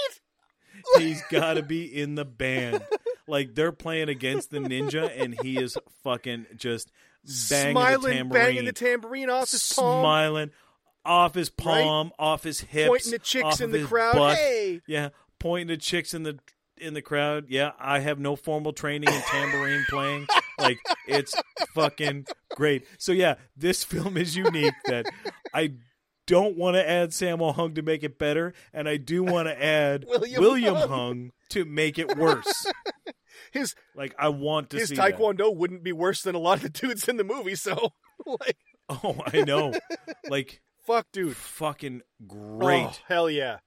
He's 0.98 1.22
got 1.32 1.56
to 1.56 1.64
be 1.64 1.84
in 1.86 2.16
the 2.16 2.26
band. 2.26 2.84
Like 3.28 3.56
they're 3.56 3.72
playing 3.72 4.10
against 4.10 4.52
the 4.52 4.60
ninja, 4.60 5.10
and 5.20 5.36
he 5.42 5.58
is 5.58 5.78
fucking 6.04 6.46
just 6.58 6.92
banging 7.24 7.74
the 7.74 7.80
Smiling, 7.82 8.14
tambourine, 8.14 8.30
banging 8.44 8.66
the 8.66 8.74
tambourine 8.74 9.30
off 9.30 9.52
his 9.52 9.74
palm, 9.74 10.02
smiling 10.04 10.52
off 11.06 11.34
his 11.34 11.50
palm, 11.50 12.12
off 12.18 12.44
his 12.44 12.62
hips, 12.62 12.90
pointing 12.90 13.14
at 13.14 13.24
chicks 13.24 13.62
in 13.62 13.72
the 13.72 13.84
crowd. 13.84 14.14
butt. 14.16 14.38
Hey, 14.38 14.82
Yeah, 14.88 15.10
pointing 15.40 15.74
at 15.74 15.82
chicks 15.82 16.14
in 16.14 16.24
the 16.24 16.40
in 16.78 16.94
the 16.94 17.02
crowd. 17.02 17.46
Yeah, 17.50 17.72
I 17.80 18.00
have 18.00 18.20
no 18.20 18.36
formal 18.36 18.74
training 18.74 19.10
in 19.14 19.22
tambourine 19.22 19.86
playing. 19.90 20.28
Like 20.60 20.80
it's 21.08 21.36
fucking 21.74 22.26
great. 22.56 22.86
So 22.98 23.12
yeah, 23.12 23.36
this 23.56 23.84
film 23.84 24.18
is 24.18 24.36
unique 24.36 24.74
that 24.86 25.06
I 25.54 25.74
don't 26.26 26.58
want 26.58 26.76
to 26.76 26.90
add 26.90 27.10
Sammo 27.10 27.54
Hung 27.54 27.76
to 27.76 27.82
make 27.82 28.04
it 28.04 28.18
better, 28.18 28.54
and 28.74 28.88
I 28.88 28.98
do 28.98 29.24
want 29.24 29.48
to 29.48 29.64
add 29.64 30.06
William 30.08 30.42
William, 30.42 30.76
Hung. 30.76 30.90
Hung 30.90 31.32
to 31.50 31.66
make 31.66 32.00
it 32.00 32.18
worse. 32.18 32.66
his 33.52 33.76
Like 33.96 34.16
I 34.18 34.30
want 34.30 34.70
to 34.72 34.78
his 34.78 34.90
see 34.90 34.96
that. 34.96 35.18
taekwondo 35.18 35.56
wouldn't 35.56 35.84
be 35.84 35.92
worse 35.92 36.22
than 36.22 36.36
a 36.36 36.40
lot 36.40 36.58
of 36.58 36.64
the 36.64 36.70
dudes 36.88 37.08
in 37.08 37.18
the 37.18 37.24
movie. 37.24 37.56
So, 37.56 37.94
like, 38.26 38.58
Oh, 38.90 39.22
I 39.26 39.42
know. 39.42 39.74
Like 40.30 40.62
fuck, 40.86 41.08
dude, 41.12 41.36
fucking 41.36 42.02
oh, 42.04 42.26
great. 42.28 42.86
Oh, 42.86 42.98
hell 43.08 43.30
yeah! 43.30 43.58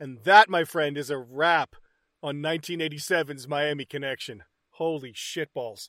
And 0.00 0.18
that, 0.24 0.48
my 0.48 0.64
friend, 0.64 0.96
is 0.96 1.10
a 1.10 1.18
wrap 1.18 1.74
on 2.22 2.36
1987's 2.36 3.48
Miami 3.48 3.84
Connection. 3.84 4.44
Holy 4.72 5.12
shitballs! 5.12 5.88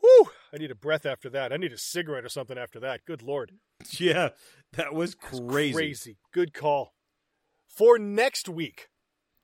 Whew! 0.00 0.30
I 0.54 0.58
need 0.58 0.70
a 0.70 0.76
breath 0.76 1.04
after 1.06 1.28
that. 1.30 1.52
I 1.52 1.56
need 1.56 1.72
a 1.72 1.78
cigarette 1.78 2.24
or 2.24 2.28
something 2.28 2.56
after 2.56 2.78
that. 2.80 3.00
Good 3.04 3.22
lord. 3.22 3.52
Yeah, 3.98 4.30
that 4.74 4.94
was 4.94 5.14
crazy. 5.14 5.72
Crazy. 5.74 6.18
Good 6.32 6.54
call. 6.54 6.94
For 7.68 7.98
next 7.98 8.48
week, 8.48 8.88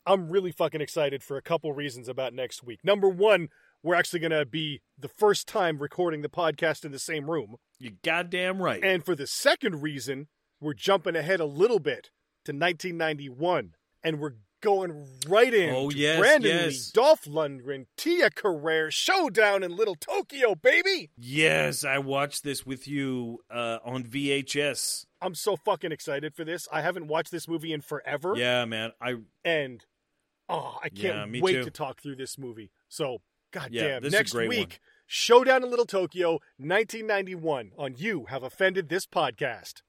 I'm 0.06 0.28
really 0.28 0.52
fucking 0.52 0.80
excited 0.80 1.22
for 1.22 1.36
a 1.36 1.42
couple 1.42 1.72
reasons 1.72 2.08
about 2.08 2.32
next 2.32 2.62
week. 2.62 2.80
Number 2.84 3.08
one, 3.08 3.48
we're 3.82 3.96
actually 3.96 4.20
going 4.20 4.30
to 4.30 4.46
be 4.46 4.80
the 4.98 5.08
first 5.08 5.48
time 5.48 5.78
recording 5.78 6.22
the 6.22 6.28
podcast 6.28 6.84
in 6.84 6.92
the 6.92 6.98
same 6.98 7.28
room. 7.30 7.56
You 7.78 7.92
goddamn 8.04 8.62
right. 8.62 8.82
And 8.82 9.04
for 9.04 9.14
the 9.14 9.26
second 9.26 9.82
reason, 9.82 10.28
we're 10.60 10.74
jumping 10.74 11.16
ahead 11.16 11.40
a 11.40 11.44
little 11.44 11.80
bit 11.80 12.10
to 12.44 12.52
1991. 12.52 13.74
And 14.04 14.20
we're 14.20 14.34
going 14.60 15.06
right 15.28 15.52
in. 15.52 15.74
Oh, 15.74 15.90
yes, 15.90 16.18
Brandon 16.18 16.50
yes. 16.50 16.72
Lee, 16.72 16.80
Dolph 16.94 17.24
Lundgren, 17.24 17.86
Tia 17.96 18.30
Carrere, 18.30 18.90
showdown 18.90 19.62
in 19.62 19.76
Little 19.76 19.94
Tokyo, 19.94 20.54
baby! 20.54 21.10
yes, 21.16 21.84
I 21.84 21.98
watched 21.98 22.44
this 22.44 22.64
with 22.64 22.88
you 22.88 23.40
uh, 23.50 23.78
on 23.84 24.04
VHS. 24.04 25.06
I'm 25.20 25.34
so 25.34 25.56
fucking 25.56 25.92
excited 25.92 26.34
for 26.34 26.44
this. 26.44 26.68
I 26.72 26.82
haven't 26.82 27.08
watched 27.08 27.30
this 27.30 27.48
movie 27.48 27.72
in 27.72 27.80
forever. 27.80 28.34
Yeah, 28.36 28.64
man. 28.64 28.92
I 29.00 29.16
and 29.44 29.84
oh, 30.48 30.78
I 30.82 30.88
can't 30.88 31.30
me 31.30 31.40
wait 31.40 31.52
too. 31.52 31.64
to 31.64 31.70
talk 31.70 32.00
through 32.00 32.16
this 32.16 32.38
movie. 32.38 32.70
So, 32.88 33.22
goddamn, 33.52 33.72
Yeah, 33.72 34.00
this 34.00 34.08
is 34.08 34.14
a 34.14 34.16
next 34.16 34.34
week, 34.34 34.68
one. 34.68 34.78
Showdown 35.06 35.62
in 35.62 35.70
Little 35.70 35.86
Tokyo, 35.86 36.32
1991, 36.58 37.72
on 37.78 37.94
You 37.96 38.26
Have 38.26 38.42
Offended 38.42 38.88
This 38.88 39.06
Podcast. 39.06 39.82